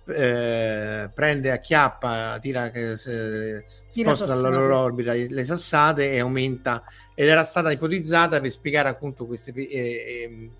eh, 0.06 1.10
prende, 1.12 1.50
acchiappa, 1.50 2.38
tira, 2.40 2.70
eh, 2.72 3.64
sposta 3.88 4.26
dalla 4.26 4.48
loro 4.48 4.78
orbita 4.78 5.12
le 5.12 5.44
sassate 5.44 6.12
e 6.12 6.20
aumenta 6.20 6.82
ed 7.14 7.28
era 7.28 7.44
stata 7.44 7.70
ipotizzata 7.70 8.40
per 8.40 8.50
spiegare 8.50 8.88
appunto 8.88 9.26
queste 9.26 9.52
eh, 9.52 9.68
eh, 9.68 10.50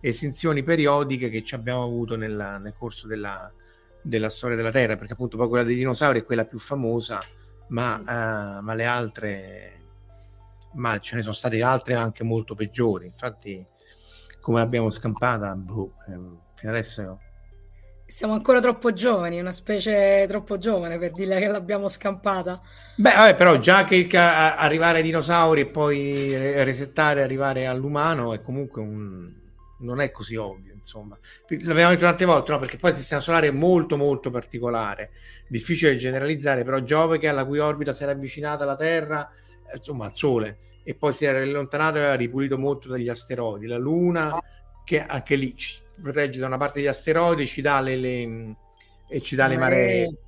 estensioni 0.00 0.62
periodiche 0.62 1.28
che 1.30 1.42
ci 1.42 1.54
abbiamo 1.54 1.82
avuto 1.82 2.16
nella, 2.16 2.58
nel 2.58 2.74
corso 2.78 3.06
della, 3.06 3.52
della, 4.00 4.30
storia 4.30 4.56
della 4.56 4.70
Terra, 4.70 4.96
perché 4.96 5.14
appunto 5.14 5.36
poi 5.36 5.48
quella 5.48 5.64
dei 5.64 5.74
dinosauri 5.74 6.20
è 6.20 6.24
quella 6.24 6.44
più 6.44 6.58
famosa, 6.58 7.22
ma, 7.68 7.98
uh, 7.98 8.62
ma 8.62 8.74
le 8.74 8.84
altre, 8.84 9.80
ma 10.76 10.98
ce 10.98 11.16
ne 11.16 11.22
sono 11.22 11.34
state 11.34 11.62
altre 11.62 11.94
anche 11.94 12.24
molto 12.24 12.54
peggiori. 12.54 13.06
Infatti, 13.06 13.64
come 14.40 14.60
l'abbiamo 14.60 14.90
scampata, 14.90 15.54
boh, 15.54 15.94
ehm, 16.08 16.40
fino 16.54 16.72
adesso 16.72 17.18
siamo 18.08 18.34
ancora 18.34 18.60
troppo 18.60 18.92
giovani, 18.92 19.40
una 19.40 19.50
specie 19.50 20.26
troppo 20.28 20.58
giovane 20.58 20.96
per 20.96 21.10
dire 21.10 21.40
che 21.40 21.48
l'abbiamo 21.48 21.88
scampata. 21.88 22.60
Beh, 22.94 23.12
vabbè, 23.12 23.34
però 23.34 23.58
già 23.58 23.84
che 23.84 24.06
arrivare 24.16 24.98
ai 24.98 25.02
dinosauri 25.02 25.62
e 25.62 25.66
poi 25.66 26.62
resettare 26.62 27.22
arrivare 27.22 27.66
all'umano 27.66 28.32
è 28.32 28.40
comunque 28.40 28.80
un, 28.80 29.34
non 29.80 30.00
è 30.00 30.12
così 30.12 30.36
ovvio, 30.36 30.72
insomma. 30.72 31.18
L'abbiamo 31.48 31.90
detto 31.90 32.04
tante 32.04 32.24
volte, 32.24 32.52
no? 32.52 32.60
Perché 32.60 32.76
poi 32.76 32.92
il 32.92 32.96
sistema 32.96 33.20
solare 33.20 33.48
è 33.48 33.52
molto 33.52 33.96
molto 33.96 34.30
particolare, 34.30 35.10
difficile 35.48 35.96
generalizzare, 35.96 36.62
però 36.62 36.78
Giove 36.80 37.18
che 37.18 37.26
alla 37.26 37.44
cui 37.44 37.58
orbita 37.58 37.92
si 37.92 38.04
era 38.04 38.12
avvicinata 38.12 38.62
alla 38.62 38.76
Terra, 38.76 39.28
insomma, 39.74 40.06
al 40.06 40.14
Sole, 40.14 40.58
e 40.82 40.94
poi 40.94 41.12
si 41.12 41.24
era 41.24 41.40
allontanato 41.40 41.96
e 41.96 42.00
aveva 42.00 42.14
ripulito 42.14 42.58
molto 42.58 42.88
dagli 42.88 43.08
asteroidi. 43.08 43.66
La 43.66 43.78
Luna, 43.78 44.38
che 44.84 45.04
anche 45.04 45.34
lì 45.34 45.56
ci 45.56 45.80
protegge 46.00 46.38
da 46.38 46.46
una 46.46 46.58
parte 46.58 46.78
degli 46.78 46.88
asteroidi, 46.88 47.46
ci 47.46 47.60
dà 47.60 47.80
le, 47.80 47.96
le 47.96 48.56
e 49.08 49.20
ci 49.20 49.36
dà 49.36 49.46
le 49.46 49.58
maree. 49.58 50.18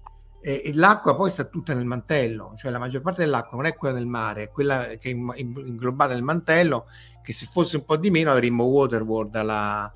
E, 0.41 0.63
e, 0.65 0.71
l'acqua 0.75 1.17
poi 1.17 1.31
sta 1.31 1.45
tutta 1.45 1.75
nel 1.75 1.85
mantello, 1.85 2.55
cioè 2.57 2.71
la 2.71 2.79
maggior 2.79 3.03
parte 3.03 3.23
dell'acqua 3.23 3.57
non 3.57 3.67
è 3.67 3.75
quella 3.75 3.95
del 3.95 4.07
mare, 4.07 4.45
è 4.45 4.51
quella 4.51 4.87
che 4.99 5.11
è 5.11 5.13
inglobata 5.13 6.15
nel 6.15 6.23
mantello 6.23 6.87
che 7.23 7.33
se 7.33 7.49
fosse 7.51 7.77
un 7.77 7.85
po' 7.85 7.97
di 7.97 8.11
meno 8.11 8.31
avremmo 8.31 8.65
Waterworld 8.65 9.35
alla, 9.35 9.93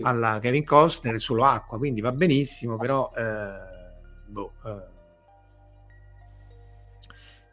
alla 0.00 0.38
Kevin 0.40 0.64
Costner 0.64 1.20
solo 1.20 1.44
acqua, 1.44 1.78
quindi 1.78 2.00
va 2.00 2.12
benissimo, 2.12 2.76
però 2.78 3.12
eh, 3.14 4.26
boh, 4.26 4.52
eh. 4.64 4.92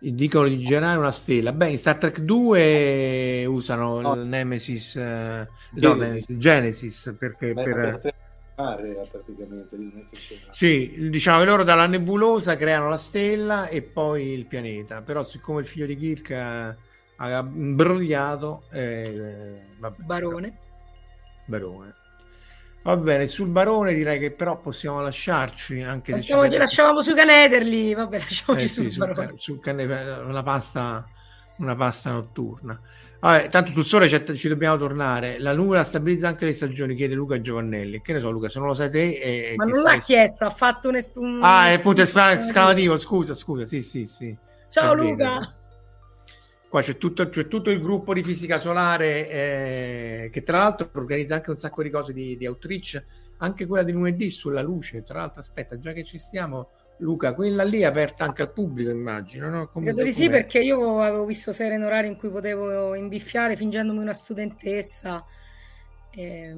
Dicono 0.02 0.48
di 0.48 0.60
generare 0.60 0.98
una 0.98 1.12
stella. 1.12 1.54
Beh, 1.54 1.70
in 1.70 1.78
Star 1.78 1.98
Trek 1.98 2.20
2 2.20 3.46
usano 3.46 3.98
oh. 3.98 4.16
il 4.16 4.22
Nemesis, 4.22 4.96
eh, 4.96 5.48
no, 5.74 5.94
Nemesis 5.94 6.38
Genesis 6.38 7.16
perché 7.18 7.54
Beh, 7.54 7.64
per... 7.64 8.14
Area, 8.56 9.02
praticamente 9.10 9.76
sì, 10.52 11.10
diciamo 11.10 11.40
che 11.40 11.46
loro 11.46 11.64
dalla 11.64 11.88
nebulosa 11.88 12.58
creano 12.58 12.90
la 12.90 12.98
stella 12.98 13.68
e 13.70 13.82
poi 13.82 14.34
il 14.34 14.46
pianeta 14.46 15.02
però 15.02 15.24
siccome 15.24 15.62
il 15.62 15.66
figlio 15.66 15.88
di 15.88 15.96
Kirk 15.96 16.32
ha, 16.32 16.76
ha 17.16 17.40
imbrogliato 17.40 18.64
eh, 18.72 19.62
vabbè, 19.80 20.04
Barone 20.04 20.58
Barone 21.46 21.94
Va 22.84 22.98
bene, 22.98 23.28
sul 23.28 23.48
barone 23.48 23.94
direi 23.94 24.18
che 24.18 24.32
però 24.32 24.58
possiamo 24.60 25.02
lasciarci 25.02 25.82
anche 25.82 26.14
Lasciamo, 26.14 26.50
se 26.50 26.58
lasciavamo 26.58 27.04
sui 27.04 27.14
canederli, 27.14 27.94
vabbè, 27.94 28.18
lasciamoci 28.18 28.66
eh, 28.66 28.68
sul, 28.68 28.90
sì, 28.90 28.98
barone. 28.98 29.34
Sul, 29.36 29.60
cane, 29.60 29.84
una, 29.84 30.42
pasta, 30.42 31.08
una 31.58 31.76
pasta 31.76 32.12
notturna. 32.12 32.80
Vabbè, 33.20 33.50
tanto 33.50 33.70
sul 33.70 33.86
sole 33.86 34.10
ci 34.36 34.48
dobbiamo 34.48 34.78
tornare. 34.78 35.38
La 35.38 35.54
nuvola 35.54 35.84
stabilizza 35.84 36.28
anche 36.28 36.46
le 36.46 36.54
stagioni, 36.54 36.96
chiede 36.96 37.14
Luca 37.14 37.40
Giovannelli. 37.40 38.02
Che 38.02 38.14
ne 38.14 38.20
so, 38.20 38.32
Luca, 38.32 38.50
se 38.50 38.58
non 38.58 38.70
lo 38.70 38.74
sai 38.74 38.90
te. 38.90 39.12
E, 39.12 39.54
Ma 39.58 39.66
non 39.66 39.84
l'ha 39.84 40.00
chiesto, 40.00 40.46
ha 40.46 40.50
fatto 40.50 40.90
un, 40.90 40.96
esp- 40.96 41.18
un 41.18 41.40
Ah, 41.44 41.72
è 41.72 41.80
punto 41.82 42.02
esclamativo. 42.02 42.98
Scusa, 42.98 43.36
scusa, 43.36 43.64
sì, 43.64 43.84
sì, 43.84 44.08
sì. 44.08 44.36
Ciao 44.70 44.96
Luca. 44.96 45.56
Qua 46.72 46.82
c'è 46.82 46.96
tutto, 46.96 47.28
c'è 47.28 47.50
tutto, 47.50 47.70
il 47.70 47.82
gruppo 47.82 48.14
di 48.14 48.24
fisica 48.24 48.58
solare 48.58 49.30
eh, 49.30 50.30
che 50.32 50.42
tra 50.42 50.60
l'altro 50.60 50.90
organizza 50.94 51.36
anche 51.36 51.50
un 51.50 51.58
sacco 51.58 51.84
di 51.84 51.90
cose 51.90 52.14
di, 52.14 52.38
di 52.38 52.48
outreach, 52.48 53.04
anche 53.40 53.66
quella 53.66 53.84
di 53.84 53.92
lunedì 53.92 54.30
sulla 54.30 54.62
luce. 54.62 55.04
Tra 55.04 55.20
l'altro, 55.20 55.42
aspetta, 55.42 55.78
già 55.78 55.92
che 55.92 56.06
ci 56.06 56.18
stiamo, 56.18 56.70
Luca, 57.00 57.34
quella 57.34 57.64
lì 57.64 57.82
è 57.82 57.84
aperta 57.84 58.24
anche 58.24 58.44
al 58.44 58.54
pubblico, 58.54 58.90
immagino. 58.90 59.50
No? 59.50 59.68
Credo 59.68 60.02
di 60.02 60.14
sì, 60.14 60.30
perché 60.30 60.60
io 60.60 61.02
avevo 61.02 61.26
visto 61.26 61.52
sere 61.52 61.76
in 61.76 61.84
orario 61.84 62.10
in 62.10 62.16
cui 62.16 62.30
potevo 62.30 62.96
imbiffiare 62.96 63.58
fingendomi 63.58 64.00
una 64.00 64.14
studentessa. 64.14 65.26
Eh, 66.10 66.56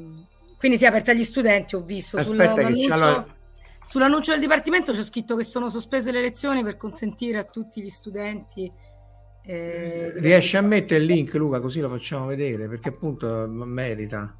quindi 0.59 0.77
si 0.77 0.83
è 0.83 0.89
aperta 0.89 1.09
agli 1.09 1.23
studenti, 1.23 1.73
ho 1.73 1.81
visto. 1.81 2.17
Aspetta 2.17 2.53
sull'annuncio, 2.53 2.93
allora... 2.93 3.35
sull'annuncio 3.83 4.29
del 4.29 4.41
dipartimento 4.41 4.93
c'è 4.93 5.01
scritto 5.01 5.35
che 5.35 5.43
sono 5.43 5.71
sospese 5.71 6.11
le 6.11 6.21
lezioni 6.21 6.61
per 6.61 6.77
consentire 6.77 7.39
a 7.39 7.45
tutti 7.45 7.81
gli 7.81 7.89
studenti 7.89 8.71
eh, 9.45 10.13
Riesci 10.15 10.55
a 10.57 10.61
mettere 10.61 11.01
il 11.01 11.05
link, 11.05 11.33
Luca, 11.33 11.59
così 11.59 11.81
lo 11.81 11.89
facciamo 11.89 12.27
vedere 12.27 12.67
perché 12.67 12.89
appunto 12.89 13.47
merita. 13.47 14.37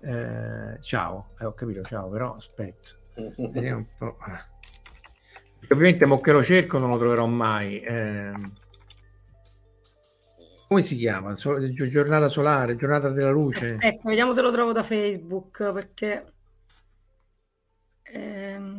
Eh, 0.00 0.80
ciao, 0.82 1.30
eh, 1.40 1.44
ho 1.44 1.52
capito, 1.54 1.82
ciao, 1.82 2.08
però 2.08 2.34
aspetta, 2.34 2.90
vediamo 3.52 3.78
un 3.78 3.86
po'. 3.98 4.16
Ovviamente, 5.68 6.06
mo 6.06 6.20
che 6.20 6.32
lo 6.32 6.44
cerco, 6.44 6.78
non 6.78 6.90
lo 6.90 6.98
troverò 6.98 7.26
mai. 7.26 7.80
Eh, 7.80 8.32
come 10.68 10.82
si 10.82 10.96
chiama? 10.96 11.34
giornata 11.34 12.28
solare, 12.28 12.76
giornata 12.76 13.08
della 13.10 13.30
luce. 13.30 13.74
Aspetta, 13.74 14.08
vediamo 14.08 14.32
se 14.32 14.42
lo 14.42 14.52
trovo 14.52 14.72
da 14.72 14.82
Facebook 14.82 15.72
perché. 15.72 16.24
Ehm... 18.02 18.75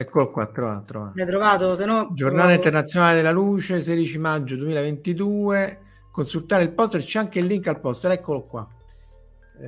Eccolo 0.00 0.30
qua, 0.30 0.46
trovato. 0.46 0.84
trovato. 0.84 1.12
L'hai 1.16 1.26
trovato? 1.26 1.74
Se 1.74 1.84
no, 1.84 2.10
Giornata 2.12 2.42
trovato. 2.42 2.54
internazionale 2.54 3.16
della 3.16 3.32
luce, 3.32 3.82
16 3.82 4.18
maggio 4.18 4.54
2022. 4.54 5.80
Consultare 6.12 6.62
il 6.62 6.70
poster, 6.70 7.02
c'è 7.02 7.18
anche 7.18 7.40
il 7.40 7.46
link 7.46 7.66
al 7.66 7.80
poster, 7.80 8.12
eccolo 8.12 8.42
qua. 8.42 8.68
Eh, 9.60 9.66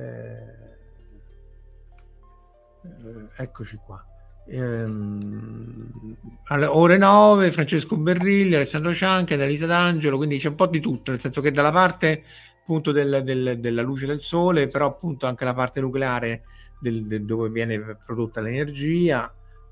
eh 2.81 3.43
eccoci 3.43 3.77
qua. 3.85 4.05
Ehm, 4.47 6.15
alle 6.45 6.65
ore 6.65 6.95
9 6.95 7.51
Francesco 7.51 7.97
Berrilli, 7.97 8.55
Alessandro 8.55 8.93
Cianca, 8.93 9.33
Elisa 9.33 9.65
D'Angelo, 9.65 10.15
quindi 10.15 10.39
c'è 10.39 10.47
un 10.47 10.55
po' 10.55 10.67
di 10.67 10.79
tutto, 10.79 11.11
nel 11.11 11.19
senso 11.19 11.41
che 11.41 11.51
dalla 11.51 11.73
parte 11.73 12.23
appunto 12.61 12.93
del, 12.93 13.21
del, 13.25 13.59
della 13.59 13.81
luce 13.81 14.05
del 14.05 14.21
sole, 14.21 14.69
però 14.69 14.87
appunto 14.87 15.27
anche 15.27 15.43
la 15.43 15.53
parte 15.53 15.81
nucleare 15.81 16.43
del, 16.79 17.25
dove 17.25 17.49
viene 17.49 17.97
prodotta 18.05 18.39
l'energia, 18.39 19.29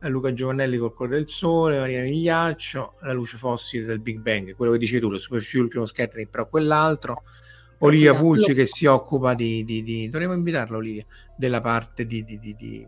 Luca 0.08 0.32
Giovannelli 0.34 0.78
col 0.78 0.94
colore 0.94 1.18
del 1.18 1.28
sole, 1.28 1.78
Marina 1.78 2.02
Migliaccio, 2.02 2.96
la 3.02 3.12
luce 3.12 3.38
fossile 3.38 3.86
del 3.86 4.00
Big 4.00 4.20
Bang, 4.20 4.56
quello 4.56 4.72
che 4.72 4.78
dici 4.78 5.00
tu, 5.00 5.10
lo 5.10 5.20
superficie 5.20 5.60
ultimo 5.60 5.86
scattering, 5.86 6.30
però 6.30 6.48
quell'altro. 6.48 7.24
Olivia 7.80 8.14
Pulci 8.14 8.54
che 8.54 8.66
si 8.66 8.86
occupa 8.86 9.34
di, 9.34 9.64
di, 9.64 9.84
di, 9.84 10.10
dovremmo 10.10 10.34
invitarla 10.34 10.78
Olivia, 10.78 11.06
della 11.38 11.62
parte 11.62 12.06
di, 12.06 12.24
di, 12.26 12.38
di, 12.40 12.88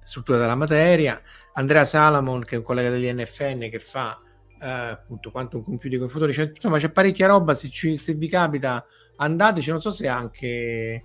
struttura 0.00 0.38
della 0.38 0.54
materia, 0.54 1.20
Andrea 1.54 1.84
Salamon 1.84 2.44
che 2.44 2.54
è 2.54 2.58
un 2.58 2.64
collega 2.64 2.88
dell'INFN 2.88 3.68
che 3.68 3.78
fa 3.78 4.18
eh, 4.60 4.66
appunto 4.66 5.30
quantum 5.30 5.62
computing 5.62 6.00
con 6.00 6.08
fotoni, 6.08 6.32
cioè, 6.32 6.50
insomma 6.54 6.78
c'è 6.78 6.90
parecchia 6.90 7.26
roba, 7.26 7.54
se, 7.54 7.68
ci, 7.68 7.96
se 7.96 8.14
vi 8.14 8.28
capita 8.28 8.84
andateci, 9.16 9.70
non 9.70 9.80
so 9.80 9.90
se 9.90 10.08
anche 10.08 11.02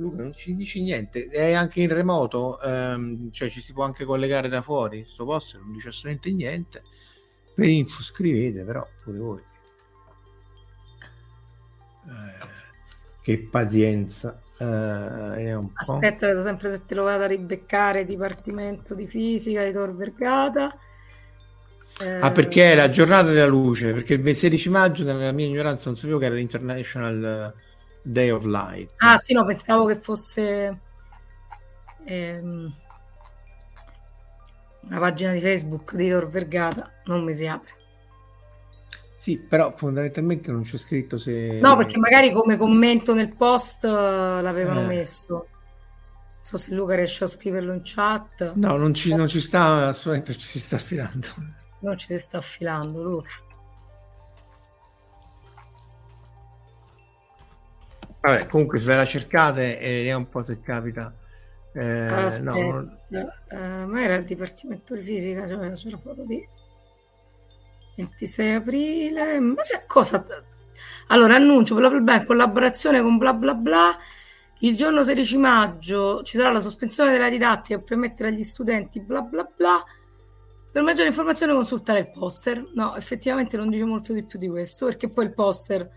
Luca 0.00 0.22
non 0.22 0.32
ci 0.32 0.54
dici 0.54 0.82
niente, 0.82 1.26
è 1.26 1.52
anche 1.52 1.82
in 1.82 1.92
remoto, 1.92 2.60
ehm, 2.60 3.30
cioè 3.30 3.48
ci 3.48 3.60
si 3.60 3.72
può 3.72 3.84
anche 3.84 4.04
collegare 4.04 4.48
da 4.48 4.62
fuori, 4.62 5.04
sto 5.06 5.24
posto 5.24 5.58
non 5.58 5.72
dice 5.72 5.88
assolutamente 5.88 6.30
niente. 6.32 6.82
Per 7.54 7.68
info 7.68 8.02
scrivete 8.02 8.62
però 8.62 8.86
pure 9.04 9.18
voi. 9.18 9.42
Eh, 12.06 12.46
che 13.22 13.38
pazienza. 13.50 14.40
Eh, 14.58 15.58
Aspetta, 15.74 16.26
vedo 16.26 16.42
sempre 16.42 16.70
se 16.70 16.84
te 16.84 16.94
lo 16.94 17.04
vado 17.04 17.24
a 17.24 17.26
ribeccare, 17.26 18.04
Dipartimento 18.04 18.94
di 18.94 19.06
Fisica 19.06 19.64
di 19.64 19.72
Tor 19.72 19.94
Vergata. 19.94 20.74
Eh... 22.00 22.18
Ah, 22.20 22.30
perché 22.30 22.72
è 22.72 22.74
la 22.74 22.88
giornata 22.88 23.30
della 23.30 23.46
luce? 23.46 23.92
Perché 23.92 24.14
il 24.14 24.36
16 24.36 24.70
maggio, 24.70 25.04
nella 25.04 25.32
mia 25.32 25.46
ignoranza, 25.46 25.84
non 25.86 25.96
sapevo 25.96 26.18
che 26.18 26.26
era 26.26 26.34
l'International 26.34 27.54
Day 28.02 28.30
of 28.30 28.44
Light. 28.44 28.90
Ah 28.98 29.18
sì, 29.18 29.32
no, 29.32 29.44
pensavo 29.44 29.86
che 29.86 29.96
fosse 29.96 30.80
ehm, 32.04 32.74
la 34.88 34.98
pagina 34.98 35.32
di 35.32 35.40
Facebook 35.40 35.94
di 35.94 36.08
Tor 36.08 36.28
Vergata, 36.28 36.90
non 37.04 37.22
mi 37.24 37.34
si 37.34 37.46
apre. 37.46 37.78
Sì, 39.16 39.38
però 39.38 39.76
fondamentalmente 39.76 40.50
non 40.50 40.62
c'è 40.62 40.78
scritto 40.78 41.18
se... 41.18 41.58
No, 41.60 41.76
perché 41.76 41.98
magari 41.98 42.32
come 42.32 42.56
commento 42.56 43.12
nel 43.12 43.36
post 43.36 43.84
l'avevano 43.84 44.80
eh. 44.80 44.86
messo. 44.86 45.34
Non 45.34 46.40
so 46.40 46.56
se 46.56 46.72
Luca 46.72 46.94
riesce 46.94 47.24
a 47.24 47.26
scriverlo 47.26 47.74
in 47.74 47.82
chat. 47.84 48.54
No, 48.54 48.76
non 48.76 48.94
ci, 48.94 49.14
non 49.14 49.28
ci 49.28 49.42
sta, 49.42 49.88
assolutamente 49.88 50.40
ci 50.40 50.46
si 50.46 50.58
sta 50.58 50.76
affilando. 50.76 51.28
Non 51.80 51.98
ci 51.98 52.06
si 52.06 52.18
sta 52.18 52.38
affilando, 52.38 53.02
Luca. 53.02 53.30
Vabbè, 58.20 58.46
comunque 58.46 58.78
se 58.78 58.86
ve 58.86 58.96
la 58.96 59.06
cercate 59.06 59.78
e 59.80 59.90
vediamo 59.90 60.24
un 60.24 60.28
po' 60.28 60.44
se 60.44 60.60
capita. 60.60 61.14
Eh, 61.72 62.06
Aspetta, 62.06 62.50
no. 62.50 62.98
uh, 63.08 63.86
ma 63.86 64.02
era 64.02 64.16
il 64.16 64.24
Dipartimento 64.24 64.94
di 64.94 65.02
Fisica, 65.02 65.46
cioè 65.46 65.70
c'è 65.70 65.90
la 65.90 65.98
foto 65.98 66.24
di 66.24 66.46
26 67.96 68.54
aprile, 68.54 69.40
ma 69.40 69.62
se 69.62 69.84
cosa? 69.86 70.24
Allora, 71.08 71.36
annuncio 71.36 71.74
bla 71.74 71.88
bla 71.88 72.00
bla 72.00 72.16
in 72.16 72.26
collaborazione 72.26 73.00
con 73.02 73.18
bla 73.18 73.32
bla 73.32 73.54
bla. 73.54 73.96
Il 74.60 74.76
giorno 74.76 75.02
16 75.02 75.36
maggio 75.38 76.22
ci 76.22 76.36
sarà 76.36 76.52
la 76.52 76.60
sospensione 76.60 77.12
della 77.12 77.30
didattica 77.30 77.78
per 77.78 77.86
permettere 77.86 78.28
agli 78.28 78.42
studenti 78.42 79.00
bla 79.00 79.22
bla 79.22 79.48
bla. 79.56 79.82
Per 80.72 80.82
maggiore 80.82 81.08
informazione 81.08 81.54
consultare 81.54 82.00
il 82.00 82.10
poster. 82.10 82.70
No, 82.74 82.94
effettivamente 82.96 83.56
non 83.56 83.70
dice 83.70 83.84
molto 83.84 84.12
di 84.12 84.24
più 84.24 84.38
di 84.38 84.48
questo, 84.48 84.86
perché 84.86 85.08
poi 85.08 85.24
il 85.24 85.34
poster 85.34 85.90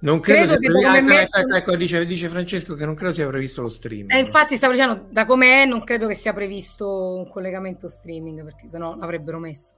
non 0.00 0.20
credo, 0.20 0.56
credo 0.56 0.78
che 0.78 0.84
ah, 0.84 0.96
ecco, 0.96 1.06
messo... 1.06 1.38
ecco, 1.38 1.54
ecco, 1.54 1.76
dice, 1.76 2.04
dice, 2.04 2.28
Francesco 2.28 2.74
che 2.74 2.84
non 2.84 2.94
credo 2.94 3.14
sia 3.14 3.26
previsto 3.26 3.62
lo 3.62 3.68
streaming. 3.68 4.12
Eh, 4.12 4.18
infatti 4.18 4.56
stavo 4.56 4.72
dicendo, 4.72 5.06
da 5.10 5.24
com'è 5.24 5.64
non 5.64 5.82
credo 5.84 6.06
che 6.06 6.14
sia 6.14 6.32
previsto 6.32 7.14
un 7.14 7.30
collegamento 7.30 7.88
streaming, 7.88 8.44
perché 8.44 8.68
sennò 8.68 8.94
l'avrebbero 8.96 9.38
messo. 9.38 9.74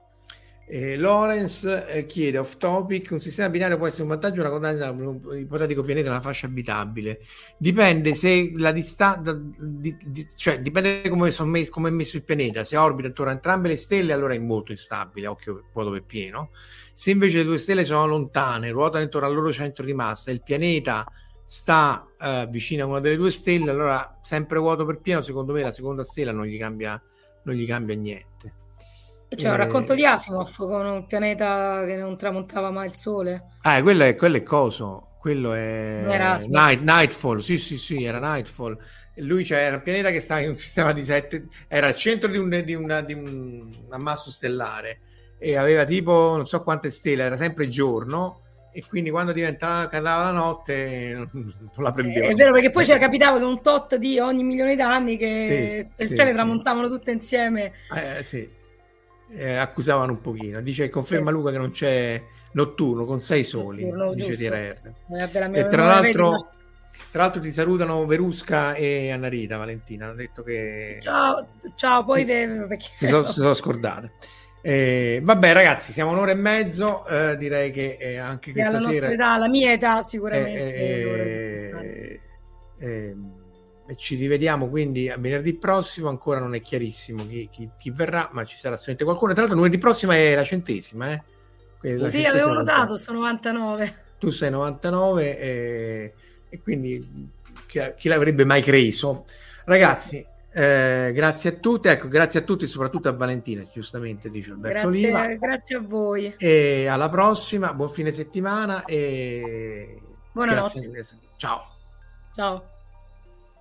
Eh, 0.71 0.97
Lorenz 0.97 1.63
eh, 1.63 2.05
chiede 2.05 2.37
off 2.37 2.57
topic: 2.57 3.09
un 3.09 3.19
sistema 3.19 3.49
binario 3.49 3.77
può 3.77 3.87
essere 3.87 4.03
un 4.03 4.09
vantaggio 4.09 4.41
o 4.41 4.43
una 4.43 4.51
condanna 4.51 4.91
un 4.91 5.39
ipotetico 5.39 5.81
pianeta 5.81 6.11
una 6.11 6.21
fascia 6.21 6.45
abitabile? 6.45 7.21
Dipende 7.57 8.13
se 8.13 8.51
la 8.55 8.71
distanza, 8.71 9.33
di, 9.33 9.97
di, 9.99 10.27
cioè 10.37 10.61
dipende 10.61 11.09
come, 11.09 11.33
me, 11.45 11.67
come, 11.69 11.89
è 11.89 11.91
messo 11.91 12.17
il 12.17 12.23
pianeta. 12.23 12.63
Se 12.63 12.77
orbita 12.77 13.07
attorno 13.07 13.31
a 13.31 13.33
entrambe 13.33 13.67
le 13.69 13.77
stelle, 13.77 14.13
allora 14.13 14.35
è 14.35 14.37
molto 14.37 14.71
instabile, 14.71 15.25
occhio 15.25 15.63
vuoto 15.73 15.89
per 15.89 16.03
pieno. 16.03 16.51
Se 16.93 17.09
invece 17.09 17.37
le 17.37 17.45
due 17.45 17.57
stelle 17.57 17.83
sono 17.83 18.05
lontane, 18.05 18.69
ruotano 18.69 19.03
intorno 19.03 19.27
al 19.27 19.33
loro 19.33 19.51
centro 19.51 19.83
di 19.83 19.93
massa, 19.93 20.29
il 20.29 20.43
pianeta 20.43 21.03
sta 21.43 22.05
eh, 22.19 22.47
vicino 22.51 22.83
a 22.83 22.87
una 22.87 22.99
delle 22.99 23.15
due 23.15 23.31
stelle, 23.31 23.71
allora 23.71 24.19
sempre 24.21 24.59
vuoto 24.59 24.85
per 24.85 24.99
pieno, 24.99 25.21
secondo 25.21 25.51
me 25.51 25.63
la 25.63 25.71
seconda 25.71 26.03
stella 26.03 26.31
non 26.31 26.45
gli 26.45 26.59
cambia, 26.59 27.01
non 27.45 27.55
gli 27.55 27.65
cambia 27.65 27.95
niente. 27.95 28.58
C'è 29.35 29.47
un 29.47 29.53
eh, 29.53 29.57
racconto 29.57 29.93
di 29.93 30.05
Asimov 30.05 30.55
con 30.55 30.85
un 30.85 31.05
pianeta 31.05 31.85
che 31.85 31.95
non 31.95 32.17
tramontava 32.17 32.71
mai 32.71 32.87
il 32.87 32.95
sole. 32.95 33.43
Ah, 33.61 33.81
quello 33.81 34.03
è, 34.03 34.15
quello 34.15 34.37
è 34.37 34.43
coso, 34.43 35.15
quello 35.19 35.53
è 35.53 36.03
Night, 36.47 36.81
Nightfall, 36.81 37.39
sì 37.39 37.57
sì 37.57 37.77
sì, 37.77 38.03
era 38.03 38.19
Nightfall. 38.19 38.77
Lui 39.15 39.43
cioè, 39.45 39.59
era 39.59 39.75
un 39.75 39.83
pianeta 39.83 40.11
che 40.11 40.21
stava 40.21 40.41
in 40.41 40.49
un 40.49 40.55
sistema 40.55 40.93
di 40.93 41.03
sette, 41.03 41.47
era 41.67 41.87
al 41.87 41.95
centro 41.95 42.29
di 42.29 42.37
un, 42.37 42.61
di 42.65 42.73
una, 42.73 43.01
di 43.01 43.13
un 43.13 43.69
ammasso 43.89 44.31
stellare 44.31 44.99
e 45.37 45.55
aveva 45.55 45.85
tipo 45.85 46.35
non 46.35 46.45
so 46.45 46.63
quante 46.63 46.89
stelle, 46.89 47.23
era 47.23 47.37
sempre 47.37 47.69
giorno 47.69 48.41
e 48.71 48.83
quindi 48.87 49.09
quando 49.09 49.31
diventava 49.31 49.89
la 49.99 50.31
notte 50.31 51.29
non 51.33 51.53
la 51.75 51.91
prendeva. 51.91 52.27
È 52.27 52.33
vero 52.33 52.51
perché 52.51 52.71
poi 52.71 52.85
ci 52.85 52.95
capitava 52.97 53.37
che 53.37 53.43
un 53.43 53.61
tot 53.61 53.95
di 53.95 54.19
ogni 54.19 54.43
milione 54.43 54.75
d'anni 54.75 55.17
che 55.17 55.85
Sì, 55.95 55.97
le 55.97 56.07
sì, 56.07 56.13
stelle 56.13 56.29
sì. 56.29 56.35
tramontavano 56.35 56.87
tutte 56.87 57.11
insieme. 57.11 57.73
Eh, 57.93 58.23
sì. 58.23 58.57
Eh, 59.31 59.55
accusavano 59.55 60.13
un 60.13 60.21
pochino. 60.21 60.61
Dice 60.61 60.89
conferma 60.89 61.29
Sì. 61.29 61.35
Luca 61.35 61.51
che 61.51 61.57
non 61.57 61.71
c'è 61.71 62.23
notturno 62.53 63.05
con 63.05 63.19
sei 63.19 63.43
soli, 63.43 63.83
Notturno, 63.85 64.13
dice. 64.13 64.45
Eh, 64.53 64.77
mia 65.07 65.29
E 65.53 65.67
tra 65.67 65.85
l'altro, 65.85 66.49
tra 67.11 67.21
l'altro 67.21 67.39
ti 67.41 67.51
salutano 67.51 68.05
Verusca 68.07 68.73
e 68.73 69.11
Annarita 69.11 69.57
Valentina. 69.57 70.05
Hanno 70.05 70.15
detto 70.15 70.41
che 70.41 70.97
Ciao, 71.01 71.45
ciao, 71.75 72.03
poi 72.03 72.21
Sì. 72.21 72.25
ve- 72.25 72.65
perché 72.67 72.85
si 72.95 73.07
sono, 73.07 73.23
sono 73.25 73.53
scordate. 73.53 74.13
Eh, 74.61 75.21
vabbè, 75.23 75.53
ragazzi, 75.53 75.93
siamo 75.93 76.11
un'ora 76.11 76.31
e 76.31 76.35
mezzo. 76.35 77.05
eh, 77.07 77.37
direi 77.37 77.71
che 77.71 77.97
eh, 77.99 78.17
anche 78.17 78.51
che 78.51 78.61
alla 78.61 78.71
questa 78.71 78.87
nostra 78.89 79.07
sera. 79.09 79.23
età, 79.23 79.37
la 79.37 79.47
mia 79.47 79.71
età 79.71 79.99
eh, 79.99 80.03
sicuramente. 80.03 82.19
E 83.89 83.95
ci 83.95 84.15
rivediamo 84.15 84.69
quindi 84.69 85.09
a 85.09 85.17
venerdì 85.17 85.55
prossimo. 85.55 86.09
Ancora 86.09 86.39
non 86.39 86.53
è 86.53 86.61
chiarissimo 86.61 87.25
chi, 87.25 87.49
chi- 87.51 87.69
chi 87.75 87.89
verrà, 87.89 88.29
ma 88.31 88.45
ci 88.45 88.55
sarà 88.55 88.75
sicuramente 88.75 89.03
qualcuno. 89.03 89.31
Tra 89.31 89.41
l'altro, 89.41 89.57
lunedì 89.57 89.79
prossimo 89.79 90.11
è 90.11 90.35
la 90.35 90.43
centesima. 90.43 91.11
Eh? 91.11 91.23
Quindi 91.79 92.01
la 92.01 92.07
sì, 92.07 92.17
centesima 92.17 92.43
avevo 92.43 92.59
notato, 92.59 92.97
sono 92.97 93.17
99. 93.17 93.95
Tu 94.19 94.29
sei 94.29 94.51
99 94.51 95.39
e, 95.39 96.13
e 96.49 96.61
quindi 96.61 97.31
chi, 97.65 97.79
chi 97.97 98.07
l'avrebbe 98.07 98.45
mai 98.45 98.61
creso? 98.61 99.25
Ragazzi, 99.65 100.23
eh, 100.51 101.11
grazie 101.11 101.49
a 101.49 101.53
tutti. 101.53 101.87
Ecco, 101.87 102.07
grazie 102.07 102.41
a 102.41 102.43
tutti, 102.43 102.67
soprattutto 102.67 103.09
a 103.09 103.13
Valentina, 103.13 103.63
giustamente 103.73 104.29
dice 104.29 104.51
Alberto 104.51 104.87
Oliva. 104.87 105.19
Grazie, 105.19 105.37
grazie 105.39 105.75
a 105.77 105.81
voi. 105.81 106.35
E 106.37 106.85
alla 106.85 107.09
prossima, 107.09 107.73
buon 107.73 107.89
fine 107.89 108.11
settimana 108.11 108.85
e 108.85 109.99
Buonanotte. 110.31 111.05
Ciao. 111.37 111.75
Ciao. 112.33 112.77